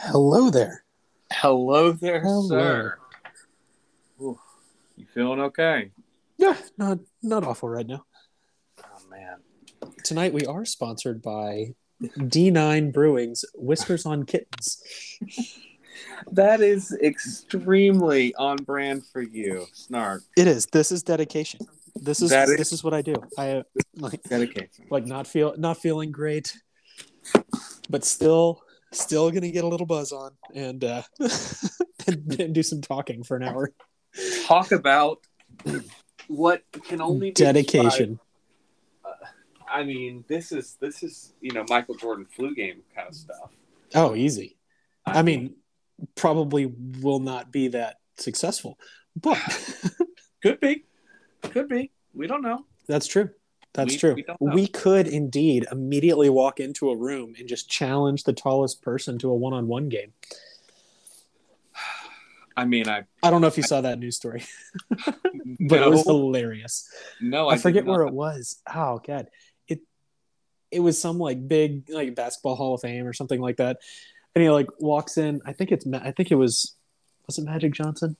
Hello 0.00 0.50
there. 0.50 0.84
Hello 1.32 1.92
there, 1.92 2.20
Hello. 2.20 2.48
sir. 2.48 2.98
Ooh, 4.20 4.38
you 4.96 5.06
feeling 5.14 5.40
okay? 5.40 5.90
Yeah, 6.38 6.56
not 6.78 6.98
not 7.22 7.44
awful 7.44 7.68
right 7.68 7.86
now. 7.86 8.04
Oh 8.82 9.08
man. 9.10 9.38
Tonight 10.04 10.32
we 10.32 10.46
are 10.46 10.64
sponsored 10.64 11.22
by 11.22 11.74
D9 12.02 12.92
Brewing's 12.92 13.44
Whispers 13.54 14.06
on 14.06 14.24
Kittens. 14.24 14.82
That 16.32 16.60
is 16.60 16.96
extremely 17.02 18.34
on 18.36 18.56
brand 18.56 19.02
for 19.12 19.20
you. 19.20 19.66
Snark. 19.74 20.22
It 20.36 20.46
is. 20.46 20.66
This 20.66 20.92
is 20.92 21.02
dedication. 21.02 21.60
This 21.94 22.22
is 22.22 22.30
That 22.30 22.48
is- 22.48 22.56
this 22.56 22.72
is 22.72 22.82
what 22.84 22.94
I 22.94 23.02
do. 23.02 23.14
I 23.36 23.50
uh, 23.50 23.62
like 23.96 24.22
Dedication. 24.22 24.86
like 24.90 25.04
not 25.06 25.26
feel 25.26 25.54
not 25.58 25.76
feeling 25.78 26.10
great, 26.10 26.56
but 27.90 28.04
still 28.04 28.62
still 28.92 29.30
gonna 29.30 29.50
get 29.50 29.64
a 29.64 29.68
little 29.68 29.86
buzz 29.86 30.12
on 30.12 30.32
and 30.54 30.82
uh 30.84 31.02
and, 32.06 32.40
and 32.40 32.54
do 32.54 32.62
some 32.62 32.80
talking 32.80 33.22
for 33.22 33.36
an 33.36 33.42
hour. 33.44 33.72
Talk 34.46 34.72
about 34.72 35.18
what 36.26 36.62
can 36.84 37.00
only 37.00 37.28
be 37.28 37.32
Dedication. 37.32 37.84
described- 37.84 38.20
I 39.72 39.84
mean, 39.84 40.24
this 40.26 40.50
is 40.50 40.76
this 40.80 41.04
is 41.04 41.32
you 41.40 41.52
know 41.52 41.64
Michael 41.68 41.94
Jordan 41.94 42.26
flu 42.26 42.54
game 42.56 42.82
kind 42.94 43.08
of 43.08 43.14
stuff. 43.14 43.52
Oh, 43.94 44.16
easy. 44.16 44.56
I 45.06 45.22
mean, 45.22 45.54
probably 46.16 46.66
will 47.00 47.20
not 47.20 47.52
be 47.52 47.68
that 47.68 47.98
successful, 48.18 48.78
but 49.14 49.38
could 50.42 50.58
be, 50.58 50.84
could 51.42 51.68
be. 51.68 51.92
We 52.14 52.26
don't 52.26 52.42
know. 52.42 52.64
that's 52.88 53.06
true. 53.06 53.30
That's 53.72 53.92
We- 53.94 53.98
true. 53.98 54.16
we. 54.40 54.50
We 54.52 54.66
could 54.66 55.06
indeed 55.06 55.66
immediately 55.70 56.28
walk 56.28 56.58
into 56.60 56.90
a 56.90 56.96
room 56.96 57.34
and 57.38 57.48
just 57.48 57.70
challenge 57.70 58.24
the 58.24 58.32
tallest 58.32 58.82
person 58.82 59.18
to 59.18 59.30
a 59.30 59.34
one-on-one 59.34 59.88
game. 59.88 60.12
I 62.56 62.64
mean, 62.64 62.88
I 62.88 63.04
I 63.22 63.30
don't 63.30 63.40
know 63.40 63.46
if 63.46 63.56
you 63.56 63.62
saw 63.62 63.80
that 63.80 63.98
news 63.98 64.16
story, 64.16 64.42
but 65.06 65.16
no, 65.60 65.86
it 65.86 65.90
was 65.90 66.02
hilarious. 66.04 66.92
no, 67.20 67.48
I, 67.48 67.54
did 67.54 67.62
forget 67.62 67.84
where 67.86 68.02
it 68.02 68.12
was. 68.12 68.60
Oh 68.74 69.00
god, 69.06 69.28
it 69.68 69.80
it 70.70 70.80
was 70.80 71.00
some 71.00 71.18
like 71.18 71.46
big 71.48 71.88
like 71.88 72.14
basketball 72.14 72.56
Hall 72.56 72.74
of 72.74 72.80
Fame 72.82 73.06
or 73.06 73.12
something 73.12 73.40
like 73.40 73.56
that. 73.58 73.78
And 74.34 74.42
he 74.42 74.50
like 74.50 74.66
walks 74.80 75.16
in. 75.16 75.40
I 75.46 75.52
think 75.52 75.72
it's 75.72 75.86
I 75.92 76.10
think 76.10 76.30
it 76.30 76.34
was 76.34 76.74
was 77.26 77.38
it 77.38 77.44
Magic 77.44 77.72
Johnson? 77.72 78.16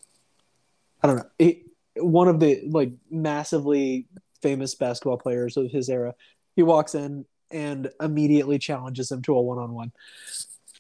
I 1.03 1.09
don't 1.09 1.17
know. 1.19 1.27
It, 1.39 1.63
one 1.97 2.29
of 2.29 2.41
the 2.41 2.63
like 2.69 2.93
massively 3.11 4.07
famous 4.43 4.75
basketball 4.75 5.19
players 5.19 5.57
of 5.57 5.71
his 5.71 5.89
era. 5.89 6.15
He 6.57 6.63
walks 6.63 6.95
in 6.95 7.25
and 7.51 7.91
immediately 8.01 8.59
challenges 8.59 9.11
him 9.11 9.23
to 9.23 9.35
a 9.35 9.41
one 9.41 9.59
on 9.59 9.73
one. 9.73 9.93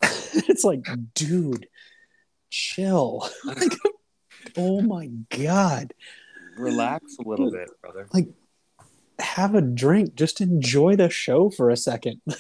It's 0.03 0.64
like, 0.64 0.86
dude, 1.14 1.66
chill. 2.50 3.28
Like, 3.44 3.72
oh 4.56 4.81
my 4.81 5.08
god. 5.28 5.92
Relax 6.56 7.16
a 7.19 7.28
little 7.28 7.50
bit, 7.50 7.69
brother. 7.83 8.06
Like, 8.12 8.28
have 9.19 9.55
a 9.55 9.61
drink. 9.61 10.14
Just 10.14 10.41
enjoy 10.41 10.97
the 10.97 11.11
show 11.11 11.50
for 11.50 11.70
a 11.70 11.77
second. 11.77 12.20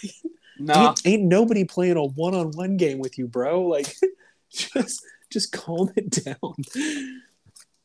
No, 0.62 0.74
ain't, 0.74 1.06
ain't 1.06 1.22
nobody 1.22 1.64
playing 1.64 1.96
a 1.96 2.04
one-on-one 2.04 2.76
game 2.76 2.98
with 2.98 3.16
you, 3.16 3.26
bro. 3.26 3.62
Like, 3.62 3.94
just 4.50 5.02
just 5.30 5.52
calm 5.52 5.90
it 5.96 6.10
down. 6.10 6.54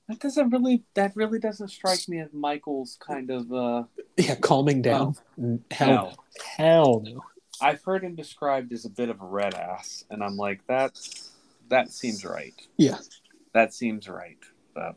That 0.08 0.20
doesn't 0.20 0.50
really. 0.50 0.84
That 0.94 1.16
really 1.16 1.40
doesn't 1.40 1.70
strike 1.70 2.08
me 2.08 2.20
as 2.20 2.34
Michael's 2.34 2.98
kind 3.00 3.30
of. 3.32 3.52
uh 3.52 3.84
Yeah, 4.18 4.36
calming 4.36 4.82
down. 4.82 5.16
Hell, 5.72 5.88
No. 5.90 6.14
hell 6.58 7.02
no. 7.06 7.24
I've 7.62 7.82
heard 7.84 8.04
him 8.04 8.16
described 8.16 8.74
as 8.74 8.86
a 8.86 8.90
bit 8.90 9.10
of 9.10 9.22
a 9.22 9.26
red 9.26 9.54
ass, 9.54 10.04
and 10.10 10.24
I'm 10.24 10.36
like, 10.38 10.62
that's 10.68 11.32
That 11.70 11.92
seems 11.92 12.24
right. 12.26 12.54
Yeah. 12.78 12.98
That 13.54 13.74
seems 13.74 14.08
right. 14.10 14.38
But, 14.74 14.96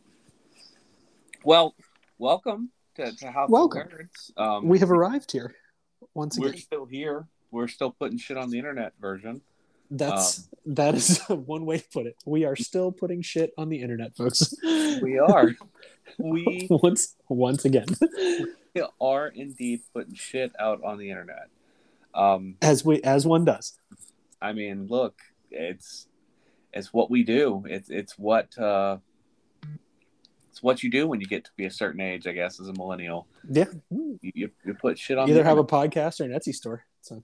well, 1.44 1.74
welcome 2.18 2.70
to, 2.96 3.12
to 3.16 3.30
House 3.30 3.48
Welcome. 3.48 3.82
of 3.82 3.88
Nerds. 3.88 4.36
Um, 4.36 4.68
We 4.68 4.80
have 4.80 4.90
arrived 4.90 5.30
here 5.30 5.54
once 6.14 6.36
again. 6.36 6.50
we're 6.50 6.56
still 6.56 6.84
here. 6.84 7.26
We're 7.52 7.68
still 7.68 7.92
putting 7.92 8.18
shit 8.18 8.36
on 8.36 8.50
the 8.50 8.58
internet 8.58 8.92
version. 9.00 9.40
That's 9.90 10.48
that 10.66 10.94
is 10.94 11.18
one 11.28 11.64
way 11.64 11.78
to 11.78 11.88
put 11.92 12.06
it. 12.06 12.16
We 12.26 12.44
are 12.44 12.56
still 12.56 12.92
putting 12.92 13.22
shit 13.22 13.52
on 13.56 13.68
the 13.68 13.80
internet, 13.80 14.16
folks. 14.16 14.54
We 15.00 15.18
are. 15.18 15.54
we 16.18 16.66
once 16.70 17.14
once 17.28 17.64
again, 17.64 17.86
we 18.74 18.82
are 19.00 19.28
indeed 19.28 19.82
putting 19.94 20.14
shit 20.14 20.52
out 20.58 20.82
on 20.82 20.98
the 20.98 21.10
internet. 21.10 21.48
Um, 22.14 22.56
as 22.62 22.84
we 22.84 23.00
as 23.02 23.26
one 23.26 23.44
does. 23.44 23.78
I 24.42 24.52
mean, 24.52 24.88
look, 24.88 25.14
it's 25.50 26.08
it's 26.72 26.92
what 26.92 27.10
we 27.10 27.22
do. 27.22 27.64
It's 27.68 27.90
it's 27.90 28.18
what 28.18 28.58
uh, 28.58 28.98
it's 30.50 30.62
what 30.62 30.82
you 30.82 30.90
do 30.90 31.06
when 31.06 31.20
you 31.20 31.26
get 31.26 31.44
to 31.44 31.50
be 31.56 31.66
a 31.66 31.70
certain 31.70 32.00
age. 32.00 32.26
I 32.26 32.32
guess 32.32 32.58
as 32.60 32.66
a 32.68 32.72
millennial, 32.72 33.28
Yeah. 33.48 33.66
you, 33.90 34.18
you, 34.22 34.50
you 34.64 34.74
put 34.74 34.98
shit 34.98 35.16
on. 35.18 35.28
Either 35.30 35.42
the 35.42 35.48
have 35.48 35.58
a 35.58 35.64
podcast 35.64 36.20
or 36.20 36.24
an 36.24 36.32
Etsy 36.32 36.54
store. 36.54 36.84
So 37.02 37.22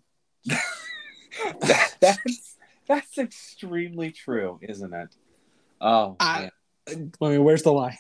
that, 1.61 1.97
that's 2.01 2.54
that's 2.89 3.19
extremely 3.19 4.11
true, 4.11 4.59
isn't 4.63 4.93
it? 4.93 5.15
Oh, 5.81 6.17
I- 6.21 6.51
man. 6.87 7.13
I 7.21 7.29
mean, 7.29 7.45
where's 7.45 7.63
the 7.63 7.73
lie? 7.73 7.99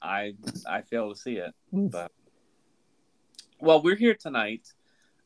I 0.00 0.34
I 0.66 0.82
fail 0.82 1.12
to 1.12 1.18
see 1.18 1.36
it. 1.36 1.52
Mm. 1.72 1.90
But 1.90 2.12
well, 3.60 3.82
we're 3.82 3.96
here 3.96 4.14
tonight 4.14 4.68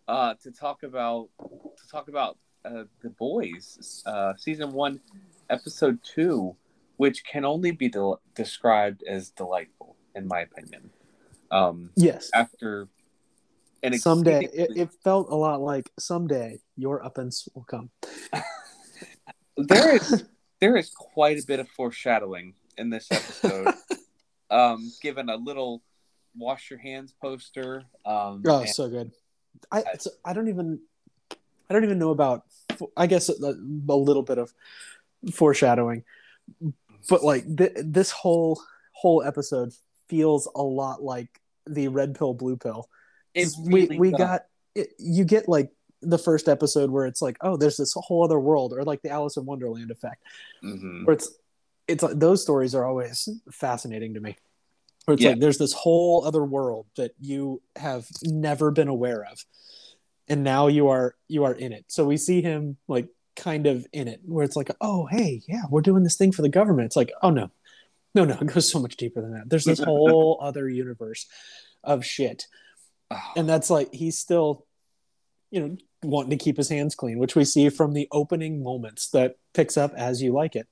uh, 0.09 0.35
to 0.43 0.51
talk 0.51 0.83
about 0.83 1.29
to 1.41 1.89
talk 1.91 2.09
about 2.09 2.39
uh, 2.65 2.85
the 3.03 3.11
boys, 3.11 4.03
uh, 4.07 4.35
season 4.37 4.73
one, 4.73 5.01
episode 5.51 5.99
two, 6.03 6.57
which 6.97 7.25
can 7.25 7.45
only 7.45 7.71
be 7.71 7.89
del- 7.89 8.21
described 8.35 9.03
as 9.09 9.31
delightful, 9.31 9.97
in 10.15 10.27
my 10.27 10.41
opinion. 10.41 10.91
Um, 11.51 11.91
yes. 11.95 12.31
after 12.35 12.89
an 13.87 13.99
someday 13.99 14.45
it, 14.53 14.71
it 14.77 14.91
felt 15.05 15.29
a 15.31 15.35
lot 15.35 15.61
like 15.61 15.91
someday 15.99 16.59
your 16.77 17.01
uppance 17.03 17.49
will 17.55 17.65
come 17.65 17.91
there 19.57 19.97
is 19.97 20.25
there 20.61 20.77
is 20.77 20.91
quite 20.91 21.39
a 21.39 21.47
bit 21.47 21.61
of 21.61 21.69
foreshadowing 21.69 22.55
in 22.79 22.89
this 22.91 23.07
episode. 23.11 23.75
um, 24.51 24.91
given 25.03 25.29
a 25.29 25.37
little 25.37 25.83
wash 26.37 26.71
your 26.71 26.79
hands 26.79 27.15
poster. 27.21 27.83
Um, 28.05 28.43
oh 28.47 28.61
and- 28.61 28.69
so 28.69 28.89
good 28.89 29.11
i 29.73 29.83
it's, 29.95 30.07
i 30.25 30.35
don't 30.35 30.49
even 30.49 30.79
i 31.33 31.73
don't 31.73 31.85
even 31.85 31.99
know 31.99 32.11
about 32.11 32.43
i 32.97 33.07
guess 33.07 33.31
a, 33.31 33.33
a 33.33 33.97
little 33.97 34.23
bit 34.23 34.37
of 34.37 34.53
foreshadowing 35.33 36.05
but 37.09 37.25
like 37.25 37.45
th- 37.57 37.73
this 37.83 38.11
whole 38.11 38.61
whole 38.93 39.23
episode 39.23 39.73
feels 40.09 40.47
a 40.55 40.63
lot 40.63 41.03
like 41.03 41.41
the 41.67 41.89
red 41.89 42.15
pill 42.15 42.35
blue 42.35 42.57
pill 42.57 42.89
it 43.37 43.49
we 43.65 43.83
really 43.83 43.99
we 43.99 44.11
does. 44.11 44.19
got 44.19 44.41
it, 44.75 44.89
you 44.99 45.25
get 45.25 45.49
like 45.49 45.71
the 46.03 46.19
first 46.19 46.49
episode 46.49 46.91
where 46.91 47.07
it's 47.07 47.23
like 47.23 47.37
oh 47.41 47.57
there's 47.57 47.77
this 47.77 47.95
whole 47.97 48.23
other 48.25 48.39
world 48.39 48.73
or 48.73 48.85
like 48.85 49.03
the 49.03 49.11
alice 49.11 49.37
in 49.37 49.45
wonderland 49.47 49.91
effect. 49.91 50.23
Mhm. 50.65 51.05
where 51.07 51.15
it's 51.15 51.31
it's 51.89 52.03
like 52.03 52.19
those 52.19 52.43
stories 52.43 52.75
are 52.75 52.85
always 52.85 53.29
fascinating 53.53 54.15
to 54.15 54.21
me. 54.21 54.37
Where 55.05 55.15
it's 55.15 55.23
Yeah. 55.23 55.31
like 55.31 55.41
there's 55.41 55.59
this 55.59 55.73
whole 55.73 56.25
other 56.27 56.45
world 56.45 56.87
that 56.97 57.13
you 57.21 57.63
have 57.77 58.07
never 58.25 58.71
been 58.71 58.89
aware 58.89 59.25
of 59.25 59.45
and 60.29 60.43
now 60.43 60.67
you 60.67 60.89
are 60.89 61.15
you 61.29 61.45
are 61.45 61.55
in 61.55 61.73
it. 61.73 61.85
So 61.89 62.05
we 62.05 62.17
see 62.17 62.43
him 62.43 62.77
like 62.89 63.09
kind 63.37 63.67
of 63.67 63.87
in 63.93 64.09
it 64.09 64.21
where 64.25 64.45
it's 64.45 64.57
like 64.57 64.71
oh 64.81 65.07
hey 65.07 65.43
yeah 65.47 65.63
we're 65.71 65.83
doing 65.83 66.03
this 66.03 66.17
thing 66.17 66.33
for 66.33 66.43
the 66.43 66.49
government. 66.49 66.87
It's 66.87 66.97
like 66.97 67.13
oh 67.23 67.31
no. 67.31 67.51
No 68.15 68.25
no 68.25 68.37
it 68.41 68.47
goes 68.47 68.71
so 68.71 68.81
much 68.81 68.97
deeper 68.97 69.21
than 69.23 69.33
that. 69.33 69.49
There's 69.49 69.65
this 69.65 69.79
whole 69.91 70.39
other 70.43 70.69
universe 70.69 71.27
of 71.85 72.05
shit 72.05 72.47
Oh, 73.11 73.33
and 73.37 73.49
that's 73.49 73.71
like 73.71 73.93
he's 73.93 74.19
still 74.19 74.67
you 75.51 75.61
know 75.61 75.77
wanting 76.03 76.31
to 76.31 76.37
keep 76.37 76.57
his 76.57 76.69
hands 76.69 76.95
clean 76.95 77.19
which 77.19 77.37
we 77.37 77.45
see 77.45 77.69
from 77.69 77.93
the 77.93 78.09
opening 78.11 78.63
moments 78.63 79.11
that 79.11 79.37
picks 79.55 79.77
up 79.77 79.93
as 79.97 80.23
you 80.23 80.33
like 80.33 80.57
it 80.57 80.67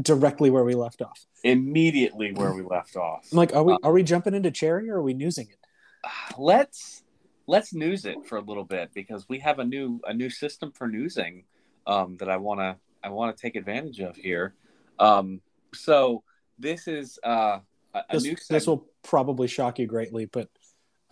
directly 0.00 0.50
where 0.50 0.64
we 0.64 0.74
left 0.74 1.02
off 1.02 1.26
immediately 1.42 2.32
where 2.32 2.52
we 2.52 2.62
left 2.62 2.96
off. 2.96 3.26
i'm 3.30 3.38
like 3.38 3.54
are 3.54 3.62
we 3.62 3.72
Uh, 3.72 3.78
are 3.82 3.92
we 3.92 4.02
jumping 4.02 4.34
into 4.34 4.50
cherry 4.50 4.88
or 4.88 4.96
are 4.96 5.02
we 5.02 5.14
newsing 5.14 5.48
it 5.50 5.58
let's 6.38 7.04
let's 7.46 7.74
news 7.74 8.04
it 8.04 8.24
for 8.26 8.38
a 8.38 8.40
little 8.40 8.64
bit 8.64 8.90
because 8.94 9.28
we 9.28 9.38
have 9.38 9.58
a 9.58 9.64
new 9.64 10.00
a 10.06 10.14
new 10.14 10.30
system 10.30 10.72
for 10.72 10.88
newsing 10.88 11.44
um, 11.86 12.16
that 12.18 12.28
I 12.28 12.36
want 12.36 12.60
to 12.60 12.76
I 13.02 13.10
want 13.10 13.36
to 13.36 13.40
take 13.40 13.56
advantage 13.56 14.00
of 14.00 14.16
here. 14.16 14.54
Um, 14.98 15.40
so 15.74 16.22
this 16.58 16.88
is 16.88 17.18
uh, 17.24 17.58
a, 17.94 17.98
a 17.98 18.04
this, 18.12 18.24
new 18.24 18.36
this 18.48 18.66
will 18.66 18.86
probably 19.02 19.48
shock 19.48 19.78
you 19.78 19.86
greatly 19.86 20.24
but 20.26 20.48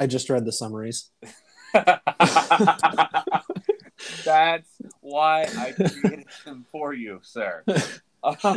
i 0.03 0.07
just 0.07 0.29
read 0.29 0.45
the 0.45 0.53
summaries 0.53 1.11
That's 4.25 4.69
why 5.01 5.43
I 5.57 5.73
created 6.01 6.27
them 6.45 6.67
for 6.71 6.93
you, 6.93 7.21
sir. 7.23 7.65
Um, 8.25 8.57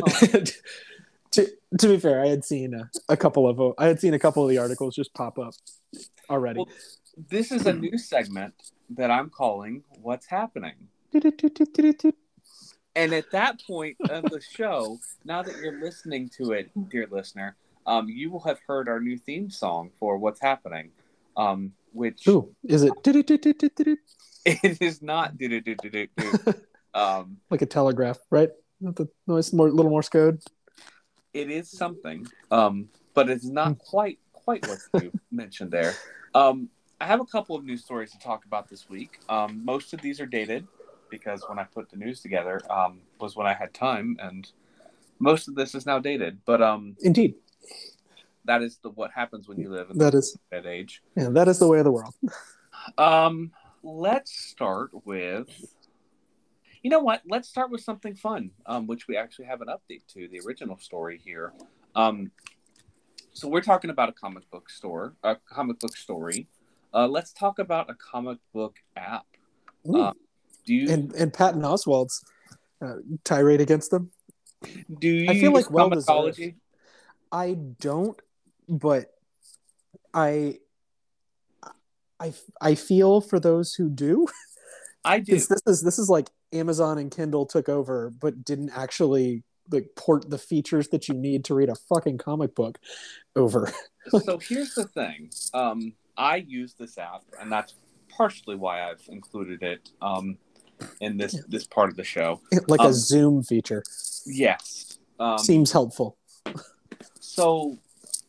to, 1.32 1.48
to 1.80 1.88
be 1.88 1.98
fair 1.98 2.24
i 2.24 2.28
had 2.28 2.46
seen 2.46 2.76
a, 2.76 2.88
a 3.10 3.18
couple 3.18 3.48
of 3.48 3.74
i 3.80 3.88
had 3.88 4.00
seen 4.00 4.14
a 4.14 4.20
couple 4.20 4.44
of 4.44 4.50
the 4.50 4.60
articles 4.60 4.96
just 4.96 5.12
pop 5.16 5.40
up 5.40 5.56
already 6.30 6.60
Well, 6.60 6.70
this 7.30 7.52
is 7.52 7.66
a 7.66 7.74
new 7.74 7.98
segment 7.98 8.54
that 8.92 9.10
I'm 9.10 9.32
calling 9.32 9.84
"What's 10.04 10.28
Happening." 10.28 10.76
And 12.96 13.14
at 13.14 13.32
that 13.32 13.60
point 13.66 13.98
of 14.08 14.24
the 14.26 14.40
show, 14.40 15.00
now 15.24 15.42
that 15.42 15.58
you're 15.58 15.82
listening 15.82 16.30
to 16.38 16.52
it, 16.52 16.70
dear 16.90 17.08
listener, 17.10 17.56
um, 17.88 18.08
you 18.08 18.30
will 18.30 18.42
have 18.42 18.60
heard 18.68 18.88
our 18.88 19.00
new 19.00 19.18
theme 19.18 19.50
song 19.50 19.90
for 20.00 20.18
what's 20.18 20.42
happening. 20.42 20.92
Um, 21.38 21.74
which 21.92 22.28
Ooh, 22.28 22.54
is 22.64 22.84
it 22.84 22.94
it 24.46 24.82
is 24.82 25.02
not 25.02 25.38
do 25.38 25.50
do 25.50 25.62
do 25.62 25.76
do 25.76 25.90
do 25.90 26.08
do. 26.18 26.54
Um, 26.94 27.38
like 27.50 27.62
a 27.62 27.66
telegraph, 27.66 28.20
right? 28.30 28.50
Not 28.80 28.96
the 28.96 29.10
noise, 29.28 29.52
more 29.54 29.70
little 29.70 29.92
Morse 29.92 30.10
code. 30.10 30.42
it 31.34 31.50
is 31.50 31.70
something, 31.70 32.26
um, 32.52 32.90
but 33.14 33.30
it's 33.30 33.46
not 33.46 33.78
quite 33.80 34.20
quite 34.32 34.66
what 34.68 35.04
you 35.04 35.12
mentioned 35.32 35.72
there. 35.72 35.94
Um, 36.34 36.70
I 37.02 37.06
have 37.06 37.20
a 37.20 37.26
couple 37.26 37.56
of 37.56 37.66
news 37.66 37.84
stories 37.84 38.12
to 38.12 38.20
talk 38.20 38.46
about 38.46 38.70
this 38.70 38.90
week. 38.90 39.20
Um, 39.28 39.62
most 39.66 39.94
of 39.94 40.02
these 40.02 40.22
are 40.22 40.26
dated 40.26 40.68
because 41.10 41.44
when 41.48 41.60
I 41.60 41.64
put 41.64 41.90
the 41.90 41.98
news 41.98 42.22
together 42.22 42.62
um, 42.70 43.02
was 43.20 43.36
when 43.36 43.48
I 43.48 43.54
had 43.54 43.74
time, 43.74 44.18
and 44.20 44.50
most 45.20 45.48
of 45.48 45.56
this 45.56 45.76
is 45.76 45.86
now 45.86 46.00
dated. 46.00 46.40
But 46.46 46.62
um, 46.62 46.96
Indeed, 47.02 47.36
that 48.46 48.62
is 48.62 48.80
the 48.84 48.90
what 48.90 49.12
happens 49.12 49.48
when 49.48 49.60
you 49.60 49.70
live 49.70 49.90
in 49.90 49.98
that 49.98 50.14
is 50.14 50.38
that 50.52 50.66
age. 50.66 51.02
yeah, 51.16 51.30
that 51.30 51.48
is 51.48 51.60
the 51.60 51.68
way 51.68 51.80
of 51.80 51.86
the 51.86 51.92
world. 51.92 52.14
Um, 52.98 53.52
let's 53.84 54.32
start 54.32 54.92
with. 55.06 55.50
You 56.84 56.92
know 56.92 57.00
what? 57.00 57.24
Let's 57.28 57.50
start 57.50 57.72
with 57.72 57.82
something 57.82 58.14
fun, 58.14 58.52
um, 58.68 58.86
which 58.86 59.08
we 59.08 59.18
actually 59.18 59.46
have 59.46 59.62
an 59.62 59.70
update 59.70 60.06
to 60.14 60.28
the 60.28 60.40
original 60.46 60.78
story 60.78 61.20
here. 61.24 61.52
Um, 61.96 62.30
so 63.34 63.48
we're 63.48 63.62
talking 63.62 63.90
about 63.90 64.10
a 64.10 64.12
comic 64.12 64.50
book 64.52 64.70
store, 64.70 65.16
a 65.24 65.36
comic 65.50 65.80
book 65.80 65.98
story. 65.98 66.48
Uh, 66.94 67.08
let's 67.08 67.34
talk 67.34 67.58
about 67.58 67.90
a 67.90 67.96
comic 67.96 68.38
book 68.54 68.76
app. 68.96 69.26
Um, 69.92 70.14
do 70.66 70.74
you 70.74 70.92
and 70.92 71.12
and 71.14 71.34
Patton 71.34 71.62
Oswalt's 71.62 72.24
uh, 72.82 72.96
tirade 73.24 73.62
against 73.62 73.92
them. 73.92 74.12
do 75.00 75.08
you 75.08 75.30
I 75.30 75.40
feel 75.40 75.52
like 75.52 75.70
well. 75.72 75.92
I 77.32 77.56
don't, 77.80 78.20
but 78.68 79.14
I, 80.14 80.60
I, 82.20 82.34
I 82.62 82.76
feel 82.76 83.22
for 83.22 83.40
those 83.40 83.74
who 83.74 83.90
do. 83.90 84.28
I 85.06 85.20
do. 85.20 85.34
this 85.34 85.52
is 85.68 85.84
this 85.84 86.00
is 86.00 86.10
like 86.10 86.30
Amazon 86.52 86.98
and 86.98 87.12
Kindle 87.12 87.46
took 87.46 87.70
over, 87.70 88.10
but 88.10 88.44
didn't 88.44 88.72
actually 88.76 89.44
like 89.72 89.90
port 89.96 90.30
the 90.30 90.38
features 90.40 90.88
that 90.90 91.08
you 91.08 91.14
need 91.14 91.46
to 91.46 91.54
read 91.54 91.70
a 91.70 91.76
fucking 91.76 92.18
comic 92.18 92.56
book 92.56 92.80
over. 93.36 93.72
so 94.24 94.40
here's 94.40 94.74
the 94.74 94.86
thing. 94.86 95.30
Um, 95.54 95.94
I 96.18 96.38
use 96.38 96.74
this 96.74 96.98
app, 96.98 97.22
and 97.40 97.52
that's 97.52 97.76
partially 98.10 98.56
why 98.56 98.90
I've 98.90 99.04
included 99.10 99.62
it 99.62 99.92
um, 100.02 100.38
in 101.02 101.18
this 101.18 101.44
this 101.48 101.68
part 101.68 101.90
of 101.90 101.98
the 101.98 102.04
show. 102.04 102.42
like 102.68 102.80
Um, 102.80 102.88
a 102.88 102.94
Zoom 102.94 103.44
feature 103.44 103.84
Yes. 104.26 104.98
Um, 105.20 105.38
seems 105.38 105.72
helpful. 105.72 106.18
so, 107.20 107.78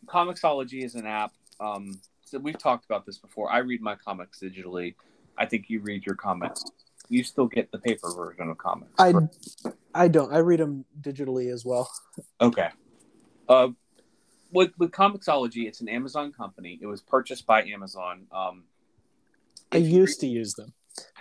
Comixology 0.07 0.83
is 0.85 0.95
an 0.95 1.07
app. 1.07 1.33
Um, 1.61 2.01
so 2.25 2.39
we've 2.39 2.59
talked 2.59 2.85
about 2.85 3.07
this 3.07 3.19
before. 3.19 3.51
I 3.53 3.59
read 3.59 3.81
my 3.81 3.95
comics 3.97 4.41
digitally. 4.41 4.95
I 5.39 5.47
think 5.47 5.69
you 5.69 5.81
read 5.81 6.05
your 6.07 6.15
comics. 6.15 6.65
You 7.09 7.23
still 7.23 7.47
get 7.47 7.71
the 7.71 7.79
paper 7.79 8.11
version 8.15 8.49
of 8.49 8.59
comics. 8.59 8.93
I? 8.99 9.13
I 9.95 10.09
don't. 10.09 10.33
I 10.33 10.39
read 10.39 10.61
them 10.61 10.85
digitally 11.01 11.53
as 11.53 11.65
well. 11.65 11.91
Okay. 12.41 12.69
Uh, 13.49 13.69
with 14.53 14.73
with 14.79 14.91
Comixology, 14.91 15.67
it's 15.69 15.81
an 15.81 15.89
Amazon 15.89 16.33
company. 16.33 16.79
It 16.81 16.87
was 16.87 17.01
purchased 17.03 17.47
by 17.47 17.63
Amazon. 17.65 18.27
Um, 18.33 18.65
I 19.71 19.77
used 19.79 20.21
to 20.21 20.27
use 20.27 20.55
them 20.55 20.73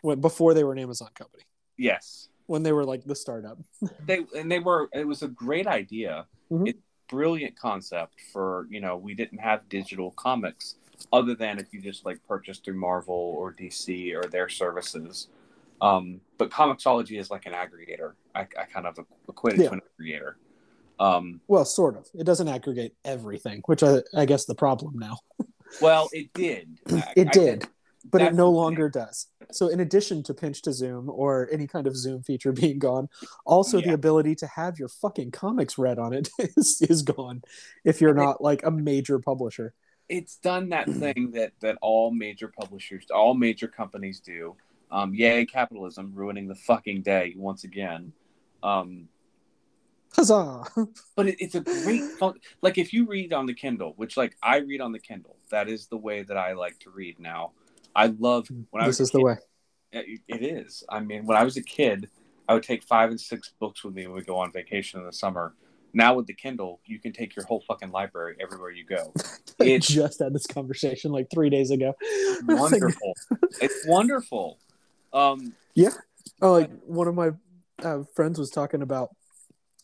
when, 0.02 0.22
before 0.22 0.54
they 0.54 0.64
were 0.64 0.74
an 0.74 0.80
Amazon 0.80 1.10
company. 1.16 1.44
Yes, 1.78 2.30
When 2.48 2.64
they 2.64 2.72
were 2.72 2.86
like 2.86 3.04
the 3.04 3.16
startup. 3.16 3.60
they 4.06 4.26
and 4.36 4.52
they 4.52 4.60
were. 4.60 4.90
It 4.94 5.06
was 5.06 5.22
a 5.22 5.28
great 5.28 5.68
idea. 5.68 6.26
Mhm. 6.52 6.70
It's 6.70 6.80
a 6.80 6.82
brilliant 7.10 7.58
concept 7.58 8.16
for 8.34 8.68
you 8.70 8.80
know 8.82 8.98
we 8.98 9.14
didn't 9.14 9.40
have 9.40 9.68
digital 9.70 10.12
comics 10.12 10.76
other 11.12 11.36
than 11.36 11.60
if 11.60 11.74
you 11.74 11.82
just 11.82 12.06
like 12.06 12.20
purchased 12.28 12.64
through 12.66 12.78
Marvel 12.80 13.16
or 13.38 13.54
DC 13.54 14.14
or 14.16 14.28
their 14.30 14.48
services. 14.50 15.28
Um, 15.82 16.22
but 16.38 16.50
Comixology 16.50 17.20
is 17.20 17.30
like 17.30 17.46
an 17.46 17.52
aggregator. 17.54 18.14
I, 18.34 18.42
I 18.42 18.64
kind 18.72 18.88
of 18.88 18.98
equate 19.28 19.56
it 19.56 19.64
Yeah. 19.64 19.70
to 19.70 19.74
an 19.76 19.82
aggregator. 20.00 20.34
Um, 20.98 21.42
Well, 21.50 21.66
sort 21.66 21.98
of. 21.98 22.08
It 22.18 22.24
doesn't 22.24 22.48
aggregate 22.48 22.96
everything, 23.04 23.62
which 23.66 23.84
I, 23.84 23.98
I 24.16 24.26
guess 24.26 24.46
the 24.46 24.56
problem 24.56 24.98
now. 24.98 25.18
well, 25.82 26.08
it 26.14 26.32
did. 26.34 26.80
It 27.18 27.28
I- 27.28 27.32
did, 27.32 27.68
but 28.12 28.22
it 28.22 28.34
no 28.34 28.50
longer 28.50 28.90
does. 28.90 29.28
So, 29.52 29.68
in 29.68 29.80
addition 29.80 30.24
to 30.24 30.34
pinch 30.34 30.62
to 30.64 30.74
zoom 30.74 31.10
or 31.10 31.50
any 31.52 31.68
kind 31.68 31.88
of 31.88 31.96
zoom 31.96 32.24
feature 32.24 32.52
being 32.64 32.80
gone, 32.80 33.10
also 33.46 33.82
the 33.82 33.94
ability 33.94 34.36
to 34.36 34.48
have 34.48 34.80
your 34.80 34.90
fucking 34.90 35.32
comics 35.32 35.78
read 35.78 36.00
on 36.00 36.14
it 36.14 36.30
is, 36.58 36.82
is 36.82 37.02
gone 37.02 37.44
if 37.84 38.02
you're 38.02 38.14
not 38.14 38.42
like 38.42 38.64
a 38.64 38.72
major 38.72 39.20
publisher. 39.20 39.74
it's 40.08 40.38
done 40.38 40.70
that 40.70 40.88
thing 40.88 41.32
that 41.32 41.52
that 41.62 41.78
all 41.82 42.12
major 42.12 42.48
publishers, 42.48 43.08
all 43.14 43.34
major 43.34 43.68
companies 43.68 44.20
do. 44.20 44.56
Um, 44.92 45.14
yay, 45.14 45.46
capitalism 45.46 46.12
ruining 46.14 46.48
the 46.48 46.56
fucking 46.56 47.02
day 47.02 47.34
once 47.36 47.64
again. 47.64 48.14
Um, 48.62 49.10
Huzzah! 50.16 50.64
but 51.16 51.28
it, 51.28 51.36
it's 51.40 51.56
a 51.56 51.62
great 51.62 52.04
fun. 52.20 52.36
Like 52.62 52.78
if 52.78 52.94
you 52.94 53.06
read 53.06 53.34
on 53.34 53.46
the 53.46 53.54
Kindle, 53.54 53.94
which 53.98 54.16
like 54.16 54.38
I 54.42 54.58
read 54.58 54.82
on 54.82 54.92
the 54.92 55.00
Kindle, 55.00 55.36
that 55.50 55.68
is 55.68 55.88
the 55.88 55.98
way 55.98 56.22
that 56.24 56.38
I 56.38 56.54
like 56.54 56.80
to 56.80 56.90
read 56.90 57.20
now. 57.20 57.52
I 57.96 58.08
love 58.08 58.48
when 58.72 58.84
I 58.84 58.88
this 58.88 59.00
was 59.00 59.08
is 59.08 59.12
the 59.12 59.22
way. 59.22 59.38
It, 59.92 60.20
it 60.28 60.44
is. 60.44 60.84
I 60.90 61.00
mean, 61.00 61.26
when 61.26 61.38
I 61.38 61.44
was 61.44 61.58
a 61.58 61.64
kid, 61.64 62.10
I 62.48 62.54
would 62.54 62.64
take 62.64 62.84
five 62.84 63.10
and 63.10 63.20
six 63.20 63.54
books 63.60 63.84
with 63.84 63.96
me 63.96 64.08
when 64.08 64.16
we 64.16 64.24
go 64.24 64.38
on 64.38 64.52
vacation 64.52 65.00
in 65.00 65.06
the 65.06 65.14
summer. 65.14 65.54
Now 65.94 66.16
with 66.16 66.28
the 66.28 66.34
Kindle, 66.34 66.82
you 66.86 67.00
can 67.00 67.14
take 67.14 67.36
your 67.36 67.46
whole 67.46 67.64
fucking 67.68 67.92
library 67.92 68.36
everywhere 68.42 68.72
you 68.72 68.86
go. 68.86 69.14
I 69.62 69.66
It's 69.66 69.88
just 69.88 70.20
had 70.20 70.34
this 70.34 70.46
conversation 70.46 71.12
like 71.12 71.28
three 71.34 71.50
days 71.50 71.72
ago. 71.72 71.96
wonderful. 72.44 73.14
it's 73.62 73.88
wonderful. 73.88 74.60
Um, 75.14 75.54
yeah. 75.74 75.92
Oh, 76.42 76.52
like 76.52 76.72
one 76.86 77.08
of 77.08 77.16
my 77.16 77.32
uh, 77.82 78.04
friends 78.14 78.38
was 78.38 78.50
talking 78.50 78.82
about 78.82 79.16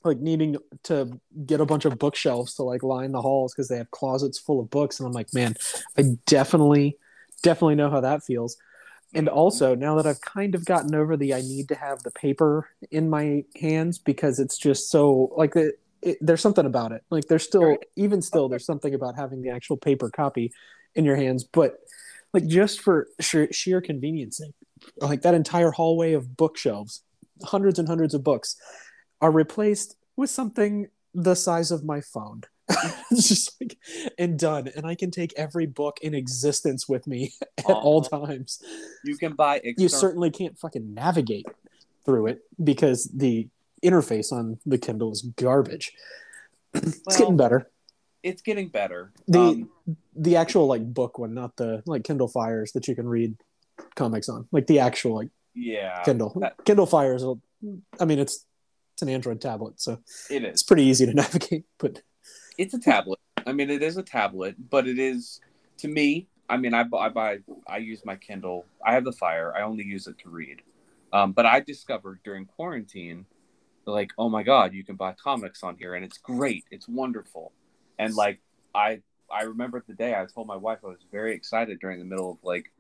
like 0.04 0.20
needing 0.20 0.58
to 0.84 1.20
get 1.46 1.62
a 1.62 1.66
bunch 1.66 1.86
of 1.86 1.98
bookshelves 1.98 2.56
to 2.56 2.64
like 2.64 2.84
line 2.84 3.12
the 3.12 3.22
halls 3.22 3.54
because 3.54 3.68
they 3.68 3.78
have 3.78 3.92
closets 3.92 4.40
full 4.40 4.60
of 4.60 4.70
books, 4.70 5.00
and 5.00 5.08
I'm 5.08 5.14
like, 5.14 5.34
man, 5.34 5.56
I 5.98 6.04
definitely, 6.26 6.98
definitely 7.42 7.76
know 7.76 7.90
how 7.90 8.02
that 8.02 8.24
feels. 8.24 8.58
And 9.14 9.28
also, 9.28 9.76
now 9.76 9.96
that 9.96 10.08
I've 10.08 10.22
kind 10.22 10.56
of 10.56 10.64
gotten 10.66 10.96
over 10.96 11.18
the 11.18 11.34
I 11.34 11.42
need 11.42 11.68
to 11.68 11.76
have 11.76 12.02
the 12.04 12.12
paper 12.12 12.70
in 12.92 13.10
my 13.10 13.44
hands 13.60 14.00
because 14.00 14.40
it's 14.40 14.58
just 14.58 14.90
so 14.90 15.34
like 15.36 15.56
it, 15.56 15.80
it, 16.02 16.18
there's 16.22 16.42
something 16.42 16.66
about 16.66 16.94
it. 16.94 17.04
Like 17.10 17.26
there's 17.28 17.44
still, 17.44 17.78
even 17.96 18.22
still, 18.22 18.48
there's 18.48 18.66
something 18.66 18.94
about 18.94 19.16
having 19.16 19.42
the 19.42 19.50
actual 19.50 19.76
paper 19.78 20.10
copy 20.10 20.54
in 20.96 21.04
your 21.04 21.18
hands. 21.18 21.44
But 21.44 21.76
like 22.34 22.48
just 22.48 22.80
for 22.80 23.08
sheer, 23.20 23.52
sheer 23.52 23.82
convenience 23.82 24.38
sake, 24.38 24.54
like 24.98 25.24
that 25.24 25.34
entire 25.34 25.72
hallway 25.72 26.14
of 26.14 26.38
bookshelves, 26.38 27.04
hundreds 27.44 27.80
and 27.80 27.88
hundreds 27.88 28.14
of 28.14 28.24
books, 28.24 28.56
are 29.20 29.32
replaced 29.32 29.98
with 30.16 30.30
something 30.30 30.88
the 31.14 31.36
size 31.36 31.72
of 31.72 31.84
my 31.84 32.00
phone. 32.00 32.44
it's 33.12 33.30
just 33.30 33.62
like 33.62 33.78
and 34.18 34.38
done, 34.38 34.70
and 34.76 34.86
I 34.86 34.96
can 34.96 35.12
take 35.12 35.34
every 35.38 35.66
book 35.66 36.00
in 36.02 36.14
existence 36.14 36.88
with 36.88 37.08
me 37.08 37.34
at 37.58 37.66
all 37.66 38.02
times. 38.02 38.62
you 39.04 39.18
can 39.18 39.34
buy 39.34 39.62
You 39.78 39.90
certainly 39.90 40.32
can't 40.32 40.58
fucking 40.58 40.94
navigate 40.94 41.46
through 42.06 42.28
it 42.28 42.42
because 42.64 43.06
the 43.14 43.48
interface 43.84 44.32
on 44.32 44.60
the 44.66 44.78
Kindle 44.78 45.12
is 45.12 45.22
garbage. 45.22 45.94
it's 46.74 47.18
getting 47.18 47.38
better. 47.38 47.70
It's 48.24 48.42
getting 48.42 48.70
better. 48.70 49.12
The 49.28 49.40
Um, 49.40 49.70
the 50.16 50.36
actual 50.36 50.68
like 50.68 50.94
book 50.94 51.18
one, 51.18 51.34
not 51.34 51.56
the 51.58 51.82
like 51.86 52.04
Kindle 52.04 52.28
Fires 52.28 52.72
that 52.74 52.88
you 52.88 52.96
can 52.96 53.08
read 53.08 53.36
comics 53.96 54.30
on. 54.30 54.48
Like 54.52 54.68
the 54.68 54.80
actual 54.80 55.16
like 55.16 55.30
yeah, 55.54 56.02
Kindle. 56.04 56.34
that- 56.40 56.64
Kindle 56.66 56.86
Fires 56.86 57.24
I 58.00 58.06
mean 58.06 58.20
it's 58.20 58.46
it's 58.94 59.02
an 59.02 59.10
Android 59.10 59.42
tablet, 59.42 59.80
so 59.82 60.00
it 60.30 60.44
it's 60.44 60.64
pretty 60.64 60.84
easy 60.84 61.06
to 61.06 61.14
navigate, 61.24 61.66
but 61.80 62.02
It's 62.58 62.74
a 62.74 62.80
tablet. 62.80 63.20
I 63.46 63.54
mean, 63.54 63.70
it 63.70 63.82
is 63.82 63.98
a 63.98 64.04
tablet, 64.04 64.56
but 64.70 64.88
it 64.88 65.00
is 65.00 65.40
to 65.78 65.88
me. 65.88 66.28
I 66.50 66.58
mean, 66.58 66.74
I, 66.74 66.84
I 66.98 67.10
buy. 67.10 67.40
I 67.68 67.78
use 67.78 68.04
my 68.06 68.16
Kindle. 68.16 68.66
I 68.86 68.94
have 68.94 69.06
the 69.06 69.12
Fire. 69.12 69.54
I 69.56 69.62
only 69.62 69.86
use 69.86 70.08
it 70.08 70.18
to 70.20 70.30
read. 70.30 70.62
Um, 71.14 71.32
but 71.32 71.46
I 71.46 71.60
discovered 71.60 72.20
during 72.24 72.46
quarantine, 72.46 73.26
like, 73.86 74.12
oh 74.18 74.30
my 74.30 74.44
god, 74.44 74.74
you 74.74 74.84
can 74.84 74.96
buy 74.96 75.14
comics 75.14 75.64
on 75.64 75.78
here, 75.78 75.96
and 75.96 76.06
it's 76.06 76.18
great. 76.18 76.66
It's 76.72 76.88
wonderful. 76.88 77.52
And 78.00 78.16
like, 78.16 78.40
I 78.76 79.02
I 79.32 79.44
remember 79.44 79.84
the 79.86 79.94
day 79.94 80.14
I 80.14 80.26
told 80.34 80.48
my 80.48 80.58
wife 80.58 80.80
I 80.84 80.88
was 80.88 81.06
very 81.12 81.34
excited 81.34 81.80
during 81.80 82.00
the 82.00 82.06
middle 82.06 82.32
of 82.32 82.38
like, 82.44 82.72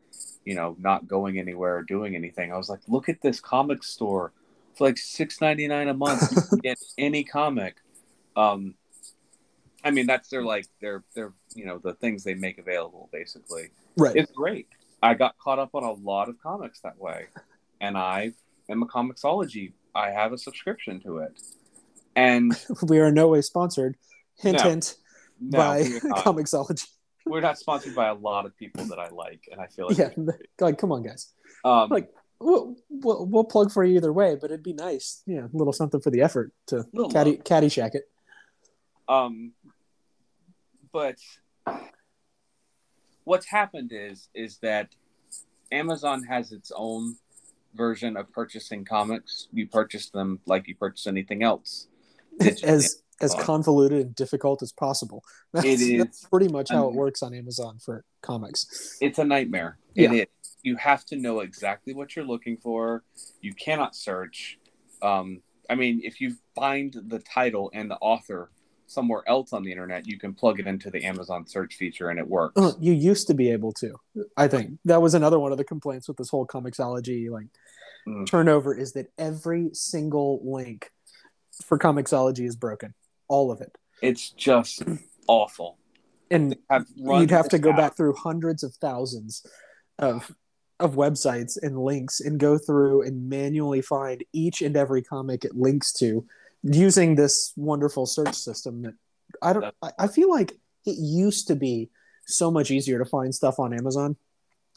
you 0.45 0.55
know, 0.55 0.75
not 0.79 1.07
going 1.07 1.39
anywhere 1.39 1.77
or 1.77 1.83
doing 1.83 2.15
anything. 2.15 2.51
I 2.51 2.57
was 2.57 2.69
like, 2.69 2.81
look 2.87 3.09
at 3.09 3.21
this 3.21 3.39
comic 3.39 3.83
store 3.83 4.33
for 4.75 4.87
like 4.87 4.97
six 4.97 5.41
ninety 5.41 5.67
nine 5.67 5.87
a 5.87 5.93
month. 5.93 6.29
You 6.31 6.41
can 6.41 6.59
get 6.59 6.77
any 6.97 7.23
comic. 7.23 7.77
Um, 8.35 8.75
I 9.83 9.91
mean, 9.91 10.05
that's 10.07 10.29
their 10.29 10.43
like 10.43 10.67
their 10.81 11.03
their 11.15 11.33
you 11.55 11.65
know 11.65 11.77
the 11.79 11.93
things 11.95 12.23
they 12.23 12.33
make 12.35 12.57
available 12.57 13.09
basically. 13.11 13.69
right. 13.97 14.15
It's 14.15 14.31
great. 14.31 14.67
I 15.03 15.13
got 15.15 15.37
caught 15.39 15.57
up 15.59 15.71
on 15.73 15.83
a 15.83 15.91
lot 15.93 16.29
of 16.29 16.37
comics 16.41 16.81
that 16.81 16.97
way, 16.99 17.25
and 17.79 17.97
I 17.97 18.33
am 18.69 18.83
a 18.83 18.85
Comixology. 18.85 19.73
I 19.95 20.11
have 20.11 20.31
a 20.33 20.37
subscription 20.37 20.99
to 21.01 21.17
it, 21.19 21.39
and 22.15 22.53
we 22.87 22.99
are 22.99 23.07
in 23.07 23.15
no 23.15 23.27
way 23.29 23.41
sponsored. 23.41 23.97
Hint, 24.37 24.57
No. 24.59 24.69
hint 24.69 24.95
no, 25.39 25.57
by 25.57 25.81
we're 25.81 25.99
not. 26.43 26.81
We're 27.25 27.41
not 27.41 27.57
sponsored 27.57 27.93
by 27.95 28.07
a 28.07 28.13
lot 28.15 28.45
of 28.45 28.55
people 28.57 28.85
that 28.85 28.99
I 28.99 29.09
like, 29.09 29.47
and 29.51 29.59
I 29.61 29.67
feel 29.67 29.87
like 29.87 29.97
Yeah, 29.97 30.09
like 30.59 30.77
come 30.77 30.91
on, 30.91 31.03
guys. 31.03 31.31
um, 31.65 31.89
like- 31.89 32.09
We'll, 32.43 32.75
we'll 32.89 33.27
we'll 33.27 33.43
plug 33.43 33.71
for 33.71 33.83
you 33.83 33.97
either 33.97 34.11
way, 34.11 34.33
but 34.35 34.45
it'd 34.49 34.63
be 34.63 34.73
nice, 34.73 35.21
yeah, 35.27 35.41
a 35.45 35.49
little 35.55 35.71
something 35.73 36.01
for 36.01 36.09
the 36.09 36.23
effort 36.23 36.51
to 36.69 36.83
caddy 37.11 37.33
love. 37.35 37.43
caddyshack 37.43 37.93
it. 37.93 38.09
Um, 39.07 39.51
but 40.91 41.17
what's 43.23 43.47
happened 43.47 43.91
is 43.93 44.29
is 44.33 44.57
that 44.59 44.89
Amazon 45.71 46.23
has 46.23 46.51
its 46.51 46.71
own 46.75 47.15
version 47.73 48.17
of 48.17 48.31
purchasing 48.31 48.83
comics. 48.83 49.47
You 49.53 49.67
purchase 49.67 50.09
them 50.09 50.39
like 50.45 50.67
you 50.67 50.75
purchase 50.75 51.07
anything 51.07 51.43
else. 51.43 51.87
Digitally. 52.39 52.63
as 52.63 53.03
as 53.21 53.35
convoluted 53.35 54.05
and 54.05 54.15
difficult 54.15 54.63
as 54.63 54.71
possible. 54.71 55.23
That's, 55.53 55.67
It 55.67 55.99
that's 55.99 56.25
pretty 56.25 56.47
much 56.47 56.71
how 56.71 56.87
it 56.87 56.95
works 56.95 57.21
on 57.21 57.35
Amazon 57.35 57.77
for 57.77 58.03
comics. 58.23 58.97
It's 58.99 59.19
a 59.19 59.23
nightmare. 59.23 59.77
Yeah. 59.93 60.11
It 60.11 60.15
is. 60.15 60.57
You 60.63 60.75
have 60.77 61.05
to 61.05 61.15
know 61.15 61.41
exactly 61.41 61.93
what 61.93 62.15
you're 62.15 62.25
looking 62.25 62.57
for. 62.57 63.03
You 63.41 63.53
cannot 63.53 63.95
search. 63.95 64.57
Um, 65.03 65.41
I 65.69 65.75
mean, 65.75 66.01
if 66.03 66.19
you 66.19 66.35
find 66.55 66.95
the 67.07 67.19
title 67.19 67.69
and 67.73 67.91
the 67.91 67.97
author 67.97 68.49
somewhere 68.91 69.23
else 69.27 69.53
on 69.53 69.63
the 69.63 69.71
internet, 69.71 70.05
you 70.05 70.19
can 70.19 70.33
plug 70.33 70.59
it 70.59 70.67
into 70.67 70.89
the 70.91 71.03
Amazon 71.05 71.47
search 71.47 71.75
feature 71.75 72.09
and 72.09 72.19
it 72.19 72.27
works. 72.27 72.53
Uh, 72.61 72.73
you 72.79 72.93
used 72.93 73.27
to 73.27 73.33
be 73.33 73.49
able 73.51 73.71
to. 73.73 73.93
I 74.37 74.47
think 74.47 74.77
that 74.85 75.01
was 75.01 75.13
another 75.13 75.39
one 75.39 75.51
of 75.51 75.57
the 75.57 75.63
complaints 75.63 76.07
with 76.07 76.17
this 76.17 76.29
whole 76.29 76.45
Comixology 76.45 77.29
like 77.29 77.47
Mm. 78.07 78.25
turnover 78.25 78.73
is 78.75 78.93
that 78.93 79.11
every 79.19 79.69
single 79.73 80.41
link 80.43 80.89
for 81.63 81.77
Comixology 81.77 82.47
is 82.47 82.55
broken, 82.55 82.95
all 83.27 83.51
of 83.51 83.61
it, 83.61 83.77
It's 84.01 84.31
just 84.31 84.81
awful. 85.27 85.77
and 86.31 86.55
Have 86.71 86.87
you'd 86.95 87.29
have 87.29 87.47
to 87.49 87.59
go 87.59 87.69
app. 87.69 87.77
back 87.77 87.95
through 87.97 88.15
hundreds 88.15 88.63
of 88.63 88.73
thousands 88.75 89.45
of 89.99 90.35
of 90.79 90.95
websites 90.95 91.61
and 91.61 91.77
links 91.77 92.19
and 92.19 92.39
go 92.39 92.57
through 92.57 93.03
and 93.03 93.29
manually 93.29 93.81
find 93.83 94.23
each 94.33 94.63
and 94.63 94.75
every 94.75 95.03
comic 95.03 95.45
it 95.45 95.55
links 95.55 95.93
to 95.93 96.25
using 96.63 97.15
this 97.15 97.53
wonderful 97.55 98.05
search 98.05 98.35
system 98.35 98.83
that 98.83 98.93
I 99.41 99.53
don't 99.53 99.73
I, 99.81 99.91
I 99.99 100.07
feel 100.07 100.29
like 100.29 100.51
it 100.85 100.97
used 100.97 101.47
to 101.47 101.55
be 101.55 101.89
so 102.27 102.51
much 102.51 102.71
easier 102.71 102.99
to 102.99 103.05
find 103.05 103.33
stuff 103.33 103.59
on 103.59 103.73
Amazon 103.73 104.15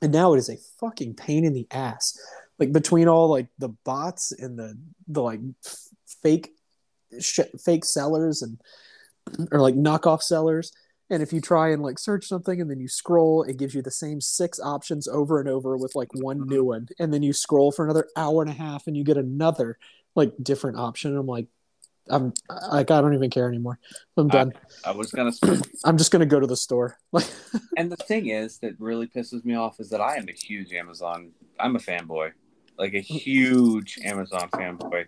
and 0.02 0.12
now 0.12 0.34
it 0.34 0.38
is 0.38 0.48
a 0.48 0.58
fucking 0.80 1.14
pain 1.14 1.44
in 1.44 1.54
the 1.54 1.66
ass. 1.70 2.18
Like 2.58 2.72
between 2.72 3.08
all 3.08 3.28
like 3.28 3.48
the 3.58 3.70
bots 3.84 4.32
and 4.32 4.58
the 4.58 4.78
the 5.08 5.22
like 5.22 5.40
f- 5.64 5.88
fake 6.22 6.50
sh- 7.20 7.40
fake 7.62 7.84
sellers 7.84 8.42
and 8.42 8.60
or 9.50 9.60
like 9.60 9.74
knockoff 9.74 10.22
sellers 10.22 10.72
and 11.10 11.22
if 11.22 11.32
you 11.32 11.40
try 11.40 11.70
and 11.70 11.82
like 11.82 11.98
search 11.98 12.26
something 12.26 12.60
and 12.60 12.70
then 12.70 12.78
you 12.78 12.88
scroll 12.88 13.42
it 13.42 13.56
gives 13.56 13.74
you 13.74 13.82
the 13.82 13.90
same 13.90 14.20
six 14.20 14.60
options 14.60 15.08
over 15.08 15.40
and 15.40 15.48
over 15.48 15.76
with 15.76 15.94
like 15.94 16.08
one 16.14 16.46
new 16.46 16.62
one 16.62 16.86
and 16.98 17.12
then 17.12 17.22
you 17.22 17.32
scroll 17.32 17.72
for 17.72 17.84
another 17.84 18.06
hour 18.16 18.42
and 18.42 18.50
a 18.50 18.54
half 18.54 18.86
and 18.86 18.96
you 18.96 19.02
get 19.02 19.16
another 19.16 19.78
like 20.14 20.32
different 20.42 20.76
option 20.76 21.10
and 21.10 21.18
i'm 21.18 21.26
like 21.26 21.48
i'm 22.10 22.32
like 22.70 22.90
i 22.90 23.00
don't 23.00 23.14
even 23.14 23.30
care 23.30 23.48
anymore 23.48 23.78
i'm 24.16 24.28
done 24.28 24.52
I 24.84 24.90
was 24.90 25.10
gonna. 25.10 25.32
I'm 25.84 25.96
just 25.96 26.10
gonna 26.10 26.26
go 26.26 26.40
to 26.40 26.46
the 26.46 26.56
store 26.56 26.98
like 27.12 27.26
and 27.76 27.90
the 27.90 27.96
thing 27.96 28.28
is 28.28 28.58
that 28.58 28.78
really 28.78 29.06
pisses 29.06 29.44
me 29.44 29.54
off 29.54 29.80
is 29.80 29.90
that 29.90 30.00
I 30.00 30.16
am 30.16 30.28
a 30.28 30.32
huge 30.32 30.72
Amazon. 30.72 31.30
I'm 31.58 31.76
a 31.76 31.78
fanboy, 31.78 32.32
like 32.78 32.92
a 32.92 32.98
mm. 32.98 33.04
huge 33.04 33.98
Amazon 34.04 34.48
fanboy. 34.50 35.06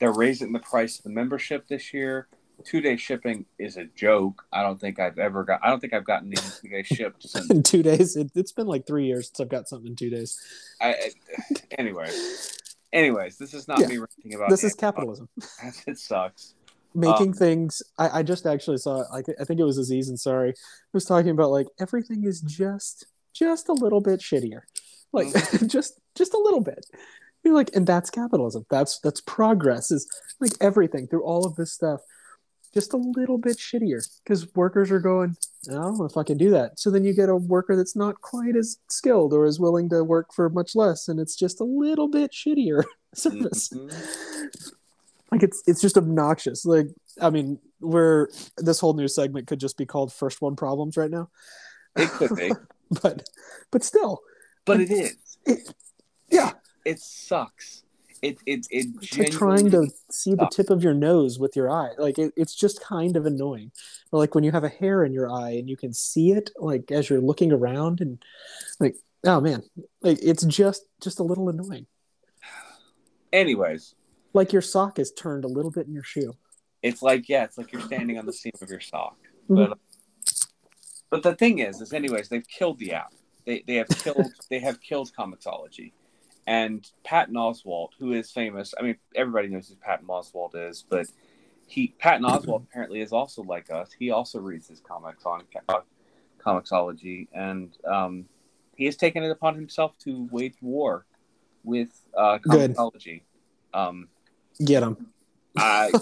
They're 0.00 0.12
raising 0.12 0.52
the 0.52 0.58
price 0.60 0.98
of 0.98 1.04
the 1.04 1.10
membership 1.10 1.68
this 1.68 1.92
year. 1.92 2.28
Two 2.64 2.80
day 2.80 2.96
shipping 2.96 3.46
is 3.58 3.76
a 3.76 3.86
joke. 3.86 4.44
I 4.52 4.62
don't 4.62 4.78
think 4.78 4.98
I've 4.98 5.18
ever 5.18 5.44
got. 5.44 5.60
I 5.62 5.70
don't 5.70 5.80
think 5.80 5.94
I've 5.94 6.04
gotten 6.04 6.28
anything 6.28 6.52
two 6.62 6.68
day 6.68 6.82
shipped 6.94 7.28
since. 7.28 7.48
in 7.50 7.62
two 7.62 7.82
days 7.82 8.16
it, 8.16 8.30
it's 8.34 8.52
been 8.52 8.66
like 8.66 8.86
three 8.86 9.06
years 9.06 9.28
since 9.28 9.40
i've 9.40 9.48
got 9.48 9.68
something 9.68 9.88
in 9.88 9.96
two 9.96 10.10
days 10.10 10.38
I, 10.80 10.90
I, 10.90 11.10
anyway, 11.78 12.10
anyways, 12.92 13.38
this 13.38 13.54
is 13.54 13.68
not 13.68 13.80
Yeah. 13.80 13.86
me 13.88 13.98
ranting 13.98 14.34
about. 14.34 14.50
this 14.50 14.64
is 14.64 14.74
capitalism 14.74 15.28
It 15.86 15.98
sucks. 15.98 16.54
making 16.94 17.28
um, 17.28 17.34
things 17.34 17.82
I, 17.98 18.18
I 18.18 18.22
just 18.22 18.46
actually 18.46 18.78
saw 18.78 19.04
like 19.12 19.26
i 19.40 19.44
think 19.44 19.60
it 19.60 19.64
was 19.64 19.78
Aziz 19.78 20.10
Ansari 20.10 20.54
was 20.92 21.04
talking 21.04 21.30
about 21.30 21.50
like 21.50 21.68
everything 21.78 22.24
is 22.24 22.40
just 22.40 23.06
just 23.32 23.68
a 23.68 23.72
little 23.72 24.00
bit 24.00 24.20
shittier 24.20 24.62
like 25.12 25.28
mm. 25.28 25.68
just 25.76 26.00
just 26.16 26.34
a 26.34 26.38
little 26.38 26.60
bit 26.60 26.84
you're 27.44 27.54
like 27.54 27.70
and 27.76 27.86
that's 27.86 28.10
capitalism 28.10 28.66
that's 28.70 28.98
that's 29.00 29.20
progress 29.20 29.90
is 29.92 30.08
like 30.40 30.52
everything 30.60 31.06
through 31.06 31.24
all 31.24 31.46
of 31.46 31.54
this 31.54 31.72
stuff 31.72 32.00
just 32.74 32.92
a 32.92 32.96
little 32.96 33.38
bit 33.38 33.56
shittier 33.56 34.00
because 34.24 34.52
workers 34.54 34.90
are 34.90 35.00
going 35.00 35.36
i 35.68 35.72
don't 35.74 35.98
know 35.98 36.04
if 36.04 36.16
i 36.16 36.22
can 36.22 36.38
do 36.38 36.50
that. 36.50 36.78
So 36.78 36.90
then 36.90 37.04
you 37.04 37.12
get 37.14 37.28
a 37.28 37.36
worker 37.36 37.76
that's 37.76 37.96
not 37.96 38.20
quite 38.20 38.56
as 38.56 38.78
skilled 38.88 39.32
or 39.34 39.44
is 39.44 39.60
willing 39.60 39.88
to 39.90 40.02
work 40.02 40.32
for 40.32 40.48
much 40.48 40.74
less 40.74 41.08
and 41.08 41.20
it's 41.20 41.36
just 41.36 41.60
a 41.60 41.64
little 41.64 42.08
bit 42.08 42.32
shittier 42.32 42.84
service. 43.14 43.68
Mhm. 43.68 44.72
like 45.30 45.42
it's 45.42 45.62
it's 45.66 45.80
just 45.80 45.96
obnoxious. 45.98 46.64
Like 46.64 46.88
i 47.20 47.28
mean 47.30 47.58
we're 47.80 48.28
this 48.56 48.80
whole 48.80 48.94
new 48.94 49.08
segment 49.08 49.46
could 49.46 49.60
just 49.60 49.76
be 49.76 49.86
called 49.86 50.12
first 50.12 50.40
one 50.40 50.56
problems 50.56 50.96
right 50.96 51.10
now. 51.10 51.28
It 51.96 52.08
could 52.10 52.36
be, 52.36 52.52
but 53.02 53.28
but 53.70 53.82
still. 53.84 54.20
But 54.64 54.80
it 54.80 54.90
is. 54.90 55.16
it, 55.46 55.74
yeah. 56.30 56.52
It 56.84 57.00
sucks. 57.00 57.82
It 58.22 58.38
it 58.46 58.66
it 58.70 58.86
it's 59.00 59.18
like 59.18 59.30
trying 59.30 59.70
to 59.70 59.88
see 60.10 60.34
the 60.34 60.48
tip 60.52 60.70
of 60.70 60.82
your 60.84 60.94
nose 60.94 61.38
with 61.38 61.56
your 61.56 61.70
eye 61.70 61.90
like 61.96 62.18
it, 62.18 62.34
it's 62.36 62.54
just 62.54 62.82
kind 62.82 63.16
of 63.16 63.24
annoying 63.24 63.72
or 64.12 64.18
like 64.18 64.34
when 64.34 64.44
you 64.44 64.52
have 64.52 64.64
a 64.64 64.68
hair 64.68 65.04
in 65.04 65.12
your 65.12 65.32
eye 65.32 65.52
and 65.52 65.70
you 65.70 65.76
can 65.76 65.94
see 65.94 66.32
it 66.32 66.50
like 66.58 66.90
as 66.90 67.08
you're 67.08 67.20
looking 67.20 67.50
around 67.50 68.02
and 68.02 68.22
like 68.78 68.96
oh 69.24 69.40
man 69.40 69.62
like 70.02 70.18
it's 70.22 70.44
just 70.44 70.84
just 71.02 71.18
a 71.18 71.22
little 71.22 71.48
annoying 71.48 71.86
Anyways, 73.32 73.94
like 74.34 74.52
your 74.52 74.60
sock 74.60 74.98
is 74.98 75.12
turned 75.12 75.44
a 75.44 75.48
little 75.48 75.70
bit 75.70 75.86
in 75.86 75.94
your 75.94 76.02
shoe 76.02 76.34
it's 76.82 77.02
like 77.02 77.28
yeah, 77.28 77.44
it's 77.44 77.58
like 77.58 77.72
you're 77.72 77.82
standing 77.82 78.18
on 78.18 78.26
the 78.26 78.32
seam 78.32 78.52
of 78.60 78.70
your 78.70 78.80
sock. 78.80 79.16
Mhm. 79.48 79.68
But 79.68 79.78
but 81.10 81.22
the 81.22 81.34
thing 81.34 81.58
is, 81.58 81.80
is 81.80 81.92
anyways, 81.92 82.28
they've 82.28 82.46
killed 82.46 82.78
the 82.78 82.92
app. 82.92 83.12
They 83.44 83.62
they 83.66 83.74
have 83.76 83.88
killed 83.88 84.32
they 84.48 84.58
have 84.60 84.80
killed 84.80 85.12
Comixology. 85.16 85.92
And 86.46 86.88
Patton 87.04 87.34
Oswalt, 87.34 87.90
who 87.98 88.12
is 88.12 88.30
famous, 88.30 88.74
I 88.78 88.82
mean, 88.82 88.96
everybody 89.14 89.48
knows 89.48 89.68
who 89.68 89.76
Patton 89.76 90.06
Oswalt 90.06 90.54
is, 90.54 90.84
but 90.88 91.06
he 91.66 91.94
Patton 91.98 92.24
Oswalt 92.24 92.64
apparently 92.64 93.00
is 93.00 93.12
also 93.12 93.42
like 93.42 93.70
us. 93.70 93.90
He 93.96 94.10
also 94.10 94.40
reads 94.40 94.66
his 94.68 94.80
comics 94.80 95.24
on 95.24 95.44
uh, 95.68 95.80
Comixology, 96.44 97.28
and 97.32 97.70
um, 97.86 98.24
he 98.76 98.86
has 98.86 98.96
taken 98.96 99.22
it 99.22 99.30
upon 99.30 99.54
himself 99.54 99.96
to 100.00 100.28
wage 100.32 100.56
war 100.60 101.06
with 101.62 101.90
uh, 102.16 102.38
Good. 102.38 102.76
Um, 103.72 104.08
get 104.64 104.82
him. 104.82 105.06
I 105.56 105.92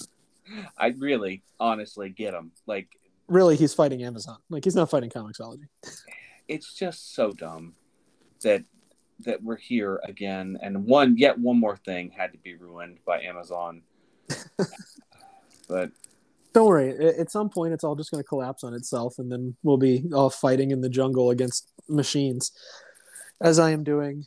I 0.76 0.88
really 0.98 1.42
honestly 1.58 2.10
get 2.10 2.34
him. 2.34 2.52
Like 2.66 2.88
really 3.30 3.56
he's 3.56 3.72
fighting 3.72 4.02
amazon 4.02 4.36
like 4.50 4.64
he's 4.64 4.74
not 4.74 4.90
fighting 4.90 5.08
Comixology 5.08 5.68
it's 6.48 6.74
just 6.74 7.14
so 7.14 7.30
dumb 7.30 7.74
that 8.42 8.64
that 9.24 9.42
we're 9.42 9.56
here 9.56 10.00
again 10.04 10.58
and 10.62 10.84
one 10.84 11.16
yet 11.16 11.38
one 11.38 11.58
more 11.58 11.76
thing 11.76 12.10
had 12.10 12.32
to 12.32 12.38
be 12.38 12.54
ruined 12.54 12.98
by 13.04 13.20
Amazon. 13.22 13.82
but 15.68 15.90
Don't 16.52 16.68
worry. 16.68 17.16
At 17.18 17.30
some 17.30 17.50
point, 17.50 17.72
it's 17.72 17.84
all 17.84 17.96
just 17.96 18.10
going 18.10 18.22
to 18.22 18.28
collapse 18.28 18.64
on 18.64 18.74
itself, 18.74 19.18
and 19.18 19.30
then 19.30 19.56
we'll 19.62 19.76
be 19.76 20.04
all 20.12 20.30
fighting 20.30 20.70
in 20.70 20.80
the 20.80 20.88
jungle 20.88 21.30
against 21.30 21.70
machines, 21.88 22.52
as 23.40 23.58
I 23.58 23.70
am 23.70 23.84
doing 23.84 24.26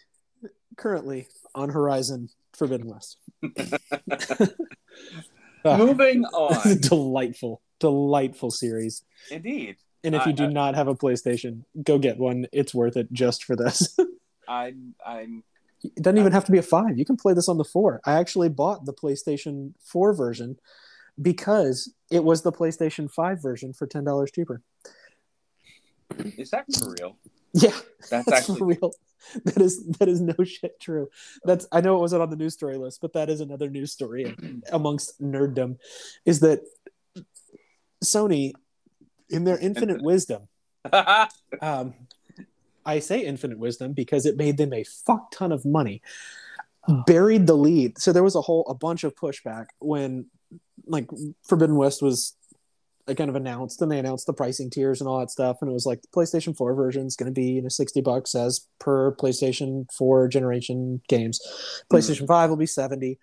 currently 0.78 1.28
on 1.56 1.70
Horizon 1.70 2.30
Forbidden 2.54 2.88
West. 2.88 3.18
Moving 5.66 6.26
on. 6.34 6.78
delightful, 6.80 7.62
delightful 7.80 8.52
series. 8.52 9.04
Indeed. 9.32 9.78
And 10.04 10.16
if 10.16 10.26
you 10.26 10.34
do 10.34 10.48
not 10.50 10.76
have 10.76 10.90
a 10.90 10.96
PlayStation, 10.96 11.64
go 11.82 11.98
get 11.98 12.18
one. 12.18 12.46
It's 12.52 12.76
worth 12.76 12.98
it 12.98 13.14
just 13.14 13.46
for 13.46 13.56
this. 13.56 13.98
I'm 14.48 14.96
I'm 15.06 15.44
it 15.84 16.02
doesn't 16.02 16.18
even 16.18 16.32
have 16.32 16.46
to 16.46 16.52
be 16.52 16.58
a 16.58 16.64
five. 16.64 16.98
You 16.98 17.06
can 17.06 17.18
play 17.18 17.34
this 17.34 17.50
on 17.50 17.58
the 17.58 17.64
four. 17.64 18.00
I 18.06 18.14
actually 18.14 18.50
bought 18.50 18.86
the 18.86 18.94
PlayStation 18.94 19.74
4 19.84 20.14
version 20.14 20.58
because 21.22 21.94
it 22.10 22.24
was 22.24 22.42
the 22.42 22.52
PlayStation 22.52 23.12
5 23.12 23.42
version 23.42 23.74
for 23.74 23.86
$10 23.86 24.34
cheaper. 24.34 24.62
is 26.38 26.52
that 26.52 26.66
for 26.74 26.96
real? 27.00 27.18
Yeah, 27.54 27.72
That's, 28.10 28.26
that's 28.26 28.46
for 28.46 28.54
actually 28.54 28.78
real. 28.82 28.92
That 29.46 29.62
is 29.62 29.86
that 30.00 30.10
is 30.10 30.20
no 30.20 30.34
shit 30.44 30.80
true. 30.82 31.10
That's 31.46 31.66
I 31.72 31.80
know 31.80 31.96
it 31.96 32.00
wasn't 32.00 32.24
on 32.24 32.30
the 32.30 32.36
news 32.36 32.56
story 32.56 32.78
list, 32.78 33.00
but 33.02 33.14
that 33.14 33.30
is 33.30 33.40
another 33.40 33.70
news 33.70 33.92
story 33.92 34.36
amongst 34.72 35.22
nerddom. 35.22 35.78
Is 36.26 36.42
that 36.42 36.60
Sony, 38.04 38.52
in 39.30 39.46
their 39.46 39.58
infinite 39.58 40.02
wisdom, 40.02 40.50
um, 41.62 41.94
I 42.86 43.00
say 43.00 43.22
infinite 43.25 43.60
wisdom 43.60 43.94
because 43.94 44.25
it 44.25 44.38
made 44.38 44.58
them 44.58 44.74
a 44.74 44.84
fuck 44.84 45.32
ton 45.32 45.52
of 45.52 45.66
money. 45.66 46.02
buried 47.06 47.48
the 47.48 47.56
lead. 47.56 47.98
So 47.98 48.12
there 48.12 48.24
was 48.24 48.36
a 48.36 48.42
whole 48.42 48.66
a 48.68 48.74
bunch 48.74 49.04
of 49.04 49.16
pushback 49.16 49.68
when 49.80 50.25
like 50.86 51.10
Forbidden 51.48 51.75
West 51.75 52.02
was 52.02 52.36
like, 53.08 53.18
kind 53.18 53.30
of 53.30 53.36
announced 53.36 53.82
and 53.82 53.92
they 53.92 54.00
announced 54.00 54.25
the 54.25 54.34
pricing 54.34 54.70
tiers 54.70 55.02
and 55.02 55.08
all 55.08 55.20
that 55.20 55.32
stuff 55.32 55.58
and 55.62 55.70
it 55.70 55.74
was 55.74 55.86
like 55.86 56.02
the 56.02 56.08
PlayStation 56.10 56.56
4 56.56 56.74
version 56.74 57.06
is 57.06 57.16
going 57.16 57.34
to 57.34 57.34
be 57.34 57.52
you 57.52 57.62
know 57.62 57.70
60 57.70 58.02
bucks 58.02 58.36
as 58.36 58.68
per 58.80 59.16
PlayStation 59.16 59.86
4 59.94 60.28
generation 60.28 61.02
games. 61.08 61.40
Hmm. 61.90 61.96
PlayStation 61.96 62.28
5 62.28 62.50
will 62.50 62.58
be 62.58 62.66
70 62.66 63.18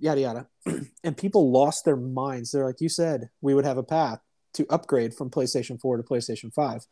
yada 0.00 0.20
yada. 0.20 0.46
and 1.04 1.16
people 1.16 1.50
lost 1.50 1.84
their 1.84 1.96
minds. 1.96 2.50
They're 2.50 2.64
like 2.64 2.80
you 2.80 2.88
said, 2.88 3.28
we 3.40 3.54
would 3.54 3.64
have 3.64 3.78
a 3.78 3.82
path 3.82 4.20
to 4.54 4.66
upgrade 4.68 5.14
from 5.14 5.30
PlayStation 5.30 5.80
4 5.80 5.98
to 5.98 6.02
PlayStation 6.02 6.52
5 6.52 6.86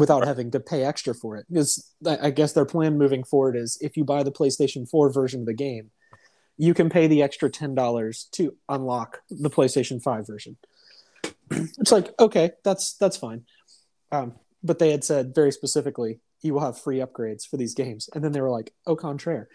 without 0.00 0.26
having 0.26 0.50
to 0.50 0.58
pay 0.58 0.82
extra 0.82 1.14
for 1.14 1.36
it. 1.36 1.46
Because 1.48 1.92
I 2.06 2.30
guess 2.30 2.54
their 2.54 2.64
plan 2.64 2.96
moving 2.96 3.22
forward 3.22 3.54
is 3.54 3.78
if 3.82 3.96
you 3.96 4.04
buy 4.04 4.22
the 4.22 4.32
PlayStation 4.32 4.88
4 4.88 5.12
version 5.12 5.40
of 5.40 5.46
the 5.46 5.54
game, 5.54 5.90
you 6.56 6.74
can 6.74 6.88
pay 6.88 7.06
the 7.06 7.22
extra 7.22 7.50
$10 7.50 8.30
to 8.32 8.56
unlock 8.68 9.20
the 9.30 9.50
PlayStation 9.50 10.02
5 10.02 10.26
version. 10.26 10.56
it's 11.50 11.92
like, 11.92 12.08
okay, 12.18 12.52
that's 12.64 12.94
that's 12.94 13.16
fine. 13.16 13.44
Um, 14.10 14.34
but 14.62 14.78
they 14.78 14.90
had 14.90 15.04
said 15.04 15.34
very 15.34 15.52
specifically, 15.52 16.20
you 16.42 16.54
will 16.54 16.60
have 16.60 16.80
free 16.80 16.98
upgrades 16.98 17.46
for 17.46 17.58
these 17.58 17.74
games. 17.74 18.08
And 18.14 18.24
then 18.24 18.32
they 18.32 18.40
were 18.40 18.50
like, 18.50 18.72
au 18.86 18.96
contraire. 18.96 19.48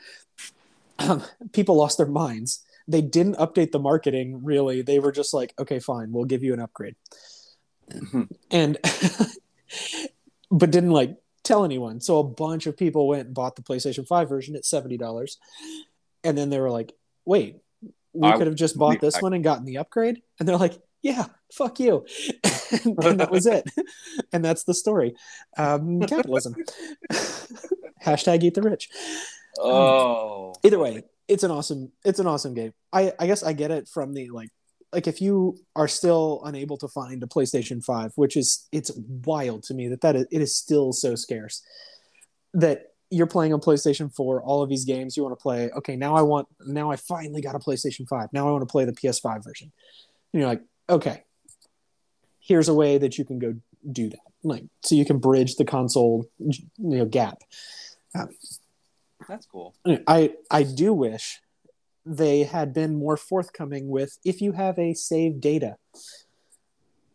Um, 1.00 1.24
people 1.54 1.76
lost 1.76 1.98
their 1.98 2.06
minds. 2.06 2.64
They 2.88 3.02
didn't 3.02 3.38
update 3.38 3.72
the 3.72 3.80
marketing 3.80 4.44
really. 4.44 4.84
They 4.84 5.00
were 5.00 5.12
just 5.12 5.34
like, 5.34 5.56
okay, 5.58 5.80
fine, 5.80 6.12
we'll 6.12 6.26
give 6.26 6.44
you 6.44 6.54
an 6.54 6.60
upgrade. 6.60 6.96
and 8.52 8.78
but 10.52 10.72
didn't 10.72 10.92
like 10.92 11.16
tell 11.44 11.64
anyone. 11.64 12.02
So 12.02 12.20
a 12.20 12.24
bunch 12.24 12.68
of 12.68 12.76
people 12.76 13.08
went 13.08 13.28
and 13.28 13.36
bought 13.36 13.56
the 13.56 13.62
PlayStation 13.62 14.08
5 14.08 14.28
version 14.28 14.56
at 14.56 14.64
$70. 14.64 15.38
And 16.24 16.38
then 16.38 16.50
they 16.50 16.60
were 16.60 16.72
like, 16.72 16.94
wait, 17.26 17.58
we 18.14 18.28
I, 18.28 18.38
could 18.38 18.48
have 18.48 18.56
just 18.56 18.78
bought 18.78 19.00
this 19.00 19.16
I, 19.16 19.20
one 19.20 19.34
and 19.34 19.44
gotten 19.44 19.66
the 19.66 19.78
upgrade. 19.78 20.22
And 20.40 20.48
they're 20.48 20.58
like, 20.58 20.78
yeah, 21.02 21.26
fuck 21.54 21.80
you. 21.80 22.06
and, 22.84 23.04
and 23.04 23.20
that 23.20 23.32
was 23.32 23.46
it. 23.46 23.70
and 24.34 24.44
that's 24.44 24.64
the 24.64 24.74
story. 24.74 25.16
Um, 25.58 26.02
capitalism. 26.02 26.56
Hashtag 28.04 28.44
eat 28.44 28.56
the 28.56 28.62
rich. 28.62 28.90
Oh. 29.60 30.48
Um, 30.48 30.54
either 30.64 30.80
way, 30.80 31.04
it's 31.28 31.44
an 31.44 31.52
awesome, 31.52 31.92
it's 32.04 32.20
an 32.20 32.28
awesome 32.28 32.54
game. 32.54 32.74
I, 32.92 33.14
I 33.20 33.28
guess 33.28 33.44
I 33.44 33.54
get 33.54 33.72
it 33.72 33.88
from 33.88 34.14
the 34.14 34.30
like 34.30 34.50
like 34.96 35.08
if 35.08 35.22
you 35.22 35.58
are 35.76 35.90
still 35.90 36.42
unable 36.46 36.78
to 36.78 36.88
find 36.88 37.22
a 37.22 37.28
PlayStation 37.28 37.84
5, 37.84 38.14
which 38.16 38.38
is 38.38 38.66
it's 38.72 38.92
wild 39.26 39.64
to 39.64 39.74
me 39.74 39.90
that 39.90 40.00
that 40.02 40.16
is, 40.16 40.26
it 40.32 40.42
is 40.42 40.56
still 40.56 40.94
so 40.94 41.16
scarce 41.16 41.62
that 42.54 42.94
you're 43.12 43.28
playing 43.28 43.54
on 43.54 43.60
PlayStation 43.60 44.10
4 44.16 44.42
all 44.42 44.64
of 44.64 44.70
these 44.70 44.86
games 44.86 45.18
you 45.18 45.24
want 45.24 45.38
to 45.38 45.42
play. 45.42 45.70
Okay, 45.72 45.98
now 45.98 46.16
I 46.16 46.22
want 46.22 46.48
now 46.62 46.92
I 46.92 46.96
finally 46.96 47.42
got 47.42 47.56
a 47.56 47.60
PlayStation 47.60 48.08
5. 48.08 48.30
Now 48.32 48.48
I 48.48 48.52
want 48.52 48.62
to 48.62 48.72
play 48.72 48.86
the 48.86 48.94
PS5 48.94 49.44
version. 49.44 49.74
And 50.32 50.40
you're 50.40 50.50
like, 50.50 50.64
"Okay. 50.90 51.24
Here's 52.40 52.70
a 52.70 52.74
way 52.74 52.98
that 52.98 53.18
you 53.18 53.26
can 53.26 53.38
go 53.38 53.56
do 53.92 54.10
that." 54.10 54.20
Like 54.44 54.64
so 54.82 54.96
you 54.96 55.04
can 55.04 55.18
bridge 55.18 55.58
the 55.58 55.66
console 55.66 56.26
you 56.40 56.54
know 56.78 57.06
gap. 57.06 57.40
Um, 58.18 58.30
That's 59.28 59.46
cool. 59.46 59.76
I 60.08 60.36
I 60.50 60.64
do 60.64 60.94
wish 60.94 61.42
they 62.06 62.44
had 62.44 62.74
been 62.74 62.96
more 62.96 63.18
forthcoming 63.18 63.88
with 63.88 64.18
if 64.24 64.42
you 64.42 64.52
have 64.52 64.78
a 64.78 64.94
save 64.94 65.40
data 65.40 65.78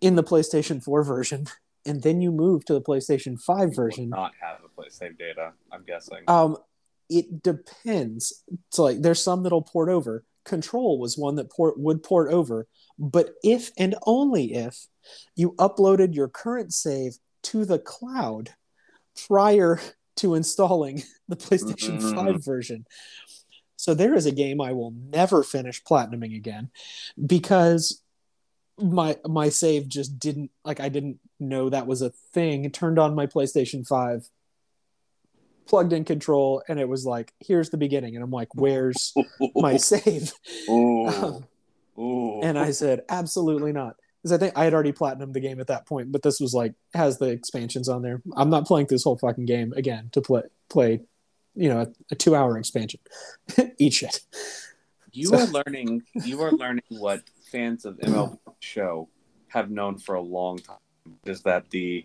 in 0.00 0.16
the 0.16 0.24
PlayStation 0.24 0.82
4 0.82 1.04
version 1.04 1.46
and 1.86 2.02
then 2.02 2.20
you 2.20 2.30
move 2.32 2.64
to 2.66 2.74
the 2.74 2.80
PlayStation 2.80 3.40
5 3.40 3.74
version. 3.74 4.10
not 4.10 4.32
have 4.40 4.58
a 4.64 4.68
place 4.68 4.94
save 4.94 5.16
data, 5.18 5.52
I'm 5.72 5.84
guessing. 5.84 6.24
Um, 6.28 6.56
it 7.08 7.42
depends. 7.42 8.44
So 8.70 8.84
like, 8.84 9.00
there's 9.00 9.22
some 9.22 9.42
that'll 9.42 9.62
port 9.62 9.88
over. 9.88 10.24
Control 10.44 10.98
was 10.98 11.18
one 11.18 11.36
that 11.36 11.50
port 11.50 11.78
would 11.78 12.02
port 12.02 12.32
over, 12.32 12.66
but 12.98 13.34
if 13.44 13.70
and 13.78 13.94
only 14.06 14.54
if 14.54 14.86
you 15.36 15.52
uploaded 15.52 16.14
your 16.14 16.28
current 16.28 16.72
save 16.72 17.18
to 17.42 17.64
the 17.64 17.78
cloud 17.78 18.50
prior 19.26 19.80
to 20.16 20.34
installing 20.34 21.02
the 21.28 21.36
PlayStation 21.36 21.98
mm-hmm. 21.98 22.14
5 22.14 22.44
version. 22.44 22.86
So 23.80 23.94
there 23.94 24.14
is 24.14 24.26
a 24.26 24.30
game 24.30 24.60
I 24.60 24.72
will 24.72 24.90
never 24.90 25.42
finish 25.42 25.82
platinuming 25.82 26.36
again 26.36 26.70
because 27.24 28.02
my 28.78 29.16
my 29.26 29.48
save 29.48 29.88
just 29.88 30.18
didn't 30.18 30.50
like 30.66 30.80
I 30.80 30.90
didn't 30.90 31.18
know 31.38 31.70
that 31.70 31.86
was 31.86 32.02
a 32.02 32.10
thing. 32.10 32.66
It 32.66 32.74
turned 32.74 32.98
on 32.98 33.14
my 33.14 33.26
PlayStation 33.26 33.86
5 33.86 34.28
plugged 35.66 35.94
in 35.94 36.04
control 36.04 36.62
and 36.68 36.78
it 36.78 36.90
was 36.90 37.06
like 37.06 37.32
here's 37.40 37.70
the 37.70 37.78
beginning 37.78 38.16
and 38.16 38.22
I'm 38.22 38.30
like 38.30 38.54
where's 38.54 39.14
my 39.54 39.76
save? 39.78 40.34
Um, 40.68 41.46
and 42.42 42.58
I 42.58 42.72
said 42.72 43.04
absolutely 43.08 43.72
not 43.72 43.96
because 44.22 44.32
I 44.32 44.36
think 44.36 44.58
I 44.58 44.64
had 44.64 44.74
already 44.74 44.92
platinumed 44.92 45.32
the 45.32 45.40
game 45.40 45.58
at 45.58 45.68
that 45.68 45.86
point, 45.86 46.12
but 46.12 46.20
this 46.20 46.38
was 46.38 46.52
like 46.52 46.74
has 46.92 47.16
the 47.16 47.30
expansions 47.30 47.88
on 47.88 48.02
there. 48.02 48.20
I'm 48.36 48.50
not 48.50 48.66
playing 48.66 48.88
this 48.90 49.04
whole 49.04 49.16
fucking 49.16 49.46
game 49.46 49.72
again 49.74 50.10
to 50.12 50.20
play 50.20 50.42
play 50.68 51.00
you 51.54 51.68
know 51.68 51.80
a, 51.80 51.86
a 52.10 52.14
two 52.14 52.34
hour 52.34 52.58
expansion. 52.58 53.00
Eat 53.78 53.94
shit. 53.94 54.20
You 55.12 55.26
so. 55.26 55.38
are 55.38 55.46
learning. 55.46 56.02
You 56.24 56.40
are 56.42 56.52
learning 56.52 56.84
what 56.88 57.22
fans 57.50 57.84
of 57.84 57.98
MLB 57.98 58.38
show 58.60 59.08
have 59.48 59.70
known 59.70 59.98
for 59.98 60.14
a 60.14 60.20
long 60.20 60.58
time. 60.58 60.76
Is 61.24 61.42
that 61.42 61.70
the 61.70 62.04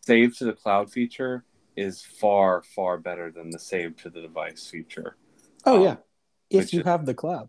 save 0.00 0.36
to 0.38 0.44
the 0.44 0.52
cloud 0.52 0.90
feature 0.90 1.44
is 1.76 2.02
far 2.02 2.62
far 2.62 2.98
better 2.98 3.30
than 3.30 3.50
the 3.50 3.58
save 3.58 3.96
to 3.96 4.10
the 4.10 4.20
device 4.20 4.66
feature. 4.66 5.16
Oh 5.64 5.76
um, 5.78 5.82
yeah, 5.82 5.96
if 6.50 6.72
you 6.72 6.80
is, 6.80 6.86
have 6.86 7.06
the 7.06 7.14
cloud. 7.14 7.48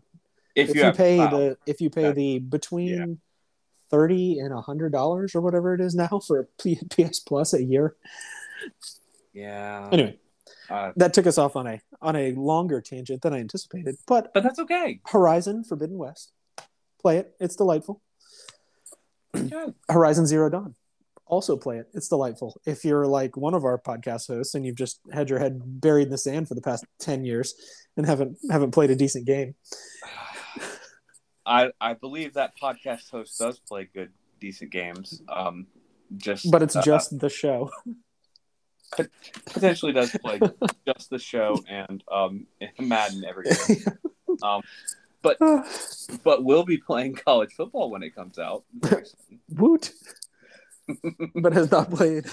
If, 0.54 0.70
if 0.70 0.76
you, 0.76 0.84
you 0.84 0.92
pay 0.92 1.16
the, 1.18 1.28
the 1.28 1.58
if 1.66 1.80
you 1.80 1.90
pay 1.90 2.02
that, 2.02 2.14
the 2.14 2.38
between 2.38 2.88
yeah. 2.88 3.14
thirty 3.90 4.38
and 4.38 4.52
a 4.52 4.60
hundred 4.60 4.92
dollars 4.92 5.34
or 5.34 5.40
whatever 5.40 5.74
it 5.74 5.80
is 5.80 5.94
now 5.94 6.20
for 6.26 6.40
a 6.40 6.76
PS 6.88 7.20
Plus 7.20 7.54
a 7.54 7.62
year. 7.62 7.96
Yeah. 9.32 9.88
Anyway, 9.92 10.18
uh, 10.70 10.92
that 10.96 11.14
took 11.14 11.26
us 11.26 11.38
off 11.38 11.56
on 11.56 11.66
a 11.66 11.80
on 12.00 12.16
a 12.16 12.32
longer 12.32 12.80
tangent 12.80 13.22
than 13.22 13.32
I 13.32 13.38
anticipated, 13.38 13.96
but 14.06 14.32
but 14.34 14.42
that's 14.42 14.58
okay. 14.58 15.00
Horizon 15.06 15.64
Forbidden 15.64 15.98
West, 15.98 16.32
play 17.00 17.18
it. 17.18 17.34
It's 17.40 17.56
delightful. 17.56 18.02
Horizon 19.88 20.26
Zero 20.26 20.48
Dawn, 20.48 20.74
also 21.26 21.56
play 21.56 21.78
it. 21.78 21.88
It's 21.94 22.08
delightful. 22.08 22.60
If 22.66 22.84
you're 22.84 23.06
like 23.06 23.36
one 23.36 23.54
of 23.54 23.64
our 23.64 23.78
podcast 23.78 24.28
hosts 24.28 24.54
and 24.54 24.64
you've 24.64 24.76
just 24.76 25.00
had 25.12 25.30
your 25.30 25.38
head 25.38 25.60
buried 25.64 26.04
in 26.04 26.10
the 26.10 26.18
sand 26.18 26.48
for 26.48 26.54
the 26.54 26.62
past 26.62 26.84
ten 26.98 27.24
years 27.24 27.54
and 27.96 28.06
haven't 28.06 28.38
haven't 28.50 28.72
played 28.72 28.90
a 28.90 28.96
decent 28.96 29.26
game, 29.26 29.54
I 31.44 31.70
I 31.80 31.94
believe 31.94 32.34
that 32.34 32.52
podcast 32.60 33.10
host 33.10 33.38
does 33.38 33.58
play 33.60 33.88
good 33.92 34.10
decent 34.40 34.70
games. 34.70 35.22
Um, 35.28 35.66
just 36.16 36.50
but 36.50 36.62
it's 36.62 36.76
uh, 36.76 36.82
just 36.82 37.18
the 37.18 37.28
show. 37.28 37.70
potentially 39.46 39.92
does 39.92 40.10
play 40.22 40.40
just 40.86 41.10
the 41.10 41.18
show 41.18 41.62
and 41.68 42.02
um, 42.10 42.46
Madden 42.78 43.24
every 43.24 43.44
game. 43.44 43.84
Um, 44.42 44.60
but 45.22 45.38
but 46.22 46.44
we'll 46.44 46.64
be 46.64 46.76
playing 46.76 47.14
college 47.14 47.54
football 47.54 47.90
when 47.90 48.02
it 48.02 48.14
comes 48.14 48.38
out. 48.38 48.64
Woot! 49.48 49.92
but 51.34 51.54
has 51.54 51.70
not 51.70 51.90
played 51.90 52.26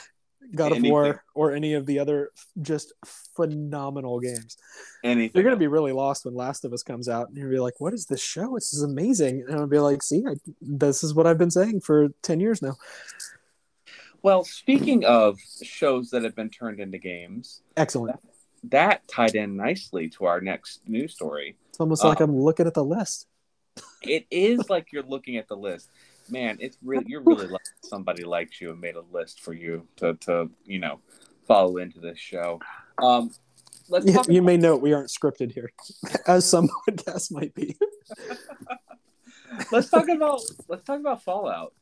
God 0.54 0.74
Anything. 0.74 0.86
of 0.86 0.92
War 0.92 1.24
or 1.34 1.54
any 1.54 1.74
of 1.74 1.86
the 1.86 2.00
other 2.00 2.32
just 2.62 2.94
phenomenal 3.36 4.20
games. 4.20 4.58
Anything. 5.04 5.32
You're 5.34 5.44
gonna 5.44 5.56
be 5.56 5.68
really 5.68 5.92
lost 5.92 6.26
when 6.26 6.36
Last 6.36 6.66
of 6.66 6.74
Us 6.74 6.84
comes 6.84 7.08
out, 7.08 7.30
and 7.30 7.38
you'll 7.38 7.50
be 7.50 7.60
like, 7.60 7.80
"What 7.80 7.94
is 7.94 8.06
this 8.06 8.22
show? 8.22 8.54
This 8.56 8.74
is 8.74 8.84
amazing!" 8.84 9.46
And 9.48 9.60
I'll 9.60 9.68
be 9.68 9.80
like, 9.80 10.04
"See, 10.04 10.24
I, 10.28 10.36
this 10.62 11.04
is 11.04 11.14
what 11.14 11.26
I've 11.26 11.38
been 11.38 11.52
saying 11.52 11.82
for 11.82 12.10
ten 12.22 12.40
years 12.40 12.62
now." 12.62 12.76
Well, 14.24 14.46
speaking 14.46 15.04
of 15.04 15.38
shows 15.62 16.10
that 16.12 16.24
have 16.24 16.34
been 16.34 16.50
turned 16.50 16.80
into 16.80 16.98
games, 16.98 17.62
excellent. 17.76 18.14
That, 18.14 18.22
that 18.72 19.08
tied 19.10 19.36
in 19.36 19.58
nicely 19.58 20.08
to 20.12 20.26
our 20.26 20.40
next 20.40 20.88
news 20.88 21.14
story. 21.14 21.58
It's 21.70 21.80
almost 21.80 22.06
like 22.06 22.22
um, 22.22 22.30
I'm 22.30 22.40
looking 22.40 22.66
at 22.66 22.74
the 22.74 22.86
list. 22.86 23.28
It 24.02 24.26
is 24.32 24.70
like 24.70 24.94
you're 24.94 25.04
looking 25.04 25.36
at 25.36 25.50
the 25.50 25.58
list. 25.58 25.90
Man, 26.30 26.58
it's 26.62 26.78
really 26.82 27.04
you're 27.06 27.22
really 27.26 27.48
lucky 27.48 27.66
somebody 27.82 28.24
likes 28.24 28.62
you 28.62 28.72
and 28.72 28.80
made 28.80 28.96
a 28.96 29.04
list 29.12 29.42
for 29.42 29.54
you 29.54 29.86
to 29.98 30.14
to 30.22 30.50
you 30.66 30.80
know 30.80 31.02
follow 31.46 31.78
into 31.78 32.00
this 32.00 32.18
show. 32.18 32.62
Um, 33.00 33.30
let's 33.90 34.06
you, 34.06 34.22
you 34.30 34.42
may 34.42 34.56
note 34.56 34.82
we 34.82 34.94
aren't 34.94 35.10
scripted 35.10 35.52
here, 35.52 35.70
as 36.28 36.46
some 36.46 36.70
podcasts 36.88 37.30
might 37.32 37.54
be. 37.54 37.76
let's 39.70 39.90
talk 39.90 40.08
about 40.08 40.40
let's 40.70 40.86
talk 40.86 41.02
about 41.02 41.24
Fallout 41.24 41.74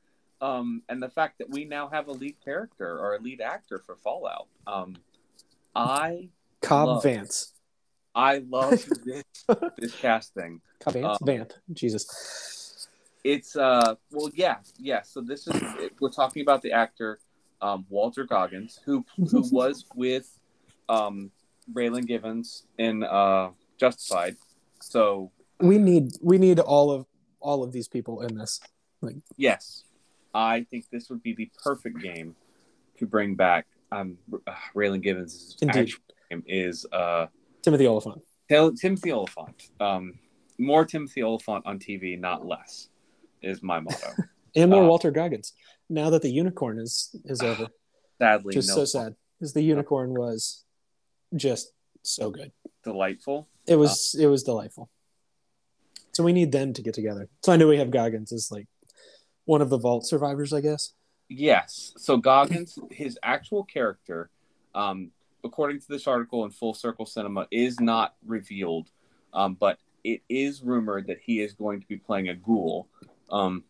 um, 0.41 0.81
and 0.89 1.01
the 1.01 1.09
fact 1.09 1.37
that 1.37 1.49
we 1.49 1.65
now 1.65 1.87
have 1.89 2.07
a 2.07 2.11
lead 2.11 2.35
character 2.43 2.99
or 2.99 3.15
a 3.15 3.19
lead 3.19 3.41
actor 3.41 3.79
for 3.85 3.95
Fallout. 3.95 4.47
Um, 4.67 4.95
I 5.75 6.29
Cobb 6.61 6.87
love, 6.87 7.03
Vance. 7.03 7.53
I 8.13 8.39
love 8.39 8.71
this 9.05 9.23
this 9.77 9.95
casting. 9.95 10.61
Cobb 10.79 10.93
Vance, 10.93 11.05
um, 11.21 11.25
Vamp, 11.25 11.53
Jesus. 11.71 12.87
It's 13.23 13.55
uh 13.55 13.95
well 14.11 14.31
yeah 14.33 14.55
yeah 14.79 15.03
so 15.03 15.21
this 15.21 15.47
is 15.47 15.61
we're 15.99 16.09
talking 16.09 16.41
about 16.41 16.63
the 16.63 16.71
actor 16.71 17.19
um, 17.61 17.85
Walton 17.87 18.25
Goggins 18.25 18.79
who 18.83 19.05
who 19.15 19.47
was 19.51 19.85
with 19.95 20.39
um, 20.89 21.31
Raylan 21.71 22.07
Givens 22.07 22.65
in 22.77 23.03
uh, 23.03 23.49
justified. 23.77 24.37
So 24.79 25.31
We 25.59 25.77
need 25.77 26.13
we 26.21 26.37
need 26.37 26.59
all 26.59 26.91
of 26.91 27.05
all 27.39 27.63
of 27.63 27.71
these 27.71 27.87
people 27.87 28.21
in 28.21 28.37
this. 28.37 28.59
like 29.01 29.17
yes, 29.37 29.83
I 30.33 30.65
think 30.69 30.85
this 30.91 31.09
would 31.09 31.21
be 31.23 31.33
the 31.33 31.49
perfect 31.63 31.99
game 32.01 32.35
to 32.97 33.05
bring 33.05 33.35
back. 33.35 33.67
Um, 33.91 34.17
uh, 34.47 34.53
Raylan 34.75 35.01
Givens' 35.03 35.57
Indeed. 35.61 35.91
name 36.29 36.43
is 36.47 36.85
uh, 36.93 37.27
Timothy 37.61 37.87
Olyphant. 37.87 38.21
Tim- 38.49 38.75
Timothy 38.75 39.11
Olyphant. 39.11 39.69
Um, 39.81 40.13
more 40.57 40.85
Timothy 40.85 41.23
Olyphant 41.23 41.65
on 41.65 41.77
TV, 41.79 42.17
not 42.19 42.45
less, 42.45 42.89
is 43.41 43.61
my 43.61 43.79
motto. 43.79 44.13
And 44.55 44.69
more 44.69 44.83
Uh, 44.83 44.87
Walter 44.87 45.11
Goggins. 45.11 45.53
Now 45.89 46.09
that 46.09 46.21
the 46.21 46.29
unicorn 46.29 46.77
is 46.77 47.15
is 47.25 47.41
over. 47.49 47.67
Sadly, 48.19 48.53
Just 48.53 48.67
no 48.69 48.75
so 48.75 48.85
sad. 48.85 49.15
Because 49.39 49.53
the 49.53 49.61
unicorn 49.63 50.13
was 50.13 50.65
just 51.35 51.71
so 52.03 52.29
good. 52.31 52.51
delightful. 52.83 53.47
It 53.65 53.75
was 53.77 54.13
it 54.19 54.27
was 54.27 54.43
delightful. 54.43 54.89
So 56.13 56.23
we 56.23 56.33
need 56.33 56.51
them 56.51 56.73
to 56.73 56.81
get 56.81 56.93
together. 56.93 57.29
So 57.43 57.53
I 57.53 57.55
know 57.57 57.67
we 57.67 57.77
have 57.77 57.91
Goggins 57.91 58.31
is 58.33 58.51
like 58.51 58.67
one 59.51 59.61
of 59.61 59.69
the 59.69 59.77
vault 59.77 60.05
survivors, 60.05 60.53
I 60.53 60.61
guess. 60.61 60.93
Yes. 61.27 61.91
So 61.97 62.15
Goggins, 62.15 62.79
his 62.89 63.19
actual 63.21 63.65
character, 63.65 64.29
um, 64.73 65.11
according 65.43 65.81
to 65.81 65.87
this 65.89 66.07
article 66.07 66.45
in 66.45 66.51
Full 66.51 66.73
Circle 66.73 67.05
Cinema, 67.05 67.47
is 67.51 67.77
not 67.81 68.15
revealed, 68.25 68.87
um, 69.33 69.57
but 69.59 69.77
it 70.05 70.21
is 70.29 70.63
rumored 70.63 71.07
that 71.07 71.19
he 71.21 71.41
is 71.41 71.51
going 71.51 71.81
to 71.81 71.87
be 71.87 71.97
playing 71.97 72.29
a 72.29 72.33
ghoul. 72.33 72.87
Um, 73.29 73.65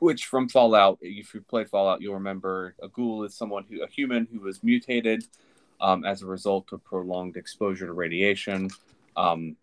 which 0.00 0.24
from 0.24 0.48
Fallout, 0.48 0.98
if 1.00 1.32
you 1.32 1.42
played 1.42 1.68
Fallout, 1.68 2.00
you'll 2.00 2.14
remember 2.14 2.74
a 2.82 2.88
ghoul 2.88 3.22
is 3.22 3.32
someone 3.32 3.64
who 3.70 3.84
a 3.84 3.86
human 3.86 4.26
who 4.32 4.40
was 4.40 4.64
mutated 4.64 5.22
um, 5.80 6.04
as 6.04 6.22
a 6.22 6.26
result 6.26 6.72
of 6.72 6.82
prolonged 6.82 7.36
exposure 7.36 7.86
to 7.86 7.92
radiation. 7.92 8.68
Um, 9.16 9.56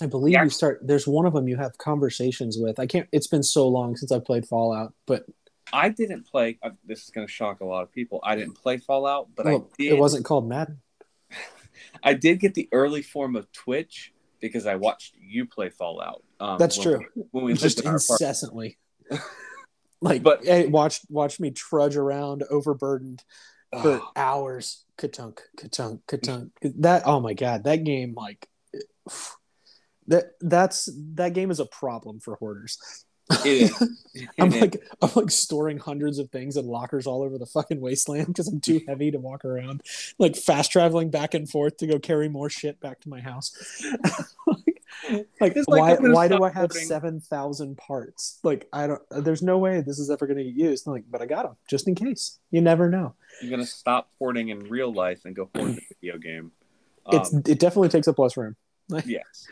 I 0.00 0.06
believe 0.06 0.32
Yeah. 0.32 0.44
you 0.44 0.50
start 0.50 0.80
there's 0.82 1.06
one 1.06 1.24
of 1.26 1.32
them 1.34 1.46
you 1.48 1.56
have 1.56 1.78
conversations 1.78 2.56
with. 2.58 2.78
I 2.78 2.86
can't 2.86 3.08
it's 3.12 3.26
been 3.28 3.42
so 3.42 3.68
long 3.68 3.96
since 3.96 4.10
I 4.12 4.18
played 4.18 4.46
Fallout, 4.46 4.92
but 5.06 5.24
I 5.72 5.88
didn't 5.88 6.26
play. 6.26 6.58
Uh, 6.62 6.70
this 6.84 7.04
is 7.04 7.10
going 7.10 7.26
to 7.26 7.32
shock 7.32 7.60
a 7.60 7.64
lot 7.64 7.82
of 7.82 7.92
people. 7.92 8.20
I 8.22 8.36
didn't 8.36 8.54
play 8.54 8.76
Fallout, 8.78 9.28
but 9.34 9.46
well, 9.46 9.70
I 9.78 9.82
did. 9.82 9.92
it 9.92 9.98
wasn't 9.98 10.24
called 10.24 10.48
Madden. 10.48 10.80
I 12.02 12.14
did 12.14 12.40
get 12.40 12.54
the 12.54 12.68
early 12.72 13.02
form 13.02 13.34
of 13.36 13.50
Twitch 13.52 14.12
because 14.40 14.66
I 14.66 14.74
watched 14.76 15.14
you 15.18 15.46
play 15.46 15.70
Fallout. 15.70 16.22
Um, 16.38 16.58
That's 16.58 16.76
when 16.78 16.84
true. 16.98 17.06
We, 17.16 17.22
when 17.30 17.44
we 17.44 17.54
Just 17.54 17.80
in 17.80 17.92
incessantly. 17.92 18.78
like 20.02 20.22
But- 20.22 20.44
hey, 20.44 20.66
watch 20.66 21.00
watch 21.08 21.40
me 21.40 21.50
trudge 21.50 21.96
around 21.96 22.42
overburdened 22.50 23.22
for 23.72 24.00
Oh, 24.02 24.10
hours. 24.16 24.84
Katunk, 24.98 25.38
katunk, 25.58 26.00
katunk. 26.06 26.50
That 26.80 27.02
oh 27.06 27.20
my 27.20 27.32
god, 27.34 27.64
that 27.64 27.84
game 27.84 28.14
like 28.16 28.48
that 30.08 30.32
that's 30.40 30.88
that 31.14 31.32
game 31.34 31.50
is 31.50 31.60
a 31.60 31.66
problem 31.66 32.20
for 32.20 32.36
hoarders. 32.36 33.04
it 33.44 33.46
is. 33.46 34.28
I'm 34.38 34.52
is. 34.52 34.60
like 34.60 34.82
I'm 35.00 35.10
like 35.14 35.30
storing 35.30 35.78
hundreds 35.78 36.18
of 36.18 36.30
things 36.30 36.56
in 36.56 36.66
lockers 36.66 37.06
all 37.06 37.22
over 37.22 37.38
the 37.38 37.46
fucking 37.46 37.80
wasteland 37.80 38.28
because 38.28 38.48
I'm 38.48 38.60
too 38.60 38.80
heavy 38.86 39.10
to 39.10 39.18
walk 39.18 39.44
around. 39.44 39.82
Like 40.18 40.36
fast 40.36 40.70
traveling 40.72 41.10
back 41.10 41.34
and 41.34 41.48
forth 41.48 41.78
to 41.78 41.86
go 41.86 41.98
carry 41.98 42.28
more 42.28 42.50
shit 42.50 42.80
back 42.80 43.00
to 43.00 43.08
my 43.08 43.20
house. 43.20 43.52
like, 44.46 44.82
like, 45.40 45.56
It's 45.56 45.68
like 45.68 46.00
why 46.00 46.08
why 46.10 46.28
do 46.28 46.44
I 46.44 46.50
have 46.50 46.72
seven 46.72 47.20
thousand 47.20 47.76
parts? 47.78 48.38
Like 48.42 48.68
I 48.72 48.86
don't. 48.86 49.02
There's 49.10 49.42
no 49.42 49.58
way 49.58 49.80
this 49.80 49.98
is 49.98 50.10
ever 50.10 50.26
going 50.26 50.38
to 50.38 50.44
get 50.44 50.54
used. 50.54 50.86
I'm 50.86 50.92
like, 50.92 51.04
but 51.10 51.22
I 51.22 51.26
got 51.26 51.44
them 51.44 51.56
just 51.68 51.88
in 51.88 51.94
case. 51.94 52.38
You 52.50 52.60
never 52.60 52.90
know. 52.90 53.14
You're 53.40 53.50
gonna 53.50 53.66
stop 53.66 54.08
hoarding 54.18 54.50
in 54.50 54.60
real 54.68 54.92
life 54.92 55.24
and 55.24 55.34
go 55.34 55.50
hoard 55.54 55.76
the 55.76 55.82
video 56.00 56.18
game. 56.18 56.52
Um, 57.06 57.18
It's 57.18 57.32
it 57.48 57.58
definitely 57.58 57.88
takes 57.88 58.06
up 58.06 58.18
less 58.18 58.36
room. 58.36 58.56
yes. 59.04 59.46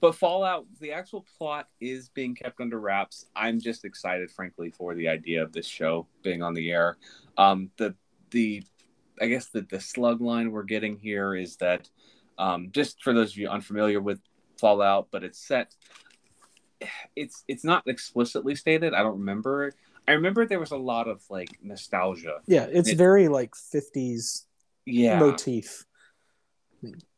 But 0.00 0.14
Fallout, 0.14 0.66
the 0.80 0.92
actual 0.92 1.24
plot 1.38 1.68
is 1.80 2.10
being 2.10 2.34
kept 2.34 2.60
under 2.60 2.78
wraps. 2.78 3.26
I'm 3.34 3.60
just 3.60 3.84
excited, 3.84 4.30
frankly, 4.30 4.70
for 4.70 4.94
the 4.94 5.08
idea 5.08 5.42
of 5.42 5.52
this 5.52 5.66
show 5.66 6.06
being 6.22 6.42
on 6.42 6.54
the 6.54 6.70
air. 6.70 6.96
Um, 7.38 7.70
the 7.78 7.94
the 8.30 8.62
I 9.20 9.26
guess 9.26 9.46
the 9.46 9.62
the 9.62 9.80
slug 9.80 10.20
line 10.20 10.50
we're 10.50 10.64
getting 10.64 10.98
here 10.98 11.34
is 11.34 11.56
that 11.56 11.88
um, 12.38 12.68
just 12.72 13.02
for 13.02 13.14
those 13.14 13.32
of 13.32 13.38
you 13.38 13.48
unfamiliar 13.48 14.00
with 14.00 14.20
Fallout, 14.60 15.08
but 15.10 15.24
it's 15.24 15.38
set. 15.38 15.74
It's 17.14 17.42
it's 17.48 17.64
not 17.64 17.84
explicitly 17.86 18.54
stated. 18.54 18.92
I 18.92 19.02
don't 19.02 19.18
remember. 19.18 19.72
I 20.06 20.12
remember 20.12 20.46
there 20.46 20.60
was 20.60 20.72
a 20.72 20.76
lot 20.76 21.08
of 21.08 21.22
like 21.30 21.58
nostalgia. 21.62 22.40
Yeah, 22.46 22.66
it's 22.70 22.90
It- 22.90 22.98
very 22.98 23.28
like 23.28 23.54
50s 23.54 24.44
Yeah, 24.84 25.18
motif. 25.18 25.86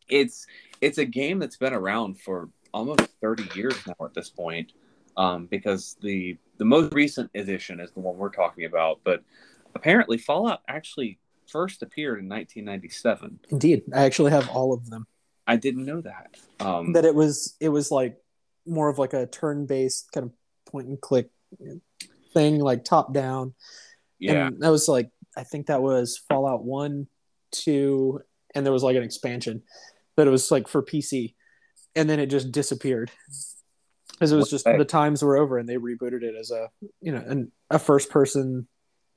it's 0.09 0.47
it's 0.81 0.99
a 0.99 1.05
game 1.05 1.39
that's 1.41 1.57
been 1.57 1.75
around 1.75 2.21
for 2.21 2.49
almost 2.79 3.09
30 3.21 3.49
years 3.55 3.75
now 3.87 3.95
at 4.05 4.15
this 4.15 4.31
point 4.31 4.73
um, 5.17 5.47
because 5.47 5.97
the 6.01 6.39
the 6.59 6.65
most 6.65 6.95
recent 6.95 7.31
edition 7.35 7.81
is 7.81 7.91
the 7.91 8.01
one 8.01 8.17
we're 8.17 8.31
talking 8.31 8.65
about 8.65 9.01
but 9.05 9.23
apparently 9.75 10.17
fallout 10.17 10.61
actually 10.69 11.19
first 11.49 11.83
appeared 11.83 12.19
in 12.21 12.29
1997 12.29 13.41
Indeed, 13.51 13.83
I 13.93 14.05
actually 14.05 14.31
have 14.31 14.49
all 14.51 14.73
of 14.73 14.89
them. 14.89 15.07
i 15.47 15.57
didn't 15.57 15.85
know 15.85 16.01
that. 16.03 16.37
Um, 16.61 16.93
that 16.93 17.05
it 17.05 17.15
was 17.15 17.57
it 17.61 17.69
was 17.69 17.91
like 17.91 18.17
more 18.67 18.89
of 18.89 18.99
like 18.99 19.13
a 19.13 19.27
turn-based 19.27 20.13
kind 20.13 20.27
of 20.27 20.33
point 20.71 20.89
and 20.89 21.01
click 21.01 21.31
thing 22.33 22.61
like 22.61 22.85
top 22.85 23.13
down 23.13 23.55
yeah. 24.21 24.49
And 24.49 24.61
that 24.63 24.71
was 24.71 24.89
like 24.89 25.11
i 25.37 25.45
think 25.45 25.67
that 25.67 25.83
was 25.83 26.21
fallout 26.29 26.65
1 26.65 27.07
2 27.53 28.21
and 28.55 28.67
there 28.67 28.73
was 28.73 28.83
like 28.83 28.97
an 28.97 29.03
expansion 29.03 29.63
but 30.17 30.27
it 30.27 30.31
was 30.31 30.51
like 30.51 30.69
for 30.69 30.83
pc 30.83 31.35
and 31.97 32.09
then 32.09 32.21
it 32.21 32.27
just 32.27 32.53
disappeared. 32.53 33.11
Because 34.13 34.33
it 34.33 34.37
was 34.37 34.51
just 34.51 34.65
the 34.65 34.85
times 34.85 35.23
were 35.23 35.37
over 35.37 35.59
and 35.59 35.69
they 35.69 35.77
rebooted 35.77 36.23
it 36.23 36.35
as 36.39 36.51
a 36.51 36.69
you 37.01 37.13
know 37.13 37.23
an, 37.27 37.53
a 37.71 37.79
first 37.79 38.11
person 38.11 38.67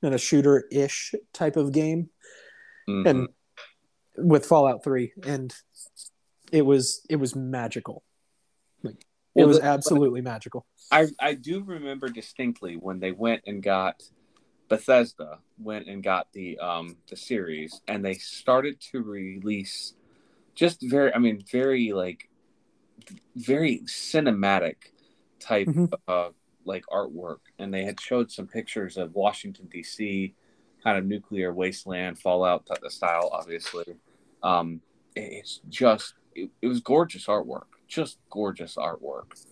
and 0.02 0.14
a 0.14 0.18
shooter 0.18 0.64
ish 0.70 1.14
type 1.32 1.56
of 1.56 1.72
game. 1.72 2.08
Mhm. 2.88 3.08
and 3.08 3.28
with 4.16 4.44
fallout 4.44 4.82
3 4.84 5.12
and 5.24 5.54
it 6.50 6.62
was 6.62 7.04
it 7.08 7.16
was 7.16 7.34
magical. 7.34 8.02
Like 8.82 8.94
it 9.00 9.06
Well, 9.34 9.48
was 9.48 9.58
the- 9.60 9.64
absolutely 9.64 10.20
magical. 10.20 10.66
I, 10.90 11.06
I 11.18 11.34
do 11.34 11.62
remember 11.64 12.08
distinctly 12.08 12.74
when 12.76 13.00
they 13.00 13.12
went 13.12 13.42
and 13.46 13.62
got 13.62 14.02
Bethesda 14.68 15.38
went 15.58 15.86
and 15.88 16.02
got 16.02 16.28
the 16.32 16.58
um 16.58 16.96
the 17.08 17.16
series 17.16 17.80
and 17.88 18.04
they 18.04 18.14
started 18.14 18.80
to 18.92 19.02
release 19.02 19.94
just 20.54 20.78
very 20.82 21.12
I 21.14 21.18
mean 21.18 21.42
very 21.50 21.92
like 21.92 22.28
very 23.36 23.80
cinematic 23.80 24.76
type 25.40 25.68
Mhm. 25.68 25.92
uh 26.08 26.30
like 26.64 26.84
artwork. 26.92 27.38
And 27.58 27.74
they 27.74 27.84
had 27.84 28.00
showed 28.00 28.30
some 28.30 28.46
pictures 28.46 28.96
of 28.96 29.14
Washington 29.14 29.68
DC 29.72 30.34
kind 30.84 30.96
of 30.98 31.04
nuclear 31.04 31.52
wasteland 31.52 32.18
fallout 32.18 32.66
t- 32.66 32.88
style 32.88 33.30
obviously. 33.32 33.84
Um 34.42 34.80
it's 35.16 35.60
just 35.68 36.14
it, 36.34 36.50
it 36.62 36.66
was 36.66 36.80
gorgeous 36.80 37.26
artwork 37.26 37.64
just 37.88 38.18
gorgeous 38.30 38.76
artwork. 38.76 39.44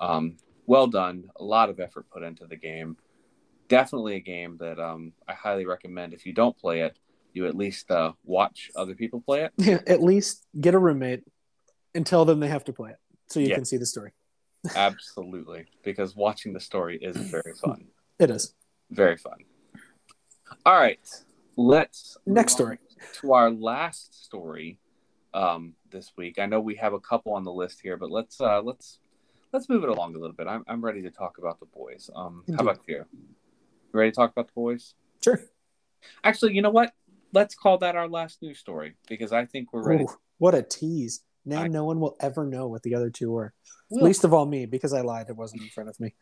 Um 0.00 0.36
well 0.66 0.86
done. 0.86 1.30
A 1.36 1.44
lot 1.44 1.68
of 1.68 1.78
effort 1.80 2.06
put 2.10 2.22
into 2.22 2.46
the 2.46 2.56
game. 2.56 2.96
Definitely 3.68 4.16
a 4.16 4.20
game 4.20 4.56
that 4.60 4.78
um 4.78 5.12
i 5.28 5.32
highly 5.34 5.66
recommend 5.66 6.14
if 6.14 6.24
you 6.26 6.32
don't 6.32 6.56
play 6.56 6.80
it 6.80 6.96
you 7.34 7.46
at 7.46 7.56
least 7.56 7.90
uh 7.90 8.12
watch 8.24 8.70
other 8.76 8.94
people 8.94 9.20
play 9.20 9.42
it. 9.44 9.52
Yeah, 9.58 9.80
at 9.86 10.02
least 10.02 10.46
get 10.60 10.74
a 10.74 10.78
roommate 10.78 11.24
and 11.94 12.04
tell 12.06 12.24
them 12.24 12.40
they 12.40 12.48
have 12.48 12.64
to 12.64 12.72
play 12.72 12.90
it 12.90 12.98
so 13.28 13.40
you 13.40 13.48
Yeah. 13.48 13.54
can 13.56 13.64
see 13.64 13.76
the 13.76 13.86
story. 13.86 14.12
Absolutely. 14.76 15.66
Because 15.82 16.16
watching 16.16 16.52
the 16.52 16.60
story 16.60 16.98
is 16.98 17.16
very 17.16 17.54
fun. 17.54 17.86
It 18.18 18.30
is. 18.30 18.54
Very 18.90 19.16
fun. 19.16 19.38
All 20.66 20.74
right. 20.78 21.00
Let's 21.56 22.16
next 22.26 22.54
story. 22.54 22.78
to 23.20 23.32
our 23.32 23.50
last 23.50 24.24
story 24.24 24.78
um 25.32 25.74
this 25.90 26.12
week. 26.16 26.38
I 26.38 26.46
know 26.46 26.60
we 26.60 26.74
have 26.76 26.92
a 26.92 27.00
couple 27.00 27.32
on 27.32 27.44
the 27.44 27.52
list 27.52 27.80
here 27.80 27.96
but 27.96 28.10
let's 28.10 28.40
uh 28.40 28.60
let's 28.62 28.98
let's 29.52 29.68
move 29.68 29.84
it 29.84 29.90
along 29.90 30.14
a 30.16 30.18
little 30.18 30.34
bit. 30.34 30.46
I'm, 30.48 30.64
I'm 30.66 30.84
ready 30.84 31.02
to 31.02 31.10
talk 31.10 31.38
about 31.38 31.60
the 31.60 31.66
boys. 31.66 32.10
Um 32.14 32.42
Indeed. 32.46 32.56
how 32.60 32.62
about 32.70 32.80
you? 32.88 33.04
You 33.12 33.20
ready 33.92 34.10
to 34.10 34.14
talk 34.16 34.32
about 34.32 34.46
the 34.48 34.52
boys? 34.54 34.94
Sure. 35.22 35.40
Actually, 36.24 36.54
you 36.54 36.62
know 36.62 36.70
what? 36.70 36.92
Let's 37.32 37.54
call 37.54 37.78
that 37.78 37.96
our 37.96 38.08
last 38.08 38.42
news 38.42 38.58
story 38.58 38.94
because 39.08 39.32
I 39.32 39.44
think 39.46 39.72
we're 39.72 39.82
ready. 39.82 40.04
Ooh, 40.04 40.16
what 40.38 40.54
a 40.54 40.62
tease 40.62 41.20
now 41.44 41.62
I- 41.62 41.68
no 41.68 41.84
one 41.84 42.00
will 42.00 42.16
ever 42.20 42.46
know 42.46 42.68
what 42.68 42.82
the 42.82 42.94
other 42.94 43.10
two 43.10 43.30
were 43.30 43.52
We'll- 43.90 44.04
least 44.04 44.24
of 44.24 44.32
all 44.32 44.46
me 44.46 44.66
because 44.66 44.92
i 44.92 45.00
lied 45.00 45.28
it 45.28 45.36
wasn't 45.36 45.62
in 45.62 45.68
front 45.68 45.88
of 45.90 46.00
me 46.00 46.14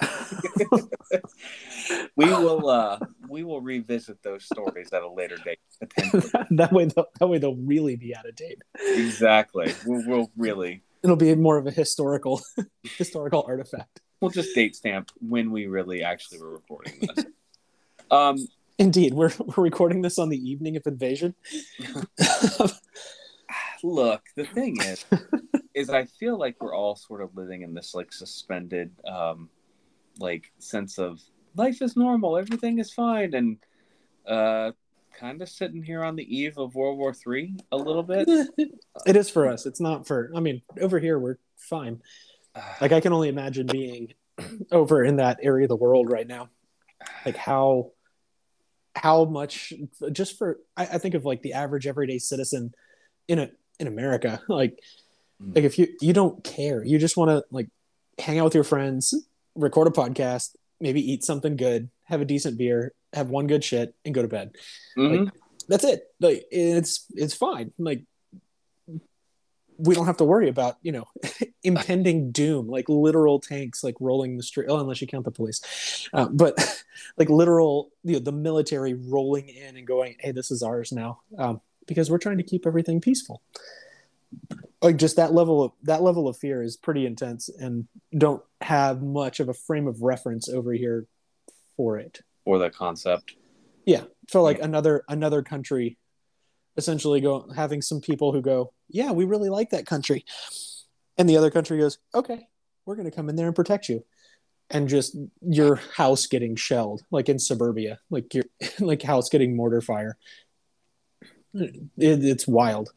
we 2.16 2.26
will 2.26 2.68
uh 2.68 2.98
we 3.28 3.42
will 3.42 3.60
revisit 3.60 4.22
those 4.22 4.44
stories 4.44 4.92
at 4.92 5.02
a 5.02 5.10
later 5.10 5.36
date. 5.36 5.58
that 6.50 6.70
way 6.72 6.84
they'll, 6.86 7.06
that 7.18 7.26
way 7.26 7.38
they'll 7.38 7.56
really 7.56 7.96
be 7.96 8.14
out 8.14 8.28
of 8.28 8.36
date 8.36 8.62
exactly. 8.78 9.72
We'll, 9.86 10.06
we'll 10.06 10.30
really 10.36 10.82
it'll 11.02 11.16
be 11.16 11.34
more 11.34 11.56
of 11.58 11.66
a 11.66 11.70
historical 11.70 12.40
historical 12.84 13.44
artifact 13.46 14.00
we'll 14.20 14.30
just 14.30 14.54
date 14.54 14.76
stamp 14.76 15.10
when 15.20 15.50
we 15.50 15.66
really 15.66 16.02
actually 16.02 16.40
were 16.40 16.52
recording 16.52 16.94
this. 17.00 17.24
Um, 18.10 18.36
indeed 18.78 19.14
we're, 19.14 19.32
we're 19.38 19.64
recording 19.64 20.02
this 20.02 20.18
on 20.18 20.28
the 20.28 20.38
evening 20.38 20.76
of 20.76 20.86
invasion 20.86 21.34
look, 23.82 24.22
the 24.36 24.44
thing 24.44 24.76
is, 24.80 25.04
is 25.74 25.90
I 25.90 26.04
feel 26.04 26.38
like 26.38 26.56
we're 26.60 26.74
all 26.74 26.96
sort 26.96 27.22
of 27.22 27.36
living 27.36 27.62
in 27.62 27.74
this 27.74 27.94
like 27.94 28.12
suspended, 28.12 28.92
um, 29.06 29.48
like 30.18 30.52
sense 30.58 30.98
of 30.98 31.20
life 31.56 31.82
is 31.82 31.96
normal, 31.96 32.36
everything 32.36 32.78
is 32.78 32.92
fine, 32.92 33.34
and 33.34 33.58
uh, 34.26 34.72
kind 35.18 35.42
of 35.42 35.48
sitting 35.48 35.82
here 35.82 36.04
on 36.04 36.16
the 36.16 36.36
eve 36.36 36.58
of 36.58 36.74
World 36.74 36.98
War 36.98 37.12
Three 37.12 37.56
a 37.72 37.76
little 37.76 38.02
bit. 38.02 38.28
it 39.06 39.16
is 39.16 39.30
for 39.30 39.48
us. 39.48 39.66
It's 39.66 39.80
not 39.80 40.06
for. 40.06 40.30
I 40.34 40.40
mean, 40.40 40.62
over 40.80 40.98
here 40.98 41.18
we're 41.18 41.36
fine. 41.56 42.00
Like 42.80 42.90
I 42.90 43.00
can 43.00 43.12
only 43.12 43.28
imagine 43.28 43.68
being 43.68 44.14
over 44.72 45.04
in 45.04 45.16
that 45.16 45.38
area 45.40 45.66
of 45.66 45.68
the 45.68 45.76
world 45.76 46.10
right 46.10 46.26
now. 46.26 46.48
Like 47.24 47.36
how 47.36 47.92
how 48.96 49.24
much 49.24 49.72
just 50.10 50.36
for 50.36 50.58
I, 50.76 50.82
I 50.82 50.98
think 50.98 51.14
of 51.14 51.24
like 51.24 51.42
the 51.42 51.52
average 51.52 51.86
everyday 51.86 52.18
citizen 52.18 52.74
in 53.28 53.38
a 53.38 53.50
in 53.80 53.86
America. 53.88 54.40
Like 54.48 54.78
Mm. 55.42 55.54
like 55.56 55.64
if 55.64 55.78
you 55.78 55.88
you 56.02 56.12
don't 56.12 56.44
care, 56.44 56.84
you 56.84 56.98
just 56.98 57.16
want 57.16 57.30
to 57.30 57.42
like 57.50 57.68
hang 58.18 58.38
out 58.38 58.44
with 58.44 58.54
your 58.54 58.62
friends, 58.64 59.14
record 59.54 59.88
a 59.88 59.90
podcast, 59.90 60.54
maybe 60.80 61.00
eat 61.00 61.24
something 61.24 61.56
good, 61.56 61.88
have 62.04 62.20
a 62.20 62.26
decent 62.26 62.58
beer, 62.58 62.92
have 63.14 63.30
one 63.30 63.46
good 63.46 63.64
shit, 63.64 63.94
and 64.04 64.14
go 64.14 64.20
to 64.20 64.28
bed. 64.28 64.54
Mhm. 64.98 65.30
That's 65.66 65.84
it. 65.84 66.02
Like 66.20 66.44
it's 66.50 67.06
it's 67.14 67.32
fine. 67.32 67.72
Like 67.78 68.02
we 69.78 69.94
don't 69.94 70.04
have 70.04 70.18
to 70.18 70.24
worry 70.24 70.48
about 70.50 70.76
you 70.82 70.92
know 70.92 71.06
impending 71.62 72.32
doom 72.32 72.68
like 72.68 72.86
literal 72.88 73.40
tanks 73.40 73.82
like 73.82 73.94
rolling 73.98 74.36
the 74.36 74.42
street 74.42 74.66
oh 74.68 74.78
unless 74.78 75.00
you 75.00 75.06
count 75.06 75.24
the 75.24 75.30
police 75.30 76.06
uh, 76.12 76.28
but 76.30 76.54
like 77.16 77.30
literal 77.30 77.88
you 78.04 78.12
know, 78.14 78.18
the 78.18 78.32
military 78.32 78.92
rolling 78.92 79.48
in 79.48 79.78
and 79.78 79.86
going 79.86 80.16
hey 80.20 80.32
this 80.32 80.50
is 80.50 80.62
ours 80.62 80.92
now 80.92 81.20
um, 81.38 81.62
because 81.90 82.08
we're 82.08 82.18
trying 82.18 82.36
to 82.36 82.44
keep 82.44 82.68
everything 82.68 83.00
peaceful. 83.00 83.42
Like 84.80 84.96
just 84.96 85.16
that 85.16 85.34
level 85.34 85.60
of 85.64 85.72
that 85.82 86.02
level 86.02 86.28
of 86.28 86.36
fear 86.36 86.62
is 86.62 86.76
pretty 86.76 87.04
intense 87.04 87.48
and 87.48 87.88
don't 88.16 88.40
have 88.60 89.02
much 89.02 89.40
of 89.40 89.48
a 89.48 89.54
frame 89.54 89.88
of 89.88 90.02
reference 90.02 90.48
over 90.48 90.72
here 90.72 91.08
for 91.76 91.98
it. 91.98 92.20
Or 92.44 92.58
the 92.58 92.70
concept. 92.70 93.34
yeah. 93.84 94.04
So 94.28 94.40
like 94.40 94.60
another 94.60 95.02
another 95.08 95.42
country 95.42 95.98
essentially 96.76 97.20
go 97.20 97.50
having 97.56 97.82
some 97.82 98.00
people 98.00 98.32
who 98.32 98.40
go 98.40 98.72
yeah 98.88 99.10
we 99.10 99.24
really 99.24 99.48
like 99.48 99.70
that 99.70 99.84
country. 99.84 100.24
And 101.18 101.28
the 101.28 101.36
other 101.36 101.50
country 101.50 101.78
goes 101.78 101.98
okay 102.14 102.46
we're 102.86 102.94
going 102.94 103.10
to 103.10 103.16
come 103.16 103.28
in 103.28 103.34
there 103.34 103.48
and 103.48 103.56
protect 103.56 103.88
you. 103.88 104.04
And 104.70 104.88
just 104.88 105.16
your 105.42 105.80
house 105.96 106.28
getting 106.28 106.54
shelled 106.54 107.02
like 107.10 107.28
in 107.28 107.40
suburbia 107.40 107.98
like 108.10 108.32
your 108.32 108.44
like 108.78 109.02
house 109.02 109.28
getting 109.28 109.56
mortar 109.56 109.80
fire 109.80 110.16
it, 111.54 111.82
it's 111.96 112.46
wild 112.46 112.90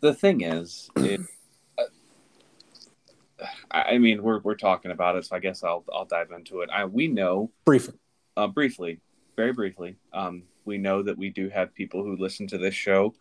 The 0.00 0.14
thing 0.14 0.40
is, 0.42 0.90
it, 0.96 1.20
uh, 1.78 1.84
I 3.70 3.82
I 3.82 3.98
mean, 3.98 4.22
we're 4.22 4.40
we're 4.40 4.54
talking 4.56 4.90
about 4.90 5.16
it, 5.16 5.24
so 5.26 5.36
I 5.36 5.38
guess 5.38 5.62
I'll 5.62 5.84
I'll 5.92 6.04
dive 6.04 6.30
into 6.30 6.60
it. 6.60 6.70
I 6.72 6.84
we 6.84 7.08
know 7.08 7.50
briefly 7.64 7.94
uh, 8.36 8.48
briefly, 8.48 9.00
very 9.36 9.52
briefly. 9.52 9.96
Um, 10.12 10.44
we 10.64 10.78
know 10.78 11.02
that 11.02 11.16
we 11.18 11.30
do 11.30 11.48
have 11.48 11.74
people 11.74 12.02
who 12.04 12.16
listen 12.16 12.46
to 12.48 12.58
this 12.58 12.74
show, 12.74 13.14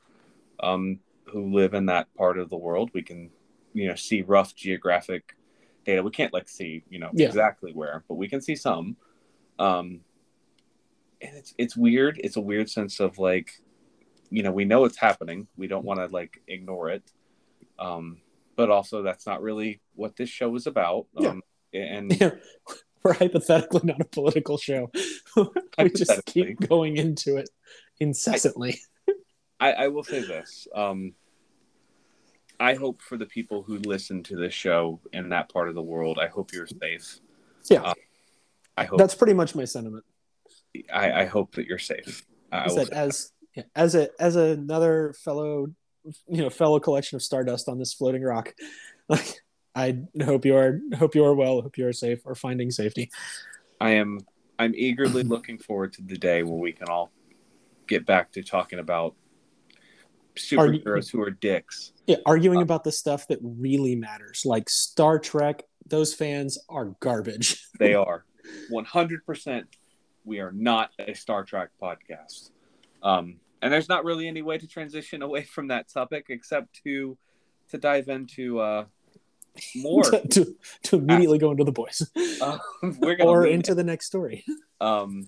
um, 0.60 1.00
who 1.26 1.54
live 1.54 1.74
in 1.74 1.86
that 1.88 2.14
part 2.16 2.38
of 2.38 2.50
the 2.50 2.58
world. 2.58 2.92
We 2.94 3.02
can, 3.02 3.30
you 3.74 3.88
know, 3.88 3.96
see 3.96 4.22
rough 4.22 4.56
geographic 4.56 5.36
data. 5.86 6.04
We 6.04 6.12
can't 6.12 6.34
like 6.34 6.50
see, 6.50 6.84
you 6.90 7.00
know, 7.00 7.10
Yeah. 7.14 7.28
exactly 7.28 7.72
where, 7.74 8.04
but 8.08 8.16
we 8.16 8.28
can 8.28 8.42
see 8.42 8.56
some. 8.56 8.98
Um, 9.58 10.02
and 11.22 11.36
it's 11.36 11.54
it's 11.58 11.76
weird. 11.76 12.20
It's 12.24 12.36
a 12.38 12.42
weird 12.42 12.70
sense 12.70 13.00
of 13.00 13.18
like, 13.20 13.62
you 14.30 14.44
know, 14.44 14.52
we 14.52 14.66
know 14.66 14.86
it's 14.86 14.98
happening. 14.98 15.48
We 15.58 15.68
don't 15.68 15.86
want 15.86 16.00
to 16.00 16.08
like 16.08 16.42
ignore 16.48 16.90
it. 16.90 17.04
Um, 17.78 18.18
but 18.56 18.70
also 18.70 19.02
that's 19.04 19.26
not 19.26 19.42
really 19.42 19.82
what 19.96 20.16
this 20.16 20.30
show 20.30 20.56
is 20.56 20.68
about. 20.68 21.08
Yeah. 21.18 21.30
Um, 21.30 21.42
and 21.74 22.12
we're 23.04 23.14
hypothetically 23.14 23.82
not 23.84 24.02
a 24.02 24.06
political 24.06 24.58
show 24.58 24.92
we 25.78 25.90
just 25.92 26.26
keep 26.26 26.60
going 26.68 26.98
into 26.98 27.38
it 27.38 27.50
incessantly 28.00 28.80
I, 29.60 29.74
I 29.74 29.88
will 29.90 30.04
say 30.04 30.22
this. 30.22 30.68
Um, 30.74 31.14
I 32.60 32.76
hope 32.76 33.02
for 33.02 33.18
the 33.18 33.26
people 33.26 33.62
who 33.62 33.78
listen 33.78 34.24
to 34.24 34.36
this 34.36 34.54
show 34.54 35.02
in 35.14 35.30
that 35.30 35.52
part 35.52 35.70
of 35.70 35.76
the 35.76 35.82
world, 35.82 36.18
I 36.18 36.28
hope 36.28 36.54
you're 36.54 36.68
safe. 36.68 37.20
yeah 37.70 37.82
Uh, 37.82 37.94
I 38.78 38.86
hope 38.86 39.00
that's 39.00 39.16
pretty 39.16 39.34
much 39.34 39.56
my 39.56 39.66
sentiment 39.66 40.06
I, 40.94 41.22
I 41.22 41.26
hope 41.26 41.56
that 41.56 41.66
you're 41.66 41.80
safe. 41.80 42.26
I 42.52 42.60
I 42.60 42.66
as 42.66 42.76
yeah, 42.76 43.39
as 43.76 43.96
a 43.96 44.10
as 44.20 44.36
another 44.36 45.14
fellow 45.14 45.68
you 46.28 46.42
know 46.42 46.50
fellow 46.50 46.80
collection 46.80 47.16
of 47.16 47.22
stardust 47.22 47.68
on 47.68 47.78
this 47.78 47.94
floating 47.94 48.24
rock 48.24 48.54
like 49.10 49.42
i 49.76 50.00
hope 50.24 50.46
you 50.46 50.56
are 50.56 50.80
hope 50.98 51.14
you 51.16 51.24
are 51.26 51.36
well 51.36 51.62
hope 51.62 51.78
you 51.78 51.86
are 51.88 51.94
safe 51.94 52.20
or 52.26 52.36
finding 52.36 52.72
safety 52.72 53.10
I 53.82 53.92
am 53.92 54.20
I'm 54.58 54.74
eagerly 54.76 55.24
looking 55.36 55.58
forward 55.58 55.94
to 55.94 56.02
the 56.02 56.18
day 56.18 56.44
where 56.44 56.58
we 56.58 56.74
can 56.74 56.90
all 56.90 57.12
get 57.88 58.06
back 58.06 58.32
to 58.34 58.44
talking 58.44 58.80
about 58.80 59.16
superheroes 60.36 61.10
who 61.10 61.22
are 61.22 61.32
dicks. 61.32 61.92
yeah 62.08 62.18
Uh, 62.18 62.22
arguing 62.26 62.62
about 62.62 62.84
the 62.84 62.92
stuff 62.92 63.28
that 63.28 63.40
really 63.42 63.96
matters 63.96 64.44
like 64.46 64.70
star 64.70 65.20
trek 65.20 65.64
those 65.86 66.14
fans 66.14 66.58
are 66.70 66.86
garbage 67.00 67.66
They 67.80 67.94
are 67.94 68.26
100%. 68.72 69.64
We 70.26 70.40
are 70.40 70.52
not 70.52 70.92
a 71.00 71.14
Star 71.14 71.44
Trek 71.44 71.70
podcast. 71.82 72.52
Um, 73.02 73.40
and 73.62 73.72
there's 73.72 73.90
not 73.90 74.06
really 74.06 74.28
any 74.28 74.42
way 74.42 74.58
to 74.58 74.68
transition 74.68 75.22
away 75.22 75.44
from 75.44 75.68
that 75.68 75.90
topic 75.90 76.28
except 76.30 76.82
to 76.84 77.18
to 77.70 77.78
dive 77.78 78.10
into 78.10 78.60
uh, 78.60 78.86
more. 79.76 80.04
to, 80.04 80.28
to, 80.30 80.56
to 80.84 80.96
immediately 80.98 81.38
go 81.38 81.52
into 81.52 81.64
the 81.64 81.72
boys 81.72 82.10
Uh, 82.42 82.58
we're 83.00 83.18
or 83.22 83.46
into 83.46 83.76
the 83.76 83.84
next 83.84 84.08
story 84.08 84.44
um, 84.82 85.28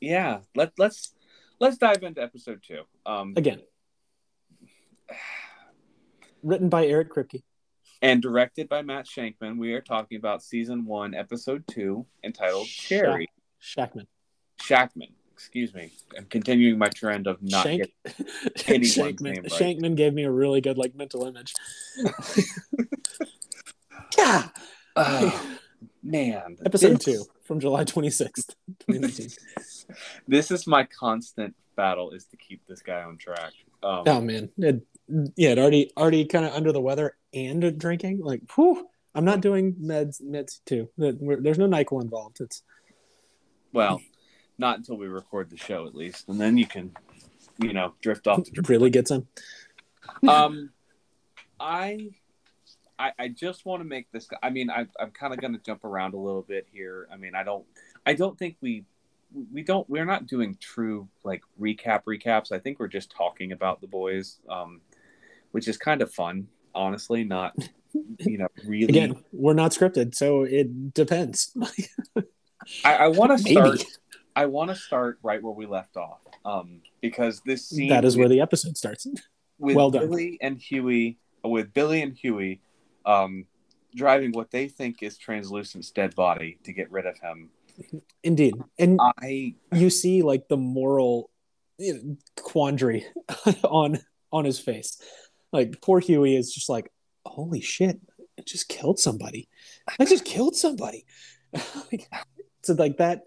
yeah. 0.00 0.40
Let 0.54 0.72
let's 0.78 1.14
let's 1.58 1.78
dive 1.78 2.02
into 2.02 2.22
episode 2.22 2.62
two. 2.66 2.82
Um, 3.04 3.32
again 3.36 3.60
written 6.42 6.68
by 6.68 6.86
eric 6.86 7.12
kripke 7.12 7.42
and 8.02 8.20
directed 8.20 8.68
by 8.68 8.82
Matt 8.82 9.06
Shankman. 9.06 9.58
We 9.58 9.72
are 9.72 9.80
talking 9.80 10.18
about 10.18 10.42
season 10.42 10.84
one, 10.84 11.14
episode 11.14 11.64
two, 11.66 12.06
entitled 12.22 12.66
"Cherry." 12.66 13.30
Shakman 13.60 14.06
Shakman. 14.60 15.12
Excuse 15.36 15.74
me. 15.74 15.92
I'm 16.16 16.24
continuing 16.24 16.78
my 16.78 16.88
trend 16.88 17.26
of 17.26 17.42
not 17.42 17.64
Shank, 17.64 17.92
getting 18.56 18.80
Shankman, 18.82 19.20
name 19.20 19.42
right. 19.42 19.52
Shankman 19.52 19.94
gave 19.94 20.14
me 20.14 20.24
a 20.24 20.30
really 20.30 20.62
good 20.62 20.78
like 20.78 20.94
mental 20.94 21.26
image. 21.26 21.52
yeah. 24.18 24.48
Oh, 24.96 25.56
man. 26.02 26.56
Episode 26.64 26.96
This- 26.96 27.04
two 27.04 27.24
from 27.44 27.60
July 27.60 27.84
twenty 27.84 28.08
sixth, 28.08 28.54
twenty 28.80 29.00
nineteen. 29.00 29.28
This 30.26 30.50
is 30.50 30.66
my 30.66 30.84
constant 30.84 31.54
battle 31.76 32.10
is 32.10 32.24
to 32.26 32.36
keep 32.36 32.66
this 32.66 32.80
guy 32.80 33.02
on 33.02 33.18
track. 33.18 33.52
Um, 33.82 34.02
Oh 34.06 34.20
man, 34.22 34.48
it, 34.58 34.80
yeah, 35.36 35.50
it 35.50 35.58
already 35.58 35.92
already 35.96 36.24
kind 36.24 36.46
of 36.46 36.54
under 36.54 36.72
the 36.72 36.80
weather 36.80 37.16
and 37.34 37.78
drinking. 37.78 38.20
Like, 38.20 38.40
whew, 38.54 38.88
I'm 39.14 39.24
not 39.26 39.42
doing 39.42 39.74
meds 39.74 40.20
meds 40.22 40.60
too. 40.64 40.88
There's 40.96 41.58
no 41.58 41.68
Nyquil 41.68 42.02
involved. 42.02 42.40
It's 42.40 42.62
Well, 43.72 44.00
not 44.58 44.78
until 44.78 44.96
we 44.96 45.06
record 45.06 45.50
the 45.50 45.56
show, 45.56 45.86
at 45.86 45.94
least, 45.94 46.28
and 46.28 46.40
then 46.40 46.56
you 46.56 46.66
can, 46.66 46.94
you 47.58 47.72
know, 47.72 47.94
drift 48.00 48.26
off. 48.26 48.46
It 48.52 48.68
really 48.68 48.90
get 48.90 49.08
some. 49.08 49.26
um, 50.28 50.70
I, 51.60 52.10
I, 52.98 53.12
I 53.18 53.28
just 53.28 53.66
want 53.66 53.80
to 53.80 53.84
make 53.84 54.10
this. 54.12 54.28
I 54.42 54.50
mean, 54.50 54.70
I, 54.70 54.86
I'm 54.98 55.10
kind 55.10 55.32
of 55.32 55.40
going 55.40 55.52
to 55.52 55.58
jump 55.58 55.84
around 55.84 56.14
a 56.14 56.18
little 56.18 56.42
bit 56.42 56.66
here. 56.72 57.08
I 57.12 57.16
mean, 57.16 57.34
I 57.34 57.42
don't, 57.42 57.64
I 58.04 58.14
don't 58.14 58.38
think 58.38 58.56
we, 58.60 58.84
we 59.52 59.62
don't, 59.62 59.88
we're 59.90 60.04
not 60.04 60.26
doing 60.26 60.56
true 60.60 61.08
like 61.24 61.42
recap 61.60 62.04
recaps. 62.04 62.52
I 62.52 62.58
think 62.58 62.78
we're 62.78 62.88
just 62.88 63.10
talking 63.10 63.52
about 63.52 63.80
the 63.80 63.86
boys, 63.86 64.38
um, 64.48 64.80
which 65.52 65.68
is 65.68 65.76
kind 65.76 66.00
of 66.00 66.12
fun, 66.12 66.48
honestly. 66.74 67.24
Not, 67.24 67.54
you 68.20 68.38
know, 68.38 68.48
really. 68.64 68.84
Again, 68.84 69.16
we're 69.32 69.54
not 69.54 69.72
scripted, 69.72 70.14
so 70.14 70.44
it 70.44 70.94
depends. 70.94 71.54
I, 72.84 72.94
I 72.96 73.08
want 73.08 73.32
to 73.32 73.38
start. 73.38 73.84
I 74.36 74.44
want 74.46 74.68
to 74.68 74.76
start 74.76 75.18
right 75.22 75.42
where 75.42 75.52
we 75.52 75.64
left 75.64 75.96
off, 75.96 76.20
um, 76.44 76.82
because 77.00 77.40
this 77.46 77.66
scene 77.66 77.88
that 77.88 78.04
is 78.04 78.16
with, 78.16 78.24
where 78.24 78.28
the 78.28 78.40
episode 78.42 78.76
starts. 78.76 79.06
with 79.58 79.74
well 79.74 79.90
done. 79.90 80.10
Billy 80.10 80.38
and 80.42 80.58
Hughie, 80.58 81.18
with 81.42 81.72
Billy 81.72 82.02
and 82.02 82.14
Hughie, 82.14 82.60
um, 83.06 83.46
driving 83.94 84.32
what 84.32 84.50
they 84.50 84.68
think 84.68 85.02
is 85.02 85.16
Translucent's 85.16 85.90
dead 85.90 86.14
body 86.14 86.58
to 86.64 86.72
get 86.74 86.92
rid 86.92 87.06
of 87.06 87.18
him. 87.18 87.48
Indeed, 88.22 88.54
and 88.78 89.00
I 89.02 89.54
you 89.72 89.88
see 89.88 90.22
like 90.22 90.48
the 90.48 90.56
moral 90.58 91.30
you 91.78 91.94
know, 91.94 92.16
quandary 92.36 93.06
on 93.64 93.98
on 94.32 94.44
his 94.44 94.58
face. 94.58 95.00
Like 95.50 95.80
poor 95.80 95.98
Hughie 95.98 96.36
is 96.36 96.52
just 96.52 96.68
like, 96.68 96.92
holy 97.24 97.62
shit, 97.62 97.98
I 98.38 98.42
just 98.42 98.68
killed 98.68 98.98
somebody. 98.98 99.48
I 99.98 100.04
just 100.04 100.26
killed 100.26 100.56
somebody. 100.56 101.06
like, 101.90 102.10
so 102.62 102.74
like 102.74 102.98
that, 102.98 103.22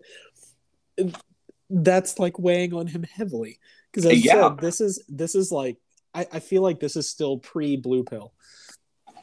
that's 1.69 2.17
like 2.19 2.39
weighing 2.39 2.73
on 2.73 2.87
him 2.87 3.03
heavily 3.03 3.59
because 3.91 4.05
as 4.05 4.23
Yeah. 4.23 4.49
said, 4.49 4.59
this 4.59 4.81
is 4.81 5.03
this 5.07 5.35
is 5.35 5.51
like 5.51 5.77
I 6.13 6.25
I, 6.33 6.39
feel 6.39 6.61
like 6.63 6.79
this 6.79 6.95
is 6.95 7.07
still 7.07 7.37
pre 7.37 7.77
blue 7.77 8.03
pill. 8.03 8.33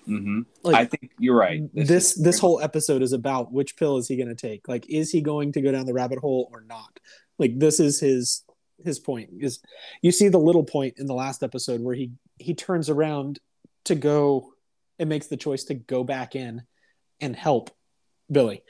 hmm 0.04 0.42
Like 0.62 0.76
I 0.76 0.84
think 0.84 1.12
you're 1.18 1.36
right. 1.36 1.62
this 1.74 2.16
is- 2.16 2.22
this, 2.22 2.38
whole 2.38 2.60
episode 2.60 3.02
is 3.02 3.12
about 3.12 3.52
which 3.52 3.76
pill 3.76 3.96
is 3.96 4.06
he 4.06 4.16
going 4.16 4.28
to 4.28 4.36
take? 4.36 4.68
Like, 4.68 4.88
is 4.88 5.10
he 5.10 5.20
going 5.20 5.50
to 5.52 5.60
go 5.60 5.72
down 5.72 5.86
the 5.86 5.92
rabbit 5.92 6.20
hole 6.20 6.48
or 6.52 6.60
not? 6.62 7.00
Like, 7.38 7.58
this 7.58 7.80
is 7.80 7.98
his 8.00 8.44
his 8.84 8.98
point. 9.00 9.30
Is 9.40 9.58
you 10.02 10.12
see 10.12 10.28
the 10.28 10.38
little 10.38 10.62
point 10.64 10.94
in 10.98 11.06
the 11.06 11.14
last 11.14 11.42
episode 11.42 11.80
where 11.80 11.94
he 11.94 12.12
he 12.38 12.54
turns 12.54 12.88
around 12.88 13.40
to 13.84 13.94
go 13.94 14.52
and 14.98 15.08
makes 15.08 15.26
the 15.26 15.36
choice 15.36 15.64
to 15.64 15.74
go 15.74 16.04
back 16.04 16.36
in 16.36 16.62
and 17.20 17.34
help 17.34 17.70
Billy, 18.30 18.62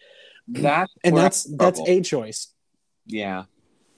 that's 0.48 0.92
and 1.04 1.16
that's 1.16 1.44
that's 1.56 1.80
a 1.86 2.00
choice. 2.00 2.48
Yeah. 3.06 3.44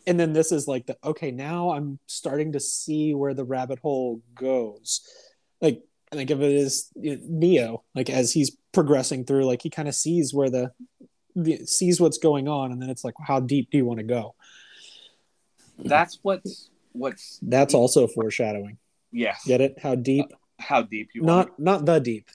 And 0.07 0.19
then 0.19 0.33
this 0.33 0.53
is 0.53 0.67
like 0.67 0.87
the 0.87 0.97
okay, 1.05 1.31
now 1.31 1.71
I'm 1.71 1.99
starting 2.07 2.53
to 2.53 2.61
see 2.61 3.15
where 3.15 3.35
the 3.35 3.45
rabbit 3.45 3.79
hole 3.79 4.23
goes. 4.35 5.03
Like 5.61 5.83
I 6.11 6.17
think 6.17 6.31
of 6.31 6.43
it 6.43 6.55
as 6.57 6.91
you 6.97 7.17
know, 7.17 7.23
Neo, 7.29 7.85
like 7.95 8.09
as 8.09 8.33
he's 8.33 8.57
progressing 8.73 9.25
through, 9.25 9.45
like 9.45 9.63
he 9.63 9.71
kind 9.71 9.89
of 9.89 9.95
sees 9.95 10.33
where 10.33 10.49
the, 10.49 10.73
the 11.35 11.67
sees 11.67 12.01
what's 12.01 12.19
going 12.19 12.49
on, 12.49 12.73
and 12.73 12.81
then 12.81 12.89
it's 12.89 13.05
like, 13.05 13.15
how 13.23 13.41
deep 13.41 13.71
do 13.71 13.77
you 13.77 13.85
want 13.85 13.99
to 13.99 14.05
go? 14.05 14.35
That's 15.79 16.19
what's 16.23 16.71
what's 16.93 17.39
That's 17.43 17.75
also 17.75 18.07
foreshadowing. 18.07 18.79
yes. 19.13 19.43
Get 19.47 19.61
it? 19.61 19.79
How 19.79 19.95
deep? 19.95 20.27
Uh, 20.33 20.37
how 20.59 20.83
deep 20.83 21.11
you 21.15 21.23
want 21.23 21.51
Not 21.59 21.61
not 21.61 21.87
the 21.87 21.99
deep, 22.01 22.31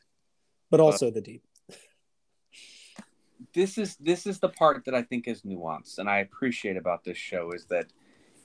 but 0.69 0.79
uh, 0.79 0.85
also 0.85 1.11
the 1.11 1.21
deep. 1.21 1.43
This 3.53 3.77
is 3.77 3.95
this 3.97 4.25
is 4.25 4.39
the 4.39 4.49
part 4.49 4.85
that 4.85 4.95
I 4.95 5.01
think 5.01 5.27
is 5.27 5.41
nuanced 5.43 5.99
and 5.99 6.09
I 6.09 6.19
appreciate 6.19 6.77
about 6.77 7.03
this 7.03 7.17
show 7.17 7.51
is 7.51 7.65
that 7.65 7.87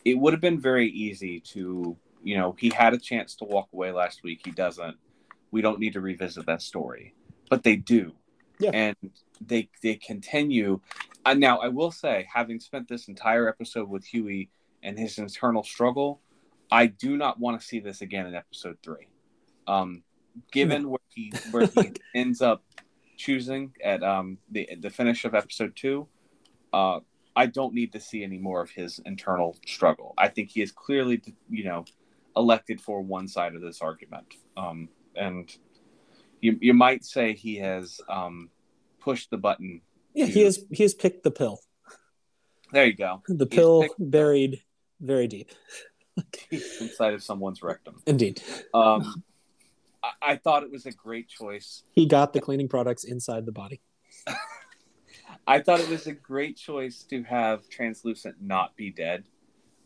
it 0.04 0.18
would 0.18 0.32
have 0.32 0.40
been 0.40 0.60
very 0.60 0.88
easy 0.88 1.40
to 1.40 1.96
you 2.22 2.36
know 2.36 2.56
he 2.58 2.70
had 2.70 2.94
a 2.94 2.98
chance 2.98 3.34
to 3.36 3.44
walk 3.44 3.68
away 3.72 3.92
last 3.92 4.22
week. 4.22 4.40
He 4.44 4.50
doesn't. 4.50 4.96
We 5.50 5.62
don't 5.62 5.78
need 5.78 5.94
to 5.94 6.00
revisit 6.00 6.46
that 6.46 6.62
story. 6.62 7.14
But 7.48 7.62
they 7.62 7.76
do. 7.76 8.12
Yeah. 8.60 8.70
and 8.74 8.96
they 9.40 9.70
they 9.82 9.94
continue. 9.94 10.80
And 11.24 11.40
now 11.40 11.58
I 11.58 11.68
will 11.68 11.90
say 11.90 12.26
having 12.32 12.58
spent 12.60 12.88
this 12.88 13.08
entire 13.08 13.48
episode 13.48 13.88
with 13.88 14.04
Hughie 14.04 14.50
and 14.82 14.98
his 14.98 15.18
internal 15.18 15.62
struggle 15.62 16.20
I 16.70 16.86
do 16.86 17.16
not 17.16 17.38
want 17.38 17.60
to 17.60 17.66
see 17.66 17.80
this 17.80 18.02
again 18.02 18.26
in 18.26 18.34
episode 18.34 18.78
3 18.82 18.96
um 19.66 20.02
given 20.52 20.88
where 20.88 21.00
he 21.08 21.32
where 21.50 21.66
he 21.66 21.92
ends 22.14 22.40
up 22.40 22.62
choosing 23.18 23.72
at 23.84 24.02
um, 24.02 24.38
the 24.50 24.68
the 24.80 24.88
finish 24.88 25.24
of 25.26 25.34
episode 25.34 25.74
two, 25.76 26.08
uh, 26.72 27.00
I 27.36 27.46
don't 27.46 27.74
need 27.74 27.92
to 27.92 28.00
see 28.00 28.24
any 28.24 28.38
more 28.38 28.62
of 28.62 28.70
his 28.70 29.00
internal 29.04 29.56
struggle. 29.66 30.14
I 30.16 30.28
think 30.28 30.50
he 30.50 30.62
is 30.62 30.72
clearly, 30.72 31.20
you 31.50 31.64
know, 31.64 31.84
elected 32.36 32.80
for 32.80 33.02
one 33.02 33.28
side 33.28 33.54
of 33.54 33.60
this 33.60 33.82
argument, 33.82 34.34
um, 34.56 34.88
and 35.14 35.54
you 36.40 36.56
you 36.60 36.72
might 36.72 37.04
say 37.04 37.34
he 37.34 37.56
has 37.56 38.00
um, 38.08 38.48
pushed 39.00 39.30
the 39.30 39.36
button. 39.36 39.82
Yeah, 40.14 40.26
he 40.26 40.42
has 40.44 40.64
he 40.70 40.82
has 40.84 40.94
picked 40.94 41.22
the 41.24 41.30
pill. 41.30 41.60
There 42.72 42.86
you 42.86 42.94
go. 42.94 43.22
The 43.28 43.46
He's 43.50 43.58
pill 43.58 43.86
buried 43.98 44.62
very 45.00 45.26
deep. 45.34 45.50
inside 46.50 47.14
of 47.14 47.22
someone's 47.22 47.62
rectum. 47.62 48.02
Indeed, 48.06 48.42
Um, 48.74 49.22
I, 50.02 50.10
I 50.22 50.36
thought 50.36 50.62
it 50.62 50.70
was 50.70 50.86
a 50.86 50.92
great 50.92 51.28
choice. 51.28 51.82
he 51.92 52.06
got 52.06 52.32
the 52.32 52.40
cleaning 52.40 52.68
products 52.68 53.04
inside 53.04 53.46
the 53.46 53.52
body. 53.52 53.80
I 55.46 55.60
thought 55.60 55.80
it 55.80 55.88
was 55.88 56.06
a 56.06 56.12
great 56.12 56.56
choice 56.56 57.02
to 57.04 57.22
have 57.22 57.68
Translucent 57.68 58.36
not 58.40 58.76
be 58.76 58.90
dead, 58.90 59.24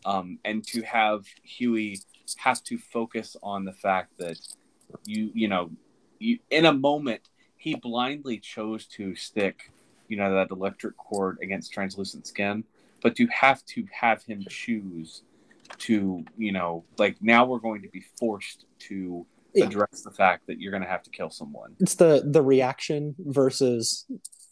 um, 0.05 0.39
and 0.43 0.63
to 0.67 0.81
have 0.83 1.25
Hughie 1.43 1.99
have 2.37 2.63
to 2.63 2.77
focus 2.77 3.35
on 3.43 3.65
the 3.65 3.73
fact 3.73 4.17
that 4.17 4.37
you, 5.05 5.31
you 5.33 5.47
know, 5.47 5.71
you, 6.19 6.39
in 6.49 6.65
a 6.65 6.73
moment 6.73 7.29
he 7.57 7.75
blindly 7.75 8.39
chose 8.39 8.85
to 8.85 9.15
stick, 9.15 9.71
you 10.09 10.17
know, 10.17 10.33
that 10.33 10.51
electric 10.51 10.97
cord 10.97 11.37
against 11.41 11.71
translucent 11.71 12.27
skin, 12.27 12.65
but 13.01 13.15
to 13.15 13.25
have 13.27 13.65
to 13.65 13.85
have 13.91 14.21
him 14.23 14.43
choose 14.49 15.23
to, 15.77 16.25
you 16.37 16.51
know, 16.51 16.83
like 16.97 17.15
now 17.21 17.45
we're 17.45 17.59
going 17.59 17.81
to 17.81 17.87
be 17.87 18.03
forced 18.19 18.65
to 18.79 19.25
Yeah. 19.53 19.65
address 19.65 20.01
the 20.01 20.11
fact 20.11 20.47
that 20.47 20.59
you're 20.59 20.71
going 20.71 20.83
to 20.83 20.89
have 20.89 21.03
to 21.03 21.09
kill 21.09 21.29
someone. 21.29 21.75
it's 21.79 21.95
the 21.95 22.23
the 22.25 22.41
reaction 22.41 23.15
versus 23.19 24.05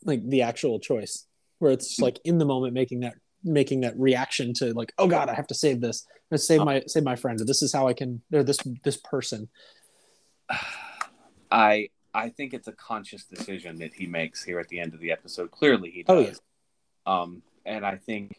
like 0.05 0.27
the 0.27 0.41
actual 0.43 0.79
choice 0.79 1.27
where 1.59 1.71
it's 1.71 1.99
like 1.99 2.19
in 2.23 2.37
the 2.37 2.45
moment 2.45 2.73
making 2.73 3.01
that 3.01 3.15
making 3.43 3.81
that 3.81 3.93
reaction 3.97 4.53
to 4.53 4.73
like 4.73 4.93
oh 4.97 5.07
god 5.07 5.29
i 5.29 5.33
have 5.33 5.47
to 5.47 5.55
save 5.55 5.81
this 5.81 6.05
or 6.29 6.37
save 6.37 6.61
my 6.63 6.81
save 6.87 7.03
my 7.03 7.15
friend 7.15 7.41
or 7.41 7.45
this 7.45 7.61
is 7.63 7.73
how 7.73 7.87
i 7.87 7.93
can 7.93 8.21
or 8.31 8.43
this 8.43 8.59
this 8.83 8.97
person 8.97 9.49
I 11.51 11.89
I 12.13 12.29
think 12.29 12.53
it's 12.53 12.67
a 12.67 12.73
conscious 12.73 13.25
decision 13.25 13.77
that 13.79 13.93
he 13.93 14.05
makes 14.05 14.43
here 14.43 14.59
at 14.59 14.67
the 14.67 14.79
end 14.79 14.93
of 14.93 14.99
the 14.99 15.11
episode. 15.11 15.51
Clearly, 15.51 15.91
he 15.91 16.03
does. 16.03 16.15
Oh, 16.17 16.23
does. 16.23 16.41
Um, 17.05 17.41
and 17.65 17.85
I 17.85 17.95
think, 17.95 18.35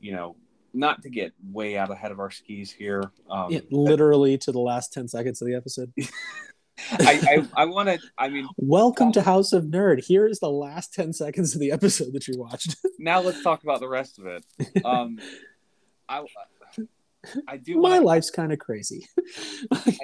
you 0.00 0.12
know, 0.12 0.36
not 0.74 1.02
to 1.02 1.10
get 1.10 1.32
way 1.50 1.76
out 1.76 1.90
ahead 1.90 2.12
of 2.12 2.20
our 2.20 2.30
skis 2.30 2.70
here. 2.70 3.10
Um, 3.30 3.50
Yeah, 3.50 3.60
literally 3.70 4.38
to 4.38 4.52
the 4.52 4.60
last 4.60 4.92
10 4.92 5.08
seconds 5.08 5.42
of 5.42 5.48
the 5.48 5.54
episode 5.54 5.92
I 6.90 7.44
I, 7.56 7.62
I 7.62 7.64
want 7.66 7.88
to. 7.88 7.98
I 8.18 8.28
mean, 8.28 8.48
welcome 8.56 9.12
to 9.12 9.22
house 9.22 9.52
of 9.52 9.64
nerd 9.64 10.04
here 10.04 10.26
is 10.26 10.40
the 10.40 10.50
last 10.50 10.94
10 10.94 11.12
seconds 11.12 11.54
of 11.54 11.60
the 11.60 11.70
episode 11.70 12.12
that 12.14 12.26
you 12.26 12.38
watched 12.38 12.76
now 12.98 13.20
let's 13.20 13.42
talk 13.42 13.62
about 13.62 13.80
the 13.80 13.88
rest 13.88 14.18
of 14.18 14.26
it. 14.26 14.44
Um, 14.84 15.18
I 16.08 16.24
I 17.46 17.56
do 17.56 17.76
my 17.76 17.90
want 17.90 18.04
life's 18.04 18.30
kind 18.30 18.52
of 18.52 18.58
crazy 18.58 19.06
I 19.70 19.96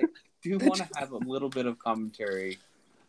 do 0.42 0.59
want 0.62 0.76
to 0.76 0.88
have 0.96 1.12
a 1.12 1.18
little 1.18 1.48
bit 1.48 1.66
of 1.66 1.78
commentary 1.78 2.59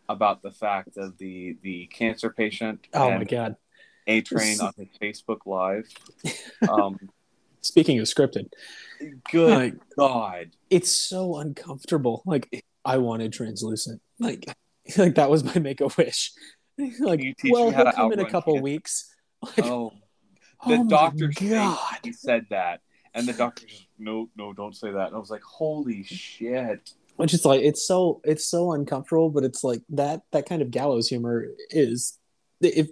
about 0.08 0.42
the 0.42 0.52
fact 0.52 0.98
of 0.98 1.18
the 1.18 1.58
the 1.62 1.86
cancer 1.88 2.30
patient 2.32 2.88
oh 2.94 3.12
my 3.12 3.24
god 3.24 3.56
A 4.08 4.22
Train 4.22 4.60
on 4.62 4.74
his 4.78 4.88
Facebook 5.00 5.42
Live. 5.46 5.88
Um, 6.68 6.98
speaking 7.62 8.00
of 8.00 8.06
scripted 8.06 8.50
good 9.32 9.50
like 9.50 9.74
God. 9.98 10.52
it's 10.70 10.92
so 10.92 11.38
uncomfortable 11.38 12.22
like 12.26 12.66
i 12.86 12.98
wanted 12.98 13.32
translucent 13.34 14.02
like 14.20 14.46
like 14.98 15.16
that 15.16 15.30
was 15.30 15.44
my 15.44 15.56
make 15.56 15.82
a 15.82 15.90
wish 15.98 16.32
like 17.00 17.22
you 17.22 17.34
teach 17.34 17.52
well 17.52 17.68
me 17.68 17.72
how 17.72 17.84
he'll 17.84 17.92
to 17.92 17.98
come 17.98 18.14
in 18.14 18.20
a 18.20 18.30
couple 18.30 18.54
cancer? 18.54 18.64
weeks 18.64 19.16
like, 19.42 19.66
Oh, 19.66 19.92
oh 20.66 20.70
the 20.70 20.76
oh 20.76 20.88
doctor 20.88 21.32
god 21.40 21.98
he 22.04 22.12
said 22.12 22.46
that, 22.50 22.82
and 23.14 23.28
the 23.28 23.34
doctor 23.34 23.66
just 23.68 23.86
no, 24.00 24.30
no, 24.36 24.54
don't 24.54 24.76
say 24.76 24.90
that. 24.92 25.08
And 25.08 25.16
I 25.16 25.20
was 25.20 25.30
like, 25.30 25.44
holy 25.44 26.04
shit. 26.04 26.94
which 27.18 27.34
is 27.34 27.46
like 27.46 27.62
it's 27.62 27.86
so 27.86 28.22
it's 28.24 28.46
so 28.46 28.72
uncomfortable 28.72 29.30
but 29.30 29.44
it's 29.44 29.64
like 29.64 29.82
that 29.90 30.22
that 30.32 30.48
kind 30.48 30.62
of 30.62 30.72
gallows 30.72 31.10
humor 31.10 31.48
is 31.70 32.18
if 32.62 32.88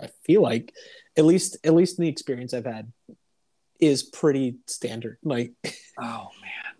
i 0.00 0.08
feel 0.24 0.40
like 0.42 0.72
at 1.18 1.24
least 1.24 1.58
at 1.64 1.74
least 1.74 1.98
in 1.98 2.04
the 2.04 2.08
experience 2.08 2.54
i've 2.54 2.64
had 2.64 2.90
is 3.82 4.04
pretty 4.04 4.54
standard 4.66 5.18
like 5.24 5.52
Oh 6.00 6.28
man. 6.40 6.74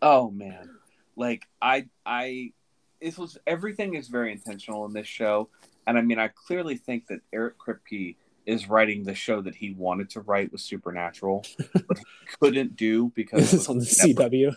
Oh 0.00 0.30
man. 0.30 0.70
Like 1.14 1.46
I, 1.60 1.86
I, 2.04 2.52
this 3.00 3.18
was 3.18 3.38
everything 3.46 3.94
is 3.94 4.08
very 4.08 4.32
intentional 4.32 4.86
in 4.86 4.92
this 4.92 5.06
show, 5.06 5.50
and 5.86 5.98
I 5.98 6.00
mean, 6.00 6.18
I 6.18 6.28
clearly 6.28 6.76
think 6.76 7.06
that 7.08 7.20
Eric 7.32 7.56
Kripke 7.58 8.16
is 8.46 8.68
writing 8.68 9.04
the 9.04 9.14
show 9.14 9.42
that 9.42 9.54
he 9.54 9.72
wanted 9.72 10.10
to 10.10 10.20
write 10.20 10.50
with 10.50 10.62
Supernatural, 10.62 11.44
but 11.72 11.98
he 11.98 12.04
couldn't 12.40 12.76
do 12.76 13.12
because 13.14 13.52
it's 13.52 13.68
on 13.68 13.78
the 13.78 13.84
cw 13.84 14.56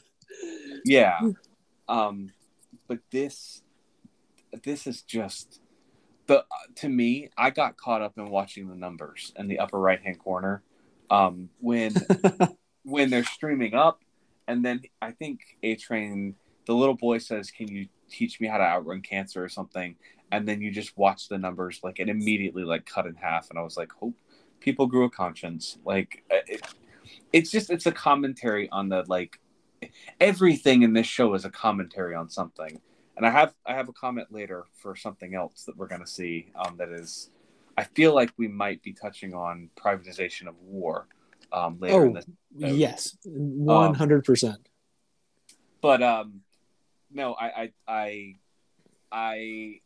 yeah 0.86 1.20
um 1.90 2.32
but 2.88 3.00
this 3.12 3.64
this 4.64 4.88
is 4.88 5.02
just 5.02 5.60
the 6.28 6.46
to 6.76 6.88
me 6.88 7.30
i 7.38 7.50
got 7.50 7.76
caught 7.78 8.02
up 8.02 8.18
in 8.18 8.30
watching 8.30 8.68
the 8.68 8.76
numbers 8.76 9.34
in 9.36 9.48
the 9.48 9.60
upper 9.60 9.80
right 9.80 10.02
hand 10.02 10.20
corner 10.20 10.62
um 11.10 11.50
when 11.60 11.94
when 12.84 13.10
they're 13.10 13.24
streaming 13.24 13.74
up. 13.74 14.02
And 14.48 14.64
then 14.64 14.82
i 15.02 15.12
think 15.12 15.40
a 15.64 15.76
train 15.76 16.36
the 16.66 16.74
little 16.74 16.96
boy 16.96 17.18
says 17.18 17.52
can 17.52 17.68
you 17.68 17.88
teach 18.10 18.40
me 18.40 18.48
how 18.48 18.58
to 18.58 18.64
outrun 18.64 19.02
cancer 19.02 19.44
or 19.44 19.50
something? 19.50 19.96
And 20.32 20.48
then 20.48 20.62
you 20.62 20.72
just 20.72 20.98
watch 20.98 21.30
the 21.30 21.38
numbers 21.38 21.80
like 21.84 22.00
it 22.00 22.10
immediately 22.10 22.64
like 22.64 22.86
cut 22.86 23.06
in 23.06 23.16
half. 23.16 23.50
And 23.50 23.60
i 23.60 23.62
was 23.62 23.78
like 23.78 23.92
hope 23.92 24.16
people 24.60 24.88
grew 24.88 25.06
a 25.06 25.10
conscience. 25.10 25.78
Like 25.86 26.24
it, 26.30 26.62
it's 27.32 27.52
just 27.52 27.70
it's 27.70 27.86
a 27.86 27.92
commentary 27.92 28.70
on 28.70 28.90
the 28.90 29.04
like 29.08 29.40
everything 30.20 30.82
in 30.84 30.94
this 30.94 31.08
show 31.08 31.34
is 31.34 31.46
a 31.46 31.50
commentary 31.50 32.16
on 32.16 32.30
something. 32.30 32.82
And 33.18 33.26
i 33.26 33.30
have 33.30 33.54
i 33.66 33.74
have 33.74 33.90
a 33.90 33.94
comment 33.94 34.28
later 34.32 34.66
for 34.74 34.96
something 34.96 35.36
else 35.36 35.64
that 35.64 35.78
we're 35.78 35.88
going 35.88 36.02
to 36.02 36.08
see 36.08 36.52
um, 36.56 36.76
that 36.78 36.90
is 36.90 37.30
i 37.78 37.84
feel 37.84 38.14
like 38.14 38.32
we 38.38 38.48
might 38.48 38.82
be 38.82 38.94
touching 38.94 39.34
on 39.34 39.70
privatization 39.76 40.48
of 40.48 40.58
war 40.62 41.08
um, 41.52 41.78
later 41.80 42.06
in 42.06 42.12
oh 42.12 42.14
this 42.14 42.26
yes 42.56 43.18
100% 43.28 44.56
but 45.82 46.04
um 46.04 46.42
no 47.12 47.34
i 47.34 47.46
i 47.46 47.72
i 47.88 48.36
i 49.12 49.80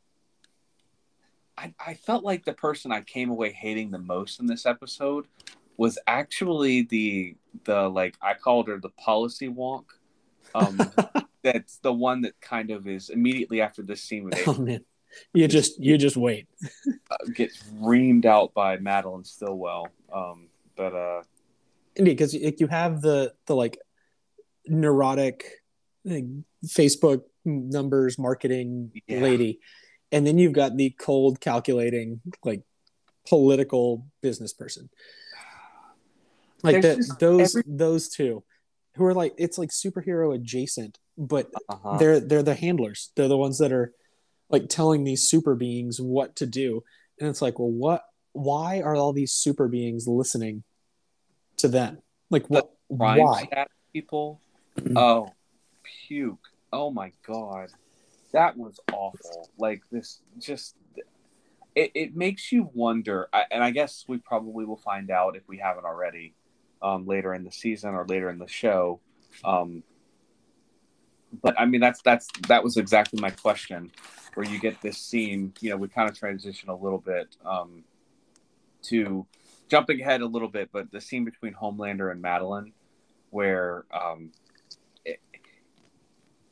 I, 1.58 1.74
I 1.86 1.94
felt 1.94 2.24
like 2.24 2.46
the 2.46 2.54
person 2.54 2.94
I 2.94 3.02
came 3.02 3.30
away 3.30 3.52
hating 3.52 3.92
the 3.92 4.00
most 4.00 4.40
in 4.40 4.46
this 4.46 4.66
episode 4.66 5.26
was 5.78 5.98
actually 6.08 6.84
the 6.84 7.36
the 7.66 7.90
like 7.90 8.16
I 8.22 8.34
called 8.34 8.68
her 8.68 8.78
the 8.78 8.90
policy 8.90 9.50
wonk. 9.50 9.86
Um, 10.56 10.80
that's 11.44 11.78
the 11.80 11.94
one 11.94 12.22
that 12.22 12.40
kind 12.42 12.72
of 12.72 12.88
is 12.88 13.10
immediately 13.10 13.62
after 13.62 13.82
this 13.82 14.02
scene 14.02 14.24
with 14.24 14.42
Oh 14.48 14.56
man, 14.56 14.86
you 15.34 15.48
just 15.48 15.80
you 15.80 15.98
just 15.98 16.18
wait. 16.18 16.48
uh, 17.12 17.18
gets 17.34 17.64
reamed 17.74 18.26
out 18.26 18.54
by 18.54 18.78
Madelyn 18.78 19.26
Stillwell. 19.26 19.88
Um, 20.14 20.48
but 20.76 20.94
uh, 20.94 21.22
indeed, 21.96 22.18
because 22.18 22.34
like, 22.34 22.60
you 22.60 22.68
have 22.68 23.02
the 23.02 23.34
the 23.46 23.56
like 23.56 23.78
neurotic 24.68 25.46
like, 26.06 26.26
Facebook 26.66 27.24
numbers 27.46 28.18
marketing 28.18 28.92
Yeah. 29.08 29.20
lady, 29.20 29.60
and 30.12 30.26
then 30.26 30.38
you've 30.38 30.54
got 30.54 30.76
the 30.78 30.92
cold 30.92 31.40
calculating 31.40 32.22
like 32.44 32.64
political 33.28 34.06
business 34.22 34.54
person. 34.54 34.90
Like 36.62 36.82
There's 36.82 37.08
that, 37.08 37.20
those 37.20 37.56
every- 37.56 37.64
those 37.66 38.10
two, 38.10 38.44
who 38.96 39.06
are 39.06 39.14
like 39.14 39.34
it's 39.38 39.58
like 39.58 39.70
superhero 39.70 40.36
adjacent, 40.36 41.00
but 41.18 41.50
uh-huh. 41.70 41.96
they're 41.98 42.20
they're 42.20 42.44
the 42.44 42.54
handlers. 42.54 43.12
They're 43.16 43.30
the 43.30 43.38
ones 43.38 43.60
that 43.60 43.72
are 43.72 43.94
like 44.50 44.70
telling 44.70 45.04
these 45.04 45.24
super 45.24 45.56
beings 45.56 46.00
what 46.00 46.36
to 46.38 46.46
do, 46.46 46.84
and 47.20 47.30
it's 47.30 47.42
like, 47.42 47.60
well, 47.60 47.72
what? 47.72 48.04
Why 48.34 48.82
are 48.82 48.96
all 48.96 49.14
these 49.14 49.34
super 49.34 49.68
beings 49.68 50.08
listening 50.08 50.64
to 51.58 51.68
them? 51.68 52.00
Like, 52.30 52.48
what? 52.48 52.72
Why? 52.88 53.48
people. 53.94 54.42
oh, 54.96 55.32
puke! 56.08 56.48
Oh 56.72 56.92
my 56.92 57.12
god, 57.26 57.70
that 58.32 58.58
was 58.58 58.80
awful. 58.94 59.50
Like 59.58 59.82
this, 59.92 60.22
just 60.38 60.76
it, 61.76 61.92
it 61.96 62.16
makes 62.16 62.52
you 62.52 62.70
wonder. 62.74 63.30
And 63.52 63.64
I 63.64 63.72
guess 63.72 64.06
we 64.08 64.18
probably 64.18 64.66
will 64.66 64.78
find 64.78 65.10
out 65.10 65.36
if 65.36 65.48
we 65.48 65.58
haven't 65.58 65.86
already, 65.86 66.34
um, 66.82 67.06
later 67.06 67.34
in 67.34 67.44
the 67.44 67.52
season 67.52 67.94
or 67.94 68.06
later 68.06 68.30
in 68.30 68.40
the 68.40 68.48
show. 68.48 69.00
Um, 69.44 69.84
but 71.42 71.60
I 71.60 71.66
mean, 71.66 71.82
that's 71.82 72.02
that's 72.02 72.28
that 72.48 72.64
was 72.64 72.78
exactly 72.78 73.20
my 73.22 73.30
question. 73.30 73.92
Where 74.36 74.48
you 74.48 74.60
get 74.60 74.82
this 74.82 74.98
scene, 74.98 75.54
you 75.60 75.72
know, 75.72 75.78
we 75.78 75.88
kind 75.88 76.10
of 76.10 76.18
transition 76.18 76.70
a 76.70 76.76
little 76.76 77.00
bit 77.00 77.36
um, 77.46 77.84
to 78.84 79.26
jumping 79.70 80.02
ahead 80.02 80.22
a 80.22 80.26
little 80.26 80.48
bit, 80.48 80.70
but 80.72 80.92
the 80.92 81.02
scene 81.02 81.26
between 81.26 81.54
Homelander 81.54 82.12
and 82.12 82.24
Madelyn, 82.24 82.72
where 83.32 83.86
um, 83.94 84.32
it, 85.06 85.20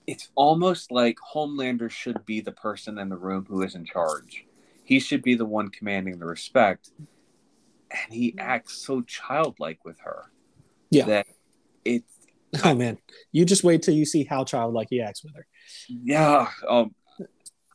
it's 0.06 0.30
almost 0.36 0.92
like 0.92 1.18
Homelander 1.34 1.90
should 1.90 2.26
be 2.26 2.42
the 2.42 2.52
person 2.52 2.98
in 2.98 3.10
the 3.10 3.18
room 3.18 3.46
who 3.48 3.62
is 3.62 3.76
in 3.76 3.86
charge. 3.86 4.46
He 4.84 5.00
should 5.00 5.22
be 5.22 5.36
the 5.36 5.46
one 5.46 5.70
commanding 5.70 6.18
the 6.20 6.26
respect, 6.26 6.92
and 7.92 8.14
he 8.14 8.36
acts 8.38 8.78
so 8.78 9.02
childlike 9.02 9.84
with 9.86 10.00
her 10.00 10.32
Yeah. 10.90 11.06
that 11.06 11.28
it's 11.86 12.17
Oh 12.64 12.74
man, 12.74 12.98
you 13.32 13.46
just 13.46 13.64
wait 13.64 13.82
till 13.84 13.94
you 13.94 14.06
see 14.06 14.24
how 14.24 14.44
childlike 14.44 14.88
he 14.90 15.02
acts 15.02 15.24
with 15.24 15.36
her. 15.36 15.46
yeah. 15.88 16.48
Um, 16.68 16.96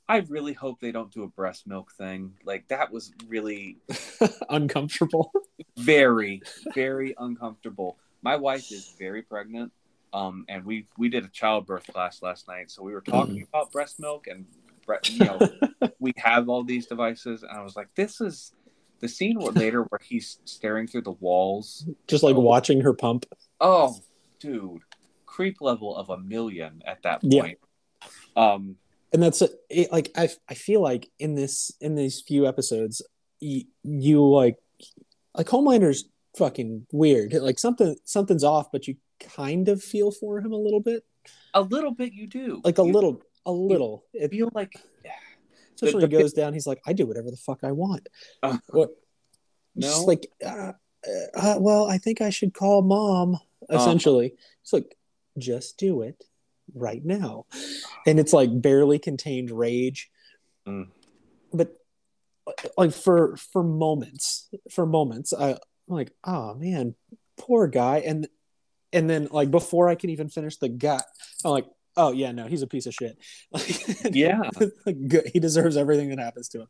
I 0.08 0.18
really 0.28 0.52
hope 0.52 0.80
they 0.80 0.92
don't 0.92 1.10
do 1.12 1.22
a 1.22 1.28
breast 1.28 1.66
milk 1.66 1.92
thing. 1.92 2.34
Like 2.44 2.68
that 2.68 2.92
was 2.92 3.12
really 3.28 3.78
Uncomfortable. 4.50 5.32
very 5.78 6.42
very 6.74 7.14
uncomfortable 7.18 7.96
my 8.22 8.36
wife 8.36 8.70
is 8.72 8.94
very 8.98 9.22
pregnant 9.22 9.72
um 10.12 10.44
and 10.48 10.64
we 10.64 10.86
we 10.98 11.08
did 11.08 11.24
a 11.24 11.28
childbirth 11.28 11.86
class 11.92 12.20
last 12.22 12.46
night 12.48 12.70
so 12.70 12.82
we 12.82 12.92
were 12.92 13.00
talking 13.00 13.42
about 13.48 13.72
breast 13.72 13.98
milk 13.98 14.26
and 14.26 14.44
bre- 14.86 14.96
you 15.04 15.24
know 15.24 15.38
we 15.98 16.12
have 16.16 16.48
all 16.48 16.62
these 16.62 16.86
devices 16.86 17.42
and 17.42 17.50
i 17.52 17.62
was 17.62 17.74
like 17.74 17.88
this 17.94 18.20
is 18.20 18.52
the 19.00 19.08
scene 19.08 19.38
later 19.38 19.82
where 19.84 20.00
he's 20.02 20.38
staring 20.44 20.86
through 20.86 21.00
the 21.02 21.12
walls 21.12 21.86
just 22.06 22.22
like 22.22 22.36
Oh. 22.36 22.40
watching 22.40 22.80
her 22.82 22.92
pump. 22.92 23.24
oh 23.60 23.96
dude 24.43 24.82
creep 25.26 25.61
level 25.61 25.97
of 25.97 26.11
a 26.11 26.18
million 26.18 26.82
at 26.86 27.03
that 27.05 27.20
Yeah. 27.22 27.43
point. 27.43 27.59
Um 28.36 28.76
and 29.12 29.22
that's 29.22 29.43
it, 29.70 29.93
like 29.93 30.11
I, 30.16 30.28
I 30.49 30.55
feel 30.55 30.80
like 30.82 31.11
in 31.18 31.34
this 31.34 31.70
in 31.80 31.95
these 31.95 32.20
few 32.20 32.47
episodes 32.47 33.03
you, 33.40 33.64
you 33.82 34.26
like 34.26 34.57
like 35.34 35.49
homelander's 35.49 36.05
fucking 36.36 36.86
weird. 36.93 37.32
Like 37.34 37.59
something 37.59 37.97
something's 38.05 38.45
off 38.45 38.70
but 38.72 38.86
you 38.88 38.97
kind 39.20 39.68
of 39.68 39.82
feel 39.82 40.11
for 40.11 40.38
him 40.40 40.53
a 40.53 40.57
little 40.57 40.80
bit. 40.80 41.05
A 41.55 41.62
little 41.62 41.93
bit 41.93 42.12
you 42.12 42.26
do. 42.26 42.61
Like 42.64 42.78
a 42.78 42.82
You 42.84 42.93
little 42.93 43.22
a 43.47 43.53
little. 43.53 44.05
it, 44.14 44.30
feel 44.30 44.51
like 44.55 44.74
especially 45.74 46.01
the- 46.01 46.07
when 46.07 46.11
he 46.16 46.22
goes 46.22 46.32
down 46.32 46.53
he's 46.53 46.66
like 46.66 46.80
i 46.86 46.93
do 46.93 47.07
whatever 47.07 47.30
the 47.30 47.36
fuck 47.36 47.61
i 47.64 47.72
want. 47.72 48.09
Uh, 48.43 48.59
what 48.70 48.90
no? 49.74 49.86
just 49.88 50.07
like 50.07 50.26
uh, 50.45 50.72
uh, 51.36 51.57
well 51.59 51.86
i 51.88 51.99
think 51.99 52.20
i 52.20 52.30
should 52.30 52.53
call 52.55 52.82
mom 52.82 53.38
essentially 53.72 54.34
it's 54.62 54.72
like 54.72 54.96
just 55.38 55.78
do 55.78 56.02
it 56.02 56.22
right 56.74 57.04
now 57.04 57.46
and 58.06 58.20
it's 58.20 58.32
like 58.32 58.50
barely 58.62 58.98
contained 58.98 59.50
rage 59.50 60.10
Mm. 60.66 60.88
but 61.52 61.76
like 62.76 62.92
for 62.92 63.36
for 63.36 63.62
moments 63.64 64.48
for 64.70 64.86
moments 64.86 65.32
i 65.32 65.50
I'm 65.50 65.58
like 65.88 66.12
oh 66.24 66.54
man 66.54 66.94
poor 67.36 67.66
guy 67.66 67.98
and 68.06 68.28
and 68.92 69.10
then 69.10 69.26
like 69.32 69.50
before 69.50 69.88
i 69.88 69.96
can 69.96 70.10
even 70.10 70.28
finish 70.28 70.56
the 70.58 70.68
gut 70.68 71.04
i'm 71.44 71.50
like 71.50 71.66
oh 71.96 72.12
yeah 72.12 72.30
no 72.32 72.46
he's 72.46 72.62
a 72.62 72.66
piece 72.68 72.86
of 72.86 72.94
shit 72.94 73.18
Yeah. 74.14 74.42
like, 74.86 75.08
good. 75.08 75.30
he 75.32 75.40
deserves 75.40 75.76
everything 75.76 76.10
that 76.10 76.18
happens 76.20 76.48
to 76.50 76.60
him 76.60 76.68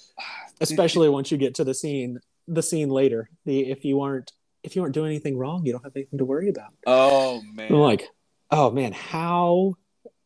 especially 0.60 1.08
once 1.10 1.30
you 1.30 1.36
get 1.36 1.56
to 1.56 1.64
the 1.64 1.74
scene 1.74 2.20
the 2.48 2.62
scene 2.62 2.88
later 2.88 3.28
the 3.44 3.70
if 3.70 3.84
you 3.84 4.00
aren't 4.00 4.32
if 4.66 4.76
you 4.76 4.82
aren't 4.82 4.94
doing 4.94 5.10
anything 5.10 5.38
wrong 5.38 5.64
you 5.64 5.72
don't 5.72 5.82
have 5.84 5.92
anything 5.96 6.18
to 6.18 6.24
worry 6.24 6.48
about 6.48 6.72
oh 6.86 7.40
man 7.54 7.72
i'm 7.72 7.78
like 7.78 8.08
oh 8.50 8.70
man 8.70 8.92
how 8.92 9.74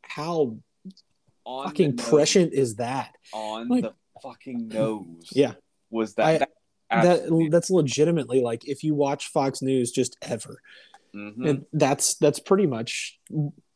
how 0.02 0.56
on 1.44 1.66
fucking 1.66 1.96
prescient 1.96 2.52
is 2.52 2.76
that 2.76 3.14
on 3.32 3.68
Like- 3.68 3.84
the 3.84 3.94
fucking 4.22 4.68
nose. 4.68 5.28
Yeah. 5.32 5.54
Was 5.90 6.14
that, 6.14 6.26
I- 6.26 6.38
that 6.38 6.50
that 7.28 7.48
that's 7.50 7.70
legitimately 7.70 8.40
like 8.42 8.66
if 8.68 8.82
you 8.84 8.94
watch 8.94 9.28
fox 9.28 9.62
news 9.62 9.92
just 9.92 10.16
ever 10.22 10.60
Mhm. 11.14 11.48
and 11.48 11.64
that's 11.72 12.14
that's 12.14 12.38
pretty 12.40 12.66
much 12.66 13.18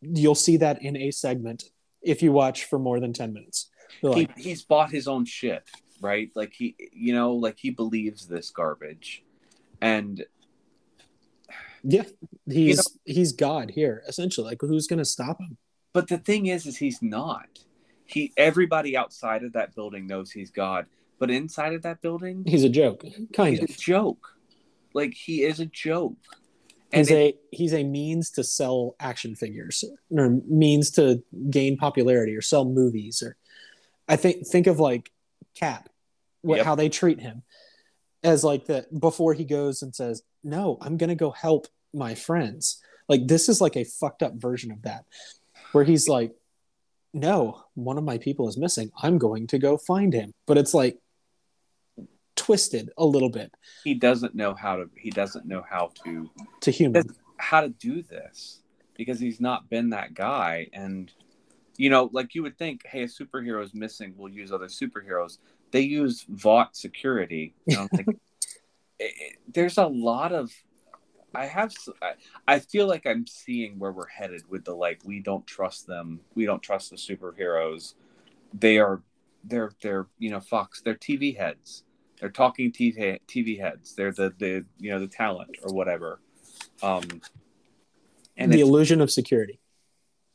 you'll 0.02 0.34
see 0.34 0.56
that 0.58 0.82
in 0.82 0.96
a 0.96 1.10
segment 1.12 1.64
if 2.02 2.22
you 2.22 2.30
watch 2.32 2.64
for 2.66 2.78
more 2.78 3.00
than 3.00 3.12
10 3.12 3.32
minutes 3.32 3.70
he, 4.00 4.06
like, 4.08 4.36
he's 4.36 4.62
bought 4.64 4.90
his 4.90 5.06
own 5.08 5.24
shit, 5.24 5.62
right? 6.00 6.30
Like 6.34 6.52
he 6.52 6.74
you 6.92 7.12
know, 7.14 7.32
like 7.34 7.56
he 7.58 7.70
believes 7.70 8.26
this 8.26 8.50
garbage. 8.50 9.22
And 9.80 10.24
yeah 11.86 12.02
he's 12.46 12.86
he's 13.04 13.32
god 13.32 13.70
here 13.70 14.02
essentially 14.08 14.46
like 14.46 14.58
who's 14.60 14.86
gonna 14.86 15.04
stop 15.04 15.38
him 15.40 15.56
but 15.92 16.08
the 16.08 16.18
thing 16.18 16.46
is 16.46 16.66
is 16.66 16.76
he's 16.78 17.00
not. 17.02 17.46
He 18.06 18.32
everybody 18.36 18.96
outside 18.96 19.44
of 19.44 19.52
that 19.52 19.74
building 19.76 20.06
knows 20.08 20.30
he's 20.32 20.50
God, 20.50 20.86
but 21.20 21.30
inside 21.30 21.72
of 21.72 21.82
that 21.82 22.02
building, 22.02 22.42
he's 22.46 22.64
a 22.64 22.68
joke 22.68 23.04
kind 23.32 23.54
he's 23.56 23.62
of 23.62 23.70
a 23.70 23.78
joke. 23.78 24.34
Like 24.92 25.14
he 25.14 25.42
is 25.44 25.60
a 25.60 25.66
joke. 25.66 26.16
And 26.92 27.00
he's 27.06 27.10
it- 27.10 27.34
a 27.52 27.56
he's 27.56 27.72
a 27.72 27.84
means 27.84 28.30
to 28.32 28.42
sell 28.44 28.96
action 28.98 29.36
figures 29.36 29.84
or 30.10 30.30
means 30.48 30.90
to 30.92 31.22
gain 31.48 31.76
popularity 31.76 32.34
or 32.34 32.42
sell 32.42 32.64
movies 32.64 33.22
or 33.22 33.36
i 34.08 34.16
think 34.16 34.46
think 34.46 34.66
of 34.66 34.78
like 34.80 35.10
cap 35.54 35.88
what 36.42 36.56
Yep. 36.56 36.66
how 36.66 36.74
they 36.74 36.88
treat 36.88 37.20
him 37.20 37.42
as 38.22 38.42
like 38.44 38.66
that 38.66 38.98
before 39.00 39.32
he 39.34 39.44
goes 39.44 39.80
and 39.82 39.94
says 39.94 40.22
no 40.44 40.78
i'm 40.80 40.96
gonna 40.96 41.14
go 41.14 41.30
help 41.30 41.66
my 41.94 42.14
friends. 42.14 42.82
Like 43.08 43.26
this 43.26 43.48
is 43.48 43.60
like 43.60 43.76
a 43.76 43.84
fucked 43.84 44.22
up 44.22 44.34
version 44.34 44.72
of 44.72 44.82
that 44.82 45.04
where 45.72 45.84
he's 45.84 46.08
like 46.08 46.32
no 47.12 47.62
one 47.74 47.96
of 47.96 48.04
my 48.04 48.18
people 48.18 48.48
is 48.48 48.56
missing. 48.56 48.90
I'm 49.00 49.18
going 49.18 49.46
to 49.48 49.58
go 49.58 49.78
find 49.78 50.12
him. 50.12 50.32
But 50.46 50.58
it's 50.58 50.74
like 50.74 50.98
twisted 52.34 52.90
a 52.98 53.04
little 53.04 53.30
bit. 53.30 53.54
He 53.84 53.94
doesn't 53.94 54.34
know 54.34 54.54
how 54.54 54.76
to 54.76 54.90
he 54.96 55.10
doesn't 55.10 55.46
know 55.46 55.64
how 55.68 55.92
to 56.04 56.28
to 56.60 56.70
human. 56.70 57.04
how 57.36 57.60
to 57.60 57.68
do 57.68 58.02
this 58.02 58.60
because 58.96 59.20
he's 59.20 59.40
not 59.40 59.70
been 59.70 59.90
that 59.90 60.14
guy. 60.14 60.68
And 60.72 61.12
you 61.76 61.90
know 61.90 62.10
like 62.12 62.34
you 62.34 62.42
would 62.42 62.58
think 62.58 62.82
hey 62.86 63.02
a 63.02 63.06
superhero 63.06 63.62
is 63.62 63.74
missing 63.74 64.14
we'll 64.16 64.32
use 64.32 64.50
other 64.50 64.66
superheroes. 64.66 65.38
They 65.70 65.80
use 65.80 66.24
Vought 66.28 66.76
security. 66.76 67.54
You 67.66 67.76
know 67.76 67.88
like, 67.92 68.06
it, 69.04 69.36
there's 69.52 69.78
a 69.78 69.86
lot 69.86 70.32
of 70.32 70.52
i 71.34 71.46
have 71.46 71.74
I 72.46 72.58
feel 72.60 72.86
like 72.86 73.06
i'm 73.06 73.26
seeing 73.26 73.78
where 73.78 73.92
we're 73.92 74.06
headed 74.08 74.42
with 74.48 74.64
the 74.64 74.74
like 74.74 75.00
we 75.04 75.20
don't 75.20 75.46
trust 75.46 75.86
them 75.86 76.20
we 76.34 76.46
don't 76.46 76.62
trust 76.62 76.90
the 76.90 76.96
superheroes. 76.96 77.94
They 78.52 78.78
are 78.78 79.02
they're 79.42 79.72
they're 79.82 80.06
you 80.18 80.30
know 80.30 80.40
fox 80.40 80.80
they're 80.80 80.94
tv 80.94 81.36
heads. 81.36 81.84
They're 82.20 82.30
talking 82.30 82.70
TV, 82.70 83.18
TV 83.26 83.60
heads. 83.60 83.94
They're 83.94 84.12
the 84.12 84.32
the 84.38 84.64
you 84.78 84.90
know 84.90 85.00
the 85.00 85.08
talent 85.08 85.56
or 85.62 85.74
whatever. 85.74 86.20
Um 86.82 87.02
and 88.36 88.52
the 88.52 88.60
illusion 88.60 89.00
of 89.00 89.10
security. 89.10 89.60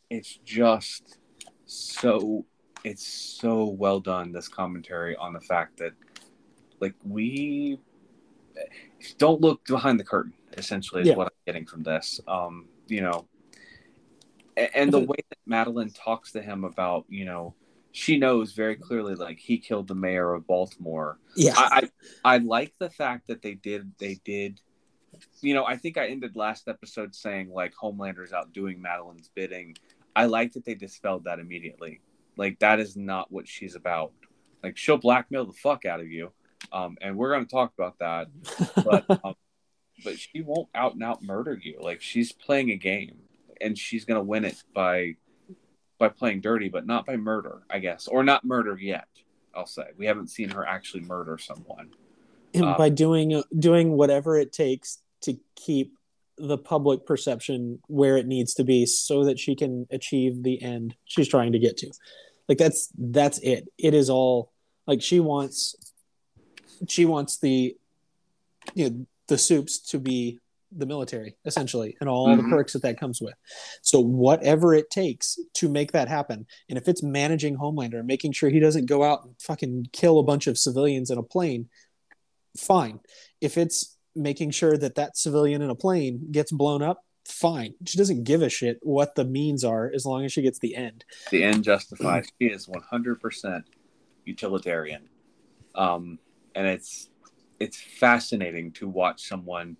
It's 0.09 0.37
just 0.43 1.17
so 1.65 2.45
it's 2.83 3.05
so 3.07 3.65
well 3.65 3.99
done 3.99 4.31
this 4.31 4.47
commentary 4.47 5.15
on 5.15 5.33
the 5.33 5.41
fact 5.41 5.77
that 5.77 5.93
like 6.79 6.95
we 7.03 7.79
don't 9.17 9.41
look 9.41 9.63
behind 9.65 9.99
the 9.99 10.03
curtain 10.03 10.33
essentially 10.57 11.01
is 11.01 11.07
Yeah. 11.07 11.15
what 11.15 11.27
i'm 11.27 11.39
getting 11.45 11.65
from 11.65 11.83
this 11.83 12.19
um 12.27 12.65
you 12.87 13.01
know 13.01 13.25
A- 14.57 14.77
And 14.77 14.91
the 14.91 14.99
way 14.99 15.17
that 15.29 15.37
Madelyn 15.47 15.91
talks 15.95 16.33
to 16.33 16.41
him 16.41 16.63
about, 16.65 17.05
you 17.07 17.23
know, 17.23 17.55
she 17.91 18.17
knows 18.17 18.51
very 18.53 18.75
clearly 18.75 19.15
like 19.15 19.39
he 19.39 19.57
killed 19.57 19.87
the 19.87 19.95
mayor 19.95 20.33
of 20.33 20.45
Baltimore. 20.45 21.17
Yeah. 21.35 21.53
I, 21.55 21.87
I 22.25 22.35
I 22.35 22.37
like 22.39 22.73
the 22.77 22.89
fact 22.89 23.27
that 23.27 23.41
they 23.41 23.53
did 23.55 23.91
they 23.99 24.19
did 24.25 24.59
you 25.41 25.53
know, 25.55 25.65
I 25.65 25.75
think 25.77 25.97
I 25.97 26.07
ended 26.07 26.35
last 26.35 26.67
episode 26.67 27.15
saying 27.15 27.49
like 27.51 27.73
Homelander's 27.73 28.31
out 28.33 28.51
doing 28.53 28.81
Madelyn's 28.81 29.29
bidding. 29.33 29.75
I 30.15 30.25
like 30.25 30.53
that 30.53 30.65
they 30.65 30.75
dispelled 30.75 31.23
that 31.23 31.39
immediately. 31.39 32.01
Like 32.37 32.59
that 32.59 32.79
is 32.79 32.95
not 32.97 33.31
what 33.31 33.47
she's 33.47 33.75
about. 33.75 34.11
Like 34.63 34.77
she'll 34.77 34.97
blackmail 34.97 35.45
the 35.45 35.53
fuck 35.53 35.85
out 35.85 35.99
of 36.01 36.07
you. 36.11 36.31
Um, 36.71 36.97
and 37.01 37.17
we're 37.17 37.31
gonna 37.31 37.45
talk 37.45 37.73
about 37.77 37.99
that. 37.99 38.27
But 38.83 39.05
um, 39.23 39.35
but 40.03 40.17
she 40.17 40.41
won't 40.41 40.69
out 40.73 40.93
and 40.93 41.03
out 41.03 41.21
murder 41.21 41.57
you. 41.61 41.79
Like 41.81 42.01
she's 42.01 42.31
playing 42.31 42.71
a 42.71 42.75
game 42.75 43.17
and 43.59 43.77
she's 43.77 44.05
gonna 44.05 44.23
win 44.23 44.45
it 44.45 44.61
by 44.73 45.15
by 45.97 46.09
playing 46.09 46.41
dirty, 46.41 46.69
but 46.69 46.85
not 46.85 47.05
by 47.05 47.17
murder, 47.17 47.63
I 47.69 47.79
guess. 47.79 48.07
Or 48.07 48.23
not 48.23 48.45
murder 48.45 48.77
yet, 48.79 49.07
I'll 49.53 49.65
say. 49.65 49.83
We 49.97 50.05
haven't 50.05 50.29
seen 50.29 50.49
her 50.49 50.65
actually 50.65 51.01
murder 51.01 51.37
someone. 51.37 51.89
and 52.53 52.63
Uh, 52.63 52.77
by 52.77 52.89
doing 52.89 53.43
doing 53.57 53.91
whatever 53.91 54.37
it 54.37 54.53
takes 54.53 54.99
to 55.21 55.37
keep 55.55 55.93
the 56.37 56.57
public 56.57 57.05
perception 57.05 57.79
where 57.87 58.17
it 58.17 58.25
needs 58.25 58.53
to 58.55 58.63
be 58.63 58.85
so 58.85 59.25
that 59.25 59.37
she 59.37 59.55
can 59.55 59.85
achieve 59.91 60.41
the 60.41 60.61
end 60.61 60.95
she's 61.03 61.27
trying 61.27 61.51
to 61.51 61.59
get 61.59 61.75
to 61.75 61.91
like 62.47 62.57
that's 62.57 62.89
that's 62.97 63.39
it 63.39 63.67
it 63.77 63.93
is 63.93 64.09
all 64.09 64.53
like 64.87 65.01
she 65.01 65.19
wants 65.19 65.75
she 66.87 67.05
wants 67.05 67.37
the 67.39 67.75
you 68.75 68.89
know 68.89 69.05
the 69.27 69.37
soups 69.37 69.79
to 69.79 69.99
be 69.99 70.39
the 70.71 70.85
military 70.85 71.35
essentially 71.45 71.97
and 71.99 72.07
all 72.07 72.27
Mhm. 72.27 72.37
the 72.37 72.43
perks 72.49 72.73
that 72.73 72.83
that 72.83 72.99
comes 72.99 73.19
with 73.21 73.33
so 73.81 73.99
whatever 73.99 74.73
it 74.75 74.91
takes 74.91 75.39
to 75.53 75.67
make 75.67 75.91
that 75.93 76.07
happen 76.07 76.45
and 76.69 76.77
if 76.77 76.87
it's 76.87 77.01
managing 77.01 77.57
homelander 77.57 78.05
making 78.05 78.31
sure 78.31 78.49
he 78.51 78.59
doesn't 78.59 78.85
go 78.85 79.03
out 79.03 79.25
and 79.25 79.33
fucking 79.41 79.87
kill 79.93 80.19
a 80.19 80.23
bunch 80.23 80.45
of 80.45 80.57
civilians 80.59 81.09
in 81.09 81.17
a 81.17 81.23
plane 81.23 81.67
fine. 82.57 82.99
If 83.41 83.57
it's 83.57 83.95
making 84.15 84.51
sure 84.51 84.75
that 84.77 84.95
that 84.95 85.15
civilian 85.15 85.61
in 85.61 85.69
a 85.69 85.75
plane 85.75 86.27
gets 86.31 86.51
blown 86.51 86.81
up, 86.81 87.05
fine. 87.25 87.75
She 87.85 87.97
doesn't 87.97 88.23
give 88.23 88.41
a 88.41 88.49
shit 88.49 88.79
what 88.81 89.13
the 89.15 89.23
means 89.23 89.63
are 89.63 89.89
as 89.93 90.03
long 90.05 90.25
as 90.25 90.33
she 90.33 90.41
gets 90.41 90.59
the 90.59 90.75
end. 90.75 91.05
The 91.31 91.43
end 91.43 91.63
justifies. 91.63 92.25
she 92.41 92.47
is 92.47 92.67
one 92.67 92.81
hundred 92.81 93.21
percent 93.21 93.65
utilitarian, 94.25 95.07
um, 95.75 96.17
and 96.55 96.67
it's 96.67 97.09
it's 97.59 97.81
fascinating 97.81 98.71
to 98.73 98.87
watch 98.87 99.27
someone. 99.27 99.77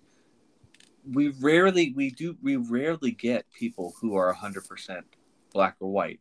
We 1.10 1.28
rarely 1.40 1.92
we 1.96 2.10
do 2.10 2.36
we 2.42 2.56
rarely 2.56 3.12
get 3.12 3.50
people 3.52 3.94
who 4.00 4.16
are 4.16 4.32
hundred 4.32 4.68
percent 4.68 5.04
black 5.52 5.76
or 5.80 5.90
white. 5.90 6.20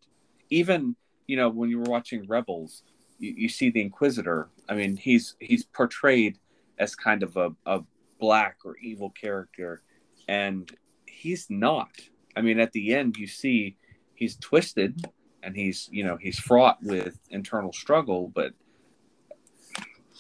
Even 0.49 0.95
you 1.27 1.37
know 1.37 1.49
when 1.49 1.69
you 1.69 1.79
were 1.79 1.89
watching 1.89 2.27
Rebels, 2.27 2.83
you, 3.19 3.33
you 3.37 3.49
see 3.49 3.69
the 3.69 3.81
Inquisitor. 3.81 4.49
I 4.67 4.75
mean, 4.75 4.95
he's 4.97 5.35
he's 5.39 5.63
portrayed 5.63 6.37
as 6.77 6.95
kind 6.95 7.23
of 7.23 7.35
a, 7.37 7.51
a 7.65 7.81
black 8.19 8.57
or 8.63 8.77
evil 8.77 9.09
character, 9.09 9.81
and 10.27 10.69
he's 11.05 11.47
not. 11.49 11.91
I 12.35 12.41
mean, 12.41 12.59
at 12.59 12.71
the 12.71 12.93
end, 12.93 13.17
you 13.17 13.27
see 13.27 13.75
he's 14.15 14.37
twisted 14.37 15.05
and 15.43 15.55
he's 15.55 15.89
you 15.91 16.03
know 16.03 16.17
he's 16.17 16.39
fraught 16.39 16.77
with 16.81 17.19
internal 17.29 17.73
struggle, 17.73 18.31
but 18.33 18.53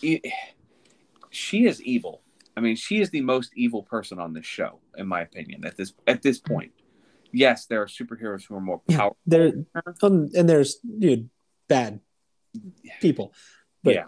he, 0.01 0.33
she 1.29 1.65
is 1.65 1.81
evil. 1.81 2.21
I 2.57 2.61
mean, 2.61 2.75
she 2.75 2.99
is 2.99 3.09
the 3.09 3.21
most 3.21 3.51
evil 3.55 3.83
person 3.83 4.19
on 4.19 4.33
this 4.33 4.45
show, 4.45 4.79
in 4.97 5.07
my 5.07 5.21
opinion. 5.21 5.65
At 5.65 5.77
this 5.77 5.93
at 6.07 6.21
this 6.21 6.39
point, 6.39 6.71
yes, 7.31 7.65
there 7.65 7.81
are 7.81 7.85
superheroes 7.87 8.45
who 8.47 8.55
are 8.55 8.61
more 8.61 8.81
Yeah, 8.87 8.97
powerful. 8.97 9.17
There 9.25 9.53
um, 10.01 10.29
and 10.35 10.49
there's 10.49 10.75
dude 10.75 11.29
bad 11.67 12.01
people, 12.99 13.33
but 13.83 13.93
Yeah. 13.95 14.05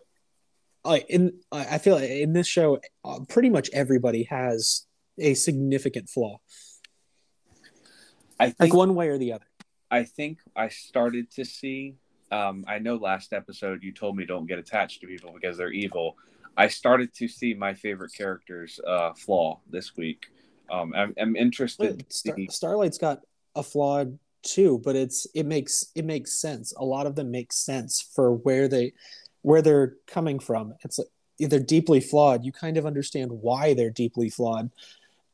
like 0.83 1.05
in 1.09 1.39
I 1.51 1.75
I 1.75 1.77
feel 1.77 1.95
like 1.95 2.09
in 2.09 2.33
this 2.33 2.47
show, 2.47 2.79
uh, 3.05 3.19
pretty 3.29 3.49
much 3.49 3.69
everybody 3.71 4.23
has 4.23 4.85
a 5.17 5.33
significant 5.33 6.09
flaw, 6.09 6.39
I 8.39 8.45
like 8.47 8.57
think 8.57 8.73
one 8.73 8.95
way 8.95 9.09
or 9.09 9.17
the 9.17 9.33
other. 9.33 9.45
I 9.89 10.03
think 10.03 10.39
I 10.55 10.69
started 10.69 11.31
to 11.31 11.45
see. 11.45 11.95
Um, 12.32 12.63
I 12.67 12.79
know 12.79 12.95
last 12.95 13.34
episode 13.34 13.84
you 13.84 13.91
told 13.91 14.15
me 14.15 14.25
don't 14.25 14.45
get 14.47 14.57
attached 14.59 15.01
to 15.01 15.07
people 15.07 15.32
because 15.34 15.57
they're 15.57 15.71
evil. 15.71 16.15
I 16.57 16.67
started 16.67 17.13
to 17.15 17.27
see 17.27 17.53
my 17.53 17.73
favorite 17.73 18.13
characters 18.13 18.79
uh, 18.88 19.13
flaw 19.13 19.59
this 19.69 19.95
week. 19.97 20.27
Um, 20.69 20.93
I'm, 20.95 21.13
I'm 21.19 21.36
interested. 21.36 22.05
Star- 22.11 22.36
see- 22.38 22.47
Starlight's 22.49 22.97
got 22.97 23.19
a 23.55 23.63
flaw 23.63 24.05
too, 24.43 24.82
but 24.84 24.95
it's 24.95 25.27
it 25.36 25.45
makes 25.45 25.88
it 25.93 26.05
makes 26.05 26.34
sense. 26.34 26.73
A 26.77 26.84
lot 26.86 27.05
of 27.05 27.15
them 27.15 27.29
make 27.32 27.51
sense 27.53 28.01
for 28.01 28.34
where 28.34 28.67
they 28.67 28.93
where 29.41 29.61
they're 29.61 29.95
coming 30.07 30.39
from. 30.39 30.73
It's 30.84 30.97
like 30.99 31.07
they're 31.49 31.59
deeply 31.59 31.99
flawed. 31.99 32.45
You 32.45 32.51
kind 32.51 32.77
of 32.77 32.86
understand 32.86 33.32
why 33.32 33.73
they're 33.73 33.89
deeply 33.89 34.29
flawed, 34.29 34.71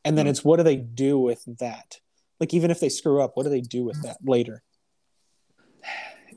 and 0.04 0.18
then 0.18 0.26
Mhm. 0.26 0.30
it's 0.30 0.44
what 0.44 0.56
do 0.56 0.62
they 0.64 0.76
do 0.76 1.18
with 1.18 1.44
that? 1.58 2.00
Like 2.40 2.52
even 2.54 2.70
if 2.70 2.80
they 2.80 2.88
screw 2.88 3.22
up, 3.22 3.36
what 3.36 3.44
do 3.44 3.50
they 3.50 3.60
do 3.60 3.84
with 3.84 4.02
that 4.02 4.18
later? 4.24 4.62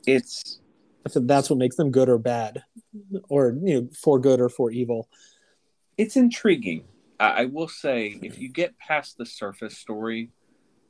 It's 0.06 0.60
that's 1.14 1.50
what 1.50 1.58
makes 1.58 1.76
them 1.76 1.90
good 1.90 2.08
or 2.08 2.18
bad, 2.18 2.62
or 3.28 3.56
you 3.62 3.80
know, 3.80 3.88
for 4.00 4.18
good 4.18 4.40
or 4.40 4.48
for 4.48 4.70
evil. 4.70 5.08
it's 5.98 6.16
intriguing. 6.16 6.84
I, 7.18 7.42
I 7.42 7.44
will 7.46 7.68
say, 7.68 8.18
if 8.22 8.38
you 8.38 8.48
get 8.48 8.78
past 8.78 9.18
the 9.18 9.26
surface 9.26 9.78
story, 9.78 10.30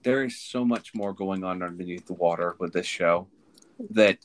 there 0.02 0.24
is 0.24 0.38
so 0.38 0.64
much 0.64 0.94
more 0.94 1.12
going 1.12 1.44
on 1.44 1.62
underneath 1.62 2.06
the 2.06 2.14
water 2.14 2.56
with 2.58 2.72
this 2.72 2.86
show 2.86 3.28
that 3.90 4.18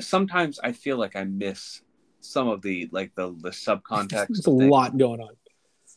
sometimes 0.00 0.58
I 0.62 0.72
feel 0.72 0.96
like 0.96 1.16
I 1.16 1.24
miss 1.24 1.82
some 2.20 2.48
of 2.48 2.62
the 2.62 2.88
like 2.92 3.14
the 3.14 3.34
the 3.40 3.50
subcontext. 3.50 4.28
There's 4.28 4.46
a 4.46 4.50
of 4.50 4.58
things. 4.58 4.70
lot 4.70 4.96
going 4.96 5.20
on. 5.20 5.36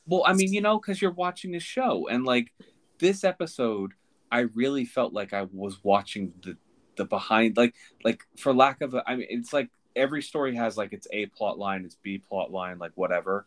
Well, 0.05 0.23
I 0.25 0.33
mean, 0.33 0.51
you 0.51 0.61
know, 0.61 0.79
because 0.79 1.01
you're 1.01 1.11
watching 1.11 1.51
the 1.51 1.59
show, 1.59 2.07
and 2.09 2.25
like 2.25 2.51
this 2.99 3.23
episode, 3.23 3.91
I 4.31 4.41
really 4.53 4.85
felt 4.85 5.13
like 5.13 5.33
I 5.33 5.47
was 5.51 5.83
watching 5.83 6.33
the 6.41 6.57
the 6.95 7.05
behind, 7.05 7.57
like 7.57 7.73
like 8.03 8.21
for 8.37 8.53
lack 8.53 8.81
of 8.81 8.93
a, 8.93 9.03
I 9.07 9.15
mean, 9.15 9.27
it's 9.29 9.53
like 9.53 9.69
every 9.95 10.21
story 10.21 10.55
has 10.55 10.77
like 10.77 10.93
its 10.93 11.07
A 11.11 11.25
plot 11.27 11.57
line, 11.59 11.85
its 11.85 11.95
B 12.01 12.17
plot 12.17 12.51
line, 12.51 12.77
like 12.79 12.91
whatever. 12.95 13.45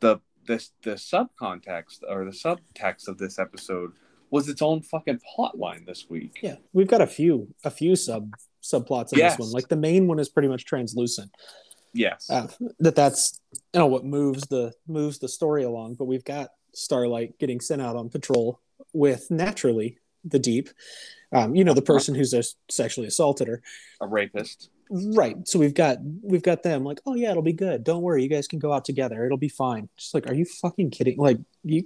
The 0.00 0.20
this 0.46 0.72
the 0.82 0.92
subcontext 0.92 2.00
or 2.08 2.24
the 2.24 2.30
subtext 2.32 3.08
of 3.08 3.18
this 3.18 3.38
episode 3.38 3.92
was 4.30 4.48
its 4.48 4.62
own 4.62 4.80
fucking 4.82 5.20
plot 5.34 5.58
line 5.58 5.84
this 5.86 6.06
week. 6.08 6.38
Yeah, 6.42 6.56
we've 6.72 6.88
got 6.88 7.00
a 7.02 7.06
few 7.06 7.54
a 7.64 7.70
few 7.70 7.96
sub 7.96 8.34
subplots 8.62 9.12
in 9.12 9.18
Yes. 9.18 9.32
this 9.36 9.40
one. 9.46 9.52
Like 9.52 9.68
the 9.68 9.76
main 9.76 10.06
one 10.06 10.18
is 10.18 10.28
pretty 10.28 10.48
much 10.48 10.64
translucent. 10.64 11.30
Yes. 11.94 12.30
uh, 12.30 12.48
that 12.80 12.94
that's 12.94 13.38
you 13.74 13.78
know 13.80 13.86
what 13.86 14.04
moves 14.04 14.44
the 14.48 14.72
moves 14.88 15.18
the 15.18 15.28
story 15.28 15.62
along 15.62 15.96
but 15.96 16.06
we've 16.06 16.24
got 16.24 16.48
starlight 16.72 17.38
getting 17.38 17.60
sent 17.60 17.82
out 17.82 17.96
on 17.96 18.08
patrol 18.08 18.60
with 18.94 19.30
naturally 19.30 19.98
the 20.24 20.38
deep 20.38 20.70
um, 21.32 21.54
you 21.54 21.64
know 21.64 21.74
the 21.74 21.82
person 21.82 22.14
who's 22.14 22.34
sexually 22.70 23.06
assaulted 23.06 23.48
her 23.48 23.62
a 24.00 24.06
rapist. 24.06 24.70
right 24.90 25.36
so 25.48 25.58
we've 25.58 25.74
got 25.74 25.98
we've 26.22 26.42
got 26.42 26.62
them 26.62 26.84
like 26.84 27.00
oh 27.06 27.14
yeah 27.14 27.30
it'll 27.30 27.42
be 27.42 27.52
good 27.52 27.82
don't 27.84 28.02
worry 28.02 28.22
you 28.22 28.28
guys 28.28 28.46
can 28.46 28.58
go 28.58 28.72
out 28.72 28.84
together 28.84 29.24
it'll 29.24 29.38
be 29.38 29.48
fine 29.48 29.88
just 29.96 30.12
like 30.14 30.26
are 30.28 30.34
you 30.34 30.44
fucking 30.44 30.90
kidding 30.90 31.16
like 31.18 31.38
you 31.64 31.84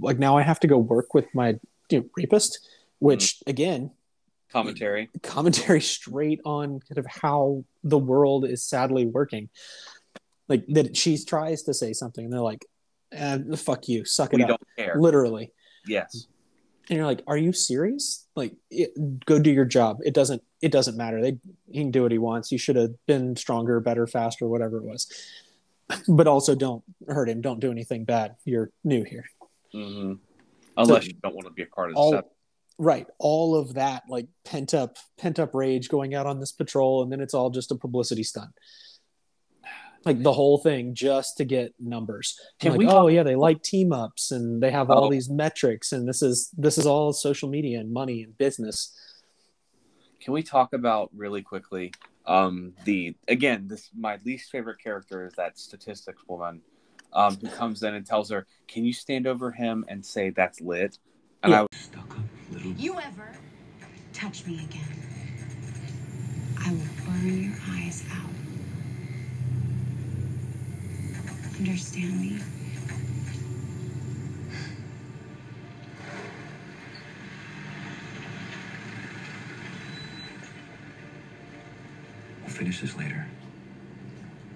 like 0.00 0.18
now 0.18 0.36
i 0.36 0.42
have 0.42 0.60
to 0.60 0.66
go 0.66 0.78
work 0.78 1.12
with 1.14 1.26
my 1.34 1.58
you 1.90 2.00
know, 2.00 2.04
rapist 2.16 2.66
which 2.98 3.42
again 3.46 3.90
Commentary. 4.50 5.10
commentary 5.22 5.80
straight 5.80 6.40
on 6.44 6.80
kind 6.80 6.98
of 6.98 7.06
how 7.06 7.64
the 7.82 7.98
world 7.98 8.44
is 8.44 8.62
sadly 8.66 9.04
working. 9.04 9.48
Like 10.48 10.64
that 10.68 10.96
she 10.96 11.18
tries 11.22 11.64
to 11.64 11.74
say 11.74 11.92
something 11.92 12.24
and 12.24 12.32
they're 12.32 12.40
like, 12.40 12.64
eh, 13.12 13.38
fuck 13.56 13.88
you, 13.88 14.04
suck 14.04 14.32
it 14.32 14.36
We 14.36 14.44
up. 14.44 14.48
don't 14.50 14.60
care. 14.78 14.96
Literally. 14.98 15.52
Yes. 15.86 16.28
And 16.88 16.96
you're 16.96 17.06
like, 17.06 17.22
are 17.26 17.36
you 17.36 17.52
serious? 17.52 18.26
Like 18.36 18.54
it, 18.70 19.24
go 19.26 19.38
do 19.38 19.50
your 19.50 19.64
job. 19.64 19.98
It 20.04 20.14
doesn't 20.14 20.42
it 20.62 20.70
doesn't 20.72 20.96
matter. 20.96 21.20
They 21.20 21.38
he 21.70 21.80
can 21.80 21.90
do 21.90 22.02
what 22.02 22.12
he 22.12 22.18
wants. 22.18 22.52
You 22.52 22.58
should 22.58 22.76
have 22.76 22.94
been 23.06 23.34
stronger, 23.36 23.80
better, 23.80 24.06
faster, 24.06 24.46
whatever 24.46 24.76
it 24.78 24.84
was. 24.84 25.08
But 26.08 26.26
also 26.26 26.54
don't 26.54 26.82
hurt 27.08 27.28
him. 27.28 27.40
Don't 27.40 27.60
do 27.60 27.70
anything 27.70 28.04
bad. 28.04 28.36
You're 28.44 28.70
new 28.84 29.04
here. 29.04 29.24
hmm 29.72 30.14
Unless 30.76 31.06
you 31.06 31.14
don't 31.22 31.34
want 31.34 31.46
to 31.46 31.52
be 31.52 31.62
a 31.62 31.66
part 31.66 31.88
of 31.90 31.94
the 31.94 32.00
all 32.00 32.12
sub. 32.12 32.24
right 32.78 33.06
all 33.18 33.54
of 33.56 33.74
that 33.74 34.02
like 34.08 34.26
pent 34.44 34.74
up 34.74 34.96
pent 35.16 35.38
up 35.38 35.54
rage 35.54 35.88
going 35.88 36.14
out 36.14 36.26
on 36.26 36.38
this 36.38 36.52
patrol 36.52 37.02
and 37.02 37.10
then 37.10 37.20
it's 37.20 37.32
all 37.32 37.48
just 37.50 37.70
a 37.70 37.74
publicity 37.74 38.22
stunt 38.22 38.50
like 40.06 40.22
the 40.22 40.32
whole 40.32 40.58
thing 40.58 40.94
just 40.94 41.36
to 41.36 41.44
get 41.44 41.74
numbers 41.80 42.38
Can 42.60 42.70
like 42.72 42.78
we 42.78 42.86
oh 42.86 43.08
yeah 43.08 43.24
they 43.24 43.34
like 43.34 43.62
team 43.62 43.92
ups 43.92 44.30
and 44.30 44.62
they 44.62 44.70
have 44.70 44.88
all 44.90 45.06
Oh. 45.06 45.10
these 45.10 45.28
metrics 45.28 45.92
and 45.92 46.08
this 46.08 46.22
is 46.22 46.48
this 46.56 46.78
is 46.78 46.86
all 46.86 47.12
social 47.12 47.48
media 47.48 47.80
and 47.80 47.92
money 47.92 48.22
and 48.22 48.38
business 48.38 48.96
Can 50.20 50.32
we 50.32 50.42
talk 50.42 50.72
about 50.72 51.10
really 51.14 51.42
quickly 51.42 51.92
um, 52.24 52.72
the 52.84 53.14
again 53.28 53.68
this 53.68 53.90
my 53.96 54.18
least 54.24 54.50
favorite 54.50 54.78
character 54.82 55.26
is 55.26 55.34
that 55.34 55.58
statistics 55.58 56.22
woman 56.26 56.60
um, 57.12 57.36
who 57.40 57.48
comes 57.48 57.82
in 57.84 57.94
and 57.94 58.04
tells 58.04 58.28
her, 58.30 58.46
"Can 58.66 58.84
you 58.84 58.92
stand 58.92 59.26
over 59.28 59.52
him 59.52 59.84
and 59.88 60.04
say 60.04 60.30
that's 60.30 60.60
lit?" 60.60 60.98
And 61.44 61.52
Yeah. 61.52 61.58
I 61.60 61.62
was 61.62 61.68
Stuck 61.80 62.10
up 62.18 62.24
little. 62.50 62.72
You 62.72 62.98
ever 62.98 63.32
touch 64.12 64.44
me 64.44 64.54
again, 64.64 64.82
I 66.66 66.72
will 66.72 67.06
burn 67.06 67.44
your 67.44 67.54
eyes 67.70 68.04
out. 68.12 68.35
Understand 71.58 72.20
me? 72.20 72.38
We'll 82.42 82.50
finish 82.50 82.80
this 82.82 82.94
later. 82.96 83.26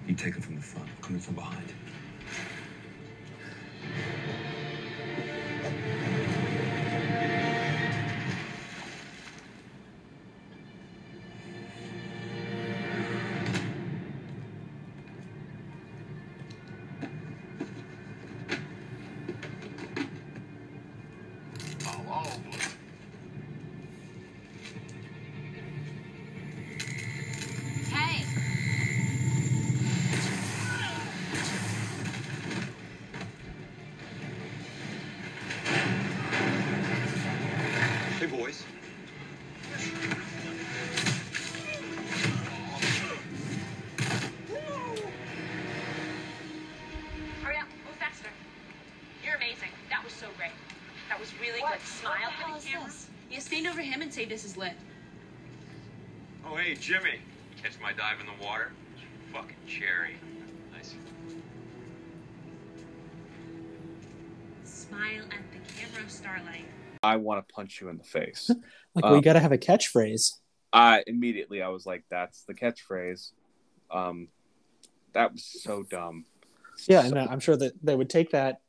You 0.07 0.13
take 0.13 0.35
it 0.35 0.43
from 0.43 0.55
the 0.55 0.61
front, 0.61 0.89
I'll 0.89 1.03
come 1.03 1.15
in 1.15 1.21
from 1.21 1.35
behind. 1.35 1.73
And 54.63 54.71
say 54.71 54.77
this 54.77 54.85
is 54.85 56.45
lit. 56.45 56.51
Oh, 56.51 56.55
hey, 56.55 56.75
Jimmy. 56.75 57.19
Catch 57.61 57.73
my 57.81 57.93
dive 57.93 58.19
in 58.19 58.25
the 58.25 58.43
water? 58.45 58.71
Fucking 59.33 59.55
cherry. 59.67 60.15
Nice. 60.75 60.95
Smile 64.63 65.23
at 65.31 65.51
the 65.51 65.73
camera, 65.73 66.09
Starlight. 66.09 66.65
I 67.03 67.15
want 67.17 67.45
to 67.47 67.53
punch 67.53 67.81
you 67.81 67.89
in 67.89 67.97
the 67.97 68.03
face. 68.03 68.49
Like 68.93 69.05
Um, 69.05 69.13
we 69.13 69.21
got 69.21 69.33
to 69.33 69.39
have 69.39 69.53
a 69.53 69.57
catchphrase. 69.57 70.33
I 70.73 71.01
immediately 71.07 71.61
I 71.61 71.69
was 71.69 71.85
like, 71.85 72.03
"That's 72.09 72.43
the 72.43 72.53
catchphrase." 72.53 73.31
Um, 73.89 74.27
that 75.13 75.31
was 75.31 75.45
so 75.45 75.83
dumb. 75.83 76.25
Yeah, 76.89 77.03
So- 77.03 77.07
and 77.07 77.17
uh, 77.19 77.27
I'm 77.29 77.39
sure 77.39 77.55
that 77.55 77.71
they 77.81 77.95
would 77.95 78.09
take 78.09 78.31
that, 78.31 78.59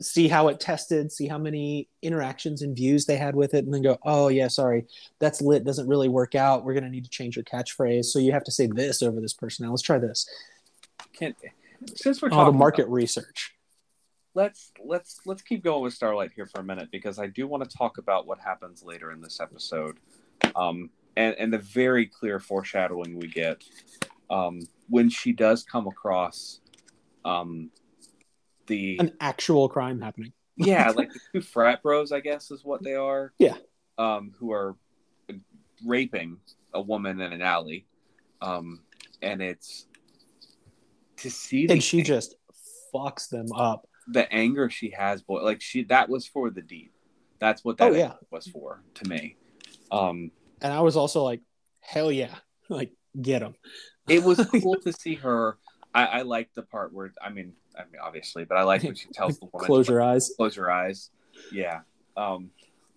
see 0.00 0.28
how 0.28 0.48
it 0.48 0.60
tested, 0.60 1.10
see 1.10 1.26
how 1.26 1.38
many 1.38 1.88
interactions 2.02 2.62
and 2.62 2.76
views 2.76 3.06
they 3.06 3.16
had 3.16 3.34
with 3.34 3.54
it, 3.54 3.64
and 3.64 3.72
then 3.72 3.82
go, 3.82 3.98
"Oh 4.04 4.28
yeah, 4.28 4.48
sorry, 4.48 4.86
that's 5.18 5.40
lit. 5.40 5.64
Doesn't 5.64 5.88
really 5.88 6.08
work 6.08 6.34
out. 6.34 6.64
We're 6.64 6.74
gonna 6.74 6.90
need 6.90 7.04
to 7.04 7.10
change 7.10 7.36
your 7.36 7.44
catchphrase. 7.44 8.06
So 8.06 8.18
you 8.18 8.32
have 8.32 8.44
to 8.44 8.50
say 8.50 8.66
this 8.66 9.02
over 9.02 9.20
this 9.20 9.32
person. 9.34 9.64
Now 9.64 9.70
let's 9.70 9.82
try 9.82 9.98
this. 9.98 10.28
Can, 11.12 11.34
since 11.94 12.22
we're 12.22 12.30
All 12.30 12.38
talking 12.38 12.52
the 12.52 12.58
market 12.58 12.88
research. 12.88 13.54
let's 14.34 14.72
let's 14.84 15.20
let's 15.26 15.42
keep 15.42 15.62
going 15.62 15.82
with 15.82 15.94
Starlight 15.94 16.32
here 16.34 16.46
for 16.46 16.60
a 16.60 16.64
minute 16.64 16.88
because 16.90 17.18
I 17.18 17.26
do 17.26 17.46
want 17.46 17.68
to 17.68 17.76
talk 17.76 17.98
about 17.98 18.26
what 18.26 18.38
happens 18.38 18.82
later 18.82 19.12
in 19.12 19.20
this 19.20 19.40
episode, 19.40 19.98
um, 20.56 20.90
and 21.16 21.34
and 21.38 21.52
the 21.52 21.58
very 21.58 22.06
clear 22.06 22.40
foreshadowing 22.40 23.18
we 23.18 23.28
get 23.28 23.62
um, 24.30 24.60
when 24.88 25.08
she 25.08 25.32
does 25.32 25.62
come 25.62 25.86
across 25.86 26.60
um, 27.24 27.70
the 28.66 28.96
An 28.98 29.12
actual 29.20 29.68
crime 29.68 30.00
happening. 30.00 30.32
yeah 30.56 30.90
like 30.96 31.12
the 31.12 31.20
two 31.32 31.40
frat 31.40 31.82
bros 31.82 32.12
I 32.12 32.20
guess 32.20 32.50
is 32.50 32.64
what 32.64 32.82
they 32.82 32.94
are 32.94 33.32
Yeah. 33.38 33.56
um, 33.98 34.32
who 34.38 34.52
are 34.52 34.76
raping 35.84 36.38
a 36.72 36.80
woman 36.80 37.20
in 37.20 37.32
an 37.32 37.42
alley, 37.42 37.86
um, 38.40 38.80
and 39.22 39.40
it's 39.42 39.86
to 41.18 41.30
see 41.30 41.66
and 41.68 41.82
she 41.82 42.02
just 42.02 42.36
fucks 42.94 43.28
them 43.28 43.52
up. 43.52 43.86
the 44.08 44.30
anger 44.32 44.68
she 44.70 44.90
has 44.90 45.22
boy 45.22 45.42
like 45.42 45.60
she 45.60 45.82
that 45.84 46.08
was 46.08 46.26
for 46.26 46.50
the 46.50 46.60
deep 46.62 46.92
that's 47.38 47.64
what 47.64 47.76
that 47.78 47.90
Oh, 47.90 47.94
yeah. 47.94 48.12
was 48.30 48.46
for 48.46 48.82
to 48.94 49.08
me 49.08 49.36
um 49.90 50.30
And 50.60 50.72
I 50.72 50.80
was 50.80 50.96
also 50.96 51.22
like, 51.22 51.40
hell 51.80 52.10
yeah, 52.12 52.34
like 52.68 52.92
get 53.20 53.40
them. 53.40 53.54
it 54.08 54.22
was 54.22 54.38
cool 54.62 54.76
to 54.82 54.92
see 54.92 55.14
her 55.16 55.58
i 55.94 56.04
i 56.06 56.22
liked 56.22 56.54
the 56.54 56.62
part 56.62 56.92
where 56.92 57.12
i 57.22 57.28
mean 57.30 57.52
i 57.78 57.82
mean 57.84 58.00
obviously 58.02 58.44
but 58.44 58.56
i 58.56 58.62
like 58.62 58.82
when 58.82 58.94
she 58.94 59.08
tells 59.08 59.38
the 59.38 59.46
woman 59.52 59.66
Close 59.66 59.86
to, 59.86 59.92
your 59.92 60.02
eyes. 60.02 60.32
close 60.36 60.56
your 60.56 60.70
eyes 60.70 61.10
yeah 61.52 61.80
um 62.16 62.50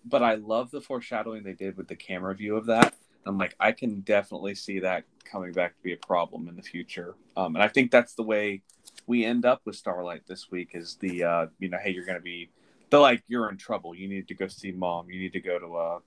but 0.04 0.22
i 0.22 0.34
love 0.34 0.70
the 0.70 0.80
foreshadowing 0.80 1.42
they 1.42 1.52
did 1.52 1.76
with 1.76 1.88
the 1.88 1.96
camera 1.96 2.34
view 2.34 2.56
of 2.56 2.66
that 2.66 2.94
i'm 3.26 3.38
like 3.38 3.54
i 3.60 3.72
can 3.72 4.00
definitely 4.00 4.54
see 4.54 4.78
that 4.80 5.04
coming 5.24 5.52
back 5.52 5.76
to 5.76 5.82
be 5.82 5.92
a 5.92 5.96
problem 6.06 6.48
in 6.48 6.56
the 6.56 6.62
future 6.62 7.14
um 7.36 7.54
and 7.56 7.62
i 7.62 7.68
think 7.68 7.90
that's 7.90 8.14
the 8.14 8.22
way 8.22 8.62
we 9.06 9.24
end 9.24 9.44
up 9.44 9.60
with 9.64 9.76
starlight 9.76 10.22
this 10.26 10.50
week 10.50 10.70
is 10.74 10.96
the 11.00 11.24
uh 11.24 11.46
you 11.58 11.68
know 11.68 11.78
hey 11.82 11.90
you're 11.90 12.06
gonna 12.06 12.20
be 12.20 12.48
they're 12.90 13.00
like 13.00 13.22
you're 13.28 13.50
in 13.50 13.56
trouble 13.56 13.94
you 13.94 14.08
need 14.08 14.26
to 14.28 14.34
go 14.34 14.46
see 14.48 14.72
mom 14.72 15.10
you 15.10 15.20
need 15.20 15.32
to 15.32 15.40
go 15.40 15.58
to 15.58 15.76
uh 15.76 15.98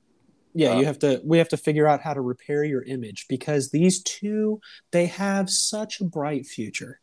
Yeah, 0.53 0.73
Uh, 0.73 0.79
you 0.79 0.85
have 0.85 0.99
to. 0.99 1.21
We 1.23 1.37
have 1.37 1.47
to 1.49 1.57
figure 1.57 1.87
out 1.87 2.01
how 2.01 2.13
to 2.13 2.21
repair 2.21 2.63
your 2.65 2.83
image 2.83 3.27
because 3.29 3.69
these 3.71 4.01
two 4.03 4.59
they 4.91 5.05
have 5.05 5.49
such 5.49 6.01
a 6.01 6.03
bright 6.03 6.45
future. 6.45 6.99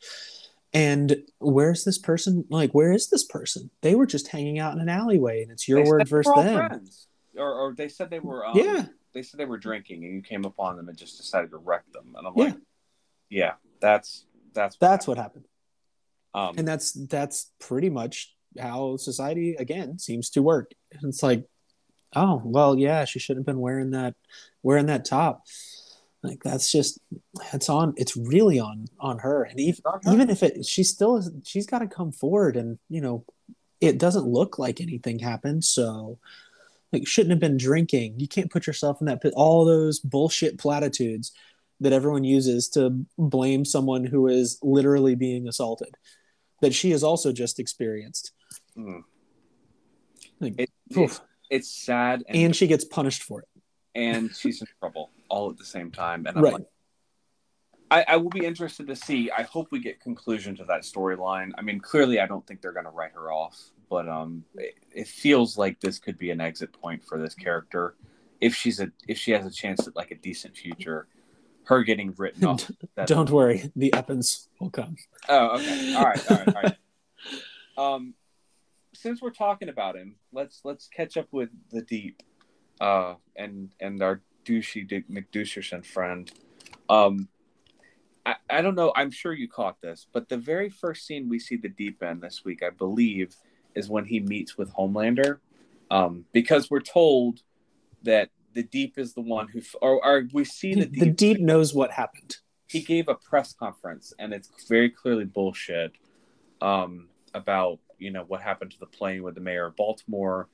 And 0.75 1.17
where's 1.39 1.85
this 1.85 1.99
person? 1.99 2.45
Like, 2.51 2.73
where 2.73 2.93
is 2.93 3.09
this 3.09 3.25
person? 3.25 3.71
They 3.81 3.95
were 3.95 4.07
just 4.07 4.29
hanging 4.29 4.59
out 4.59 4.75
in 4.75 4.81
an 4.81 4.89
alleyway, 4.89 5.43
and 5.43 5.51
it's 5.51 5.67
your 5.67 5.83
they 5.83 5.89
word 5.89 6.09
versus 6.09 6.33
them. 6.35 6.69
friends. 6.69 7.07
Or, 7.37 7.53
or 7.53 7.75
they 7.75 7.89
said 7.89 8.11
they 8.11 8.19
were 8.21 8.47
um, 8.47 8.57
Yeah. 8.57 8.87
they 9.15 9.23
said 9.23 9.39
they 9.39 9.45
were 9.47 9.59
drinking 9.59 10.05
and 10.05 10.15
you 10.15 10.23
came 10.23 10.45
upon 10.45 10.77
them 10.77 10.89
and 10.89 10.99
just 10.99 11.17
decided 11.17 11.51
to 11.53 11.57
wreck 11.57 11.85
them 11.93 12.15
and 12.17 12.27
i'm 12.27 12.33
Yeah. 12.37 12.45
like 12.45 12.57
yeah 13.31 13.53
that's 13.81 14.27
that's 14.55 14.77
That's 14.79 15.07
what 15.07 15.19
happened, 15.19 15.45
um 16.35 16.55
and 16.59 16.67
that's 16.67 16.93
that's 17.07 17.53
pretty 17.61 17.91
much 17.91 18.35
how 18.59 18.97
society 18.97 19.55
again 19.55 19.99
seems 20.01 20.31
to 20.31 20.43
work. 20.43 20.73
And 20.91 21.05
it's 21.05 21.23
like, 21.23 21.45
oh 22.17 22.43
well, 22.45 22.77
yeah, 22.77 23.05
she 23.05 23.19
shouldn't 23.21 23.47
have 23.47 23.55
been 23.55 23.61
wearing 23.61 23.93
that 23.93 24.15
wearing 24.65 24.87
that 24.87 25.05
top. 25.05 25.43
Like 26.23 26.43
that's 26.43 26.71
just 26.73 26.99
it's 27.53 27.69
on. 27.69 27.95
It's 27.97 28.17
really 28.17 28.59
on 28.59 28.87
on 28.99 29.19
her, 29.19 29.45
and 29.45 29.59
even 29.61 29.83
her. 29.85 30.13
even 30.13 30.31
if 30.31 30.43
it 30.43 30.65
she 30.67 30.83
still 30.83 31.17
is 31.17 31.31
she's 31.45 31.67
got 31.67 31.79
to 31.79 31.87
come 31.87 32.11
forward 32.13 32.57
and 32.57 32.79
you 32.89 33.01
know 33.01 33.25
it 33.81 33.99
doesn't 33.99 34.27
look 34.27 34.59
like 34.59 34.81
anything 34.81 35.21
happened 35.21 35.63
so 35.65 36.19
like 36.93 37.07
shouldn't 37.07 37.31
have 37.31 37.39
been 37.39 37.57
drinking 37.57 38.19
you 38.19 38.27
can't 38.27 38.51
put 38.51 38.67
yourself 38.67 39.01
in 39.01 39.07
that 39.07 39.23
pit 39.23 39.33
all 39.37 39.65
those 39.65 40.01
bullshit 40.01 40.59
platitudes 40.59 41.31
that 41.79 41.93
everyone 41.93 42.25
uses 42.25 42.69
to 42.69 43.05
blame 43.17 43.65
someone 43.65 44.05
who 44.05 44.27
is 44.27 44.59
literally 44.63 45.15
being 45.15 45.47
assaulted 45.47 45.95
that 46.61 46.75
she 46.75 46.91
has 46.91 47.05
also 47.05 47.31
just 47.31 47.61
experienced 47.61 48.33
mm. 48.77 49.03
Like, 50.41 50.55
It- 50.59 50.71
oof. 50.97 51.21
it's 51.51 51.71
sad 51.71 52.25
and, 52.27 52.37
and 52.37 52.57
she 52.57 52.67
gets 52.67 52.85
punished 52.85 53.23
for 53.23 53.43
it 53.43 53.49
and 53.95 54.35
she's 54.35 54.61
in 54.61 54.67
trouble 54.81 55.11
all 55.29 55.51
at 55.51 55.59
the 55.59 55.65
same 55.65 55.91
time 55.91 56.27
and 56.27 56.37
I'm 56.37 56.45
right. 56.45 56.53
like, 56.55 56.67
I, 57.91 58.05
I 58.07 58.17
will 58.17 58.29
be 58.29 58.45
interested 58.45 58.87
to 58.89 58.97
see. 58.97 59.31
I 59.31 59.43
hope 59.43 59.69
we 59.71 59.81
get 59.81 59.99
conclusion 60.01 60.55
to 60.57 60.65
that 60.65 60.83
storyline. 60.83 61.53
I 61.57 61.63
mean 61.63 61.81
clearly 61.81 62.21
i 62.21 62.27
don't 62.27 62.47
think 62.47 62.61
they're 62.61 62.73
going 62.73 62.85
to 62.85 62.91
write 62.91 63.13
her 63.13 63.33
off 63.33 63.59
but 63.91 64.09
um 64.09 64.45
it, 64.55 64.75
it 64.95 65.09
feels 65.09 65.57
like 65.57 65.81
this 65.81 65.99
could 65.99 66.19
be 66.19 66.31
an 66.31 66.41
exit 66.41 66.73
point 66.73 67.05
for 67.05 67.19
this 67.19 67.35
character. 67.35 67.95
If 68.41 68.55
she's 68.55 68.81
a 68.81 68.91
if 69.07 69.19
she 69.19 69.33
has 69.33 69.47
a 69.47 69.51
chance 69.51 69.87
at 69.87 69.97
like 69.97 70.11
a 70.11 70.17
decent 70.17 70.57
future 70.57 71.09
her 71.65 71.83
getting 71.83 72.15
written 72.17 72.47
off 72.47 72.71
don't 73.07 73.31
worry 73.31 73.71
the 73.77 73.91
Eppins 73.91 74.49
will 74.61 74.71
come. 74.71 74.97
Oh, 75.29 75.57
okay. 75.57 75.95
All 75.95 76.05
right, 76.05 76.31
all 76.31 76.37
right, 76.37 76.49
all 76.49 76.63
right. 76.63 76.77
Um, 77.79 78.15
since 78.93 79.23
we're 79.23 79.31
talking 79.31 79.69
about 79.69 79.97
him, 79.97 80.17
let's 80.33 80.61
let's 80.65 80.89
catch 80.89 81.17
up 81.17 81.29
with 81.31 81.51
the 81.71 81.83
deep, 81.83 82.23
uh, 82.81 83.15
and 83.37 83.71
and 83.81 84.03
our 84.03 84.21
douchey 84.45 84.87
Dick 84.87 85.09
McDoucherson 85.09 85.85
friend. 85.85 86.31
Um, 86.89 87.29
I 88.25 88.37
I 88.49 88.63
don't 88.63 88.75
know. 88.75 88.93
I'm 88.97 89.11
sure 89.11 89.33
you 89.33 89.49
caught 89.49 89.81
this, 89.81 90.07
but 90.13 90.29
the 90.29 90.37
very 90.37 90.71
first 90.71 91.07
scene 91.07 91.29
we 91.29 91.39
see 91.39 91.57
the 91.57 91.69
deep 91.69 92.03
end 92.03 92.23
this 92.23 92.45
week, 92.45 92.63
I 92.63 92.71
believe, 92.71 93.35
is 93.75 93.89
when 93.89 94.05
he 94.05 94.21
meets 94.21 94.57
with 94.57 94.73
Homelander, 94.75 95.39
um, 95.91 96.25
because 96.33 96.71
we're 96.71 96.81
told 96.81 97.43
that 98.03 98.31
the 98.55 98.63
deep 98.63 98.99
is 98.99 99.15
the 99.15 99.21
one 99.21 99.49
who, 99.49 99.61
or, 99.83 100.05
or 100.05 100.25
we 100.33 100.45
see 100.45 100.75
the 100.75 100.87
deep 100.87 101.01
the 101.01 101.11
deep 101.11 101.41
knows 101.41 101.75
what 101.75 101.91
happened 101.91 102.39
he 102.69 102.81
gave 102.81 103.09
a 103.09 103.15
press 103.15 103.53
conference 103.53 104.13
and 104.19 104.33
it's 104.33 104.51
very 104.69 104.91
clearly 104.91 105.25
bullshit 105.25 105.93
um, 106.61 107.09
about 107.35 107.79
you 107.99 108.11
know 108.11 108.25
what 108.29 108.41
happened 108.41 108.71
to 108.71 108.79
the 108.79 108.87
plane 108.87 109.23
with 109.23 109.35
the 109.35 109.41
mayor 109.41 109.67
of 109.67 109.77
baltimore 109.77 110.49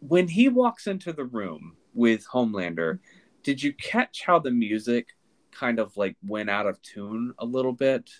when 0.00 0.28
he 0.28 0.48
walks 0.48 0.86
into 0.86 1.12
the 1.12 1.24
room 1.24 1.76
with 1.94 2.26
Homelander. 2.28 2.98
Did 3.42 3.62
you 3.62 3.72
catch 3.72 4.22
how 4.26 4.38
the 4.40 4.50
music 4.50 5.08
kind 5.52 5.78
of 5.78 5.96
like 5.96 6.16
went 6.26 6.50
out 6.50 6.66
of 6.66 6.80
tune 6.82 7.32
a 7.38 7.44
little 7.44 7.72
bit, 7.72 8.10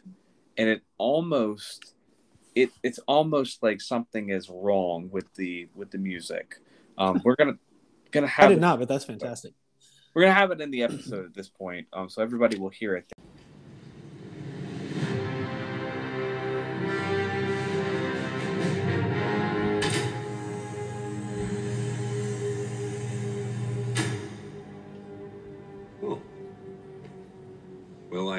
and 0.56 0.68
it 0.68 0.82
almost 0.98 1.94
it 2.54 2.70
it's 2.82 2.98
almost 3.00 3.62
like 3.62 3.80
something 3.80 4.30
is 4.30 4.48
wrong 4.48 5.10
with 5.10 5.32
the 5.34 5.68
with 5.74 5.90
the 5.90 5.98
music. 5.98 6.56
Um, 6.96 7.20
we're 7.24 7.36
gonna 7.36 7.58
gonna 8.12 8.26
have 8.28 8.46
I 8.46 8.48
did 8.48 8.58
it- 8.58 8.60
not, 8.60 8.78
but 8.78 8.88
that's 8.88 9.04
fantastic. 9.04 9.52
we're 10.14 10.22
gonna 10.22 10.34
have 10.34 10.50
it 10.52 10.60
in 10.60 10.70
the 10.70 10.82
episode 10.84 11.26
at 11.26 11.34
this 11.34 11.48
point, 11.48 11.86
um, 11.92 12.08
so 12.08 12.22
everybody 12.22 12.56
will 12.58 12.70
hear 12.70 12.94
it. 12.96 13.12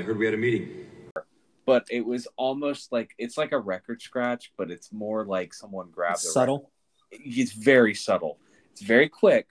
Heard 0.08 0.18
we 0.18 0.26
had 0.26 0.34
a 0.34 0.38
meeting. 0.38 0.86
But 1.66 1.86
it 1.91 2.05
was 2.05 2.28
almost 2.38 2.91
like 2.91 3.12
it's 3.18 3.38
like 3.38 3.51
a 3.51 3.60
record 3.60 4.01
scratch, 4.01 4.51
but 4.58 4.72
it's 4.72 4.91
more 4.93 5.26
like 5.26 5.53
someone 5.53 5.89
grabbed 5.91 6.16
It's 6.16 6.28
a 6.30 6.32
subtle. 6.32 6.72
record. 7.12 7.28
It's 7.38 7.51
very 7.51 7.93
subtle. 7.93 8.39
It's 8.72 8.82
very 8.82 9.10
quick, 9.10 9.47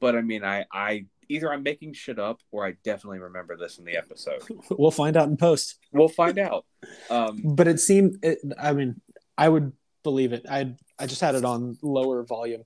but 0.00 0.14
I 0.14 0.20
mean, 0.20 0.44
I 0.44 0.66
I 0.72 1.06
either 1.30 1.50
I'm 1.52 1.62
making 1.62 1.94
shit 1.94 2.18
up 2.18 2.40
or 2.50 2.66
I 2.66 2.72
definitely 2.84 3.20
remember 3.20 3.56
this 3.56 3.78
in 3.78 3.84
the 3.84 3.96
episode. 3.96 4.42
We'll 4.70 4.90
find 4.90 5.16
out 5.16 5.28
in 5.28 5.36
post. 5.36 5.78
We'll 5.92 6.08
find 6.08 6.38
out. 6.38 6.64
Um, 7.10 7.40
But 7.56 7.66
it 7.68 7.80
seemed. 7.80 8.18
It, 8.22 8.38
I 8.60 8.72
mean, 8.72 9.00
I 9.36 9.48
would 9.48 9.72
believe 10.04 10.32
it. 10.34 10.44
I 10.50 10.74
I 10.98 11.06
just 11.06 11.20
had 11.20 11.34
it 11.34 11.44
on 11.44 11.78
lower 11.82 12.24
volume, 12.24 12.64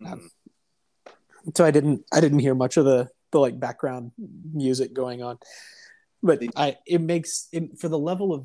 mhm. 0.00 0.22
so 1.54 1.64
I 1.64 1.70
didn't 1.70 2.04
I 2.12 2.20
didn't 2.20 2.38
hear 2.38 2.54
much 2.54 2.76
of 2.78 2.84
the 2.86 3.10
the 3.30 3.40
like 3.40 3.58
background 3.60 4.12
music 4.54 4.94
going 4.94 5.22
on. 5.22 5.38
But 6.22 6.42
I 6.56 6.78
it 6.86 7.00
makes 7.00 7.48
it 7.52 7.78
for 7.78 7.88
the 7.88 7.98
level 7.98 8.32
of 8.32 8.44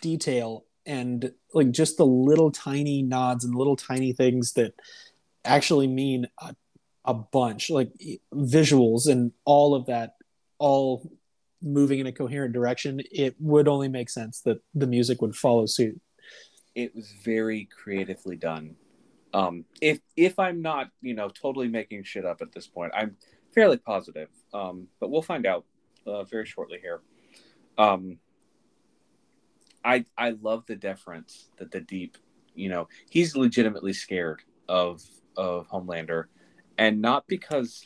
detail 0.00 0.64
and 0.84 1.32
like 1.54 1.70
just 1.70 1.96
the 1.96 2.06
little 2.06 2.50
tiny 2.50 3.02
nods 3.02 3.44
and 3.44 3.54
little 3.54 3.76
tiny 3.76 4.12
things 4.12 4.54
that 4.54 4.74
actually 5.44 5.86
mean 5.86 6.26
a, 6.38 6.54
a 7.04 7.14
bunch 7.14 7.70
like 7.70 7.92
visuals 8.34 9.08
and 9.08 9.32
all 9.44 9.74
of 9.74 9.86
that 9.86 10.16
all 10.58 11.10
moving 11.60 12.00
in 12.00 12.06
a 12.06 12.12
coherent 12.12 12.52
direction 12.52 13.00
it 13.12 13.36
would 13.38 13.68
only 13.68 13.88
make 13.88 14.10
sense 14.10 14.40
that 14.40 14.60
the 14.74 14.86
music 14.86 15.22
would 15.22 15.36
follow 15.36 15.66
suit 15.66 16.00
it 16.74 16.94
was 16.94 17.12
very 17.22 17.66
creatively 17.66 18.36
done. 18.36 18.76
Um, 19.34 19.64
if 19.80 20.00
if 20.16 20.38
I'm 20.38 20.62
not, 20.62 20.90
you 21.00 21.14
know, 21.14 21.28
totally 21.28 21.68
making 21.68 22.04
shit 22.04 22.24
up 22.24 22.42
at 22.42 22.52
this 22.52 22.66
point, 22.66 22.92
I'm 22.94 23.16
fairly 23.54 23.78
positive. 23.78 24.28
Um, 24.52 24.88
but 25.00 25.10
we'll 25.10 25.22
find 25.22 25.46
out 25.46 25.64
uh, 26.06 26.24
very 26.24 26.46
shortly 26.46 26.78
here. 26.80 27.00
Um, 27.78 28.18
I 29.84 30.04
I 30.16 30.30
love 30.30 30.64
the 30.66 30.76
deference 30.76 31.48
that 31.58 31.70
the 31.70 31.80
deep, 31.80 32.18
you 32.54 32.68
know, 32.68 32.88
he's 33.10 33.36
legitimately 33.36 33.92
scared 33.92 34.42
of 34.68 35.02
of 35.36 35.68
Homelander, 35.68 36.26
and 36.78 37.00
not 37.00 37.26
because 37.26 37.84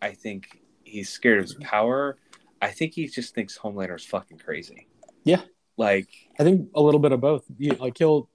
I 0.00 0.12
think 0.12 0.60
he's 0.84 1.08
scared 1.08 1.38
of 1.38 1.44
his 1.44 1.54
power. 1.54 2.18
I 2.60 2.68
think 2.68 2.94
he 2.94 3.08
just 3.08 3.34
thinks 3.34 3.58
Homelander's 3.58 4.04
fucking 4.04 4.38
crazy. 4.38 4.86
Yeah. 5.24 5.42
Like 5.76 6.08
i 6.38 6.44
think 6.44 6.68
a 6.74 6.82
little 6.82 7.00
bit 7.00 7.12
of 7.12 7.20
both 7.20 7.44
you, 7.58 7.72
like 7.72 7.98
he'll 7.98 8.28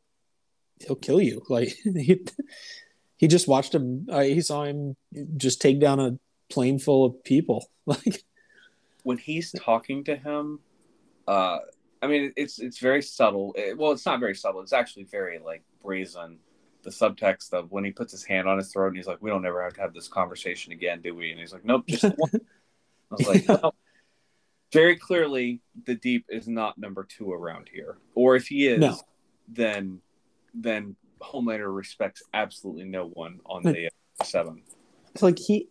he'll 0.86 0.96
kill 0.96 1.22
you 1.22 1.44
like 1.50 1.70
he, 1.84 2.20
he 3.16 3.28
just 3.28 3.48
watched 3.48 3.74
him 3.74 4.08
uh, 4.12 4.22
he 4.22 4.42
saw 4.42 4.64
him 4.64 4.96
just 5.38 5.62
take 5.62 5.80
down 5.80 6.00
a 6.00 6.18
plane 6.50 6.80
full 6.80 7.06
of 7.06 7.24
people 7.24 7.70
like 7.86 8.24
when 9.08 9.18
he's 9.18 9.54
talking 9.54 10.04
to 10.04 10.16
him, 10.18 10.60
uh, 11.30 11.60
I 12.02 12.08
mean, 12.08 12.34
it's 12.36 12.60
it's 12.60 12.80
very 12.80 13.02
subtle. 13.02 13.54
It- 13.58 13.78
well, 13.78 13.92
it's 13.94 14.06
not 14.06 14.20
very 14.20 14.36
subtle. 14.36 14.62
It's 14.62 14.74
actually 14.74 15.06
very 15.06 15.40
like 15.40 15.64
brazen. 15.82 16.40
The 16.84 16.90
subtext 16.92 17.54
of 17.54 17.72
when 17.72 17.84
he 17.86 17.92
puts 17.92 18.12
his 18.12 18.24
hand 18.24 18.48
on 18.48 18.58
his 18.58 18.72
throat 18.72 18.88
and 18.90 18.98
he's 18.98 19.08
like, 19.08 19.22
"We 19.22 19.30
don't 19.30 19.46
ever 19.46 19.64
have 19.64 19.74
to 19.76 19.82
have 19.82 19.94
this 19.94 20.08
conversation 20.08 20.74
again, 20.74 21.02
do 21.02 21.16
we?" 21.16 21.32
And 21.32 21.40
he's 21.40 21.54
like, 21.54 21.66
"Nope, 21.66 21.86
just 21.88 22.04
one." 22.18 22.32
I 23.12 23.16
was 23.18 23.28
like. 23.28 23.48
"Well, 23.64 23.74
very 24.74 24.98
clearly, 24.98 25.62
the 25.86 25.96
deep 25.96 26.26
is 26.30 26.48
not 26.48 26.78
number 26.78 27.04
two 27.06 27.32
around 27.32 27.70
here. 27.74 27.98
Or 28.14 28.36
if 28.36 28.48
he 28.48 28.68
is, 28.68 28.80
No. 28.80 28.98
then 29.48 30.02
then 30.54 30.96
Homelander 31.22 31.74
respects 31.74 32.22
absolutely 32.34 32.84
no 32.86 33.08
one 33.08 33.40
on 33.46 33.64
the 33.64 33.90
seven. 34.24 34.64
it's 35.14 35.24
like 35.24 35.40
he 35.40 35.68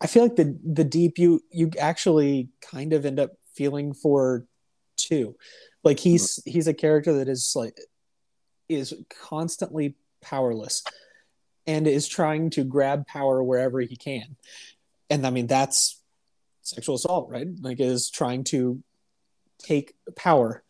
i 0.00 0.06
feel 0.06 0.22
like 0.22 0.36
the 0.36 0.58
the 0.64 0.84
deep 0.84 1.18
you 1.18 1.40
you 1.50 1.70
actually 1.78 2.48
kind 2.60 2.92
of 2.92 3.04
end 3.06 3.18
up 3.18 3.32
feeling 3.54 3.92
for 3.92 4.46
too 4.96 5.34
like 5.82 5.98
he's 5.98 6.36
mm-hmm. 6.36 6.50
he's 6.50 6.66
a 6.66 6.74
character 6.74 7.14
that 7.14 7.28
is 7.28 7.52
like 7.56 7.78
is 8.68 8.94
constantly 9.08 9.96
powerless 10.20 10.84
and 11.66 11.86
is 11.86 12.06
trying 12.06 12.50
to 12.50 12.64
grab 12.64 13.06
power 13.06 13.42
wherever 13.42 13.80
he 13.80 13.96
can. 13.96 14.36
And 15.08 15.26
i 15.26 15.30
mean 15.30 15.46
that's 15.46 16.00
sexual 16.62 16.96
assault 16.96 17.30
right? 17.30 17.46
Like 17.60 17.80
is 17.80 18.10
trying 18.10 18.44
to 18.44 18.82
take 19.58 19.94
power 20.16 20.62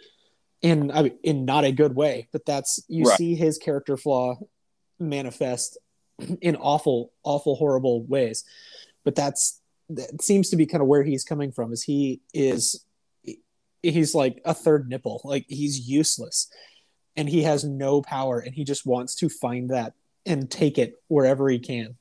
in 0.62 0.90
I 0.90 1.02
mean, 1.02 1.18
in 1.22 1.44
not 1.44 1.64
a 1.64 1.72
good 1.72 1.94
way. 1.94 2.28
But 2.32 2.46
that's 2.46 2.82
you 2.88 3.04
Right. 3.04 3.18
see 3.18 3.34
his 3.34 3.58
character 3.58 3.96
flaw 3.96 4.38
manifest 4.98 5.78
in 6.40 6.56
awful 6.56 7.12
awful 7.24 7.56
horrible 7.56 8.02
ways 8.04 8.44
but 9.11 9.16
that's 9.16 9.61
that 9.88 10.22
seems 10.22 10.50
to 10.50 10.56
be 10.56 10.66
kind 10.66 10.82
of 10.82 10.86
where 10.86 11.02
he's 11.02 11.24
coming 11.24 11.50
from 11.50 11.72
is 11.72 11.82
he 11.82 12.20
is 12.32 12.84
he's 13.82 14.14
like 14.14 14.40
a 14.44 14.54
third 14.54 14.88
nipple 14.88 15.20
like 15.24 15.46
he's 15.48 15.88
useless 15.88 16.48
and 17.16 17.28
he 17.28 17.42
has 17.42 17.64
no 17.64 18.00
power 18.00 18.38
and 18.38 18.54
he 18.54 18.62
just 18.62 18.86
wants 18.86 19.16
to 19.16 19.28
find 19.28 19.70
that 19.70 19.94
and 20.24 20.48
take 20.48 20.78
it 20.78 21.02
wherever 21.08 21.48
he 21.48 21.58
can 21.58 21.96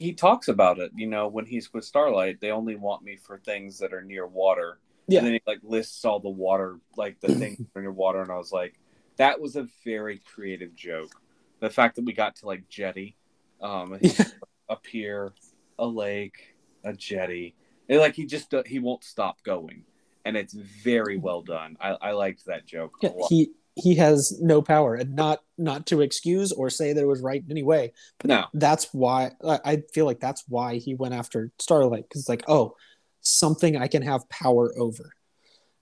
he 0.00 0.14
talks 0.14 0.48
about 0.48 0.78
it. 0.78 0.92
You 0.94 1.06
know, 1.06 1.28
when 1.28 1.44
he's 1.44 1.74
with 1.74 1.84
Starlight, 1.84 2.40
they 2.40 2.50
only 2.50 2.74
want 2.74 3.02
me 3.02 3.16
for 3.16 3.38
things 3.38 3.78
that 3.80 3.92
are 3.92 4.00
near 4.00 4.26
water. 4.26 4.78
Yeah. 5.06 5.18
And 5.18 5.26
then 5.26 5.34
he 5.34 5.42
like 5.46 5.60
lists 5.62 6.06
all 6.06 6.18
the 6.18 6.30
water, 6.30 6.80
like 6.96 7.20
the 7.20 7.34
things 7.34 7.58
that 7.58 7.78
are 7.78 7.82
near 7.82 7.92
water, 7.92 8.22
and 8.22 8.32
I 8.32 8.38
was 8.38 8.50
like, 8.50 8.80
that 9.18 9.38
was 9.38 9.56
a 9.56 9.68
very 9.84 10.22
creative 10.34 10.74
joke. 10.74 11.12
The 11.60 11.68
fact 11.68 11.96
that 11.96 12.06
we 12.06 12.14
got 12.14 12.36
to 12.36 12.46
like 12.46 12.66
jetty, 12.70 13.14
um, 13.60 14.00
a 14.70 14.76
pier, 14.76 15.34
a 15.80 15.86
lake, 15.86 16.54
a 16.84 16.92
jetty, 16.92 17.56
and 17.88 17.98
like 18.00 18.14
he 18.14 18.26
just 18.26 18.54
he 18.66 18.78
won't 18.78 19.04
stop 19.04 19.42
going, 19.42 19.84
and 20.24 20.36
it's 20.36 20.54
very 20.54 21.16
well 21.18 21.42
done. 21.42 21.76
I, 21.80 21.90
I 22.00 22.12
liked 22.12 22.46
that 22.46 22.66
joke. 22.66 22.94
a 23.02 23.06
Yeah, 23.06 23.12
lot. 23.16 23.28
he 23.30 23.50
he 23.76 23.94
has 23.96 24.38
no 24.42 24.60
power 24.62 24.94
and 24.94 25.14
not 25.14 25.40
not 25.58 25.86
to 25.86 26.00
excuse 26.02 26.52
or 26.52 26.70
say 26.70 26.92
that 26.92 27.00
it 27.02 27.06
was 27.06 27.22
right 27.22 27.42
in 27.42 27.50
any 27.50 27.62
way 27.62 27.92
But 28.18 28.28
no, 28.28 28.44
that's 28.54 28.92
why 28.92 29.32
I 29.44 29.60
I 29.64 29.82
feel 29.94 30.06
like 30.06 30.20
that's 30.20 30.44
why 30.48 30.76
he 30.76 30.94
went 30.94 31.14
after 31.14 31.50
Starlight 31.58 32.04
because 32.08 32.22
it's 32.22 32.28
like, 32.28 32.44
oh, 32.48 32.76
something 33.22 33.76
I 33.76 33.88
can 33.88 34.02
have 34.02 34.28
power 34.28 34.72
over, 34.78 35.12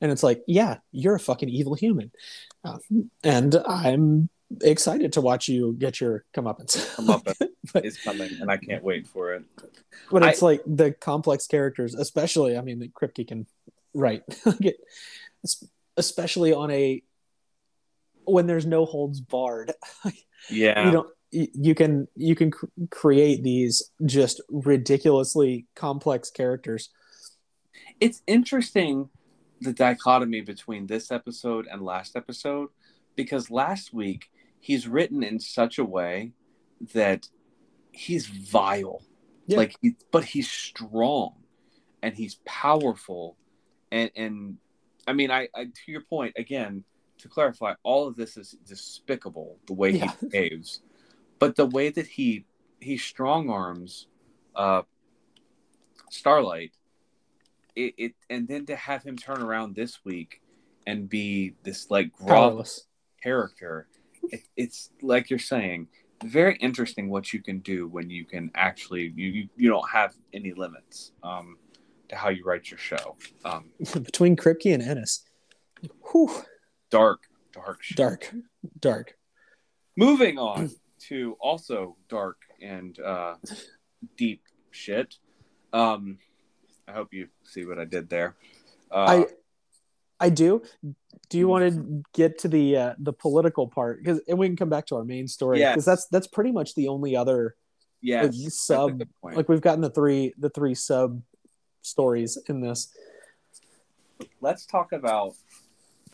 and 0.00 0.12
it's 0.12 0.22
like, 0.22 0.42
yeah, 0.46 0.78
you're 0.92 1.16
a 1.16 1.20
fucking 1.20 1.48
evil 1.48 1.74
human, 1.74 2.10
uh, 2.64 2.78
and 3.24 3.54
I'm 3.66 4.28
excited 4.62 5.12
to 5.14 5.20
watch 5.20 5.48
you 5.48 5.74
get 5.78 6.00
your 6.00 6.24
comeuppance. 6.34 6.94
come 6.96 7.10
up 7.10 7.26
But- 7.72 7.84
is 7.84 7.98
coming, 7.98 8.30
and 8.40 8.50
I 8.50 8.56
can't 8.56 8.82
wait 8.82 9.06
for 9.06 9.34
it. 9.34 9.44
but 10.10 10.24
it's 10.24 10.40
like 10.40 10.62
the 10.66 10.92
complex 10.92 11.46
characters, 11.46 11.94
especially. 11.94 12.56
I 12.56 12.62
mean, 12.62 12.78
that 12.78 12.94
Kripke 12.94 13.28
can 13.28 13.46
write, 13.94 14.22
Like 14.46 14.76
especially 15.96 16.52
on 16.54 16.70
a 16.70 17.02
when 18.24 18.46
there's 18.46 18.66
no 18.66 18.84
holds 18.86 19.20
barred. 19.20 19.72
Yeah, 20.50 20.86
you 20.86 20.92
don't 20.92 21.08
you 21.30 21.48
you 21.52 21.74
can 21.74 22.08
you 22.14 22.34
can 22.36 22.52
cr- 22.52 22.66
create 22.90 23.42
these 23.42 23.90
just 24.06 24.40
ridiculously 24.48 25.66
complex 25.74 26.30
characters 26.30 26.90
it's 28.00 28.22
interesting 28.26 29.08
the 29.60 29.72
dichotomy 29.72 30.40
between 30.40 30.86
this 30.86 31.10
episode 31.10 31.66
and 31.70 31.82
last 31.82 32.14
episode 32.16 32.68
because 33.16 33.50
last 33.50 33.92
week 33.92 34.30
he's 34.68 34.86
written 34.86 35.22
in 35.22 35.40
such 35.40 35.78
a 35.78 35.84
way 35.98 36.30
that 36.92 37.26
he's 37.90 38.26
vile 38.26 39.00
Yeah. 39.46 39.56
like 39.60 39.74
he, 39.80 39.96
but 40.10 40.24
he's 40.26 40.50
strong 40.50 41.32
and 42.02 42.14
he's 42.14 42.34
powerful 42.44 43.38
and 43.90 44.10
and 44.14 44.58
i 45.06 45.14
mean 45.14 45.30
I, 45.30 45.48
I 45.54 45.64
to 45.64 45.86
your 45.94 46.02
point 46.02 46.34
again 46.36 46.84
to 47.16 47.28
clarify 47.30 47.72
all 47.82 48.06
of 48.06 48.14
this 48.14 48.36
is 48.36 48.56
despicable 48.66 49.56
the 49.66 49.72
way 49.72 49.90
Yeah. 49.92 50.12
he 50.20 50.26
behaves 50.28 50.82
but 51.38 51.56
the 51.56 51.64
way 51.66 51.88
that 51.88 52.06
he 52.06 52.44
he 52.78 52.98
strong 52.98 53.48
arms 53.48 54.06
uh 54.54 54.82
starlight 56.10 56.72
it, 57.74 57.94
it 57.96 58.12
and 58.28 58.46
then 58.46 58.66
to 58.66 58.76
have 58.76 59.02
him 59.02 59.16
turn 59.16 59.40
around 59.40 59.74
this 59.74 60.04
week 60.04 60.42
and 60.86 61.08
be 61.08 61.54
this 61.62 61.90
like 61.90 62.10
powerless 62.18 62.86
character 63.22 63.88
it, 64.32 64.42
it's 64.56 64.90
like 65.02 65.30
you're 65.30 65.38
saying 65.38 65.88
very 66.24 66.56
interesting 66.56 67.08
what 67.08 67.32
you 67.32 67.42
can 67.42 67.60
do 67.60 67.86
when 67.88 68.10
you 68.10 68.24
can 68.24 68.50
actually 68.54 69.12
you 69.14 69.28
you, 69.28 69.48
you 69.56 69.68
don't 69.68 69.88
have 69.88 70.14
any 70.32 70.52
limits 70.52 71.12
um, 71.22 71.56
to 72.08 72.16
how 72.16 72.28
you 72.28 72.44
write 72.44 72.70
your 72.70 72.78
show. 72.78 73.16
Um, 73.44 73.70
Between 74.02 74.36
Kripke 74.36 74.72
and 74.72 74.82
Ennis. 74.82 75.24
Whew, 76.10 76.30
dark, 76.90 77.20
dark, 77.52 77.82
shit. 77.82 77.96
dark, 77.96 78.32
dark. 78.80 79.14
Moving 79.96 80.38
on 80.38 80.70
to 81.08 81.36
also 81.40 81.96
dark 82.08 82.38
and 82.60 82.98
uh, 82.98 83.36
deep 84.16 84.42
shit. 84.70 85.14
Um, 85.72 86.18
I 86.86 86.92
hope 86.92 87.12
you 87.12 87.28
see 87.44 87.64
what 87.64 87.78
I 87.78 87.84
did 87.84 88.08
there. 88.08 88.34
Uh, 88.90 89.24
I 90.20 90.30
do. 90.30 90.62
Do 91.28 91.38
you 91.38 91.46
want 91.46 91.72
to 91.72 92.02
get 92.14 92.38
to 92.40 92.48
the 92.48 92.76
uh, 92.76 92.94
the 92.98 93.12
political 93.12 93.68
part? 93.68 93.98
Because 94.02 94.20
and 94.28 94.38
we 94.38 94.46
can 94.46 94.56
come 94.56 94.70
back 94.70 94.86
to 94.86 94.96
our 94.96 95.04
main 95.04 95.28
story 95.28 95.58
Yes. 95.60 95.74
because 95.74 95.84
that's 95.84 96.06
that's 96.06 96.26
pretty 96.26 96.52
much 96.52 96.74
the 96.74 96.88
only 96.88 97.16
other 97.16 97.54
yeah 98.00 98.22
like, 98.22 98.32
sub 98.48 99.02
like 99.22 99.48
we've 99.48 99.60
gotten 99.60 99.80
the 99.80 99.90
three 99.90 100.32
the 100.38 100.50
three 100.50 100.74
sub 100.74 101.20
stories 101.82 102.38
in 102.48 102.60
this. 102.60 102.92
let's 104.40 104.66
talk 104.66 104.92
about 104.92 105.34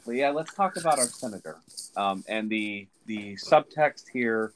well, 0.07 0.17
yeah 0.17 0.31
let's 0.31 0.53
talk 0.55 0.77
about 0.77 0.99
our 0.99 1.07
senator 1.07 1.59
um, 1.97 2.25
and 2.29 2.51
the 2.51 2.87
the 3.07 3.35
subtext 3.37 4.05
here 4.13 4.53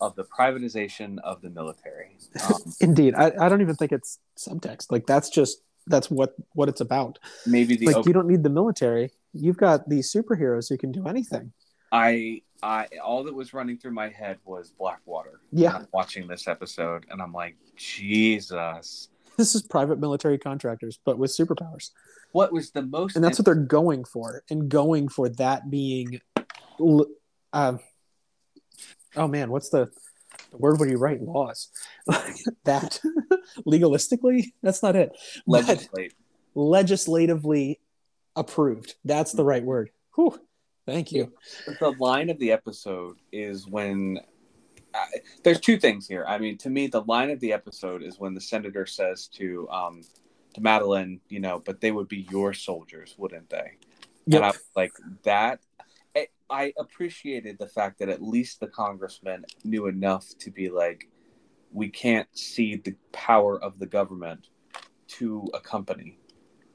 of 0.00 0.14
the 0.16 0.24
privatization 0.24 1.18
of 1.20 1.40
the 1.40 1.48
military 1.50 2.18
um, 2.44 2.60
Indeed, 2.80 3.14
I, 3.14 3.32
I 3.40 3.48
don't 3.48 3.62
even 3.62 3.76
think 3.76 3.92
it's 3.92 4.18
subtext. 4.36 4.92
Like 4.92 5.06
that's 5.06 5.30
just 5.30 5.62
that's 5.86 6.10
what 6.10 6.34
what 6.54 6.68
it's 6.68 6.80
about. 6.80 7.18
maybe 7.46 7.76
the 7.76 7.86
like 7.86 7.96
op- 7.96 8.06
you 8.06 8.12
don't 8.12 8.26
need 8.28 8.42
the 8.42 8.50
military. 8.50 9.10
You've 9.32 9.56
got 9.58 9.88
these 9.88 10.12
superheroes 10.12 10.68
who 10.68 10.76
can 10.78 10.92
do 10.92 11.06
anything. 11.06 11.52
i 11.92 12.40
i 12.62 12.86
all 13.04 13.22
that 13.24 13.34
was 13.34 13.52
running 13.52 13.76
through 13.78 13.92
my 13.92 14.08
head 14.08 14.38
was 14.44 14.70
blackwater 14.70 15.40
Yeah. 15.52 15.76
I'm 15.76 15.86
watching 15.92 16.26
this 16.26 16.48
episode 16.48 17.04
and 17.10 17.20
i'm 17.20 17.32
like 17.32 17.54
jesus 17.76 19.08
This 19.36 19.54
is 19.54 19.60
private 19.62 19.98
military 20.00 20.38
contractors, 20.38 20.98
but 21.04 21.18
with 21.18 21.30
superpowers. 21.30 21.90
what 22.32 22.50
was 22.52 22.70
the 22.70 22.80
most 22.82 23.14
and 23.14 23.22
that's 23.24 23.38
what 23.38 23.44
they're 23.44 23.54
going 23.80 24.04
for 24.04 24.42
and 24.50 24.68
going 24.70 25.08
for 25.08 25.28
that 25.44 25.70
being 25.70 26.20
um 27.52 27.78
oh 29.16 29.28
man 29.28 29.50
what's 29.50 29.68
the, 29.68 29.88
where 30.58 30.88
you 30.88 30.96
write 30.96 31.22
laws 31.22 31.68
that 32.64 33.00
legalistically 33.66 34.52
that's 34.62 34.82
not 34.82 34.96
it 34.96 35.16
legislate 35.46 36.14
legislatively 36.54 37.80
approved 38.34 38.94
that's 39.04 39.32
the 39.32 39.44
right 39.44 39.64
word 39.64 39.90
Whew. 40.14 40.38
thank 40.86 41.12
you 41.12 41.32
the 41.80 41.94
line 41.98 42.30
of 42.30 42.38
the 42.38 42.52
episode 42.52 43.16
is 43.32 43.66
when 43.66 44.20
I, 44.96 45.06
there's 45.44 45.60
two 45.60 45.78
things 45.78 46.08
here. 46.08 46.24
I 46.26 46.38
mean, 46.38 46.56
to 46.58 46.70
me, 46.70 46.86
the 46.86 47.02
line 47.02 47.30
of 47.30 47.40
the 47.40 47.52
episode 47.52 48.02
is 48.02 48.18
when 48.18 48.34
the 48.34 48.40
senator 48.40 48.86
says 48.86 49.28
to 49.34 49.68
um 49.70 50.02
to 50.54 50.60
Madelyn, 50.60 51.20
you 51.28 51.40
know, 51.40 51.62
but 51.64 51.80
they 51.80 51.92
would 51.92 52.08
be 52.08 52.26
your 52.30 52.54
soldiers, 52.54 53.14
wouldn't 53.18 53.50
they? 53.50 53.72
Yep. 54.26 54.36
And 54.38 54.44
I 54.44 54.48
was 54.48 54.60
like 54.74 54.92
that. 55.24 55.60
I, 56.16 56.28
I 56.50 56.72
appreciated 56.78 57.58
the 57.58 57.68
fact 57.68 57.98
that 57.98 58.08
at 58.08 58.22
least 58.22 58.60
the 58.60 58.66
congressman 58.68 59.44
knew 59.64 59.86
enough 59.86 60.26
to 60.40 60.50
be 60.50 60.68
like, 60.70 61.08
we 61.72 61.88
can't 61.88 62.28
cede 62.32 62.84
the 62.84 62.94
power 63.12 63.62
of 63.62 63.78
the 63.78 63.86
government 63.86 64.48
to 65.08 65.48
a 65.54 65.60
company, 65.60 66.18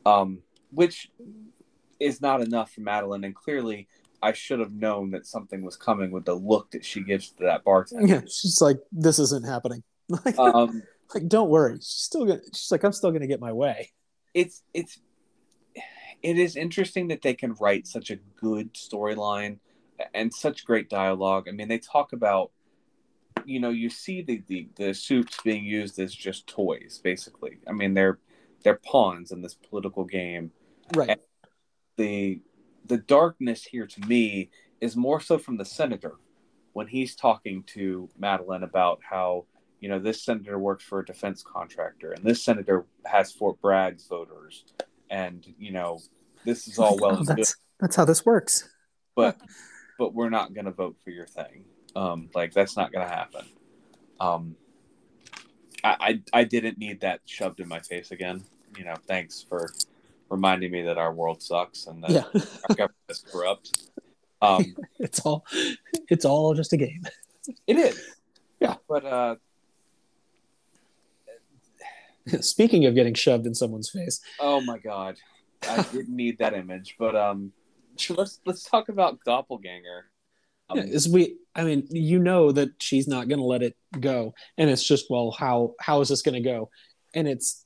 um, 0.06 0.40
which 0.72 1.10
is 2.00 2.22
not 2.22 2.42
enough 2.42 2.72
for 2.74 2.82
Madelyn. 2.82 3.26
And 3.26 3.36
clearly, 3.36 3.88
I 4.22 4.34
should 4.34 4.60
have 4.60 4.72
known 4.72 5.12
that 5.12 5.26
something 5.26 5.64
was 5.64 5.76
coming 5.76 6.12
with 6.12 6.26
the 6.26 6.36
look 6.36 6.72
that 6.72 6.86
she 6.86 7.02
gives 7.02 7.32
to 7.32 7.44
that 7.46 7.64
bartender. 7.64 8.06
yeah 8.06 8.22
she's 8.22 8.62
like 8.62 8.78
this 8.92 9.18
isn't 9.20 9.46
happening 9.48 9.84
like, 10.10 10.38
Um, 10.38 10.84
like 11.16 11.28
don't 11.28 11.50
worry 11.50 11.78
she's 11.78 11.88
still 11.88 12.26
gonna 12.26 12.42
she's 12.54 12.72
like 12.72 12.84
i'm 12.84 12.94
still 12.94 13.12
gonna 13.12 13.28
get 13.28 13.40
my 13.40 13.52
way 13.52 13.92
it's 14.34 14.62
it's 14.74 15.00
it 16.24 16.38
is 16.38 16.56
interesting 16.56 17.08
that 17.10 17.22
they 17.22 17.34
can 17.34 17.54
write 17.60 17.88
such 17.88 18.12
a 18.12 18.20
good 18.40 18.74
storyline 18.74 19.60
and 20.14 20.34
such 20.34 20.66
great 20.66 20.90
dialogue. 20.90 21.48
I 21.48 21.52
mean, 21.52 21.68
they 21.68 21.80
talk 21.80 22.14
about 22.14 22.52
you 23.46 23.60
know 23.60 23.70
you 23.70 23.90
see 23.90 24.22
the, 24.22 24.44
the 24.48 24.68
the 24.76 24.94
suits 24.94 25.38
being 25.44 25.64
used 25.64 26.00
as 26.00 26.14
just 26.14 26.48
toys 26.48 27.00
basically. 27.04 27.58
I 27.68 27.72
mean 27.72 27.94
they're 27.94 28.20
they're 28.64 28.80
pawns 28.86 29.32
in 29.32 29.42
this 29.42 29.56
political 29.56 30.04
game. 30.04 30.52
Right. 30.94 31.20
The 31.98 32.42
the 32.86 32.98
darkness 32.98 33.64
here 33.64 33.88
to 33.88 34.02
me 34.02 34.50
is 34.80 34.96
more 34.96 35.20
so 35.20 35.38
from 35.38 35.58
the 35.58 35.66
senator 35.66 36.16
when 36.74 36.88
he's 36.88 37.16
talking 37.16 37.64
to 37.64 38.10
Madelyn 38.20 38.64
about 38.64 39.00
how 39.08 39.46
you 39.80 39.90
know 39.90 40.00
this 40.00 40.24
senator 40.24 40.60
works 40.60 40.84
for 40.84 41.00
a 41.00 41.06
defense 41.06 41.44
contractor 41.44 42.12
and 42.12 42.24
this 42.24 42.44
senator 42.44 42.86
has 43.06 43.32
Fort 43.32 43.60
Bragg's 43.62 44.08
voters 44.08 44.66
and 45.12 45.46
you 45.60 45.72
know 45.72 46.00
this 46.46 46.68
is 46.68 46.80
all 46.80 46.98
well 46.98 47.12
Oh, 47.12 47.18
and 47.18 47.28
good. 47.28 47.38
that's 47.38 47.56
that's 47.80 47.96
how 47.96 48.06
this 48.06 48.26
works. 48.26 48.68
But 49.16 49.38
but 50.00 50.16
we're 50.16 50.30
not 50.30 50.54
going 50.56 50.66
to 50.66 50.72
vote 50.72 50.96
for 51.04 51.12
your 51.12 51.28
thing. 51.28 51.66
Um 51.96 52.30
like 52.34 52.54
that's 52.54 52.76
not 52.76 52.92
going 52.92 53.08
to 53.08 53.14
happen. 53.14 53.46
Um 54.20 54.56
I, 55.84 56.22
I 56.34 56.40
i 56.40 56.44
didn't 56.44 56.78
need 56.78 57.02
that 57.02 57.20
shoved 57.26 57.60
in 57.60 57.68
my 57.68 57.80
face 57.82 58.10
again. 58.12 58.44
You 58.78 58.86
know 58.86 58.96
thanks 59.08 59.46
for 59.48 59.70
reminding 60.30 60.72
me 60.72 60.82
that 60.84 60.98
our 60.98 61.14
world 61.14 61.44
sucks 61.44 61.86
and 61.88 62.02
that 62.04 62.12
yeah. 62.12 62.42
our 62.70 62.76
government 62.76 62.96
is 63.10 63.20
corrupt. 63.32 63.90
Um 64.44 64.76
it's 64.98 65.20
all 65.20 65.46
it's 66.10 66.26
all 66.26 66.56
just 66.56 66.74
a 66.74 66.78
game. 66.78 67.04
It 67.68 67.78
is. 67.78 68.02
Yeah. 68.60 68.78
but 68.90 69.06
uh 69.06 69.36
Speaking 72.42 72.86
of 72.86 72.96
getting 72.96 73.14
shoved 73.14 73.46
in 73.46 73.56
someone's 73.56 73.90
face, 73.90 74.22
oh 74.40 74.62
my 74.62 74.78
god 74.78 75.18
i 75.70 75.84
didn't 75.92 76.16
need 76.16 76.40
that 76.40 76.56
image 76.56 76.96
but 76.98 77.16
um 77.16 77.52
let's 78.10 78.40
let's 78.48 78.64
talk 78.64 78.90
about 78.90 79.20
doppelganger 79.24 80.06
um, 80.72 80.80
is 80.80 81.08
we 81.08 81.38
I 81.56 81.64
mean, 81.64 81.88
you 81.90 82.20
know 82.20 82.52
that 82.52 82.70
she's 82.80 83.08
not 83.08 83.28
going 83.28 83.40
to 83.40 83.46
let 83.46 83.62
it 83.62 83.76
go, 84.00 84.34
and 84.58 84.70
it's 84.70 84.84
just 84.84 85.10
well, 85.10 85.32
how 85.32 85.74
how 85.80 86.02
is 86.02 86.10
this 86.10 86.22
going 86.22 86.42
to 86.42 86.50
go? 86.50 86.70
And 87.14 87.28
it's 87.28 87.66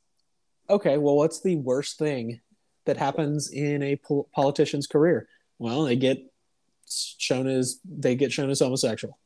okay. 0.69 0.97
Well, 0.97 1.15
what's 1.15 1.41
the 1.41 1.55
worst 1.57 1.99
thing 1.99 2.41
that 2.85 2.97
happens 2.97 3.51
in 3.51 3.83
a 3.83 3.95
pol- 3.97 4.29
politician's 4.33 4.87
career? 4.87 5.27
Well, 5.59 5.83
they 5.83 5.95
get 5.95 6.19
shown 6.87 7.47
as 7.47 7.79
they 7.83 8.15
get 8.15 8.31
shown 8.31 8.49
as 8.49 8.59
homosexual 8.59 9.17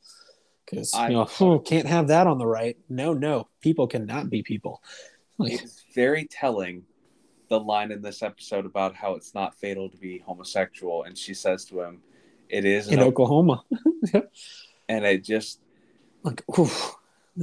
because 0.65 0.93
you 0.93 1.09
know 1.09 1.29
oh, 1.39 1.59
can't 1.65 1.87
have 1.87 2.07
that 2.07 2.27
on 2.27 2.37
the 2.37 2.47
right. 2.47 2.77
No, 2.89 3.13
no, 3.13 3.47
people 3.61 3.87
cannot 3.87 4.29
be 4.29 4.43
people. 4.43 4.81
It's 5.39 5.85
very 5.95 6.25
telling 6.25 6.83
the 7.49 7.59
line 7.59 7.91
in 7.91 8.01
this 8.01 8.21
episode 8.21 8.65
about 8.65 8.95
how 8.95 9.15
it's 9.15 9.33
not 9.33 9.55
fatal 9.55 9.89
to 9.89 9.97
be 9.97 10.19
homosexual 10.19 11.03
and 11.03 11.17
she 11.17 11.33
says 11.33 11.65
to 11.65 11.81
him 11.81 12.01
it 12.49 12.65
is 12.65 12.87
in 12.87 12.99
an 12.99 13.05
Oklahoma, 13.05 13.63
and 14.13 15.05
it 15.05 15.23
just 15.23 15.59
like 16.23 16.43
oof. 16.57 16.95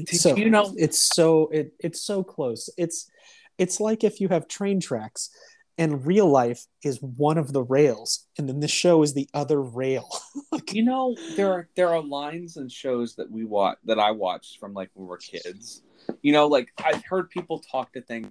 So 0.08 0.36
you 0.36 0.50
know- 0.50 0.74
it's 0.76 1.00
so 1.14 1.48
it 1.52 1.72
it's 1.78 2.00
so 2.02 2.22
close 2.22 2.68
it's 2.76 3.10
it's 3.56 3.80
like 3.80 4.04
if 4.04 4.20
you 4.20 4.28
have 4.28 4.46
train 4.48 4.80
tracks 4.80 5.30
and 5.78 6.06
real 6.06 6.28
life 6.28 6.66
is 6.82 7.00
one 7.02 7.38
of 7.38 7.52
the 7.52 7.62
rails 7.62 8.26
and 8.38 8.48
then 8.48 8.60
the 8.60 8.68
show 8.68 9.02
is 9.02 9.14
the 9.14 9.28
other 9.32 9.62
rail 9.62 10.08
like, 10.52 10.74
you 10.74 10.82
know 10.82 11.16
there 11.36 11.52
are 11.52 11.68
there 11.76 11.88
are 11.88 12.02
lines 12.02 12.56
and 12.56 12.70
shows 12.70 13.14
that 13.16 13.30
we 13.30 13.44
watch 13.44 13.78
that 13.84 13.98
I 13.98 14.10
watched 14.10 14.58
from 14.58 14.74
like 14.74 14.90
when 14.94 15.06
we 15.06 15.10
were 15.10 15.18
kids. 15.18 15.82
You 16.22 16.32
know, 16.32 16.46
like 16.46 16.72
I've 16.82 17.04
heard 17.04 17.30
people 17.30 17.58
talk 17.58 17.92
to 17.92 18.00
things 18.00 18.28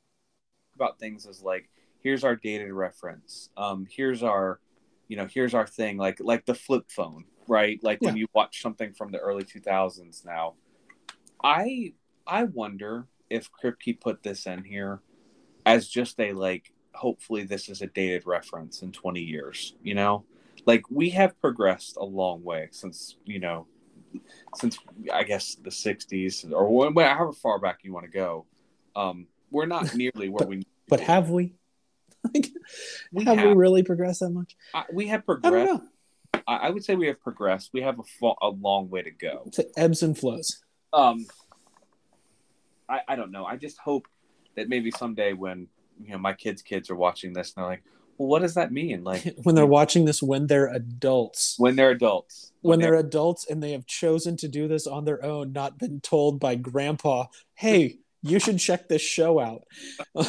about 0.75 0.99
things 0.99 1.25
as 1.25 1.41
like 1.41 1.69
here's 2.01 2.23
our 2.23 2.35
dated 2.35 2.71
reference. 2.71 3.49
Um 3.57 3.87
here's 3.89 4.23
our 4.23 4.59
you 5.07 5.17
know, 5.17 5.27
here's 5.31 5.53
our 5.53 5.67
thing 5.67 5.97
like 5.97 6.19
like 6.19 6.45
the 6.45 6.55
flip 6.55 6.85
phone, 6.89 7.25
right? 7.47 7.79
Like 7.83 8.01
when 8.01 8.17
you 8.17 8.27
watch 8.33 8.61
something 8.61 8.93
from 8.93 9.11
the 9.11 9.19
early 9.19 9.43
2000s 9.43 10.25
now. 10.25 10.55
I 11.43 11.93
I 12.25 12.43
wonder 12.43 13.07
if 13.29 13.49
Kripke 13.51 13.99
put 13.99 14.23
this 14.23 14.45
in 14.45 14.63
here 14.63 15.01
as 15.65 15.87
just 15.87 16.19
a 16.19 16.33
like 16.33 16.71
hopefully 16.93 17.43
this 17.43 17.69
is 17.69 17.81
a 17.81 17.87
dated 17.87 18.25
reference 18.25 18.81
in 18.81 18.91
20 18.91 19.21
years, 19.21 19.75
you 19.83 19.93
know? 19.93 20.25
Like 20.65 20.89
we 20.89 21.09
have 21.11 21.39
progressed 21.39 21.97
a 21.97 22.05
long 22.05 22.43
way 22.43 22.69
since, 22.71 23.17
you 23.25 23.39
know, 23.39 23.67
since 24.55 24.77
I 25.11 25.23
guess 25.23 25.55
the 25.55 25.69
60s 25.69 26.51
or 26.51 26.91
however 27.03 27.33
far 27.33 27.59
back 27.59 27.79
you 27.83 27.93
want 27.93 28.05
to 28.05 28.11
go. 28.11 28.45
Um 28.95 29.27
we're 29.51 29.65
not 29.65 29.95
nearly 30.01 30.29
where 30.29 30.47
we 30.47 30.63
but 30.87 30.99
have 30.99 31.29
we 31.29 31.53
like 32.33 32.49
we 33.11 33.23
have, 33.25 33.37
have, 33.37 33.47
we 33.49 33.53
really 33.55 33.83
progressed 33.83 34.19
that 34.21 34.29
much 34.31 34.55
I, 34.73 34.83
we 34.91 35.07
have 35.07 35.21
i 35.21 35.33
don't 35.33 35.41
progressed. 35.41 35.73
know 35.73 35.83
I, 36.47 36.55
I 36.55 36.69
would 36.69 36.83
say 36.83 36.95
we 36.95 37.07
have 37.07 37.21
progressed. 37.21 37.71
We 37.73 37.81
have 37.81 37.97
a, 37.99 38.03
fa- 38.03 38.33
a 38.41 38.49
long 38.49 38.89
way 38.89 39.01
to 39.01 39.09
go. 39.11 39.47
To 39.53 39.67
ebbs 39.77 40.03
and 40.03 40.17
flows 40.17 40.59
um 40.93 41.25
I, 42.89 43.01
I 43.07 43.15
don't 43.15 43.31
know 43.31 43.45
i 43.45 43.55
just 43.57 43.77
hope 43.79 44.07
that 44.55 44.69
maybe 44.69 44.91
someday 44.91 45.33
when 45.33 45.67
you 46.01 46.11
know 46.11 46.17
my 46.17 46.33
kids 46.33 46.61
kids 46.61 46.89
are 46.89 46.95
watching 46.95 47.33
this 47.33 47.53
and 47.55 47.63
they're 47.63 47.69
like 47.69 47.83
what 48.17 48.41
does 48.41 48.53
that 48.55 48.71
mean? 48.71 49.03
Like 49.03 49.35
when 49.43 49.55
they're 49.55 49.65
watching 49.65 50.05
this 50.05 50.21
when 50.23 50.47
they're 50.47 50.67
adults. 50.67 51.55
when 51.57 51.75
they're 51.75 51.91
adults. 51.91 52.51
When 52.61 52.79
they're 52.79 52.95
adults 52.95 53.45
and 53.49 53.61
they 53.61 53.73
have 53.73 53.85
chosen 53.85 54.37
to 54.37 54.47
do 54.47 54.67
this 54.67 54.87
on 54.87 55.05
their 55.05 55.23
own, 55.23 55.51
not 55.53 55.77
been 55.77 56.01
told 56.01 56.39
by 56.39 56.55
grandpa, 56.55 57.25
hey, 57.53 57.99
you 58.23 58.39
should 58.39 58.57
check 58.57 58.87
this 58.89 59.01
show 59.03 59.39
out. 59.39 59.63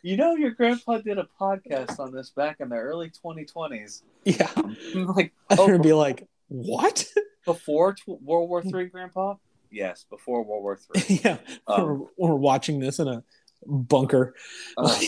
You 0.00 0.16
know, 0.16 0.36
your 0.36 0.52
grandpa 0.52 0.98
did 0.98 1.18
a 1.18 1.28
podcast 1.40 1.98
on 1.98 2.12
this 2.14 2.30
back 2.30 2.60
in 2.60 2.68
the 2.68 2.76
early 2.76 3.10
2020s. 3.10 4.02
yeah. 4.24 4.48
I'm 4.56 4.76
like, 5.16 5.32
oh, 5.50 5.66
gonna 5.66 5.80
be 5.80 5.92
like, 5.92 6.26
what? 6.46 7.04
before 7.44 7.94
tw- 7.94 8.22
World 8.22 8.48
War 8.48 8.62
Three, 8.62 8.86
Grandpa? 8.86 9.34
Yes, 9.72 10.06
before 10.08 10.44
World 10.44 10.62
War 10.62 10.76
Three. 10.78 11.20
yeah. 11.24 11.38
Um, 11.66 12.06
we're, 12.16 12.28
we're 12.30 12.34
watching 12.36 12.78
this 12.78 13.00
in 13.00 13.08
a 13.08 13.24
bunker 13.66 14.34
Uh, 14.76 14.98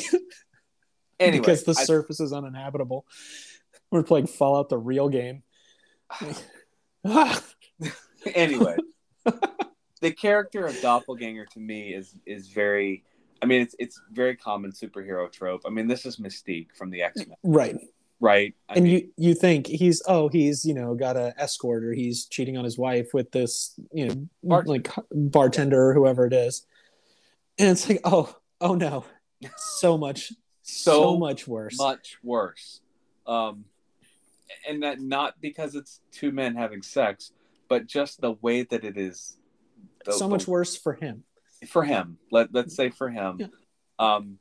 anyway, 1.21 1.39
because 1.41 1.65
the 1.65 1.77
I- 1.79 1.85
surface 1.85 2.21
is 2.21 2.33
uninhabitable. 2.33 3.07
We're 3.91 4.03
playing 4.03 4.29
Fallout 4.29 4.69
the 4.69 4.79
real 4.79 5.09
game. 5.09 5.43
Anyway, 8.35 8.77
the 10.03 10.11
character 10.11 10.67
of 10.67 10.79
doppelganger 10.83 11.47
to 11.47 11.59
me 11.59 11.95
is 11.95 12.15
is 12.27 12.49
very. 12.49 13.03
I 13.41 13.47
mean, 13.47 13.63
it's 13.63 13.75
it's 13.79 13.99
very 14.13 14.37
common 14.37 14.73
superhero 14.73 15.33
trope. 15.33 15.63
I 15.65 15.71
mean, 15.71 15.89
this 15.89 16.05
is 16.05 16.19
Mystique 16.19 16.77
from 16.77 16.91
the 16.91 17.01
X 17.01 17.17
Men, 17.27 17.37
right. 17.43 17.77
right? 18.21 18.55
I 18.69 18.75
and 18.75 18.85
mean, 18.85 18.93
you 18.93 19.09
you 19.17 19.35
think 19.35 19.67
he's 19.67 20.03
oh 20.07 20.29
he's 20.29 20.67
you 20.67 20.75
know 20.75 20.95
got 20.95 21.17
a 21.17 21.33
escort 21.39 21.83
or 21.83 21.95
he's 21.95 22.27
cheating 22.27 22.59
on 22.59 22.65
his 22.65 22.77
wife 22.77 23.15
with 23.15 23.33
this 23.33 23.81
you 23.91 24.29
know 24.43 24.63
like 24.67 24.91
bartender 25.11 25.89
or 25.89 25.95
whoever 25.95 26.27
it 26.27 26.35
is 26.35 26.67
and 27.61 27.69
it's 27.69 27.89
like 27.89 28.01
oh 28.05 28.35
oh 28.61 28.75
no 28.75 29.05
so 29.57 29.97
much 29.97 30.33
so, 30.71 30.93
So 31.03 31.19
much 31.19 31.47
worse 31.49 31.79
much 31.79 32.19
worse. 32.23 32.81
Um, 33.27 33.65
and 34.69 34.83
that 34.83 35.01
not 35.01 35.41
because 35.41 35.75
it's 35.75 36.01
two 36.13 36.33
men 36.33 36.57
having 36.57 36.83
sex, 36.83 37.33
but 37.69 37.87
just 37.87 38.21
the 38.21 38.33
way 38.41 38.63
that 38.65 38.85
it 38.85 38.97
is. 38.97 39.37
the- 40.05 40.13
so 40.13 40.25
the- 40.25 40.31
much 40.31 40.47
worse 40.49 40.77
for 40.77 40.95
him 40.95 41.25
for 41.69 41.85
him. 41.85 42.19
Let 42.31 42.55
let's 42.55 42.75
say 42.75 42.91
for 42.91 43.11
him. 43.11 43.37
Yeah. 43.39 43.47
Um, 43.99 44.39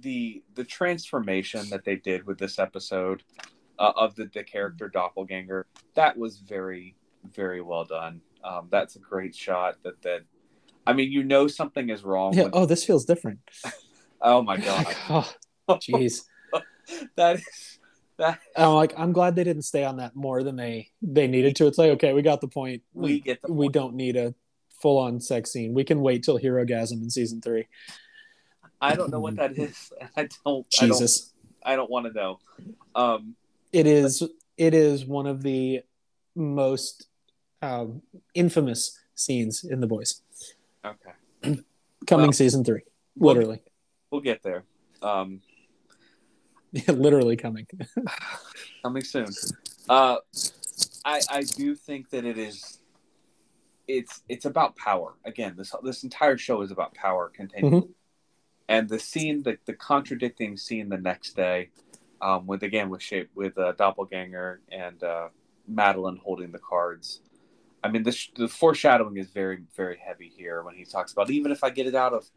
the 0.00 0.42
the 0.54 0.64
transformation 0.64 1.68
that 1.70 1.84
they 1.84 1.96
did 1.96 2.26
with 2.26 2.38
this 2.38 2.58
episode 2.58 3.22
uh, 3.78 3.92
of 3.96 4.14
the 4.16 4.26
the 4.34 4.42
character 4.44 4.88
doppelganger 4.88 5.66
that 5.94 6.16
was 6.18 6.38
very 6.38 6.96
very 7.32 7.60
well 7.62 7.84
done. 7.84 8.20
Um, 8.42 8.68
that's 8.70 8.96
a 8.96 8.98
great 8.98 9.34
shot. 9.34 9.76
That 9.84 10.02
that. 10.02 10.22
I 10.86 10.92
mean, 10.92 11.10
you 11.10 11.22
know 11.24 11.46
something 11.46 11.88
is 11.88 12.04
wrong. 12.04 12.34
yeah 12.34 12.50
oh 12.52 12.66
this 12.66 12.84
feels 12.84 13.04
different 13.06 13.38
oh 14.24 14.42
my 14.42 14.56
god, 14.56 14.86
oh 15.10 15.32
jeez. 15.68 16.22
That 17.16 17.36
is 17.36 17.78
that 18.18 18.38
i'm 18.56 18.74
like 18.74 18.92
i'm 18.98 19.12
glad 19.12 19.34
they 19.34 19.42
didn't 19.42 19.62
stay 19.62 19.84
on 19.84 19.96
that 19.96 20.14
more 20.14 20.42
than 20.42 20.56
they 20.56 20.90
they 21.02 21.26
needed 21.26 21.56
to. 21.56 21.66
It's 21.66 21.78
like 21.78 21.90
okay 21.92 22.12
we 22.12 22.22
got 22.22 22.40
the 22.40 22.48
point. 22.48 22.82
We 22.92 23.20
get 23.20 23.40
the 23.42 23.52
we 23.52 23.66
point. 23.66 23.72
don't 23.72 23.94
need 23.94 24.16
a 24.16 24.34
full-on 24.80 25.20
sex 25.20 25.50
scene. 25.50 25.72
We 25.72 25.84
can 25.84 26.00
wait 26.00 26.22
till 26.22 26.38
Herogasm 26.38 27.02
in 27.02 27.10
season 27.10 27.40
three. 27.40 27.66
I 28.80 28.94
don't 28.94 29.10
know 29.10 29.20
what 29.20 29.36
that 29.36 29.56
is. 29.58 29.90
I 30.16 30.22
don't. 30.22 30.36
I 30.46 30.50
don't, 30.50 30.70
jesus. 30.70 31.32
I 31.62 31.74
don't 31.74 31.90
want 31.90 32.06
to 32.06 32.12
know. 32.12 32.38
Um, 32.94 33.34
it 33.72 33.86
is 33.86 34.22
it 34.58 34.74
is 34.74 35.06
one 35.06 35.26
of 35.26 35.42
the 35.42 35.80
most 36.36 37.06
um, 37.62 38.02
infamous 38.34 38.98
scenes 39.14 39.64
in 39.64 39.80
the 39.80 39.86
boys. 39.86 40.20
Okay, 40.84 41.12
coming 42.06 42.26
Well, 42.26 42.32
season 42.32 42.62
three 42.62 42.82
literally 43.16 43.62
we'll 44.14 44.22
get 44.22 44.44
there. 44.44 44.62
Um, 45.02 45.40
literally 46.88 47.36
coming 47.36 47.66
coming 48.82 49.02
soon. 49.02 49.26
Uh, 49.88 50.16
I 51.04 51.20
I 51.28 51.42
do 51.42 51.74
think 51.74 52.10
that 52.10 52.24
it 52.24 52.38
is. 52.38 52.78
It's 53.86 54.22
it's 54.28 54.44
about 54.44 54.76
power 54.76 55.14
again. 55.24 55.54
This 55.58 55.74
this 55.82 56.04
entire 56.04 56.38
show 56.38 56.62
is 56.62 56.70
about 56.70 56.94
power 56.94 57.30
continuing, 57.34 57.94
and 58.68 58.88
the 58.88 59.00
scene, 59.00 59.42
the 59.42 59.58
the 59.66 59.74
contradicting 59.74 60.56
scene 60.56 60.88
the 60.88 60.96
next 60.96 61.34
day, 61.34 61.70
um, 62.22 62.46
with 62.46 62.62
again 62.62 62.90
with 62.90 63.02
shape 63.02 63.30
with 63.34 63.58
uh, 63.58 63.72
doppelganger 63.72 64.60
and 64.70 65.02
uh, 65.02 65.28
Madelyn 65.70 66.18
holding 66.18 66.52
the 66.52 66.60
cards. 66.60 67.20
I 67.82 67.88
mean, 67.88 68.04
the 68.04 68.12
sh- 68.12 68.30
the 68.36 68.48
foreshadowing 68.48 69.16
is 69.18 69.28
very 69.28 69.64
very 69.76 69.98
heavy 69.98 70.32
here 70.34 70.62
when 70.62 70.76
he 70.76 70.84
talks 70.84 71.12
about 71.12 71.30
even 71.30 71.50
if 71.50 71.62
I 71.64 71.70
get 71.70 71.86
it 71.86 71.96
out 71.96 72.14
of 72.14 72.30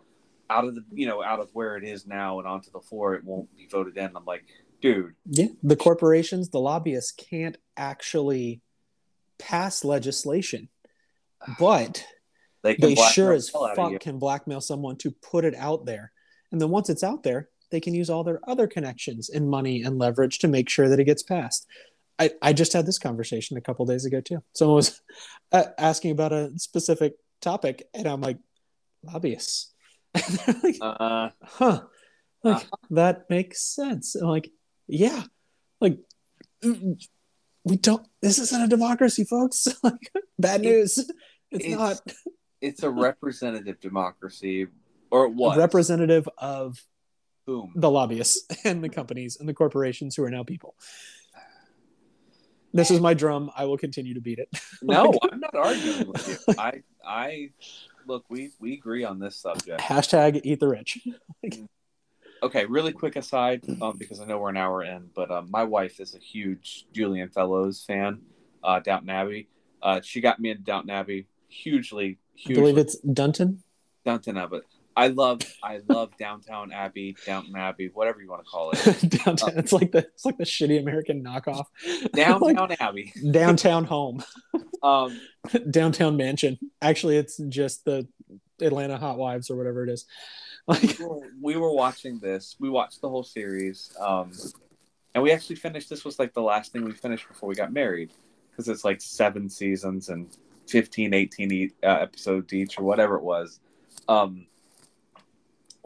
out 0.49 0.65
of 0.65 0.75
the 0.75 0.83
you 0.91 1.07
know 1.07 1.23
out 1.23 1.39
of 1.39 1.49
where 1.53 1.77
it 1.77 1.83
is 1.83 2.05
now 2.05 2.39
and 2.39 2.47
onto 2.47 2.71
the 2.71 2.79
floor, 2.79 3.15
it 3.15 3.23
won't 3.23 3.55
be 3.55 3.67
voted 3.69 3.97
in. 3.97 4.11
I'm 4.15 4.25
like, 4.25 4.43
dude, 4.81 5.13
yeah 5.25 5.47
the 5.63 5.75
corporations 5.75 6.49
the 6.49 6.59
lobbyists 6.59 7.11
can't 7.11 7.57
actually 7.75 8.61
pass 9.39 9.83
legislation 9.83 10.69
but 11.59 12.05
they 12.63 12.75
can 12.75 12.89
they 12.89 12.95
sure 12.95 13.33
as 13.33 13.49
hell 13.49 13.65
out 13.65 13.71
of 13.71 13.91
fuck 13.91 13.99
can 14.01 14.19
blackmail 14.19 14.61
someone 14.61 14.97
to 14.97 15.11
put 15.11 15.45
it 15.45 15.55
out 15.55 15.85
there. 15.85 16.11
And 16.51 16.59
then 16.59 16.69
once 16.69 16.89
it's 16.89 17.03
out 17.03 17.23
there 17.23 17.49
they 17.69 17.79
can 17.79 17.93
use 17.93 18.09
all 18.09 18.23
their 18.23 18.39
other 18.47 18.65
connections 18.65 19.29
and 19.29 19.49
money 19.49 19.83
and 19.83 19.99
leverage 19.99 20.39
to 20.39 20.47
make 20.47 20.69
sure 20.69 20.87
that 20.87 20.99
it 20.99 21.03
gets 21.03 21.21
passed. 21.21 21.67
I, 22.17 22.31
I 22.41 22.53
just 22.53 22.73
had 22.73 22.85
this 22.85 22.97
conversation 22.97 23.57
a 23.57 23.61
couple 23.61 23.85
days 23.85 24.05
ago 24.05 24.21
too. 24.21 24.41
Someone 24.53 24.77
was 24.77 25.01
uh, 25.51 25.65
asking 25.77 26.11
about 26.11 26.33
a 26.33 26.51
specific 26.57 27.13
topic 27.41 27.87
and 27.93 28.07
i'm 28.07 28.21
like 28.21 28.37
lobbyists 29.03 29.73
like, 30.63 30.77
Uh, 30.81 31.29
huh 31.43 31.79
like 32.43 32.55
Uh-huh. 32.57 32.77
that 32.91 33.29
makes 33.29 33.61
sense. 33.63 34.15
Like 34.15 34.49
yeah 34.87 35.23
like 35.81 35.97
mm, 36.63 36.95
we 37.63 37.75
don't 37.77 38.05
this 38.21 38.39
isn't 38.39 38.61
a 38.61 38.67
democracy 38.67 39.23
folks. 39.23 39.67
Like 39.83 40.11
bad 40.39 40.61
news. 40.61 40.97
It's, 41.49 41.63
it's 41.65 41.75
not. 41.77 42.01
it's 42.59 42.83
a 42.83 42.89
representative 42.89 43.79
democracy, 43.79 44.67
or 45.09 45.29
was. 45.29 45.57
representative 45.57 46.27
of 46.37 46.75
Whom? 47.45 47.71
the 47.73 47.89
lobbyists 47.89 48.43
and 48.65 48.83
the 48.83 48.89
companies 48.89 49.37
and 49.39 49.47
the 49.47 49.53
corporations 49.53 50.15
who 50.17 50.23
are 50.25 50.29
now 50.29 50.43
people. 50.43 50.75
This 52.73 52.91
is 52.91 52.99
my 52.99 53.13
drum. 53.13 53.49
I 53.55 53.63
will 53.63 53.77
continue 53.77 54.13
to 54.13 54.19
beat 54.21 54.39
it. 54.39 54.49
No, 54.81 55.13
I'm 55.31 55.39
not 55.39 55.55
arguing 55.55 56.11
with 56.11 56.27
you. 56.27 56.53
I, 56.59 56.83
I, 57.07 57.49
look, 58.07 58.25
we 58.29 58.51
we 58.59 58.73
agree 58.73 59.03
on 59.03 59.19
this 59.19 59.35
subject. 59.35 59.81
hashtag 59.81 60.41
eat 60.43 60.59
the 60.59 60.67
rich 60.67 60.99
Okay, 62.43 62.65
really 62.65 62.91
quick 62.91 63.15
aside, 63.15 63.63
um, 63.81 63.97
because 63.97 64.19
I 64.19 64.25
know 64.25 64.37
we're 64.37 64.49
an 64.49 64.57
hour 64.57 64.83
in, 64.83 65.09
but 65.15 65.31
um, 65.31 65.49
my 65.49 65.63
wife 65.63 65.99
is 65.99 66.13
a 66.13 66.19
huge 66.19 66.85
Julian 66.93 67.29
Fellowes 67.29 67.83
fan. 67.83 68.21
Uh, 68.63 68.79
Downton 68.79 69.09
Abbey. 69.09 69.47
Uh, 69.81 70.01
she 70.03 70.21
got 70.21 70.39
me 70.39 70.51
into 70.51 70.61
Downton 70.61 70.91
Abbey. 70.91 71.27
Hugely, 71.49 72.19
i 72.47 72.53
believe 72.53 72.77
it's 72.77 72.97
dunton 72.99 73.63
Downton 74.05 74.37
Abbey. 74.37 74.59
I 74.97 75.07
love, 75.09 75.41
I 75.63 75.79
love 75.87 76.09
Downtown 76.17 76.71
Abbey, 76.73 77.15
Downton 77.25 77.55
Abbey, 77.55 77.91
whatever 77.93 78.19
you 78.19 78.29
want 78.29 78.43
to 78.43 78.49
call 78.49 78.71
it. 78.71 79.09
downtown 79.23 79.51
it's 79.57 79.71
like 79.71 79.91
the 79.91 79.99
it's 79.99 80.25
like 80.25 80.37
the 80.37 80.43
shitty 80.43 80.79
american 80.81 81.23
knockoff 81.23 81.65
Downtown 82.13 82.55
Like, 82.69 82.81
Abbey. 82.81 83.13
downtown 83.31 83.85
home 83.85 84.23
Um, 84.81 85.19
downtown 85.69 86.17
mansion. 86.17 86.57
Actually, 86.81 87.17
it's 87.17 87.37
just 87.49 87.85
the 87.85 88.07
Atlanta 88.59 88.97
Hot 88.97 89.17
Wives 89.19 89.49
or 89.51 89.55
whatever 89.55 89.83
it 89.83 89.89
is. 89.89 90.05
Like, 90.67 90.97
we 90.99 91.05
were- 91.05 91.31
we 91.41 91.55
were 91.57 91.71
watching 91.73 92.19
this. 92.19 92.55
We 92.59 92.69
watched 92.69 93.01
the 93.01 93.07
whole 93.09 93.23
series, 93.23 93.95
um, 93.99 94.31
and 95.13 95.23
we 95.23 95.31
actually 95.31 95.55
finished. 95.57 95.89
This 95.89 96.03
was 96.03 96.17
like 96.19 96.33
the 96.33 96.41
last 96.41 96.71
thing 96.73 96.83
we 96.83 96.91
finished 96.91 97.27
before 97.27 97.47
we 97.47 97.55
got 97.55 97.71
married, 97.71 98.09
because 98.51 98.67
it's 98.67 98.83
like 98.83 98.99
seven 99.01 99.47
seasons 99.49 100.09
and 100.09 100.27
15, 100.67 101.13
18 101.13 101.51
e- 101.53 101.69
uh, 101.83 101.87
episodes 101.87 102.51
each, 102.53 102.77
or 102.79 102.83
whatever 102.83 103.15
it 103.15 103.23
was. 103.23 103.59
Um, 104.09 104.47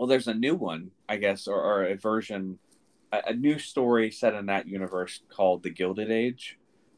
well, 0.02 0.08
there's 0.08 0.28
a 0.28 0.34
new 0.34 0.56
one, 0.56 0.90
I 1.08 1.18
guess, 1.18 1.48
or, 1.48 1.62
or 1.62 1.84
a 1.84 1.94
version, 1.94 2.58
a, 3.12 3.22
a 3.28 3.34
new 3.36 3.60
story 3.60 4.10
set 4.10 4.34
in 4.34 4.48
that 4.48 4.68
universe 4.68 5.22
called 5.30 5.62
The 5.62 5.70
Gilded 5.70 6.10
Age, 6.10 6.58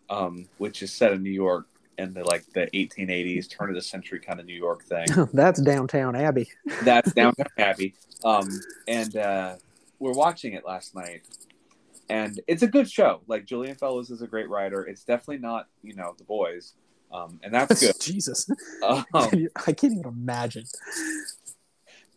um, 0.09 0.45
which 0.57 0.81
is 0.81 0.93
set 0.93 1.11
in 1.11 1.21
New 1.21 1.29
York 1.29 1.67
in 1.97 2.13
the 2.13 2.23
like 2.23 2.45
the 2.53 2.69
1880s, 2.73 3.49
turn 3.49 3.67
of 3.67 3.75
the 3.75 3.81
century 3.81 4.21
kind 4.21 4.39
of 4.39 4.45
New 4.45 4.55
York 4.55 4.85
thing 4.85 5.05
that's 5.33 5.61
downtown 5.61 6.15
Abbey. 6.15 6.49
that's 6.83 7.11
Downtown 7.11 7.47
Abbey. 7.57 7.93
Um, 8.23 8.47
and 8.87 9.17
uh, 9.17 9.55
we're 9.99 10.13
watching 10.13 10.53
it 10.53 10.65
last 10.65 10.95
night, 10.95 11.23
and 12.07 12.39
it's 12.47 12.63
a 12.63 12.67
good 12.67 12.89
show. 12.89 13.19
Like 13.27 13.43
Julian 13.43 13.75
Fellowes 13.75 14.11
is 14.11 14.21
a 14.21 14.27
great 14.27 14.47
writer. 14.47 14.85
It's 14.85 15.03
definitely 15.03 15.39
not 15.39 15.67
you 15.81 15.93
know 15.93 16.15
the 16.17 16.23
boys, 16.23 16.75
um, 17.11 17.41
and 17.43 17.53
that's 17.53 17.81
good. 17.85 17.99
Jesus, 17.99 18.49
Um, 18.81 19.03
I 19.13 19.73
can't 19.73 19.91
even 19.91 20.05
imagine. 20.07 20.63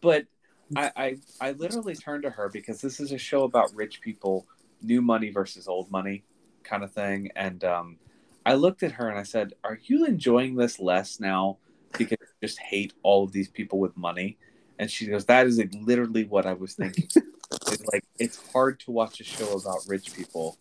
but 0.00 0.26
I, 0.74 0.90
I 0.96 1.16
I 1.40 1.52
literally 1.52 1.94
turned 1.94 2.24
to 2.24 2.30
her 2.30 2.48
because 2.48 2.80
this 2.80 2.98
is 2.98 3.12
a 3.12 3.18
show 3.18 3.44
about 3.44 3.74
rich 3.74 4.00
people, 4.00 4.46
new 4.82 5.00
money 5.00 5.30
versus 5.30 5.68
old 5.68 5.90
money, 5.90 6.24
kind 6.64 6.82
of 6.82 6.92
thing. 6.92 7.30
And 7.36 7.62
um, 7.64 7.96
I 8.44 8.54
looked 8.54 8.82
at 8.82 8.92
her 8.92 9.08
and 9.08 9.18
I 9.18 9.22
said, 9.22 9.54
"Are 9.62 9.78
you 9.84 10.06
enjoying 10.06 10.56
this 10.56 10.80
less 10.80 11.20
now 11.20 11.58
because 11.96 12.18
you 12.20 12.48
just 12.48 12.58
hate 12.58 12.94
all 13.02 13.24
of 13.24 13.32
these 13.32 13.48
people 13.48 13.78
with 13.78 13.96
money?" 13.96 14.38
And 14.78 14.90
she 14.90 15.06
goes, 15.06 15.26
"That 15.26 15.46
is 15.46 15.62
literally 15.80 16.24
what 16.24 16.46
I 16.46 16.54
was 16.54 16.74
thinking. 16.74 17.08
is 17.70 17.84
like 17.92 18.04
it's 18.18 18.40
hard 18.52 18.80
to 18.80 18.90
watch 18.90 19.20
a 19.20 19.24
show 19.24 19.56
about 19.56 19.78
rich 19.86 20.14
people 20.14 20.58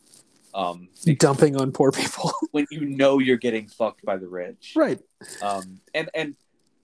um, 0.55 0.87
dumping 1.17 1.57
on 1.57 1.71
poor 1.71 1.91
people. 1.91 2.31
when 2.51 2.65
you 2.71 2.85
know 2.85 3.19
you're 3.19 3.37
getting 3.37 3.67
fucked 3.67 4.03
by 4.05 4.17
the 4.17 4.27
rich. 4.27 4.73
right. 4.75 4.99
Um, 5.41 5.81
and 5.93 6.09
and 6.13 6.35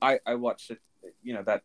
I 0.01 0.19
I 0.25 0.35
watched 0.35 0.71
it. 0.71 0.79
You 1.23 1.33
know 1.33 1.43
that 1.43 1.63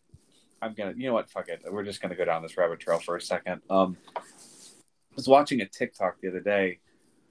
I'm 0.63 0.75
gonna. 0.75 0.95
You 0.97 1.09
know 1.09 1.15
what? 1.15 1.31
Fuck 1.31 1.49
it. 1.49 1.63
We're 1.71 1.85
just 1.85 2.01
gonna 2.01 2.17
go 2.17 2.25
down 2.25 2.43
this 2.43 2.57
rabbit 2.57 2.81
trail 2.81 2.99
for 2.99 3.17
a 3.17 3.21
second. 3.21 3.61
Um, 3.69 3.97
I 4.17 4.21
was 5.15 5.29
watching 5.29 5.61
a 5.61 5.67
TikTok 5.67 6.21
the 6.21 6.29
other 6.29 6.41
day 6.41 6.81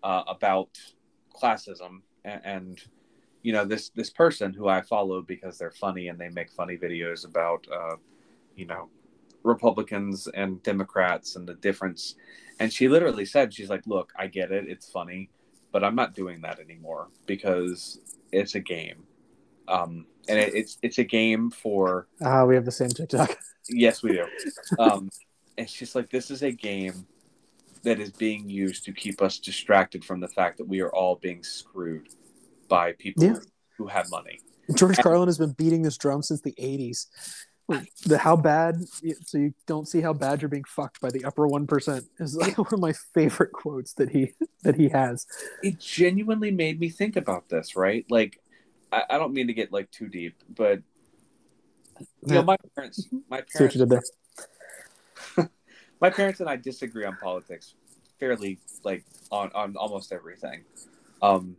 uh, 0.03 0.23
about 0.27 0.69
classism 1.35 2.01
and, 2.23 2.41
and 2.45 2.81
you 3.41 3.53
know 3.53 3.65
this 3.65 3.89
this 3.89 4.09
person 4.09 4.53
who 4.53 4.67
I 4.67 4.81
follow 4.81 5.21
because 5.21 5.57
they're 5.57 5.71
funny 5.71 6.07
and 6.07 6.17
they 6.17 6.29
make 6.29 6.49
funny 6.51 6.77
videos 6.77 7.25
about 7.25 7.65
uh, 7.71 7.95
you 8.55 8.65
know 8.65 8.89
Republicans 9.45 10.27
and 10.27 10.61
Democrats 10.63 11.35
and 11.35 11.47
the 11.47 11.53
difference. 11.55 12.15
And 12.59 12.73
she 12.73 12.87
literally 12.87 13.25
said, 13.25 13.53
she's 13.53 13.69
like, 13.69 13.85
look, 13.85 14.11
I 14.17 14.27
get 14.27 14.51
it, 14.51 14.65
it's 14.67 14.89
funny, 14.89 15.29
but 15.71 15.83
I'm 15.83 15.95
not 15.95 16.15
doing 16.15 16.41
that 16.41 16.59
anymore 16.59 17.09
because 17.25 17.99
it's 18.31 18.55
a 18.55 18.59
game. 18.59 19.03
Um, 19.67 20.07
and 20.27 20.39
it, 20.39 20.53
it's 20.55 20.77
it's 20.81 20.97
a 20.97 21.03
game 21.03 21.51
for 21.51 22.07
Ah, 22.23 22.45
we 22.45 22.55
have 22.55 22.65
the 22.65 22.71
same 22.71 22.89
TikTok. 22.89 23.37
yes, 23.69 24.01
we 24.03 24.11
do. 24.13 24.25
Um, 24.79 25.09
it's 25.57 25.73
just 25.73 25.95
like 25.95 26.09
this 26.09 26.29
is 26.31 26.43
a 26.43 26.51
game 26.51 27.05
that 27.83 27.99
is 27.99 28.11
being 28.11 28.49
used 28.49 28.83
to 28.85 28.91
keep 28.91 29.21
us 29.21 29.37
distracted 29.39 30.03
from 30.03 30.19
the 30.19 30.27
fact 30.27 30.57
that 30.57 30.67
we 30.67 30.81
are 30.81 30.89
all 30.89 31.15
being 31.15 31.43
screwed 31.43 32.07
by 32.67 32.93
people 32.93 33.23
Yeah. 33.23 33.35
who 33.77 33.87
have 33.87 34.09
money. 34.09 34.39
George 34.75 34.97
Carlin 34.97 35.27
has 35.27 35.37
been 35.37 35.51
beating 35.51 35.83
this 35.83 35.97
drum 35.97 36.23
since 36.23 36.41
the 36.41 36.53
'80s. 36.59 37.07
The 38.05 38.19
how 38.19 38.35
bad, 38.35 38.75
so 39.23 39.39
you 39.39 39.53
don't 39.65 39.87
see 39.87 39.99
how 39.99 40.13
bad 40.13 40.39
you're 40.41 40.49
being 40.49 40.65
fucked 40.65 41.01
by 41.01 41.09
the 41.09 41.25
upper 41.25 41.47
one 41.47 41.65
percent 41.65 42.05
is 42.19 42.35
like 42.35 42.57
one 42.59 42.67
of 42.71 42.79
my 42.79 42.93
favorite 43.15 43.51
quotes 43.53 43.93
that 43.93 44.09
he 44.09 44.33
that 44.63 44.75
he 44.75 44.89
has. 44.89 45.25
it 45.63 45.79
genuinely 45.79 46.51
made 46.51 46.79
me 46.79 46.89
think 46.89 47.15
about 47.15 47.49
this, 47.49 47.75
right? 47.75 48.05
Like, 48.09 48.39
I, 48.91 49.03
I 49.09 49.17
don't 49.17 49.33
mean 49.33 49.47
to 49.47 49.53
get 49.53 49.71
like 49.71 49.91
too 49.91 50.07
deep, 50.07 50.35
but 50.55 50.81
you 52.25 52.33
know, 52.33 52.43
my 52.43 52.57
parents, 52.75 53.07
my 53.29 53.41
parents, 53.41 53.77
my 56.01 56.09
parents 56.09 56.39
and 56.39 56.49
I 56.49 56.55
disagree 56.55 57.05
on 57.05 57.17
politics 57.17 57.75
fairly, 58.19 58.59
like 58.83 59.03
on 59.31 59.51
on 59.53 59.75
almost 59.77 60.11
everything, 60.11 60.63
um, 61.21 61.55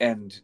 and 0.00 0.38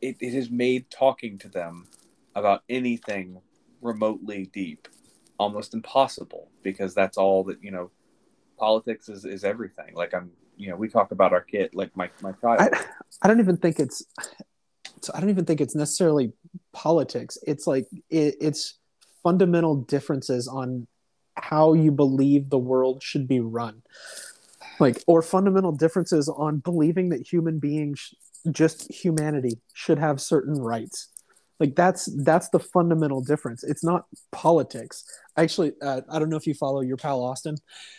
it, 0.00 0.16
it 0.20 0.34
has 0.34 0.50
made 0.50 0.90
talking 0.90 1.38
to 1.38 1.48
them 1.48 1.86
about 2.34 2.62
anything 2.68 3.40
remotely 3.80 4.48
deep 4.52 4.88
almost 5.38 5.74
impossible 5.74 6.48
because 6.62 6.94
that's 6.94 7.18
all 7.18 7.44
that 7.44 7.62
you 7.62 7.70
know 7.70 7.90
politics 8.58 9.08
is 9.08 9.24
is 9.24 9.44
everything. 9.44 9.94
Like 9.94 10.14
i'm 10.14 10.30
you 10.56 10.70
know 10.70 10.76
we 10.76 10.88
talk 10.88 11.10
about 11.12 11.32
our 11.32 11.40
kid 11.42 11.74
like 11.74 11.94
my 11.96 12.10
my 12.22 12.32
child. 12.32 12.60
I, 12.60 12.70
I 13.22 13.28
don't 13.28 13.40
even 13.40 13.56
think 13.56 13.78
it's 13.78 14.04
so 15.06 15.12
I 15.14 15.20
don't 15.20 15.30
even 15.30 15.44
think 15.44 15.60
it's 15.60 15.76
necessarily 15.76 16.32
politics. 16.72 17.38
It's 17.46 17.66
like 17.66 17.86
it, 18.10 18.34
it's 18.40 18.78
fundamental 19.22 19.76
differences 19.76 20.48
on 20.48 20.88
how 21.34 21.74
you 21.74 21.92
believe 21.92 22.50
the 22.50 22.58
world 22.58 23.02
should 23.02 23.28
be 23.28 23.38
run, 23.40 23.82
like 24.80 25.02
or 25.06 25.22
fundamental 25.22 25.72
differences 25.72 26.28
on 26.28 26.58
believing 26.58 27.10
that 27.10 27.26
human 27.26 27.60
beings, 27.60 28.12
just 28.50 28.92
humanity, 28.92 29.60
should 29.74 29.98
have 29.98 30.20
certain 30.20 30.60
rights. 30.60 31.08
Like 31.60 31.76
that's 31.76 32.06
that's 32.24 32.48
the 32.48 32.58
fundamental 32.58 33.22
difference. 33.22 33.62
It's 33.62 33.84
not 33.84 34.06
politics. 34.32 35.04
Actually, 35.36 35.72
uh, 35.80 36.00
I 36.10 36.18
don't 36.18 36.30
know 36.30 36.36
if 36.36 36.48
you 36.48 36.54
follow 36.54 36.80
your 36.80 36.96
pal 36.96 37.22
Austin 37.22 37.56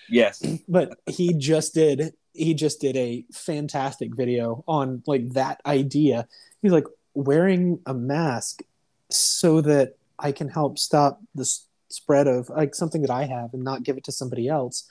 yes 0.10 0.44
but 0.68 0.98
he 1.06 1.34
just 1.34 1.74
did 1.74 2.14
he 2.38 2.54
just 2.54 2.80
did 2.80 2.96
a 2.96 3.26
fantastic 3.34 4.16
video 4.16 4.64
on 4.68 5.04
like 5.08 5.30
that 5.34 5.62
idea. 5.66 6.28
He's 6.62 6.72
like 6.72 6.86
wearing 7.14 7.80
a 7.86 7.94
mask 7.94 8.62
so 9.10 9.62
that 9.62 9.96
i 10.20 10.32
can 10.32 10.50
help 10.50 10.78
stop 10.78 11.22
the 11.34 11.50
spread 11.90 12.28
of 12.28 12.50
like 12.50 12.76
something 12.76 13.02
that 13.02 13.10
i 13.10 13.24
have 13.24 13.54
and 13.54 13.64
not 13.64 13.84
give 13.84 13.98
it 13.98 14.04
to 14.04 14.12
somebody 14.12 14.48
else. 14.48 14.90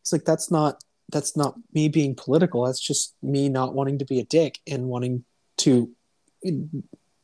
It's 0.00 0.12
like 0.12 0.24
that's 0.24 0.50
not 0.50 0.82
that's 1.10 1.36
not 1.36 1.54
me 1.72 1.88
being 1.88 2.14
political. 2.14 2.66
That's 2.66 2.80
just 2.80 3.14
me 3.22 3.48
not 3.48 3.74
wanting 3.74 3.98
to 3.98 4.04
be 4.04 4.20
a 4.20 4.24
dick 4.24 4.58
and 4.66 4.88
wanting 4.88 5.24
to 5.58 5.90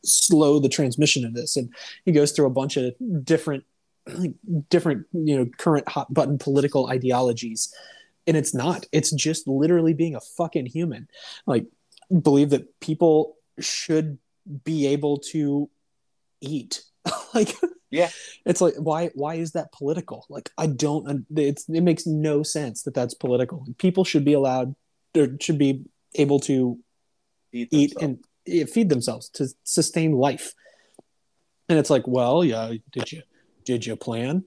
slow 0.03 0.59
the 0.59 0.69
transmission 0.69 1.25
of 1.25 1.33
this. 1.33 1.55
And 1.55 1.73
he 2.03 2.11
goes 2.11 2.31
through 2.31 2.47
a 2.47 2.51
bunch 2.51 2.77
of 2.77 2.93
different 3.23 3.63
different 4.69 5.05
you 5.13 5.37
know 5.37 5.49
current 5.57 5.87
hot 5.87 6.13
button 6.13 6.37
political 6.37 6.89
ideologies 6.89 7.73
and 8.27 8.35
it's 8.37 8.53
not. 8.53 8.85
It's 8.91 9.11
just 9.11 9.47
literally 9.47 9.93
being 9.93 10.15
a 10.15 10.21
fucking 10.21 10.65
human. 10.67 11.07
Like 11.45 11.65
believe 12.21 12.49
that 12.51 12.79
people 12.79 13.35
should 13.59 14.17
be 14.63 14.87
able 14.87 15.17
to 15.33 15.69
eat. 16.41 16.83
Like 17.33 17.53
Yeah. 17.91 18.09
it's 18.45 18.61
like 18.61 18.75
why 18.77 19.09
why 19.13 19.35
is 19.35 19.51
that 19.51 19.71
political? 19.71 20.25
Like 20.29 20.49
i 20.57 20.67
don't 20.67 21.25
it's 21.35 21.67
it 21.69 21.81
makes 21.81 22.05
no 22.07 22.43
sense 22.43 22.83
that 22.83 22.93
that's 22.93 23.13
political. 23.13 23.65
People 23.77 24.03
should 24.03 24.25
be 24.25 24.33
allowed 24.33 24.75
or 25.15 25.27
should 25.41 25.57
be 25.57 25.83
able 26.15 26.39
to 26.41 26.79
Eat 27.51 27.69
eat 27.71 27.93
and 28.01 28.23
feed 28.69 28.89
themselves 28.89 29.29
to 29.29 29.47
sustain 29.63 30.13
life. 30.13 30.53
And 31.69 31.77
it's 31.77 31.89
like 31.89 32.07
well 32.07 32.43
yeah 32.43 32.73
did 32.91 33.11
you 33.11 33.21
did 33.65 33.85
you 33.85 33.95
plan? 33.95 34.43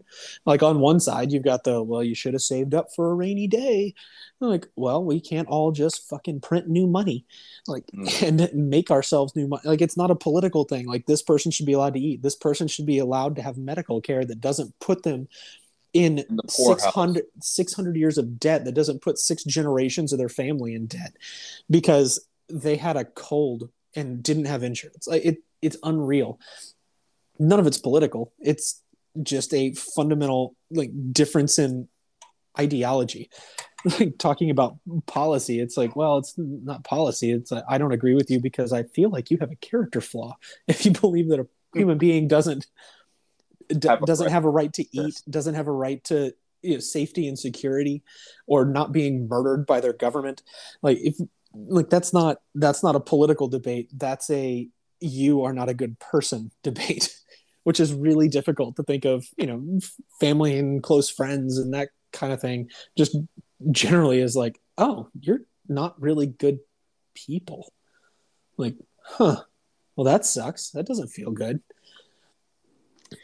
Like 0.47 0.63
on 0.63 0.81
one 0.81 1.01
side 1.01 1.33
you've 1.33 1.45
got 1.45 1.65
the 1.65 1.83
well 1.83 2.03
you 2.03 2.15
should 2.15 2.35
have 2.35 2.43
saved 2.43 2.75
up 2.75 2.95
for 2.95 3.11
a 3.11 3.15
rainy 3.15 3.47
day. 3.47 3.95
Like 4.41 4.67
well 4.77 5.05
we 5.05 5.21
can't 5.21 5.49
all 5.49 5.73
just 5.73 6.09
fucking 6.09 6.41
print 6.41 6.69
new 6.69 6.87
money. 6.87 7.27
Like 7.67 7.85
Mm. 7.95 8.23
and 8.55 8.55
make 8.55 8.91
ourselves 8.91 9.35
new 9.35 9.49
money. 9.49 9.63
Like 9.65 9.81
it's 9.81 9.97
not 9.97 10.11
a 10.11 10.17
political 10.17 10.65
thing. 10.65 10.87
Like 10.87 11.07
this 11.07 11.23
person 11.23 11.51
should 11.51 11.67
be 11.67 11.73
allowed 11.73 11.95
to 11.95 12.01
eat. 12.01 12.23
This 12.23 12.37
person 12.37 12.69
should 12.69 12.87
be 12.87 12.99
allowed 12.99 13.37
to 13.37 13.43
have 13.43 13.57
medical 13.59 14.01
care 14.01 14.25
that 14.25 14.41
doesn't 14.41 14.79
put 14.79 15.03
them 15.03 15.29
in 15.93 16.19
In 16.19 16.37
the 16.37 16.49
600, 16.49 17.25
600 17.41 17.97
years 17.97 18.19
of 18.19 18.39
debt 18.39 18.65
that 18.65 18.75
doesn't 18.75 19.03
put 19.03 19.19
six 19.19 19.43
generations 19.45 20.13
of 20.13 20.19
their 20.19 20.29
family 20.29 20.75
in 20.75 20.87
debt 20.87 21.17
because 21.71 22.21
they 22.49 22.77
had 22.77 22.97
a 22.97 23.05
cold 23.05 23.71
and 23.97 24.23
didn't 24.23 24.45
have 24.45 24.63
insurance. 24.63 25.07
Like 25.07 25.25
it 25.25 25.39
it's 25.63 25.77
unreal. 25.83 26.39
None 27.39 27.61
of 27.61 27.67
it's 27.67 27.79
political. 27.79 28.33
It's 28.39 28.83
just 29.23 29.53
a 29.55 29.73
fundamental 29.75 30.55
like 30.71 30.91
difference 31.13 31.59
in 31.59 31.89
ideology. 32.59 33.31
Like 34.01 34.19
talking 34.19 34.51
about 34.51 34.77
policy 35.07 35.61
it's 35.61 35.77
like 35.77 35.95
well 35.95 36.19
it's 36.19 36.35
not 36.37 36.83
policy 36.83 37.31
it's 37.31 37.53
like, 37.53 37.63
i 37.69 37.79
don't 37.79 37.93
agree 37.93 38.17
with 38.17 38.29
you 38.29 38.41
because 38.41 38.73
i 38.73 38.83
feel 38.83 39.09
like 39.09 39.31
you 39.31 39.39
have 39.39 39.53
a 39.53 39.57
character 39.57 40.01
flaw. 40.01 40.37
If 40.67 40.85
you 40.85 40.91
believe 40.91 41.29
that 41.29 41.39
a 41.39 41.47
human 41.73 41.97
being 41.97 42.27
doesn't 42.27 42.67
d- 43.69 43.87
Have 43.87 44.01
doesn't 44.01 44.27
right. 44.27 44.33
have 44.33 44.45
a 44.45 44.51
right 44.51 44.73
to 44.73 44.85
eat 44.91 45.23
doesn't 45.31 45.55
have 45.55 45.69
a 45.69 45.73
right 45.73 46.03
to 46.05 46.35
you 46.63 46.75
know, 46.75 46.81
safety 46.81 47.29
and 47.29 47.39
security 47.39 48.03
or 48.49 48.65
not 48.65 48.91
being 48.91 49.29
murdered 49.29 49.65
by 49.65 49.79
their 49.79 49.93
government 49.93 50.43
like 50.83 50.99
if 51.01 51.17
like 51.55 51.91
that's 51.91 52.13
not 52.13 52.39
that's 52.55 52.83
not 52.83 52.97
a 52.97 53.01
political 53.01 53.49
debate. 53.49 53.89
That's 53.93 54.31
a 54.31 54.69
you 55.01 55.43
are 55.45 55.53
not 55.53 55.69
a 55.69 55.75
good 55.75 55.99
person 55.99 56.51
debate 56.63 57.15
which 57.69 57.81
is 57.81 57.93
really 57.93 58.29
difficult 58.29 58.77
to 58.77 58.83
think 58.83 59.05
of 59.05 59.29
you 59.37 59.47
know 59.47 59.79
family 60.19 60.59
and 60.59 60.83
close 60.83 61.11
friends 61.11 61.59
and 61.59 61.75
that 61.75 61.91
kind 62.15 62.33
of 62.33 62.41
thing 62.41 62.71
just 62.97 63.15
generally 63.71 64.23
is 64.23 64.35
like 64.35 64.59
oh 64.79 65.07
you're 65.21 65.43
not 65.69 66.01
really 66.01 66.27
good 66.27 66.61
people 67.13 67.71
like 68.57 68.75
huh 69.03 69.37
well 69.97 70.05
that 70.07 70.25
sucks 70.25 70.71
that 70.71 70.87
doesn't 70.87 71.09
feel 71.09 71.31
good 71.31 71.61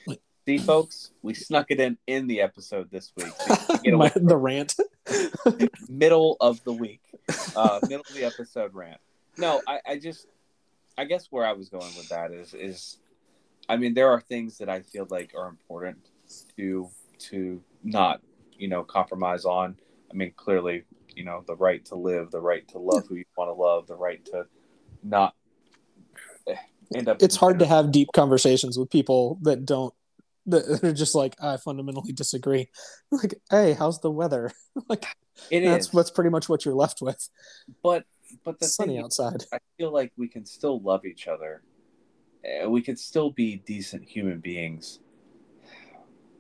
Like, 0.07 0.21
See, 0.47 0.59
folks, 0.59 1.13
we 1.23 1.33
snuck 1.33 1.71
it 1.71 1.81
in 1.81 1.97
in 2.07 2.27
the 2.27 2.43
episode 2.43 2.91
this 2.91 3.13
week. 3.17 3.33
My, 3.97 4.13
the 4.15 4.37
rant 4.37 4.75
middle 5.89 6.37
of 6.39 6.63
the 6.65 6.73
week, 6.75 7.01
uh, 7.57 7.81
middle 7.85 8.05
of 8.07 8.15
the 8.15 8.25
episode 8.25 8.75
rant. 8.75 9.01
No, 9.39 9.63
I, 9.67 9.81
I 9.87 9.99
just, 9.99 10.27
I 10.99 11.07
guess 11.07 11.29
where 11.31 11.47
I 11.47 11.55
was 11.55 11.71
going 11.71 11.97
with 11.97 12.11
that 12.11 12.31
is, 12.31 12.53
is, 12.53 12.99
I 13.69 13.77
mean, 13.77 13.95
there 13.95 14.11
are 14.11 14.21
things 14.21 14.59
that 14.59 14.69
I 14.69 14.81
feel 14.81 15.07
like 15.11 15.33
are 15.37 15.49
important 15.49 15.97
to 16.57 16.89
to 17.19 17.63
not, 17.83 18.21
you 18.53 18.69
know, 18.69 18.83
compromise 18.85 19.45
on. 19.45 19.77
I 20.11 20.15
mean, 20.15 20.33
clearly, 20.37 20.85
you 21.15 21.25
know, 21.25 21.45
the 21.47 21.57
right 21.57 21.85
to 21.87 21.95
live, 21.95 22.31
the 22.31 22.41
right 22.41 22.67
to 22.69 22.79
love 22.79 23.07
who 23.09 23.17
you 23.17 23.25
want 23.37 23.49
to 23.49 23.55
love, 23.55 23.87
the 23.87 23.97
right 23.97 24.25
to 24.27 24.47
not 25.03 25.35
end 26.95 27.09
up. 27.09 27.23
it's 27.23 27.37
hard 27.37 27.59
to 27.59 27.67
have 27.67 27.91
deep 27.91 28.09
conversations 28.15 28.79
with 28.79 28.91
people 28.91 29.39
that 29.43 29.65
don't 29.65 29.95
that 30.47 30.65
are 30.85 30.93
just 30.93 31.15
like 31.15 31.35
i 31.43 31.57
fundamentally 31.57 32.13
disagree 32.13 32.69
like 33.11 33.35
hey 33.51 33.73
how's 33.73 34.01
the 34.01 34.11
weather 34.11 34.53
like 34.89 35.07
It 35.51 35.65
that's 35.65 35.89
is, 35.89 35.95
what's 35.95 36.11
pretty 36.11 36.31
much 36.31 36.49
what 36.49 36.65
you're 36.65 36.75
left 36.75 37.01
with 37.01 37.29
but 37.83 38.05
but 38.45 38.59
the 38.59 38.67
it's 38.67 38.77
sunny 38.77 38.99
is, 38.99 39.05
outside 39.05 39.45
I 39.53 39.59
feel 39.77 39.93
like 39.93 40.13
we 40.17 40.29
can 40.29 40.45
still 40.45 40.81
love 40.81 41.05
each 41.05 41.29
other. 41.29 41.63
Uh, 42.45 42.69
we 42.69 42.83
could 42.83 42.99
still 42.99 43.31
be 43.31 43.57
decent 43.57 44.05
human 44.09 44.41
beings. 44.41 45.01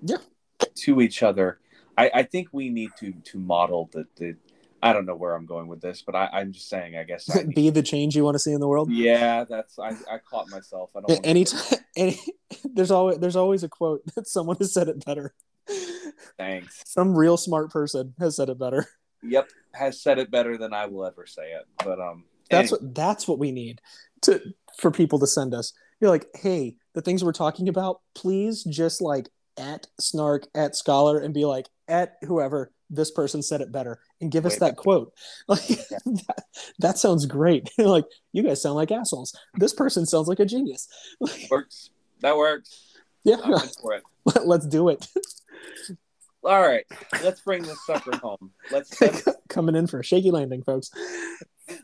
Yeah. 0.02 0.18
To 0.76 1.00
each 1.00 1.22
other. 1.22 1.58
I, 1.96 2.10
I 2.12 2.22
think 2.24 2.48
we 2.52 2.68
need 2.70 2.90
to 2.98 3.12
to 3.12 3.38
model 3.38 3.88
the 3.92 4.06
the. 4.16 4.36
I 4.82 4.92
don't 4.92 5.06
know 5.06 5.14
where 5.14 5.34
I'm 5.34 5.46
going 5.46 5.66
with 5.68 5.80
this, 5.80 6.02
but 6.02 6.14
I, 6.14 6.28
I'm 6.32 6.52
just 6.52 6.68
saying. 6.68 6.96
I 6.96 7.04
guess. 7.04 7.34
I 7.34 7.44
Be 7.54 7.70
the 7.70 7.82
change 7.82 8.14
you 8.16 8.24
want 8.24 8.34
to 8.34 8.38
see 8.38 8.52
in 8.52 8.60
the 8.60 8.68
world. 8.68 8.90
yeah, 8.90 9.44
that's 9.44 9.78
I, 9.78 9.90
I 10.10 10.18
caught 10.18 10.50
myself. 10.50 10.90
I 10.94 11.00
don't. 11.00 11.10
A- 11.10 11.14
wanna- 11.14 11.84
any, 11.96 12.16
there's 12.74 12.90
always 12.90 13.18
there's 13.18 13.36
always 13.36 13.62
a 13.62 13.68
quote 13.68 14.02
that 14.14 14.26
someone 14.26 14.56
has 14.58 14.74
said 14.74 14.88
it 14.88 15.04
better. 15.04 15.32
Thanks. 16.36 16.82
Some 16.86 17.16
real 17.16 17.36
smart 17.36 17.70
person 17.70 18.14
has 18.18 18.36
said 18.36 18.48
it 18.48 18.58
better. 18.58 18.86
Yep, 19.22 19.48
has 19.72 20.02
said 20.02 20.18
it 20.18 20.30
better 20.30 20.58
than 20.58 20.74
I 20.74 20.86
will 20.86 21.06
ever 21.06 21.24
say 21.26 21.52
it. 21.52 21.66
But 21.82 21.98
um, 22.00 22.24
That's 22.50 22.72
anyway, 22.72 22.84
what 22.86 22.94
that's 22.94 23.28
what 23.28 23.38
we 23.38 23.52
need 23.52 23.80
to 24.22 24.40
for 24.78 24.90
people 24.90 25.18
to 25.20 25.26
send 25.26 25.54
us. 25.54 25.72
You're 26.04 26.10
like, 26.10 26.28
hey, 26.34 26.76
the 26.92 27.00
things 27.00 27.24
we're 27.24 27.32
talking 27.32 27.70
about, 27.70 28.02
please 28.14 28.62
just 28.64 29.00
like 29.00 29.30
at 29.56 29.86
snark 29.98 30.46
at 30.54 30.76
scholar 30.76 31.18
and 31.18 31.32
be 31.32 31.46
like 31.46 31.66
at 31.88 32.16
whoever 32.26 32.70
this 32.90 33.10
person 33.10 33.40
said 33.40 33.62
it 33.62 33.72
better 33.72 33.98
and 34.20 34.30
give 34.30 34.44
us 34.44 34.58
that 34.58 34.76
quote. 34.76 35.14
Like 35.48 35.66
that, 35.68 36.42
that 36.80 36.98
sounds 36.98 37.24
great. 37.24 37.70
like 37.78 38.04
you 38.34 38.42
guys 38.42 38.60
sound 38.60 38.74
like 38.74 38.92
assholes. 38.92 39.34
This 39.54 39.72
person 39.72 40.04
sounds 40.04 40.28
like 40.28 40.40
a 40.40 40.44
genius. 40.44 40.88
Works. 41.50 41.88
That 42.20 42.36
works. 42.36 42.98
yeah, 43.24 43.36
it. 43.42 44.44
let's 44.44 44.66
do 44.66 44.90
it. 44.90 45.08
All 46.44 46.60
right, 46.60 46.84
let's 47.22 47.40
bring 47.40 47.62
this 47.62 47.82
sucker 47.86 48.14
home. 48.18 48.50
Let's 48.70 49.00
let's 49.00 49.26
Coming 49.48 49.74
in 49.74 49.86
for 49.86 50.00
a 50.00 50.04
shaky 50.04 50.30
landing, 50.30 50.64
folks. 50.64 50.90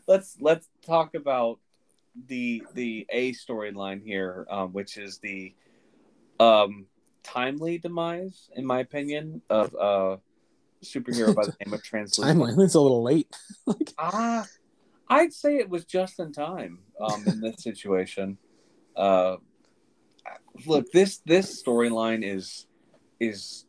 let's 0.07 0.37
let's 0.39 0.67
talk 0.85 1.15
about 1.15 1.57
the 2.27 2.63
the 2.73 3.05
A 3.09 3.33
storyline 3.33 4.03
here, 4.03 4.45
um, 4.49 4.73
which 4.73 4.97
is 4.97 5.19
the 5.19 5.53
um 6.39 6.85
timely 7.23 7.77
demise, 7.77 8.49
in 8.55 8.65
my 8.65 8.79
opinion, 8.79 9.41
of 9.49 9.75
uh 9.75 10.17
superhero 10.83 11.35
by 11.35 11.45
the 11.45 11.55
name 11.63 11.73
of 11.73 11.83
Translucent. 11.83 12.37
Timeline. 12.37 12.63
It's 12.63 12.75
a 12.75 12.81
little 12.81 13.03
late. 13.03 13.33
Ah, 14.03 14.47
I'd 15.09 15.31
say 15.31 15.57
it 15.57 15.69
was 15.69 15.85
just 15.85 16.19
in 16.19 16.31
time 16.31 16.79
um, 16.99 17.23
in 17.27 17.39
this 17.39 17.61
situation. 17.61 18.37
Uh, 18.95 19.35
look, 20.65 20.91
this 20.91 21.19
this 21.25 21.61
storyline 21.61 22.23
is 22.23 22.65
is 23.19 23.65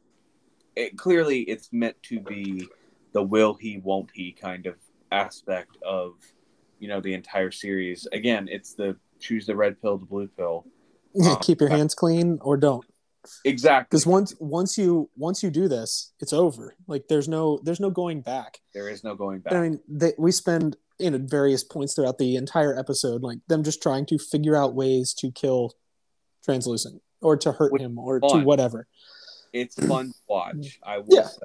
it, 0.74 0.96
clearly 0.96 1.40
it's 1.40 1.70
meant 1.70 2.02
to 2.04 2.20
be 2.20 2.68
the 3.12 3.22
will 3.22 3.54
he 3.54 3.78
won't 3.78 4.10
he 4.14 4.32
kind 4.32 4.66
of 4.66 4.76
aspect 5.10 5.76
of 5.82 6.14
you 6.82 6.88
know 6.88 7.00
the 7.00 7.14
entire 7.14 7.50
series. 7.52 8.06
Again, 8.12 8.48
it's 8.50 8.74
the 8.74 8.96
choose 9.20 9.46
the 9.46 9.54
red 9.56 9.80
pill, 9.80 9.96
the 9.98 10.06
blue 10.06 10.28
pill. 10.28 10.66
Um, 11.24 11.36
Keep 11.42 11.60
your 11.60 11.68
hands 11.68 11.94
clean 11.94 12.38
or 12.40 12.56
don't. 12.56 12.86
Exactly. 13.44 13.86
because 13.90 14.06
once 14.06 14.34
once 14.40 14.78
you 14.78 15.10
once 15.16 15.42
you 15.44 15.50
do 15.50 15.68
this 15.68 16.12
it's 16.20 16.32
over 16.32 16.74
like 16.88 17.06
there's 17.08 17.28
no 17.28 17.60
there's 17.62 17.78
no 17.78 17.88
going 17.90 18.20
back 18.20 18.58
There 18.74 18.88
is 18.88 19.04
no 19.04 19.14
going 19.14 19.38
back. 19.40 19.52
i 19.52 19.60
mean 19.60 19.78
they, 19.86 20.12
we 20.18 20.32
spend 20.32 20.76
in 20.98 21.14
at 21.14 21.20
various 21.20 21.62
points 21.62 21.94
throughout 21.94 22.18
the 22.18 22.34
entire 22.34 22.76
episode 22.76 23.22
like 23.22 23.38
them 23.46 23.62
just 23.62 23.80
trying 23.80 24.06
to 24.06 24.18
figure 24.18 24.56
out 24.56 24.74
ways 24.74 25.14
to 25.20 25.30
kill 25.30 25.74
translucent 26.44 27.00
or 27.20 27.36
to 27.36 27.52
hurt 27.52 27.72
Which 27.72 27.82
him 27.82 27.96
or 27.98 28.18
fun. 28.18 28.40
to 28.40 28.44
whatever 28.44 28.88
It's 29.52 29.76
fun 29.86 30.06
to 30.08 30.14
watch. 30.28 30.80
I 30.82 30.98
will 30.98 31.06
Yeah. 31.10 31.26
say. 31.28 31.42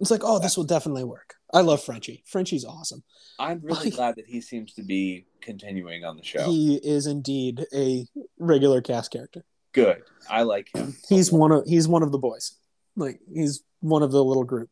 It's 0.00 0.10
like 0.10 0.22
oh 0.24 0.38
this 0.38 0.56
will 0.56 0.64
definitely 0.64 1.04
work 1.04 1.34
i 1.52 1.60
love 1.60 1.82
frenchie 1.82 2.22
frenchie's 2.26 2.64
awesome 2.64 3.02
I'm 3.38 3.60
really 3.62 3.90
glad 3.90 4.16
that 4.16 4.26
he 4.26 4.40
seems 4.42 4.74
to 4.74 4.82
be 4.82 5.24
continuing 5.40 6.04
on 6.04 6.16
the 6.18 6.22
show. 6.22 6.44
he 6.44 6.74
is 6.76 7.06
indeed 7.06 7.64
a 7.74 8.06
regular 8.38 8.80
cast 8.82 9.10
character 9.12 9.44
Good. 9.72 10.02
I 10.28 10.42
like 10.42 10.68
him. 10.74 10.96
he's 11.08 11.30
one 11.32 11.52
of 11.52 11.64
he's 11.66 11.86
one 11.88 12.02
of 12.02 12.10
the 12.12 12.18
boys 12.18 12.56
like 12.96 13.20
he's 13.32 13.62
one 13.80 14.02
of 14.02 14.10
the 14.12 14.22
little 14.24 14.44
group 14.44 14.68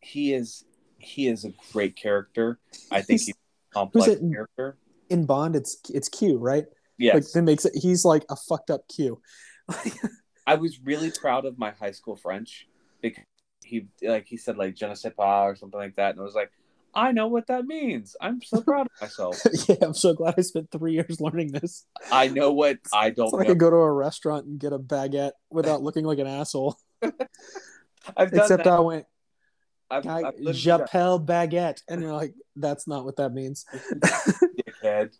he 0.00 0.32
is 0.34 0.64
he 0.98 1.26
is 1.28 1.44
a 1.44 1.52
great 1.72 1.96
character. 1.96 2.58
I 2.90 3.02
think 3.02 3.20
He's- 3.20 3.26
he's 3.26 3.34
a 3.34 3.74
complex 3.74 4.08
it? 4.08 4.20
character. 4.32 4.78
in 5.10 5.26
bond 5.26 5.54
it's 5.56 5.76
it's 5.92 6.08
q 6.08 6.38
right 6.38 6.64
Yes. 6.98 7.14
like 7.14 7.24
that 7.32 7.42
makes 7.42 7.64
it 7.64 7.72
he's 7.76 8.04
like 8.04 8.24
a 8.30 8.36
fucked 8.36 8.70
up 8.70 8.82
q 8.88 9.20
I 10.46 10.54
was 10.56 10.80
really 10.80 11.10
proud 11.10 11.44
of 11.44 11.58
my 11.58 11.70
high 11.70 11.92
school 11.92 12.16
French 12.16 12.66
because 13.00 13.24
he 13.72 13.86
like 14.06 14.26
he 14.26 14.36
said 14.36 14.56
like 14.56 14.74
je 14.76 14.86
ne 14.86 14.94
sais 14.94 15.12
pas 15.16 15.44
or 15.48 15.56
something 15.56 15.80
like 15.80 15.96
that 15.96 16.10
and 16.10 16.20
I 16.20 16.22
was 16.22 16.34
like 16.34 16.52
I 16.94 17.12
know 17.12 17.26
what 17.26 17.46
that 17.46 17.64
means. 17.64 18.16
I'm 18.20 18.42
so 18.42 18.60
proud 18.68 18.86
of 18.86 19.00
myself. 19.00 19.40
yeah, 19.68 19.76
I'm 19.80 19.94
so 19.94 20.12
glad 20.12 20.34
I 20.36 20.42
spent 20.42 20.70
three 20.70 20.92
years 20.92 21.22
learning 21.22 21.52
this. 21.52 21.86
I 22.10 22.28
know 22.28 22.52
what 22.52 22.80
I 22.92 23.08
don't 23.08 23.30
So 23.30 23.38
I 23.38 23.44
know. 23.44 23.48
could 23.48 23.58
go 23.58 23.70
to 23.70 23.76
a 23.76 23.90
restaurant 23.90 24.44
and 24.44 24.60
get 24.60 24.74
a 24.74 24.78
baguette 24.78 25.32
without 25.50 25.82
looking 25.82 26.04
like 26.04 26.18
an 26.18 26.26
asshole. 26.26 26.76
I've 27.02 28.30
done 28.30 28.40
Except 28.40 28.64
that. 28.64 28.74
I 28.74 28.80
went, 28.80 29.06
I've, 29.90 30.06
I, 30.06 30.22
I've 30.22 30.34
literally 30.38 31.24
baguette. 31.24 31.80
And 31.88 32.02
you're 32.02 32.12
like, 32.12 32.34
that's 32.56 32.86
not 32.86 33.06
what 33.06 33.16
that 33.16 33.32
means. 33.32 33.64
dickhead. 34.60 35.16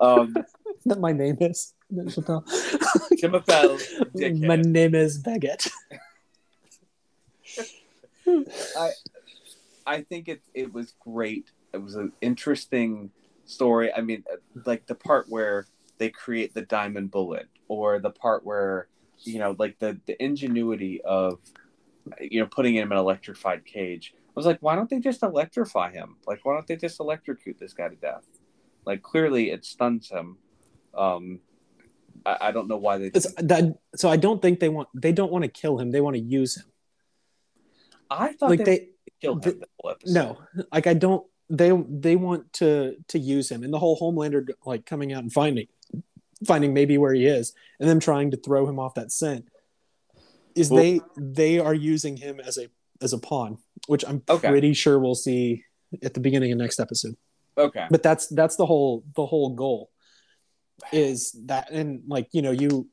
um, 0.00 0.34
that 0.86 1.00
my 1.00 1.12
name 1.12 1.36
is. 1.40 1.74
J'appelle. 1.92 2.44
je 4.16 4.46
My 4.46 4.56
name 4.56 4.94
is 4.94 5.22
Baguette. 5.22 5.70
I 8.26 8.90
I 9.86 10.02
think 10.02 10.28
it 10.28 10.42
it 10.54 10.72
was 10.72 10.94
great. 11.00 11.50
It 11.72 11.78
was 11.82 11.94
an 11.94 12.12
interesting 12.20 13.10
story. 13.44 13.92
I 13.92 14.00
mean, 14.00 14.24
like 14.66 14.86
the 14.86 14.94
part 14.94 15.26
where 15.28 15.66
they 15.98 16.10
create 16.10 16.54
the 16.54 16.62
diamond 16.62 17.10
bullet, 17.10 17.48
or 17.68 17.98
the 17.98 18.10
part 18.10 18.44
where 18.44 18.88
you 19.20 19.38
know, 19.38 19.56
like 19.58 19.78
the 19.78 20.00
the 20.06 20.22
ingenuity 20.22 21.00
of 21.02 21.38
you 22.20 22.40
know 22.40 22.46
putting 22.46 22.74
him 22.74 22.88
in 22.88 22.92
an 22.92 22.98
electrified 22.98 23.64
cage. 23.64 24.14
I 24.16 24.32
was 24.34 24.46
like, 24.46 24.58
why 24.60 24.74
don't 24.74 24.88
they 24.88 24.98
just 24.98 25.22
electrify 25.22 25.92
him? 25.92 26.16
Like, 26.26 26.40
why 26.44 26.54
don't 26.54 26.66
they 26.66 26.76
just 26.76 26.98
electrocute 27.00 27.58
this 27.58 27.74
guy 27.74 27.88
to 27.88 27.96
death? 27.96 28.24
Like, 28.86 29.02
clearly 29.02 29.50
it 29.50 29.66
stuns 29.66 30.08
him. 30.08 30.38
Um, 30.94 31.40
I, 32.24 32.38
I 32.40 32.52
don't 32.52 32.66
know 32.66 32.78
why 32.78 32.96
they. 32.96 33.10
That, 33.10 33.76
so 33.94 34.08
I 34.08 34.16
don't 34.16 34.40
think 34.40 34.58
they 34.58 34.70
want, 34.70 34.88
they 34.94 35.12
don't 35.12 35.30
want 35.30 35.44
to 35.44 35.50
kill 35.50 35.78
him. 35.78 35.90
They 35.90 36.00
want 36.00 36.16
to 36.16 36.22
use 36.22 36.56
him. 36.56 36.71
I 38.18 38.32
thought 38.32 38.50
Like 38.50 38.64
they, 38.64 38.64
they, 38.64 38.88
killed 39.20 39.44
him. 39.44 39.60
the 39.60 39.96
no, 40.06 40.38
like 40.72 40.86
I 40.86 40.94
don't, 40.94 41.26
they, 41.50 41.70
they 41.88 42.16
want 42.16 42.52
to, 42.54 42.96
to 43.08 43.18
use 43.18 43.50
him 43.50 43.62
and 43.62 43.72
the 43.72 43.78
whole 43.78 43.98
Homelander 44.00 44.48
like 44.64 44.86
coming 44.86 45.12
out 45.12 45.22
and 45.22 45.32
finding, 45.32 45.66
finding 46.46 46.72
maybe 46.74 46.98
where 46.98 47.12
he 47.14 47.26
is 47.26 47.52
and 47.78 47.88
them 47.88 48.00
trying 48.00 48.30
to 48.32 48.36
throw 48.36 48.66
him 48.68 48.78
off 48.78 48.94
that 48.94 49.12
scent 49.12 49.46
is 50.54 50.70
Well- 50.70 50.82
they, 50.82 51.00
they 51.16 51.58
are 51.58 51.74
using 51.74 52.16
him 52.16 52.40
as 52.40 52.58
a, 52.58 52.68
as 53.00 53.12
a 53.12 53.18
pawn, 53.18 53.58
which 53.86 54.04
I'm 54.06 54.22
Okay. 54.28 54.48
pretty 54.48 54.72
sure 54.74 54.98
we'll 54.98 55.14
see 55.14 55.64
at 56.02 56.14
the 56.14 56.20
beginning 56.20 56.52
of 56.52 56.58
next 56.58 56.80
episode. 56.80 57.16
Okay. 57.58 57.86
But 57.90 58.02
that's, 58.02 58.26
that's 58.28 58.56
the 58.56 58.66
whole, 58.66 59.04
the 59.14 59.26
whole 59.26 59.50
goal 59.54 59.90
is 60.92 61.32
that, 61.46 61.70
and 61.70 62.02
like, 62.08 62.28
you 62.32 62.42
know, 62.42 62.50
you, 62.50 62.88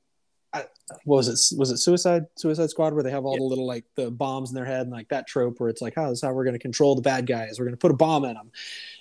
I, 0.51 0.65
what 1.05 1.17
was 1.17 1.27
it? 1.27 1.57
Was 1.57 1.69
it 1.71 1.77
Suicide 1.77 2.25
Suicide 2.35 2.69
Squad 2.69 2.93
where 2.93 3.03
they 3.03 3.11
have 3.11 3.23
all 3.25 3.33
Yeah. 3.33 3.39
the 3.39 3.45
little 3.45 3.67
like 3.67 3.85
the 3.95 4.09
bombs 4.09 4.49
in 4.49 4.55
their 4.55 4.65
head 4.65 4.81
and 4.81 4.91
like 4.91 5.09
that 5.09 5.27
trope 5.27 5.59
where 5.59 5.69
it's 5.69 5.81
like, 5.81 5.93
oh, 5.97 6.09
this 6.09 6.19
is 6.19 6.23
how 6.23 6.33
we're 6.33 6.43
going 6.43 6.55
to 6.55 6.59
control 6.59 6.95
the 6.95 7.01
bad 7.03 7.27
guys. 7.27 7.59
We're 7.59 7.65
going 7.65 7.75
to 7.75 7.79
put 7.79 7.91
a 7.91 7.95
bomb 7.95 8.25
in 8.25 8.33
them, 8.33 8.51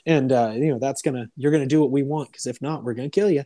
and 0.05 0.31
uh, 0.31 0.53
you 0.55 0.69
know 0.69 0.79
that's 0.79 1.01
gonna 1.01 1.31
you're 1.37 1.53
gonna 1.53 1.67
do 1.67 1.81
what 1.81 1.91
we 1.91 2.03
want 2.03 2.31
because 2.31 2.47
if 2.47 2.61
not, 2.61 2.85
we're 2.85 2.95
gonna 2.95 3.09
kill 3.09 3.31
you. 3.31 3.45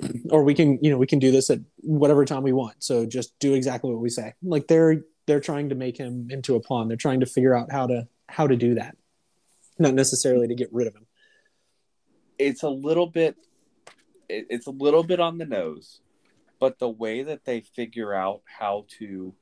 Or 0.30 0.44
we 0.44 0.54
can 0.54 0.78
you 0.82 0.90
know 0.90 0.96
we 0.98 1.06
can 1.06 1.18
do 1.18 1.30
this 1.30 1.50
at 1.50 1.58
whatever 1.82 2.24
time 2.24 2.42
we 2.42 2.52
want. 2.52 2.82
So 2.82 3.04
just 3.04 3.38
do 3.38 3.54
exactly 3.54 3.90
what 3.90 4.00
we 4.00 4.08
say. 4.08 4.32
Like 4.42 4.66
they're 4.66 5.02
they're 5.26 5.40
trying 5.40 5.68
to 5.70 5.74
make 5.74 5.96
him 5.98 6.28
into 6.30 6.54
a 6.54 6.60
pawn. 6.60 6.88
They're 6.88 6.96
trying 6.96 7.20
to 7.20 7.26
figure 7.26 7.54
out 7.54 7.70
how 7.70 7.86
to 7.88 8.08
how 8.28 8.46
to 8.46 8.56
do 8.56 8.76
that, 8.76 8.96
not 9.78 9.92
necessarily 9.94 10.48
to 10.48 10.54
get 10.54 10.72
rid 10.72 10.86
of 10.86 10.94
him. 10.94 11.06
it's 12.38 12.62
a 12.62 12.68
little 12.70 13.06
bit 13.06 13.36
it's 14.28 14.66
a 14.68 14.70
little 14.70 15.02
bit 15.02 15.20
on 15.20 15.36
the 15.36 15.44
nose 15.44 16.00
but 16.60 16.78
the 16.78 16.88
way 16.88 17.22
that 17.24 17.44
they 17.44 17.60
figure 17.60 18.14
out 18.14 18.42
how 18.44 18.84
to 18.98 19.34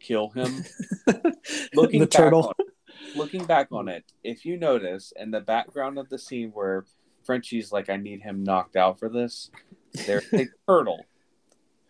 kill 0.00 0.30
him 0.30 0.64
looking 1.74 2.00
the 2.00 2.06
back 2.06 2.10
turtle. 2.10 2.46
on 2.48 2.54
it, 2.58 3.16
looking 3.16 3.44
back 3.44 3.68
on 3.70 3.88
it 3.88 4.04
if 4.24 4.44
you 4.44 4.56
notice 4.58 5.12
in 5.16 5.30
the 5.30 5.40
background 5.40 5.98
of 5.98 6.08
the 6.08 6.18
scene 6.18 6.50
where 6.50 6.84
frenchie's 7.24 7.72
like 7.72 7.88
i 7.88 7.96
need 7.96 8.20
him 8.20 8.42
knocked 8.42 8.76
out 8.76 8.98
for 8.98 9.08
this 9.08 9.50
there's 10.06 10.24
a 10.32 10.46
turtle 10.68 11.04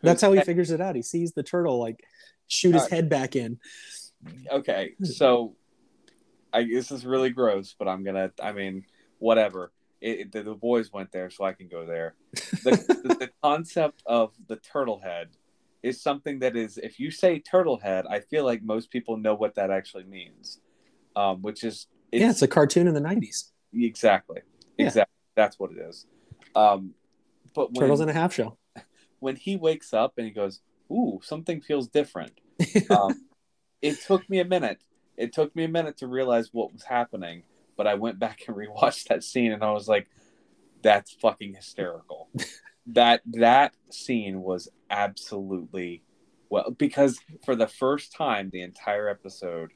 That's 0.02 0.22
how 0.22 0.32
he 0.32 0.40
figures 0.42 0.70
it 0.70 0.80
out. 0.80 0.94
He 0.94 1.02
sees 1.02 1.32
the 1.32 1.42
turtle 1.42 1.78
like 1.80 2.04
shoot 2.46 2.74
his 2.74 2.86
head 2.88 3.08
back 3.08 3.34
in. 3.34 3.58
okay 4.52 4.92
so 5.02 5.56
i 6.52 6.62
this 6.62 6.90
is 6.92 7.04
really 7.04 7.30
gross 7.30 7.74
but 7.78 7.88
i'm 7.88 8.04
gonna 8.04 8.30
i 8.42 8.52
mean 8.52 8.84
whatever 9.18 9.72
it, 10.00 10.20
it- 10.20 10.32
the, 10.32 10.42
the 10.42 10.54
boys 10.54 10.92
went 10.92 11.10
there 11.12 11.30
so 11.30 11.44
i 11.44 11.52
can 11.52 11.68
go 11.68 11.86
there 11.86 12.14
the, 12.64 12.70
the, 13.02 13.16
the 13.20 13.30
concept 13.42 14.02
of 14.06 14.32
the 14.48 14.56
turtle 14.56 15.00
head 15.00 15.28
is 15.82 16.00
something 16.00 16.38
that 16.40 16.56
is 16.56 16.78
if 16.78 16.98
you 16.98 17.10
say 17.10 17.38
turtle 17.38 17.78
head 17.78 18.04
i 18.10 18.20
feel 18.20 18.44
like 18.44 18.62
most 18.62 18.90
people 18.90 19.16
know 19.16 19.34
what 19.34 19.54
that 19.54 19.70
actually 19.70 20.04
means 20.04 20.60
um, 21.16 21.40
which 21.42 21.64
is 21.64 21.86
yeah, 22.12 22.30
it's 22.30 22.40
a 22.42 22.48
cartoon 22.48 22.86
in 22.86 22.94
the 22.94 23.00
'90s. 23.00 23.50
exactly 23.74 24.40
Yeah. 24.78 24.86
exactly 24.86 25.12
that's 25.34 25.58
what 25.58 25.70
it 25.72 25.78
is 25.78 26.06
um, 26.54 26.94
but 27.54 27.72
when, 27.72 27.80
Turtles 27.80 28.00
in 28.00 28.08
a 28.08 28.12
half 28.12 28.32
shell. 28.32 28.58
when 29.18 29.36
he 29.36 29.56
wakes 29.56 29.92
up 29.92 30.14
and 30.16 30.26
he 30.26 30.32
goes 30.32 30.60
ooh 30.90 31.20
something 31.22 31.60
feels 31.60 31.88
different 31.88 32.40
um, 32.90 33.20
it 33.82 34.00
took 34.00 34.28
me 34.30 34.40
a 34.40 34.44
minute. 34.44 34.82
It 35.16 35.32
took 35.32 35.54
me 35.54 35.64
a 35.64 35.68
minute 35.68 35.98
to 35.98 36.06
realize 36.06 36.48
what 36.52 36.72
was 36.72 36.82
happening, 36.84 37.42
but 37.76 37.86
I 37.86 37.94
went 37.94 38.18
back 38.18 38.42
and 38.46 38.56
rewatched 38.56 39.08
that 39.08 39.24
scene 39.24 39.52
and 39.52 39.62
I 39.62 39.72
was 39.72 39.88
like, 39.88 40.08
that's 40.82 41.12
fucking 41.12 41.54
hysterical. 41.54 42.28
that 42.88 43.20
that 43.26 43.74
scene 43.90 44.42
was 44.42 44.68
absolutely 44.90 46.02
well 46.48 46.70
because 46.70 47.18
for 47.44 47.56
the 47.56 47.66
first 47.66 48.12
time 48.12 48.48
the 48.52 48.62
entire 48.62 49.08
episode 49.08 49.72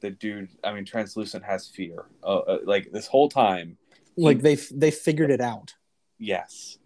the 0.00 0.10
dude 0.10 0.50
I 0.62 0.74
mean 0.74 0.84
translucent 0.84 1.44
has 1.44 1.68
fear. 1.68 2.04
Uh, 2.22 2.38
uh, 2.38 2.58
like 2.64 2.92
this 2.92 3.06
whole 3.06 3.30
time 3.30 3.78
like 4.16 4.42
they 4.42 4.56
they 4.56 4.90
figured 4.90 5.30
it 5.30 5.40
out. 5.40 5.74
Yes. 6.18 6.78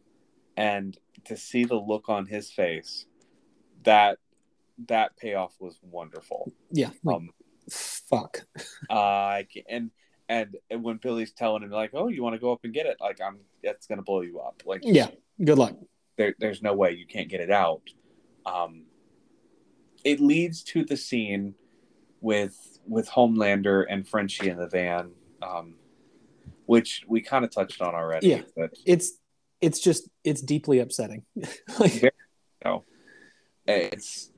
And 0.56 0.96
to 1.24 1.36
see 1.36 1.64
the 1.64 1.74
look 1.74 2.08
on 2.08 2.26
his 2.26 2.50
face, 2.50 3.06
that 3.84 4.18
that 4.88 5.16
payoff 5.16 5.54
was 5.58 5.78
wonderful. 5.82 6.52
Yeah. 6.70 6.90
Like, 7.02 7.16
Um, 7.16 7.30
fuck. 7.70 8.46
uh, 8.90 9.42
and 9.68 9.90
and 10.28 10.56
and 10.70 10.82
when 10.82 10.96
Billy's 10.98 11.32
telling 11.32 11.62
him 11.62 11.70
like, 11.70 11.90
"Oh, 11.94 12.08
you 12.08 12.22
want 12.22 12.34
to 12.34 12.40
go 12.40 12.52
up 12.52 12.60
and 12.64 12.72
get 12.74 12.86
it?" 12.86 12.96
Like, 13.00 13.20
I'm 13.20 13.38
that's 13.62 13.86
gonna 13.86 14.02
blow 14.02 14.22
you 14.22 14.40
up. 14.40 14.62
Like, 14.66 14.80
Yeah. 14.84 15.08
Good 15.42 15.58
luck. 15.58 15.74
there, 16.16 16.34
there's 16.38 16.62
no 16.62 16.72
way 16.74 16.92
you 16.92 17.06
can't 17.06 17.28
get 17.28 17.40
it 17.40 17.50
out. 17.50 17.82
Um, 18.46 18.84
it 20.04 20.18
leads 20.20 20.62
to 20.64 20.84
the 20.84 20.96
scene 20.96 21.54
with 22.20 22.78
with 22.86 23.08
Homelander 23.10 23.84
and 23.88 24.06
Frenchie 24.08 24.48
in 24.48 24.56
the 24.56 24.68
van, 24.68 25.12
um, 25.42 25.74
which 26.66 27.04
we 27.06 27.20
kind 27.20 27.44
of 27.44 27.50
touched 27.50 27.82
on 27.82 27.94
already. 27.94 28.28
Yeah. 28.28 28.42
But 28.56 28.70
It's 28.86 29.18
it's 29.60 29.80
just 29.80 30.08
it's 30.24 30.40
deeply 30.42 30.78
upsetting. 30.78 31.24
like, 31.78 31.92
Very- 31.92 32.12
it's 33.68 34.30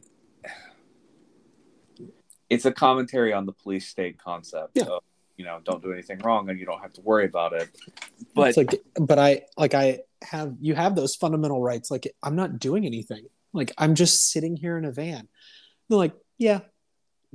it's 2.49 2.65
a 2.65 2.73
commentary 2.73 3.33
on 3.33 3.47
the 3.47 3.53
police 3.53 3.89
state 3.89 4.19
concept. 4.19 4.71
Yeah. 4.75 4.85
Of, 4.85 5.03
you 5.39 5.45
know, 5.45 5.61
don't 5.65 5.83
do 5.83 5.93
anything 5.93 6.19
wrong 6.19 6.51
and 6.51 6.59
you 6.59 6.67
don't 6.67 6.81
have 6.81 6.93
to 6.95 7.01
worry 7.01 7.25
about 7.25 7.53
it. 7.55 7.71
But 8.35 8.49
it's 8.49 8.59
like 8.59 8.83
but 9.01 9.19
i 9.19 9.43
like 9.57 9.73
i 9.73 10.01
have 10.23 10.55
you 10.61 10.75
have 10.75 10.95
those 10.97 11.15
fundamental 11.15 11.63
rights. 11.63 11.91
Like 11.91 12.13
i'm 12.23 12.37
not 12.37 12.59
doing 12.59 12.85
anything. 12.85 13.27
Like 13.55 13.73
i'm 13.79 13.95
just 13.95 14.31
sitting 14.31 14.57
here 14.57 14.77
in 14.77 14.85
a 14.85 14.91
van. 14.93 15.29
They're 15.89 15.97
like 15.99 16.15
yeah 16.37 16.61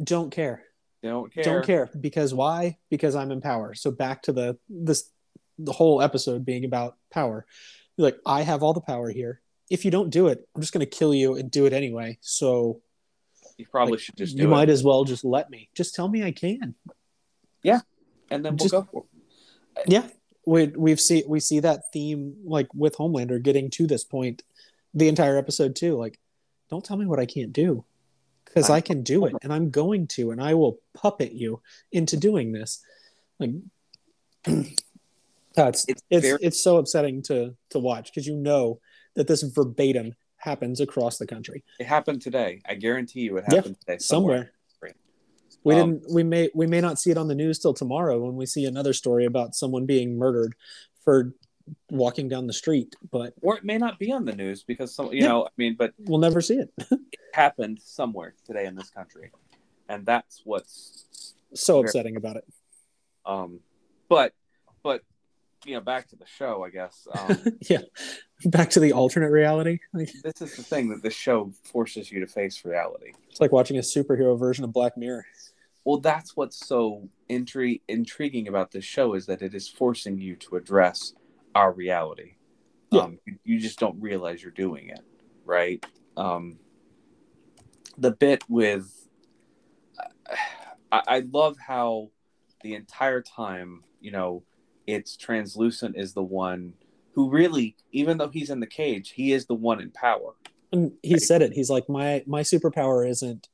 don't 0.03 0.31
care. 0.31 0.63
Don't 1.01 1.33
care. 1.33 1.43
don't 1.43 1.65
care. 1.65 1.89
because 1.99 2.33
why? 2.33 2.77
Because 2.91 3.15
i'm 3.15 3.31
in 3.31 3.39
power. 3.41 3.73
So 3.73 3.89
back 3.89 4.23
to 4.23 4.33
the 4.33 4.57
this 4.69 5.09
the 5.57 5.71
whole 5.71 6.01
episode 6.01 6.45
being 6.45 6.65
about 6.65 6.97
power. 7.11 7.45
You're 7.95 8.05
like 8.07 8.17
i 8.25 8.41
have 8.41 8.63
all 8.63 8.73
the 8.73 8.81
power 8.81 9.09
here. 9.09 9.39
If 9.71 9.85
you 9.85 9.91
don't 9.91 10.09
do 10.09 10.27
it 10.27 10.45
i'm 10.53 10.61
just 10.61 10.73
going 10.73 10.85
to 10.85 10.97
kill 10.97 11.13
you 11.13 11.35
and 11.35 11.49
do 11.49 11.65
it 11.67 11.71
anyway. 11.73 12.17
So 12.19 12.81
You 13.57 13.65
probably 13.65 13.93
like, 13.93 14.01
should 14.01 14.17
just 14.17 14.35
do 14.35 14.41
you 14.41 14.49
it. 14.49 14.51
might 14.51 14.69
as 14.69 14.83
well 14.83 15.05
just 15.05 15.23
let 15.23 15.49
me. 15.49 15.69
Just 15.73 15.95
tell 15.95 16.09
me 16.09 16.21
i 16.21 16.31
can 16.31 16.75
and 18.29 18.43
then 18.45 18.55
we'll 18.55 18.69
just- 18.69 18.71
go 18.73 18.87
for 18.91 19.03
it. 19.77 19.83
yeah 19.87 20.07
we 20.45 20.67
we've 20.67 20.99
see 20.99 21.23
we 21.27 21.39
see 21.39 21.59
that 21.59 21.83
theme 21.93 22.35
like 22.43 22.67
with 22.73 22.95
homelander 22.97 23.41
getting 23.41 23.69
to 23.69 23.87
this 23.87 24.03
point 24.03 24.43
the 24.93 25.07
entire 25.07 25.37
episode 25.37 25.75
too 25.75 25.95
like 25.97 26.19
don't 26.69 26.83
tell 26.85 26.97
me 26.97 27.05
what 27.05 27.19
i 27.19 27.25
can't 27.25 27.53
do 27.53 27.83
because 28.45 28.69
i 28.69 28.81
can 28.81 29.03
do 29.03 29.25
it 29.25 29.33
and 29.41 29.51
i'm 29.53 29.69
going 29.71 30.05
to 30.07 30.31
and 30.31 30.41
i 30.41 30.53
will 30.53 30.79
puppet 30.93 31.31
you 31.31 31.61
into 31.91 32.17
doing 32.17 32.51
this 32.51 32.83
like 33.39 33.51
uh, 34.47 34.51
it's 35.67 35.85
It's 35.87 36.01
it's, 36.09 36.25
very- 36.25 36.39
it's 36.41 36.61
so 36.61 36.77
upsetting 36.77 37.21
to 37.23 37.55
to 37.69 37.79
watch 37.79 38.05
because 38.11 38.27
you 38.27 38.35
know 38.35 38.79
that 39.15 39.27
this 39.27 39.43
verbatim 39.43 40.13
happens 40.37 40.81
across 40.81 41.17
the 41.17 41.25
country 41.27 41.63
It 41.79 41.85
happened 41.85 42.21
today. 42.21 42.61
I 42.67 42.75
guarantee 42.75 43.21
you 43.21 43.37
it 43.37 43.45
Yeah, 43.49 43.55
happened 43.57 43.79
today 43.79 43.97
somewhere, 43.99 44.35
somewhere. 44.37 44.51
We 45.63 45.75
Um, 45.75 45.97
didn't 45.99 46.13
we 46.13 46.23
may 46.23 46.49
we 46.53 46.67
may 46.67 46.81
not 46.81 46.99
see 46.99 47.11
it 47.11 47.17
on 47.17 47.27
the 47.27 47.35
news 47.35 47.59
till 47.59 47.73
tomorrow 47.73 48.19
when 48.23 48.35
we 48.35 48.45
see 48.45 48.65
another 48.65 48.93
story 48.93 49.25
about 49.25 49.55
someone 49.55 49.85
being 49.85 50.17
murdered 50.17 50.55
for 51.03 51.33
walking 51.89 52.27
down 52.27 52.45
the 52.47 52.53
street 52.53 52.95
but 53.09 53.33
Or 53.41 53.55
it 53.57 53.63
may 53.63 53.77
not 53.77 53.97
be 53.97 54.11
on 54.11 54.25
the 54.25 54.35
news 54.35 54.63
because 54.63 54.93
some, 54.93 55.07
you 55.13 55.21
Yeah. 55.21 55.27
know, 55.29 55.45
I 55.45 55.49
mean, 55.57 55.75
but 55.77 55.93
we'll 55.99 56.19
never 56.19 56.41
see 56.41 56.55
it. 56.57 56.73
it 56.91 56.99
happened 57.33 57.79
somewhere 57.81 58.33
today 58.45 58.65
in 58.65 58.75
this 58.75 58.89
country, 58.89 59.31
and 59.87 60.05
that's 60.05 60.41
what's 60.43 61.33
so 61.53 61.75
Very- 61.75 61.85
upsetting 61.85 62.15
about 62.17 62.35
it. 62.37 62.45
um. 63.25 63.59
But 64.09 64.33
but 64.83 65.01
you 65.65 65.75
know, 65.75 65.79
back 65.79 66.09
to 66.09 66.17
the 66.17 66.25
show, 66.25 66.63
I 66.65 66.69
guess. 66.69 67.07
Um, 67.17 67.37
yeah. 67.69 67.83
Back 68.45 68.69
to 68.71 68.81
the 68.81 68.91
alternate 68.91 69.31
reality. 69.31 69.79
This 69.93 70.41
is 70.41 70.57
the 70.57 70.61
thing 70.63 70.89
that 70.89 71.01
the 71.01 71.09
show 71.09 71.53
forces 71.63 72.11
you 72.11 72.19
to 72.19 72.27
face 72.27 72.65
reality. 72.65 73.13
it's 73.29 73.39
like 73.39 73.53
watching 73.53 73.77
a 73.77 73.81
superhero 73.81 74.37
version 74.37 74.65
of 74.65 74.73
Black 74.73 74.97
Mirror. 74.97 75.25
Well, 75.85 75.99
that's 75.99 76.35
what's 76.35 76.65
so 76.65 77.09
intri- 77.29 77.81
intriguing 77.87 78.47
about 78.47 78.71
this 78.71 78.85
show 78.85 79.15
is 79.15 79.25
that 79.25 79.41
it 79.41 79.53
is 79.53 79.67
forcing 79.67 80.17
you 80.17 80.35
to 80.37 80.55
address 80.55 81.13
our 81.55 81.71
reality. 81.71 82.35
Yeah. 82.91 83.01
Um, 83.01 83.19
you, 83.25 83.37
you 83.43 83.59
just 83.59 83.79
don't 83.79 83.99
realize 84.01 84.41
you're 84.41 84.51
doing 84.51 84.89
it, 84.89 85.01
right? 85.45 85.85
Um, 86.15 86.59
the 87.97 88.11
bit 88.11 88.43
with, 88.49 89.07
I, 90.91 91.01
I 91.07 91.19
love 91.31 91.57
how 91.59 92.11
the 92.61 92.75
entire 92.75 93.21
time, 93.21 93.83
you 93.99 94.11
know, 94.11 94.43
it's 94.87 95.17
translucent 95.17 95.97
is 95.97 96.13
the 96.13 96.23
one 96.23 96.73
who 97.13 97.29
really, 97.29 97.75
even 97.91 98.17
though 98.17 98.29
he's 98.29 98.49
in 98.49 98.59
the 98.59 98.67
cage, 98.67 99.11
he 99.11 99.33
is 99.33 99.45
the 99.45 99.53
one 99.53 99.81
in 99.81 99.91
power. 99.91 100.33
And 100.71 100.93
he 101.03 101.19
said 101.19 101.41
it. 101.41 101.53
He's 101.53 101.69
like, 101.69 101.87
my 101.87 102.23
my 102.25 102.41
superpower 102.41 103.07
isn't 103.07 103.47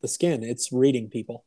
the 0.00 0.08
skin; 0.08 0.42
it's 0.42 0.72
reading 0.72 1.08
people. 1.08 1.44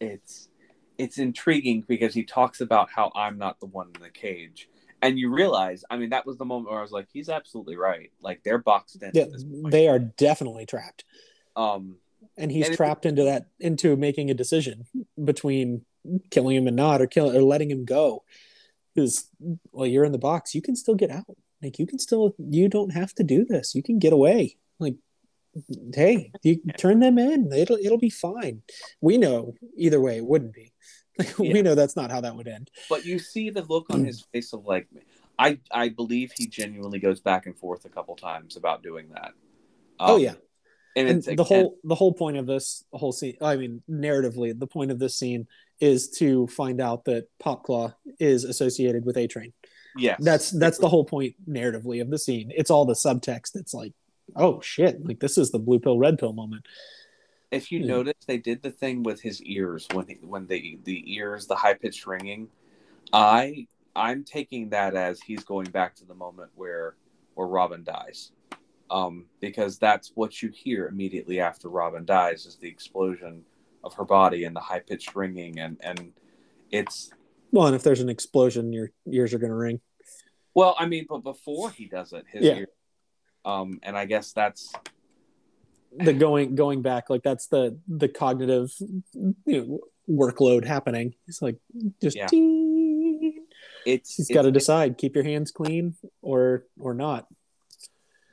It's 0.00 0.48
it's 0.96 1.18
intriguing 1.18 1.84
because 1.86 2.12
he 2.14 2.24
talks 2.24 2.60
about 2.60 2.90
how 2.90 3.12
I'm 3.14 3.38
not 3.38 3.60
the 3.60 3.66
one 3.66 3.90
in 3.94 4.02
the 4.02 4.10
cage. 4.10 4.68
And 5.00 5.16
you 5.16 5.32
realize, 5.32 5.84
I 5.88 5.96
mean, 5.96 6.10
that 6.10 6.26
was 6.26 6.38
the 6.38 6.44
moment 6.44 6.70
where 6.70 6.80
I 6.80 6.82
was 6.82 6.90
like, 6.90 7.06
he's 7.12 7.28
absolutely 7.28 7.76
right. 7.76 8.10
Like 8.20 8.42
they're 8.42 8.58
boxed 8.58 9.00
in. 9.00 9.12
Yeah, 9.14 9.22
at 9.22 9.32
this 9.32 9.44
point. 9.44 9.70
they 9.70 9.86
are 9.86 10.00
definitely 10.00 10.66
trapped, 10.66 11.04
um, 11.54 11.96
and 12.36 12.50
he's 12.50 12.66
And 12.66 12.74
it- 12.74 12.76
trapped 12.76 13.06
into 13.06 13.22
that 13.24 13.46
into 13.60 13.96
making 13.96 14.30
a 14.30 14.34
decision 14.34 14.86
between 15.22 15.84
killing 16.30 16.56
him 16.56 16.66
and 16.66 16.76
not, 16.76 17.00
or 17.00 17.06
killing 17.06 17.36
or 17.36 17.42
letting 17.42 17.70
him 17.70 17.84
go. 17.84 18.24
Because 18.94 19.28
well, 19.70 19.86
you're 19.86 20.04
in 20.04 20.12
the 20.12 20.18
box, 20.18 20.54
you 20.54 20.62
can 20.62 20.74
still 20.74 20.96
get 20.96 21.10
out. 21.10 21.36
Like 21.62 21.78
you 21.78 21.86
can 21.86 21.98
still, 22.00 22.34
you 22.38 22.68
don't 22.68 22.90
have 22.90 23.14
to 23.14 23.22
do 23.24 23.44
this. 23.44 23.74
You 23.74 23.82
can 23.82 23.98
get 24.00 24.12
away. 24.12 24.56
Hey, 25.94 26.32
you 26.42 26.60
turn 26.76 27.00
them 27.00 27.18
in. 27.18 27.52
It'll 27.52 27.76
it'll 27.76 27.98
be 27.98 28.10
fine. 28.10 28.62
We 29.00 29.18
know 29.18 29.54
either 29.76 30.00
way 30.00 30.16
it 30.18 30.24
wouldn't 30.26 30.54
be. 30.54 30.72
Like, 31.18 31.36
Yeah. 31.38 31.52
We 31.52 31.62
know 31.62 31.74
that's 31.74 31.96
not 31.96 32.12
how 32.12 32.20
that 32.20 32.36
would 32.36 32.46
end. 32.46 32.70
but 32.88 33.04
you 33.04 33.18
see 33.18 33.50
the 33.50 33.62
look 33.62 33.86
on 33.90 34.04
his 34.04 34.20
face 34.32 34.52
of 34.52 34.64
like, 34.64 34.86
I 35.36 35.58
I 35.72 35.88
believe 35.88 36.30
he 36.36 36.46
genuinely 36.46 37.00
goes 37.00 37.18
back 37.20 37.46
and 37.46 37.56
forth 37.58 37.84
a 37.84 37.88
couple 37.88 38.14
times 38.14 38.56
about 38.56 38.84
doing 38.84 39.08
that. 39.14 39.32
oh 39.98 40.14
Um, 40.14 40.20
yeah, 40.20 40.34
and, 40.94 41.08
and 41.08 41.18
it's 41.18 41.26
the 41.26 41.32
again- 41.32 41.46
whole 41.46 41.76
the 41.82 41.94
whole 41.96 42.12
point 42.12 42.36
of 42.36 42.46
this 42.46 42.84
whole 42.92 43.10
scene 43.12 43.36
i 43.42 43.56
mean 43.56 43.82
narratively 43.90 44.56
the 44.56 44.66
point 44.68 44.90
of 44.92 44.98
this 45.00 45.16
scene 45.18 45.46
is 45.80 46.08
to 46.18 46.46
find 46.48 46.80
out 46.80 47.04
that 47.06 47.26
popclaw 47.42 47.92
is 48.20 48.44
associated 48.44 49.04
with 49.04 49.16
a 49.16 49.26
train 49.26 49.52
yes, 49.96 50.16
that's 50.20 50.50
that's 50.52 50.78
the 50.78 50.88
whole 50.88 51.04
point 51.04 51.34
narratively 51.48 52.00
of 52.00 52.10
the 52.10 52.18
scene 52.18 52.50
it's 52.54 52.70
all 52.70 52.84
the 52.84 52.94
subtext 52.94 53.52
that's 53.54 53.74
like 53.74 53.92
oh 54.36 54.60
shit. 54.60 55.04
Like 55.04 55.20
this 55.20 55.38
is 55.38 55.50
the 55.50 55.58
blue 55.58 55.78
pill 55.78 55.98
red 55.98 56.18
pill 56.18 56.32
moment. 56.32 56.66
If 57.50 57.72
you 57.72 57.80
Yeah. 57.80 57.86
notice 57.86 58.14
they 58.26 58.38
did 58.38 58.62
the 58.62 58.70
thing 58.70 59.02
with 59.02 59.20
his 59.22 59.42
ears 59.42 59.86
when 59.92 60.06
he, 60.06 60.14
when 60.20 60.46
the 60.46 60.78
the 60.84 61.14
ears 61.14 61.46
the 61.46 61.54
high 61.56 61.74
pitched 61.74 62.06
ringing. 62.06 62.48
I 63.12 63.66
i'm 63.96 64.22
taking 64.22 64.68
that 64.68 64.94
as 64.94 65.20
he's 65.20 65.42
going 65.44 65.70
back 65.70 65.94
to 65.96 66.04
the 66.04 66.14
moment 66.14 66.50
where 66.54 66.94
where 67.34 67.46
robin 67.46 67.82
dies. 67.84 68.32
Um 68.90 69.26
because 69.40 69.78
that's 69.78 70.12
what 70.14 70.42
you 70.42 70.50
hear 70.50 70.86
immediately 70.88 71.40
after 71.40 71.68
robin 71.70 72.04
dies 72.04 72.44
is 72.44 72.56
the 72.56 72.68
explosion 72.68 73.44
of 73.82 73.94
her 73.94 74.04
body 74.04 74.44
and 74.44 74.54
the 74.54 74.60
high 74.60 74.80
pitched 74.80 75.16
ringing 75.16 75.58
and 75.58 75.78
and 75.80 76.12
it's 76.70 77.10
well 77.50 77.66
and 77.66 77.74
if 77.74 77.82
there's 77.82 78.00
an 78.02 78.10
explosion 78.10 78.72
your 78.74 78.90
ears 79.10 79.32
are 79.32 79.38
going 79.38 79.50
to 79.50 79.56
ring. 79.56 79.80
Well 80.54 80.76
i 80.78 80.84
mean 80.86 81.06
but 81.08 81.22
before 81.22 81.70
he 81.70 81.86
does 81.86 82.12
it 82.12 82.26
his 82.30 82.44
Yeah. 82.44 82.56
ear 82.56 82.68
um 83.44 83.78
and 83.82 83.96
i 83.96 84.04
guess 84.04 84.32
that's 84.32 84.72
the 85.98 86.12
going 86.12 86.54
going 86.54 86.82
back 86.82 87.08
like 87.10 87.22
that's 87.22 87.46
the 87.46 87.78
the 87.88 88.08
cognitive 88.08 88.72
you 89.14 89.34
know, 89.46 89.80
workload 90.08 90.64
happening 90.64 91.14
it's 91.26 91.42
like 91.42 91.56
just 92.00 92.16
Yeah. 92.16 92.28
it's 93.86 94.16
he's 94.16 94.28
got 94.30 94.42
to 94.42 94.50
decide 94.50 94.98
keep 94.98 95.14
your 95.14 95.24
hands 95.24 95.50
clean 95.50 95.96
or 96.22 96.64
or 96.78 96.94
not 96.94 97.26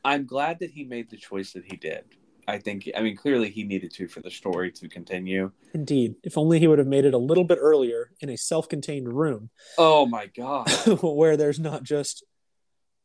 I'm 0.06 0.27
glad 0.27 0.60
that 0.60 0.69
he 0.69 0.84
made 0.84 1.10
the 1.10 1.18
choice 1.18 1.53
that 1.53 1.64
he 1.65 1.77
did. 1.77 2.03
I 2.48 2.60
think, 2.60 2.88
I 2.95 3.02
mean, 3.02 3.15
clearly 3.15 3.49
he 3.49 3.64
needed 3.64 3.91
to 3.95 4.07
for 4.07 4.22
the 4.22 4.30
story 4.30 4.72
to 4.73 4.88
continue. 4.88 5.52
Indeed. 5.73 6.14
If 6.23 6.38
only 6.38 6.60
he 6.60 6.68
would 6.68 6.77
have 6.77 6.88
made 6.88 7.06
it 7.06 7.15
a 7.15 7.18
little 7.18 7.44
bit 7.44 7.57
earlier 7.60 8.11
in 8.19 8.30
a 8.30 8.38
self 8.38 8.69
contained 8.69 9.11
room 9.11 9.49
Oh 9.80 10.06
my 10.06 10.27
god! 10.27 10.69
where 11.02 11.36
there's 11.36 11.60
not 11.60 11.82
just 11.82 12.23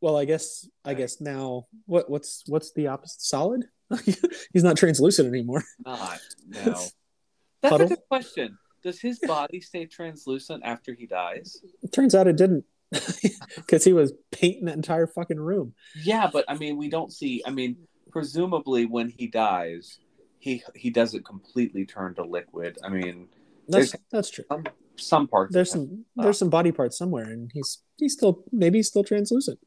well, 0.00 0.16
I 0.16 0.24
guess 0.24 0.68
I 0.84 0.94
guess 0.94 1.20
now 1.20 1.66
what 1.86 2.10
what's 2.10 2.42
what's 2.46 2.72
the 2.72 2.88
opposite 2.88 3.20
solid? 3.20 3.64
He's 4.52 4.64
not 4.64 4.76
translucent 4.76 5.28
anymore. 5.28 5.64
Not 5.84 6.20
no. 6.48 6.62
That's 7.62 7.72
puddle. 7.72 7.86
a 7.86 7.90
good 7.90 8.08
question. 8.08 8.58
Does 8.82 9.00
his 9.00 9.18
body 9.18 9.60
stay 9.60 9.84
translucent 9.84 10.62
after 10.64 10.94
he 10.94 11.06
dies? 11.06 11.58
It 11.82 11.92
turns 11.92 12.14
out 12.14 12.26
it 12.26 12.36
didn't, 12.36 12.64
because 13.56 13.84
he 13.84 13.92
was 13.92 14.14
painting 14.30 14.64
the 14.64 14.72
entire 14.72 15.06
fucking 15.06 15.38
room. 15.38 15.74
Yeah, 16.02 16.30
but 16.32 16.46
I 16.48 16.54
mean, 16.56 16.78
we 16.78 16.88
don't 16.88 17.12
see. 17.12 17.42
I 17.44 17.50
mean, 17.50 17.76
presumably 18.10 18.86
when 18.86 19.10
he 19.10 19.26
dies, 19.26 19.98
he 20.38 20.62
he 20.74 20.88
doesn't 20.88 21.24
completely 21.26 21.84
turn 21.84 22.14
to 22.14 22.24
liquid. 22.24 22.78
I 22.82 22.88
mean, 22.88 23.28
That's 23.68 23.94
that's 24.10 24.30
true. 24.30 24.44
some 24.48 24.64
some 25.00 25.26
parts. 25.28 25.52
There's 25.54 25.70
some 25.70 26.04
there's 26.16 26.38
some 26.38 26.50
body 26.50 26.72
parts 26.72 26.96
somewhere, 26.98 27.24
and 27.24 27.50
he's 27.52 27.78
he's 27.98 28.12
still 28.12 28.44
maybe 28.52 28.78
he's 28.78 28.88
still 28.88 29.04
translucent. 29.04 29.58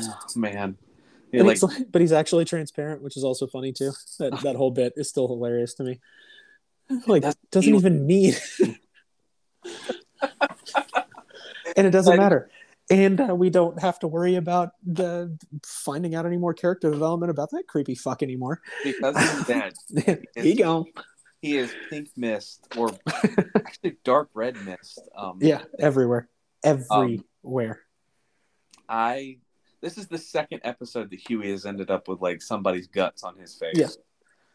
oh, 0.00 0.18
man. 0.36 0.76
Yeah, 1.32 1.42
like, 1.42 1.58
he's- 1.60 1.82
but 1.90 2.00
he's 2.00 2.12
actually 2.12 2.44
transparent, 2.44 3.02
which 3.02 3.16
is 3.16 3.24
also 3.24 3.46
funny 3.46 3.72
too. 3.72 3.92
That 4.18 4.40
that 4.42 4.56
whole 4.56 4.70
bit 4.70 4.92
is 4.96 5.08
still 5.08 5.28
hilarious 5.28 5.74
to 5.74 5.84
me. 5.84 6.00
Like 7.08 7.22
That's 7.22 7.36
doesn't 7.50 7.68
evil. 7.68 7.80
even 7.80 8.06
need, 8.06 8.38
and 11.76 11.86
it 11.86 11.90
doesn't 11.90 12.12
Like- 12.12 12.20
matter. 12.20 12.50
And 12.88 13.20
uh, 13.20 13.34
we 13.34 13.50
don't 13.50 13.80
have 13.82 13.98
to 13.98 14.06
worry 14.06 14.36
about 14.36 14.70
the 14.86 15.36
finding 15.64 16.14
out 16.14 16.24
any 16.24 16.36
more 16.36 16.54
character 16.54 16.88
development 16.88 17.30
about 17.30 17.50
that 17.50 17.64
creepy 17.66 17.96
fuck 17.96 18.22
anymore. 18.22 18.60
because 18.84 19.16
he's 19.18 19.44
dead, 20.04 20.24
he 20.36 20.54
gone. 20.54 20.84
He 21.46 21.58
is 21.58 21.72
pink 21.90 22.08
mist 22.16 22.66
or 22.76 22.90
actually 23.56 23.96
dark 24.04 24.30
red 24.34 24.56
mist. 24.64 25.00
Um, 25.16 25.38
Yeah, 25.40 25.62
everywhere, 25.78 26.28
everywhere. 26.64 27.80
I. 28.88 29.38
This 29.82 29.98
is 29.98 30.08
the 30.08 30.18
second 30.18 30.62
episode 30.64 31.10
that 31.10 31.20
Hughie 31.20 31.50
has 31.52 31.66
ended 31.66 31.90
up 31.90 32.08
with 32.08 32.20
like 32.20 32.42
somebody's 32.42 32.88
guts 32.88 33.22
on 33.22 33.36
his 33.36 33.54
face. 33.54 33.74
Yeah. 33.76 33.88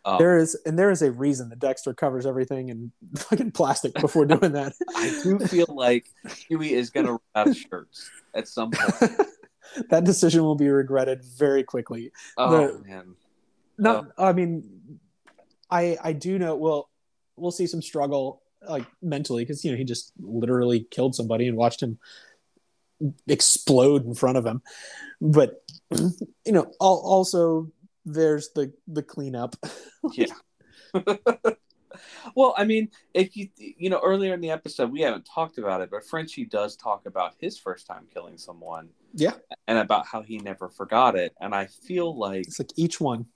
Um, 0.03 0.17
there 0.17 0.37
is, 0.37 0.57
and 0.65 0.77
there 0.77 0.89
is 0.89 1.03
a 1.03 1.11
reason 1.11 1.47
that 1.49 1.59
Dexter 1.59 1.93
covers 1.93 2.25
everything 2.25 2.69
in 2.69 2.91
fucking 3.15 3.51
plastic 3.51 3.93
before 3.93 4.25
doing 4.25 4.51
that. 4.53 4.73
I 4.95 5.17
do 5.23 5.39
feel 5.39 5.67
like 5.69 6.07
Hughie 6.49 6.73
is 6.73 6.89
gonna 6.89 7.11
run 7.11 7.19
out 7.35 7.47
of 7.49 7.55
shirts 7.57 8.09
at 8.33 8.47
some 8.47 8.71
point. 8.71 9.21
that 9.89 10.03
decision 10.03 10.41
will 10.41 10.55
be 10.55 10.67
regretted 10.69 11.23
very 11.23 11.63
quickly. 11.63 12.11
Oh 12.37 12.67
The- 12.67 12.83
man. 12.83 13.15
No, 13.77 14.07
I 14.17 14.33
mean, 14.33 14.99
I 15.71 15.97
I 16.03 16.13
do 16.13 16.37
know. 16.37 16.55
Well, 16.55 16.89
we'll 17.35 17.51
see 17.51 17.67
some 17.67 17.81
struggle 17.81 18.41
like 18.67 18.85
mentally 19.01 19.43
because 19.43 19.65
you 19.65 19.71
know 19.71 19.77
he 19.77 19.83
just 19.83 20.11
literally 20.19 20.85
killed 20.91 21.15
somebody 21.15 21.47
and 21.47 21.57
watched 21.57 21.81
him 21.81 21.97
explode 23.27 24.05
in 24.05 24.13
front 24.13 24.37
of 24.37 24.45
him. 24.45 24.61
But 25.19 25.63
you 26.45 26.51
know, 26.51 26.71
also 26.79 27.71
there's 28.05 28.49
the 28.49 28.73
the 28.87 29.03
cleanup. 29.03 29.55
Yeah. 30.13 30.33
well, 32.35 32.55
I 32.57 32.65
mean, 32.65 32.89
if 33.13 33.37
you 33.37 33.49
you 33.55 33.91
know 33.91 34.01
earlier 34.03 34.33
in 34.33 34.41
the 34.41 34.49
episode 34.49 34.91
we 34.91 35.01
haven't 35.01 35.27
talked 35.31 35.59
about 35.59 35.81
it, 35.81 35.91
but 35.91 36.03
Frenchie 36.03 36.45
does 36.45 36.75
talk 36.75 37.05
about 37.05 37.35
his 37.37 37.59
first 37.59 37.85
time 37.85 38.07
killing 38.11 38.39
someone. 38.39 38.89
Yeah. 39.13 39.33
And 39.67 39.77
about 39.77 40.07
how 40.07 40.23
he 40.23 40.39
never 40.39 40.69
forgot 40.69 41.15
it, 41.15 41.35
and 41.39 41.53
I 41.53 41.67
feel 41.67 42.17
like 42.17 42.47
It's 42.47 42.57
like 42.57 42.71
each 42.75 42.99
one. 42.99 43.27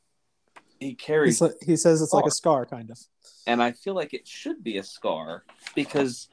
He 0.80 0.94
carries, 0.94 1.42
like, 1.42 1.54
he 1.62 1.76
says 1.76 2.02
it's 2.02 2.14
like 2.14 2.26
a 2.26 2.32
scar, 2.32 2.66
kind 2.66 2.90
of. 2.90 3.00
and 3.48 3.62
I 3.62 3.72
feel 3.72 3.94
like 3.96 4.14
it 4.14 4.28
should 4.28 4.64
be 4.64 4.78
a 4.78 4.84
scar 4.84 5.44
because 5.76 6.30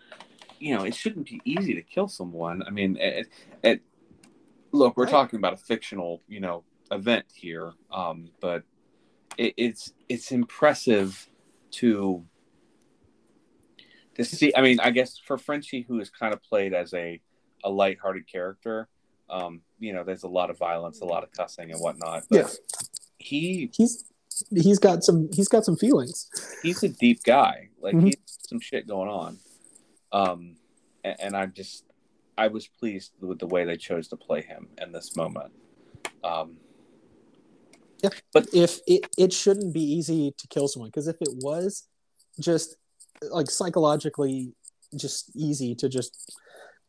you 0.58 0.74
know 0.74 0.84
it 0.84 0.94
shouldn't 0.94 1.26
be 1.26 1.40
easy 1.44 1.74
to 1.74 1.82
kill 1.82 2.08
someone. 2.08 2.62
I 2.66 2.70
mean, 2.70 2.96
it, 2.98 3.28
it 3.62 3.82
look, 4.72 4.96
we're 4.96 5.04
Right. 5.04 5.10
talking 5.10 5.38
about 5.38 5.52
a 5.54 5.58
fictional, 5.58 6.22
you 6.28 6.40
know, 6.40 6.64
event 6.90 7.26
here, 7.34 7.72
um, 7.90 8.30
but 8.40 8.64
it, 9.36 9.54
it's 9.56 9.92
it's 10.08 10.32
impressive 10.32 11.28
to 11.72 12.24
to 14.16 14.24
see. 14.24 14.52
I 14.56 14.60
mean, 14.60 14.80
I 14.80 14.90
guess 14.90 15.18
for 15.18 15.38
Frenchie, 15.38 15.82
who 15.82 16.00
is 16.00 16.10
kind 16.10 16.34
of 16.34 16.42
played 16.42 16.74
as 16.74 16.92
a 16.94 17.20
a 17.64 17.70
lighthearted 17.70 18.26
character, 18.26 18.88
um, 19.30 19.60
you 19.78 19.92
know, 19.92 20.02
there's 20.04 20.24
a 20.24 20.28
lot 20.28 20.50
of 20.50 20.58
violence, 20.58 21.00
a 21.00 21.04
lot 21.04 21.22
of 21.22 21.30
cussing 21.32 21.70
and 21.70 21.80
whatnot. 21.80 22.24
But 22.28 22.36
Yeah. 22.38 22.48
he 23.18 23.70
He's 23.72 24.04
he's 24.50 24.78
got 24.78 25.04
some 25.04 25.28
he's 25.32 25.48
got 25.48 25.64
some 25.64 25.76
feelings. 25.76 26.28
he's 26.62 26.82
a 26.82 26.88
deep 26.88 27.22
guy. 27.24 27.68
Like 27.80 27.94
Mhm. 27.94 28.04
he's 28.04 28.16
some 28.26 28.60
shit 28.60 28.86
going 28.86 29.08
on. 29.08 29.38
Um, 30.12 30.56
and, 31.04 31.16
and 31.20 31.36
I 31.36 31.46
just 31.46 31.84
I 32.38 32.48
was 32.48 32.66
pleased 32.66 33.12
with 33.20 33.38
the 33.38 33.46
way 33.46 33.64
they 33.64 33.76
chose 33.76 34.08
to 34.08 34.16
play 34.16 34.42
him 34.42 34.68
in 34.80 34.92
this 34.92 35.16
moment. 35.16 35.52
Um, 36.24 36.56
yeah. 38.02 38.10
But 38.32 38.48
if 38.52 38.80
it, 38.86 39.06
it 39.18 39.32
shouldn't 39.32 39.72
be 39.72 39.82
easy 39.82 40.34
to 40.36 40.48
kill 40.48 40.68
someone 40.68 40.88
because 40.88 41.08
if 41.08 41.16
it 41.20 41.28
was 41.42 41.86
just 42.40 42.76
like 43.30 43.50
psychologically 43.50 44.54
just 44.96 45.30
easy 45.36 45.74
to 45.76 45.88
just 45.88 46.36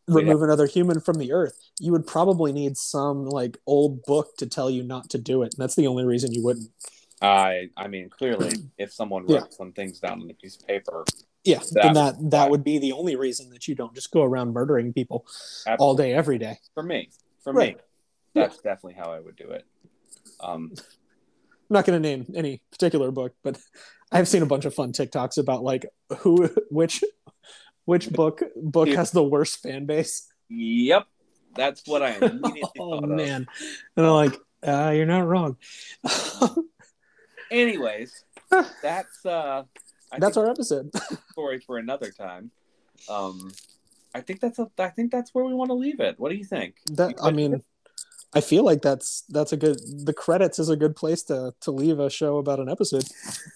remove 0.07 0.41
another 0.41 0.65
human 0.65 0.99
from 0.99 1.15
the 1.17 1.31
earth 1.31 1.57
you 1.80 1.91
would 1.91 2.05
probably 2.05 2.51
need 2.51 2.75
some 2.75 3.25
like 3.25 3.57
old 3.67 4.03
book 4.03 4.35
to 4.38 4.45
tell 4.45 4.69
you 4.69 4.84
not 4.84 5.09
to 5.09 5.17
do 5.17 5.43
it 5.43 5.53
and 5.53 5.61
that's 5.61 5.75
the 5.75 5.88
only 5.88 6.03
reason 6.03 6.34
you 6.34 6.43
wouldn't 6.43 6.69
I 7.23 7.69
I 7.77 7.87
mean 7.87 8.09
clearly 8.09 8.53
if 8.77 8.91
someone 8.93 9.25
Yeah. 9.27 9.43
some 9.49 9.71
things 9.71 9.99
down 9.99 10.21
on 10.21 10.29
a 10.29 10.33
piece 10.33 10.57
of 10.57 10.67
paper, 10.67 11.05
yeah 11.43 11.59
That 11.71 11.83
then 11.83 11.93
that 11.93 12.15
that 12.31 12.49
would 12.51 12.63
be 12.63 12.77
the 12.79 12.91
only 12.91 13.15
reason 13.15 13.49
that 13.51 13.67
you 13.67 13.75
don't 13.75 13.95
just 13.95 14.11
go 14.11 14.21
around 14.23 14.53
murdering 14.53 14.93
people 14.93 15.25
all 15.79 15.95
day 15.95 16.13
every 16.13 16.37
day. 16.37 16.59
For 16.73 16.83
me, 16.83 17.09
for 17.43 17.53
Right. 17.53 17.77
me, 17.77 17.81
that's 18.35 18.57
definitely 18.57 18.95
how 18.95 19.11
I 19.13 19.19
would 19.21 19.35
do 19.37 19.49
it. 19.51 19.65
Um, 20.41 20.73
i'm 20.77 21.75
not 21.77 21.85
going 21.85 21.99
to 22.01 22.07
name 22.09 22.25
any 22.35 22.61
particular 22.71 23.09
book 23.09 23.33
but 23.43 23.57
i've 24.11 24.27
seen 24.27 24.43
a 24.43 24.45
bunch 24.45 24.65
of 24.65 24.73
fun 24.75 24.91
tiktoks 24.91 25.37
about 25.37 25.63
like 25.63 25.85
who 26.19 26.49
which 26.69 27.03
which 27.85 28.09
book 28.11 28.43
book 28.55 28.89
has 28.89 29.11
the 29.11 29.23
worst 29.23 29.61
fan 29.61 29.85
base. 29.85 30.27
Yep, 30.49 31.07
that's 31.55 31.81
what 31.87 32.01
I 32.03 32.11
immediately 32.15 32.61
oh 32.79 32.91
thought 32.99 33.03
of. 33.05 33.09
man. 33.09 33.47
And 33.95 34.05
i'm 34.05 34.11
like 34.13 34.37
uh, 34.65 34.91
you're 34.95 35.05
not 35.05 35.25
wrong 35.27 35.57
Anyways, 37.53 38.23
that's 38.81 39.25
uh, 39.25 39.63
I 40.11 40.19
that's 40.19 40.38
our 40.38 40.49
episode 40.49 40.89
story 41.31 41.59
for 41.59 41.77
another 41.77 42.09
time. 42.11 42.51
Um, 43.07 43.51
I 44.15 44.21
think 44.21 44.39
that's 44.41 44.59
a, 44.59 44.69
I 44.80 44.89
think 44.89 45.11
that's 45.11 45.34
where 45.34 45.45
we 45.45 45.53
want 45.53 45.69
to 45.69 45.75
leave 45.75 45.99
it. 45.99 46.19
What 46.19 46.30
do 46.31 46.35
you 46.35 46.45
think? 46.45 46.75
that 46.91 47.11
You 47.11 47.15
i 47.21 47.31
mean 47.31 47.53
it? 47.55 47.65
i 48.35 48.41
feel 48.41 48.63
like 48.63 48.81
that's 48.81 49.23
that's 49.30 49.53
a 49.53 49.57
good 49.57 49.77
the 50.05 50.13
credits 50.13 50.57
is 50.57 50.69
a 50.69 50.75
good 50.75 50.95
place 50.95 51.21
to 51.23 51.53
to 51.61 51.69
leave 51.71 51.99
a 51.99 52.09
show 52.09 52.38
about 52.38 52.59
an 52.59 52.67
episode 52.69 53.03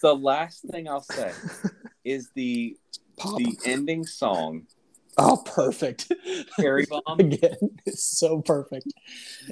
the 0.02 0.14
last 0.14 0.62
thing 0.70 0.88
I'll 0.88 1.02
say 1.02 1.32
is 2.04 2.30
the 2.34 2.76
pop 3.16 3.38
the 3.38 3.56
ending 3.64 4.06
song, 4.06 4.68
oh 5.16 5.42
perfect 5.44 6.12
Cherry 6.60 6.86
Bomb. 6.88 7.18
again 7.18 7.56
it's 7.86 8.04
so 8.04 8.40
perfect 8.40 8.86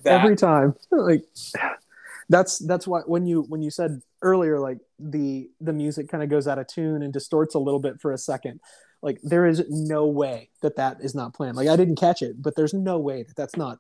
That 0.04 0.20
every 0.20 0.36
time 0.36 0.76
like 0.92 1.24
that's 2.28 2.58
that's 2.66 2.86
why 2.86 3.00
when 3.06 3.26
you 3.26 3.42
when 3.42 3.62
you 3.62 3.70
said 3.70 4.00
earlier 4.22 4.58
like 4.58 4.78
the 4.98 5.48
the 5.60 5.72
music 5.72 6.08
kind 6.08 6.22
of 6.22 6.28
goes 6.28 6.48
out 6.48 6.58
of 6.58 6.66
tune 6.66 7.02
and 7.02 7.12
distorts 7.12 7.54
a 7.54 7.58
little 7.58 7.80
bit 7.80 8.00
for 8.00 8.12
a 8.12 8.18
second 8.18 8.60
like 9.02 9.18
there 9.22 9.46
is 9.46 9.62
no 9.68 10.06
way 10.06 10.50
that 10.62 10.76
that 10.76 10.96
is 11.00 11.14
not 11.14 11.34
planned. 11.34 11.56
Like 11.56 11.68
i 11.68 11.76
didn't 11.76 11.96
catch 11.96 12.22
it 12.22 12.42
but 12.42 12.56
there's 12.56 12.74
no 12.74 12.98
way 12.98 13.22
that 13.22 13.36
that's 13.36 13.56
not 13.56 13.78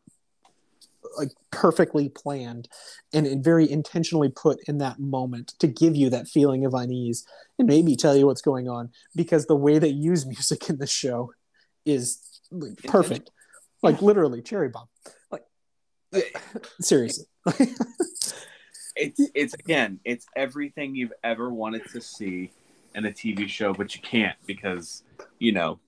like 1.16 1.30
perfectly 1.50 2.08
planned 2.08 2.68
and, 3.12 3.26
and 3.26 3.42
very 3.42 3.70
intentionally 3.70 4.28
put 4.28 4.58
in 4.68 4.78
that 4.78 4.98
moment 4.98 5.54
to 5.58 5.66
give 5.66 5.96
you 5.96 6.10
that 6.10 6.28
feeling 6.28 6.64
of 6.64 6.74
unease 6.74 7.24
and 7.58 7.68
maybe 7.68 7.96
tell 7.96 8.16
you 8.16 8.26
what's 8.26 8.42
going 8.42 8.68
on 8.68 8.90
because 9.14 9.46
the 9.46 9.56
way 9.56 9.78
they 9.78 9.88
use 9.88 10.26
music 10.26 10.68
in 10.68 10.78
this 10.78 10.90
show 10.90 11.32
is 11.84 12.40
like, 12.50 12.76
perfect. 12.84 13.30
Like 13.82 14.02
literally 14.02 14.42
cherry 14.42 14.68
bomb 14.68 14.88
seriously. 16.80 17.26
It's 18.96 19.20
it's 19.34 19.52
again, 19.52 20.00
it's 20.04 20.24
everything 20.34 20.94
you've 20.94 21.12
ever 21.22 21.50
wanted 21.52 21.82
to 21.92 22.00
see 22.00 22.50
in 22.94 23.04
a 23.04 23.10
TV 23.10 23.46
show, 23.46 23.74
but 23.74 23.94
you 23.94 24.00
can't 24.00 24.36
because 24.46 25.02
you 25.38 25.52
know 25.52 25.78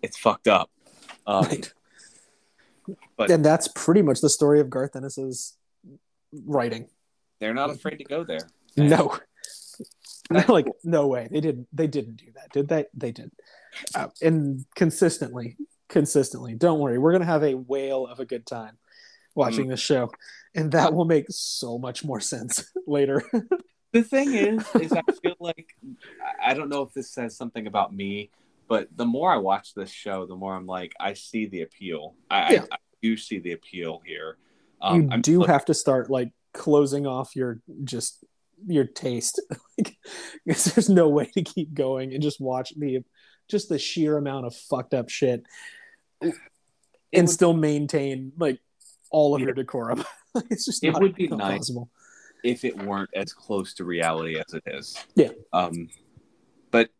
it's 0.00 0.16
fucked 0.16 0.46
up. 0.46 0.70
Um, 1.26 1.44
right. 1.44 1.72
but- 3.16 3.30
and 3.32 3.44
that's 3.44 3.66
pretty 3.66 4.00
much 4.02 4.20
the 4.20 4.28
story 4.28 4.60
of 4.60 4.70
garth 4.70 4.94
ennis's 4.94 5.56
writing. 6.46 6.88
They're 7.40 7.52
not 7.52 7.70
afraid 7.70 7.96
to 7.96 8.04
go 8.04 8.24
there. 8.24 8.48
no. 8.76 9.18
Like 10.48 10.66
no 10.84 11.08
way. 11.08 11.28
They 11.30 11.40
didn't 11.40 11.66
they 11.72 11.88
didn't 11.88 12.16
do 12.16 12.26
that 12.36 12.52
did 12.52 12.68
they? 12.68 12.86
They 12.94 13.10
did 13.10 13.32
uh, 13.94 14.06
and 14.22 14.64
consistently 14.76 15.56
consistently. 15.88 16.54
Don't 16.54 16.78
worry 16.78 16.96
we're 16.96 17.12
gonna 17.12 17.26
have 17.26 17.42
a 17.42 17.54
whale 17.54 18.06
of 18.06 18.18
a 18.20 18.24
good 18.24 18.46
time 18.46 18.78
watching 19.34 19.68
this 19.68 19.80
show 19.80 20.10
and 20.54 20.72
that 20.72 20.92
will 20.92 21.04
make 21.04 21.26
so 21.30 21.78
much 21.78 22.04
more 22.04 22.20
sense 22.20 22.64
later 22.86 23.22
The 23.92 24.02
thing 24.02 24.32
is, 24.34 24.64
is 24.80 24.92
I 24.92 25.02
feel 25.22 25.34
like 25.40 25.66
I- 26.42 26.50
I 26.50 26.54
don't 26.54 26.68
know 26.70 26.82
if 26.82 26.92
this 26.94 27.10
says 27.10 27.36
something 27.36 27.66
about 27.66 27.94
me, 27.94 28.30
but 28.68 28.88
the 28.96 29.04
more 29.04 29.30
I 29.30 29.36
watch 29.36 29.74
this 29.74 29.90
show, 29.90 30.24
the 30.24 30.34
more 30.36 30.54
I'm 30.56 30.64
like, 30.66 30.94
I 30.98 31.12
see 31.12 31.44
the 31.46 31.60
appeal. 31.62 32.14
I, 32.30 32.54
Yeah. 32.54 32.62
I, 32.72 32.76
I 32.76 32.78
do 33.02 33.16
see 33.18 33.38
the 33.38 33.52
appeal 33.52 34.00
here. 34.06 34.38
you 34.82 34.88
Um, 34.88 35.08
I'm 35.12 35.20
do 35.20 35.40
look- 35.40 35.48
have 35.48 35.66
to 35.66 35.74
start 35.74 36.08
like 36.08 36.32
closing 36.54 37.06
off 37.06 37.36
your 37.36 37.60
just 37.84 38.24
your 38.66 38.84
taste. 38.84 39.40
like, 39.78 39.96
'cause 40.48 40.64
there's 40.66 40.88
no 40.88 41.08
way 41.10 41.26
to 41.34 41.42
keep 41.42 41.74
going 41.74 42.14
and 42.14 42.22
just 42.22 42.40
watch 42.40 42.72
the 42.78 43.04
just 43.48 43.68
the 43.68 43.78
sheer 43.78 44.16
amount 44.16 44.46
of 44.46 44.54
fucked 44.56 44.94
up 44.94 45.10
shit 45.10 45.42
and 46.22 46.32
would- 47.12 47.28
still 47.30 47.52
maintain 47.52 48.32
like 48.38 48.58
all 49.12 49.34
of 49.34 49.40
Yeah. 49.40 49.46
your 49.46 49.54
decorum. 49.54 50.02
it's 50.50 50.64
just 50.66 50.82
It 50.82 50.94
would 50.94 51.14
be 51.14 51.28
nice. 51.28 51.58
possible. 51.58 51.88
if 52.42 52.64
it 52.64 52.76
weren't 52.82 53.10
as 53.14 53.32
close 53.32 53.72
to 53.74 53.84
reality 53.84 54.36
as 54.36 54.52
it 54.52 54.64
is. 54.66 54.96
Yeah. 55.14 55.28
Um, 55.52 55.88
but 56.72 56.90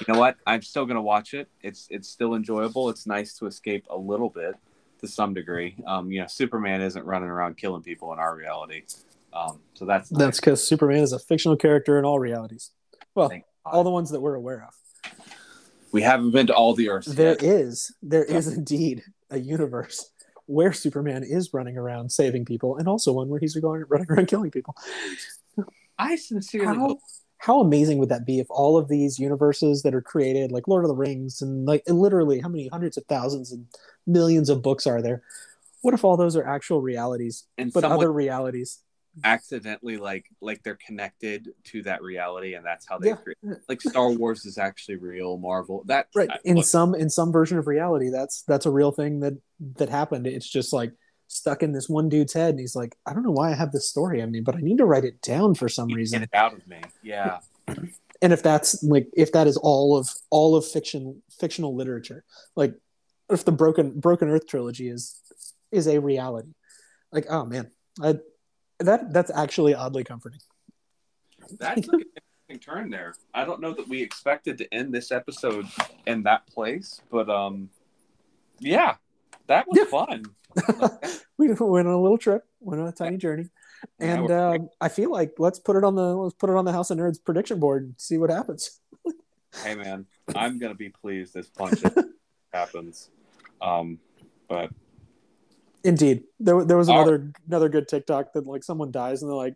you 0.00 0.06
know 0.12 0.18
what? 0.18 0.36
I'm 0.46 0.62
still 0.62 0.86
gonna 0.86 1.02
watch 1.02 1.34
it. 1.34 1.48
It's 1.62 1.88
it's 1.90 2.08
still 2.08 2.34
enjoyable. 2.34 2.88
It's 2.88 3.06
nice 3.06 3.36
to 3.38 3.46
escape 3.46 3.84
a 3.90 3.96
little 3.96 4.30
bit 4.30 4.54
to 5.00 5.08
some 5.08 5.34
degree. 5.34 5.74
Um, 5.86 6.10
you 6.12 6.20
know, 6.20 6.26
Superman 6.28 6.80
isn't 6.82 7.04
running 7.04 7.28
around 7.28 7.56
killing 7.56 7.82
people 7.82 8.12
in 8.12 8.18
our 8.18 8.34
reality. 8.36 8.82
Um, 9.32 9.60
so 9.74 9.84
that's 9.84 10.10
nice. 10.12 10.18
That's 10.20 10.40
because 10.40 10.66
Superman 10.66 11.02
is 11.02 11.12
a 11.12 11.18
fictional 11.18 11.56
character 11.56 11.98
in 11.98 12.04
all 12.04 12.18
realities. 12.18 12.70
Well, 13.14 13.30
all 13.64 13.82
the 13.84 13.90
ones 13.90 14.10
that 14.10 14.20
we're 14.20 14.34
aware 14.34 14.66
of. 14.68 14.74
we 15.92 16.02
haven't 16.02 16.30
been 16.30 16.46
to 16.46 16.54
all 16.54 16.74
the 16.74 16.88
Earths 16.90 17.08
There 17.08 17.32
yet. 17.32 17.42
is, 17.42 17.94
there 18.02 18.24
is 18.24 18.46
indeed 18.48 19.02
a 19.30 19.38
universe 19.38 20.10
where 20.46 20.72
Superman 20.72 21.24
is 21.24 21.52
running 21.52 21.76
around 21.76 22.10
saving 22.10 22.44
people, 22.44 22.76
and 22.76 22.88
also 22.88 23.12
one 23.12 23.28
where 23.28 23.40
he's 23.40 23.56
going 23.56 23.84
running 23.88 24.06
around 24.10 24.26
killing 24.26 24.50
people. 24.50 24.76
I 25.98 26.16
sincerely 26.16 26.66
How 26.66 26.74
hope. 26.74 26.98
how 27.38 27.60
amazing 27.60 27.98
would 27.98 28.08
that 28.08 28.26
be 28.26 28.38
if 28.38 28.46
all 28.50 28.76
of 28.76 28.88
these 28.88 29.18
universes 29.18 29.82
that 29.82 29.94
are 29.94 30.02
created, 30.02 30.52
like 30.52 30.68
Lord 30.68 30.84
of 30.84 30.88
the 30.88 30.94
Rings, 30.96 31.42
and 31.42 31.66
like 31.66 31.82
and 31.86 31.98
literally 31.98 32.40
how 32.40 32.48
many 32.48 32.68
hundreds 32.68 32.96
of 32.96 33.04
thousands 33.06 33.52
and 33.52 33.66
millions 34.06 34.48
of 34.48 34.62
books 34.62 34.86
are 34.86 35.00
there? 35.02 35.22
What 35.82 35.94
if 35.94 36.04
all 36.04 36.16
those 36.16 36.36
are 36.36 36.46
actual 36.46 36.80
realities, 36.80 37.44
And 37.58 37.72
but 37.72 37.82
someone 37.82 37.98
other 37.98 38.12
realities? 38.12 38.80
Accidentally 39.24 39.96
like 39.96 40.26
like 40.40 40.62
they're 40.62 40.78
connected 40.86 41.48
to 41.64 41.82
that 41.82 42.02
reality, 42.02 42.54
and 42.54 42.64
that's 42.64 42.86
how 42.86 42.98
they 42.98 43.08
Yeah. 43.08 43.16
create. 43.16 43.38
Like 43.68 43.80
Star 43.80 44.10
Wars 44.10 44.44
is 44.44 44.58
actually 44.58 44.96
real. 44.96 45.36
Marvel 45.38 45.82
that 45.86 46.08
Right. 46.14 46.30
I- 46.30 46.38
In 46.44 46.56
look, 46.56 46.66
some 46.66 46.94
in 46.94 47.10
some 47.10 47.32
version 47.32 47.58
of 47.58 47.66
reality, 47.66 48.10
that's 48.10 48.42
that's 48.42 48.66
a 48.66 48.70
real 48.70 48.92
thing 48.92 49.20
that 49.20 49.34
that 49.76 49.88
happened. 49.88 50.26
It's 50.26 50.48
just 50.48 50.72
like 50.72 50.92
stuck 51.28 51.62
in 51.62 51.72
this 51.72 51.88
one 51.88 52.08
dude's 52.08 52.32
head, 52.32 52.50
and 52.50 52.60
he's 52.60 52.76
like, 52.76 52.96
I 53.06 53.12
don't 53.12 53.22
know 53.24 53.32
why 53.32 53.50
I 53.50 53.54
have 53.54 53.72
this 53.72 53.88
story 53.88 54.22
I 54.22 54.26
mean 54.26 54.44
but 54.44 54.54
I 54.56 54.60
need 54.60 54.78
to 54.78 54.84
write 54.86 55.04
it 55.04 55.20
down 55.22 55.54
for 55.54 55.68
some 55.68 55.88
get 55.88 55.96
reason. 55.96 56.22
it 56.22 56.30
out 56.32 56.52
of 56.52 56.66
me. 56.66 56.80
Yeah. 57.02 57.40
and 58.22 58.32
if 58.32 58.42
that's 58.42 58.82
like 58.82 59.08
if 59.14 59.32
that 59.32 59.46
is 59.46 59.56
all 59.56 59.96
of 59.96 60.08
all 60.30 60.56
of 60.56 60.64
fiction 60.64 61.22
fictional 61.38 61.74
literature 61.74 62.24
like 62.54 62.74
if 63.28 63.44
the 63.44 63.52
broken 63.52 63.98
broken 63.98 64.28
earth 64.28 64.46
trilogy 64.46 64.88
is 64.88 65.20
is 65.72 65.86
a 65.88 65.98
reality 66.00 66.48
like 67.12 67.26
oh 67.28 67.44
man 67.44 67.70
I, 68.00 68.14
that 68.80 69.12
that's 69.12 69.30
actually 69.34 69.74
oddly 69.74 70.04
comforting 70.04 70.40
That's 71.58 71.86
like 71.86 72.02
an 72.02 72.22
interesting 72.48 72.74
turn 72.74 72.90
there. 72.90 73.14
I 73.34 73.44
don't 73.44 73.60
know 73.60 73.72
that 73.74 73.88
we 73.88 74.02
expected 74.02 74.58
to 74.58 74.74
end 74.74 74.92
this 74.94 75.10
episode 75.12 75.66
in 76.06 76.22
that 76.24 76.46
place, 76.46 77.00
but 77.10 77.28
um, 77.30 77.70
yeah, 78.58 78.96
that 79.46 79.66
was 79.68 79.78
Yeah. 79.78 79.84
fun. 79.86 80.24
we 81.38 81.48
went 81.48 81.60
on 81.88 81.94
a 81.94 82.00
little 82.00 82.16
trip 82.18 82.44
went 82.60 82.80
on 82.80 82.88
a 82.88 82.92
tiny 82.92 83.18
journey 83.18 83.46
and 84.00 84.24
we're- 84.26 84.34
um, 84.56 84.70
i 84.80 84.88
feel 84.88 85.10
like 85.12 85.34
let's 85.38 85.58
put 85.58 85.76
it 85.76 85.84
on 85.84 85.94
the 85.94 86.14
let's 86.16 86.34
put 86.34 86.48
it 86.48 86.56
on 86.56 86.64
the 86.64 86.72
house 86.72 86.90
of 86.90 86.96
nerds 86.96 87.22
prediction 87.22 87.60
board 87.60 87.82
and 87.82 87.94
see 87.98 88.16
what 88.16 88.30
happens 88.30 88.80
Hey 89.62 89.74
man, 89.74 90.06
I'm 90.34 90.58
gonna 90.58 90.74
be 90.74 90.88
pleased 90.88 91.34
this 91.34 91.48
punch 91.48 91.82
happens. 92.54 93.10
Um, 93.62 93.98
but 94.48 94.70
Indeed, 95.86 96.24
there 96.40 96.64
there 96.64 96.76
was 96.76 96.88
another 96.88 97.32
another 97.46 97.68
good 97.68 97.86
TikTok 97.86 98.32
that 98.32 98.44
like 98.46 98.64
someone 98.64 98.90
dies 98.90 99.22
and 99.22 99.30
they're 99.30 99.36
like, 99.36 99.54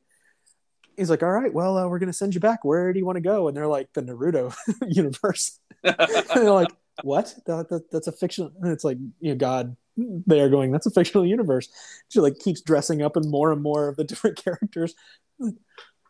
he's 0.97 1.11
like, 1.11 1.24
all 1.24 1.31
right, 1.31 1.52
well, 1.52 1.77
uh, 1.77 1.89
we're 1.89 1.98
gonna 1.98 2.12
send 2.12 2.35
you 2.35 2.40
back. 2.40 2.65
Where 2.65 2.93
do 2.93 3.01
you 3.01 3.05
want 3.05 3.16
to 3.16 3.20
go? 3.20 3.48
And 3.48 3.57
they're 3.57 3.66
like, 3.66 3.93
the 3.94 4.02
Naruto 4.02 4.55
universe. 4.89 5.59
and 5.82 5.97
they're 6.35 6.52
like, 6.52 6.69
what? 7.02 7.35
That, 7.47 7.69
that 7.70 7.90
that's 7.90 8.07
a 8.07 8.12
fictional. 8.12 8.52
And 8.62 8.70
it's 8.70 8.85
like, 8.85 8.98
you 9.19 9.31
know, 9.32 9.36
God, 9.36 9.77
they 9.97 10.40
are 10.40 10.48
going. 10.48 10.70
That's 10.70 10.86
a 10.86 10.90
fictional 10.90 11.27
universe. 11.27 11.69
She 12.11 12.20
like 12.20 12.39
keeps 12.39 12.61
dressing 12.61 13.02
up 13.02 13.16
in 13.16 13.28
more 13.28 13.51
and 13.51 13.61
more 13.61 13.89
of 13.89 13.97
the 13.97 14.05
different 14.11 14.43
characters. 14.43 14.94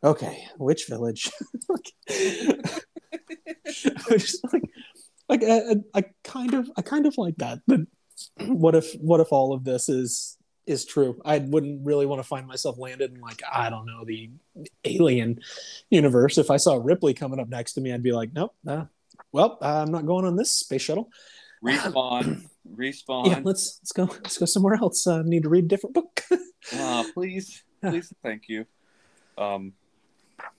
Okay, 0.05 0.45
which 0.59 0.87
village? 0.87 1.31
Like- 1.69 1.95
like, 4.53 4.63
like 5.29 5.45
I, 5.45 5.59
I 5.59 5.75
I 5.95 6.05
kind 6.25 6.55
of, 6.55 6.71
I 6.77 6.83
kind 6.83 7.07
of 7.07 7.17
like 7.17 7.37
that. 7.37 7.61
But 7.67 7.81
what 8.39 8.75
if, 8.75 8.93
what 8.95 9.21
if 9.21 9.33
all 9.33 9.53
of 9.53 9.65
this 9.65 9.89
is 9.89 10.37
is 10.67 10.85
true? 10.85 11.21
I 11.25 11.39
wouldn't 11.39 11.85
really 11.85 12.07
want 12.07 12.21
to 12.21 12.27
find 12.29 12.47
myself 12.47 12.79
landed 12.79 13.13
in 13.15 13.21
like 13.21 13.43
I 13.51 13.71
don't 13.71 13.87
know 13.87 14.05
the 14.05 14.31
alien 14.85 15.41
universe. 15.91 16.39
If 16.39 16.51
I 16.51 16.57
saw 16.57 16.81
Ripley 16.83 17.15
coming 17.15 17.41
up 17.41 17.49
next 17.49 17.73
to 17.75 17.81
me, 17.81 17.93
I'd 17.93 18.03
be 18.03 18.13
like, 18.13 18.33
nope, 18.33 18.55
uh, 18.67 18.85
well, 19.33 19.59
I'm 19.61 19.91
not 19.91 20.07
going 20.07 20.25
on 20.25 20.37
this 20.37 20.53
space 20.53 20.83
shuttle. 20.83 21.11
respawn, 21.65 22.47
respawn. 22.75 23.27
Yeah, 23.27 23.41
let's 23.43 23.81
let's 23.83 23.93
go 23.93 24.05
let's 24.05 24.39
go 24.39 24.47
somewhere 24.47 24.75
else. 24.75 25.07
I 25.07 25.23
need 25.23 25.43
to 25.45 25.49
read 25.49 25.65
a 25.65 25.69
different 25.69 25.95
book. 25.95 26.23
Uh, 26.77 27.03
please, 27.15 27.65
please, 27.81 28.13
thank 28.23 28.43
you. 28.47 28.67
Um, 29.39 29.73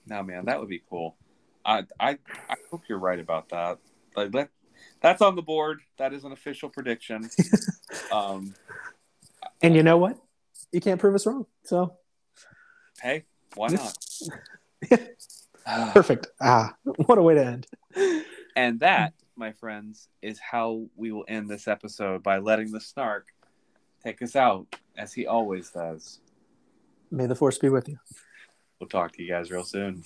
no, 0.06 0.22
man, 0.22 0.46
that 0.46 0.58
would 0.58 0.68
be 0.68 0.82
cool. 0.90 1.16
I, 1.64 1.84
I, 1.98 2.18
I 2.48 2.56
hope 2.70 2.82
you're 2.88 2.98
right 2.98 3.18
about 3.18 3.50
that. 3.50 3.78
Like 4.16 4.32
that, 4.32 4.50
that's 5.02 5.22
on 5.22 5.36
the 5.36 5.42
board. 5.42 5.80
That 5.98 6.12
is 6.12 6.24
an 6.24 6.32
official 6.32 6.68
prediction. 6.68 7.28
um, 8.12 8.54
and 9.62 9.74
you 9.74 9.82
know 9.82 9.98
what? 9.98 10.16
You 10.72 10.80
can't 10.80 11.00
prove 11.00 11.14
us 11.14 11.26
wrong. 11.26 11.46
So 11.64 11.96
hey, 13.00 13.24
why 13.54 13.68
not? 13.68 13.98
perfect. 15.92 16.28
Ah, 16.40 16.74
what 16.84 17.18
a 17.18 17.22
way 17.22 17.34
to 17.34 17.44
end. 17.44 17.66
And 18.56 18.80
that, 18.80 19.14
my 19.36 19.52
friends, 19.52 20.08
is 20.20 20.38
how 20.38 20.86
we 20.96 21.12
will 21.12 21.24
end 21.28 21.48
this 21.48 21.68
episode 21.68 22.22
by 22.22 22.38
letting 22.38 22.70
the 22.70 22.80
snark 22.80 23.28
take 24.04 24.20
us 24.22 24.36
out, 24.36 24.66
as 24.96 25.12
he 25.12 25.26
always 25.26 25.70
does. 25.70 26.20
May 27.10 27.26
the 27.26 27.34
force 27.34 27.58
be 27.58 27.68
with 27.68 27.88
you. 27.88 27.98
We'll 28.80 28.88
talk 28.88 29.12
to 29.12 29.22
you 29.22 29.28
guys 29.28 29.50
real 29.50 29.64
soon. 29.64 30.02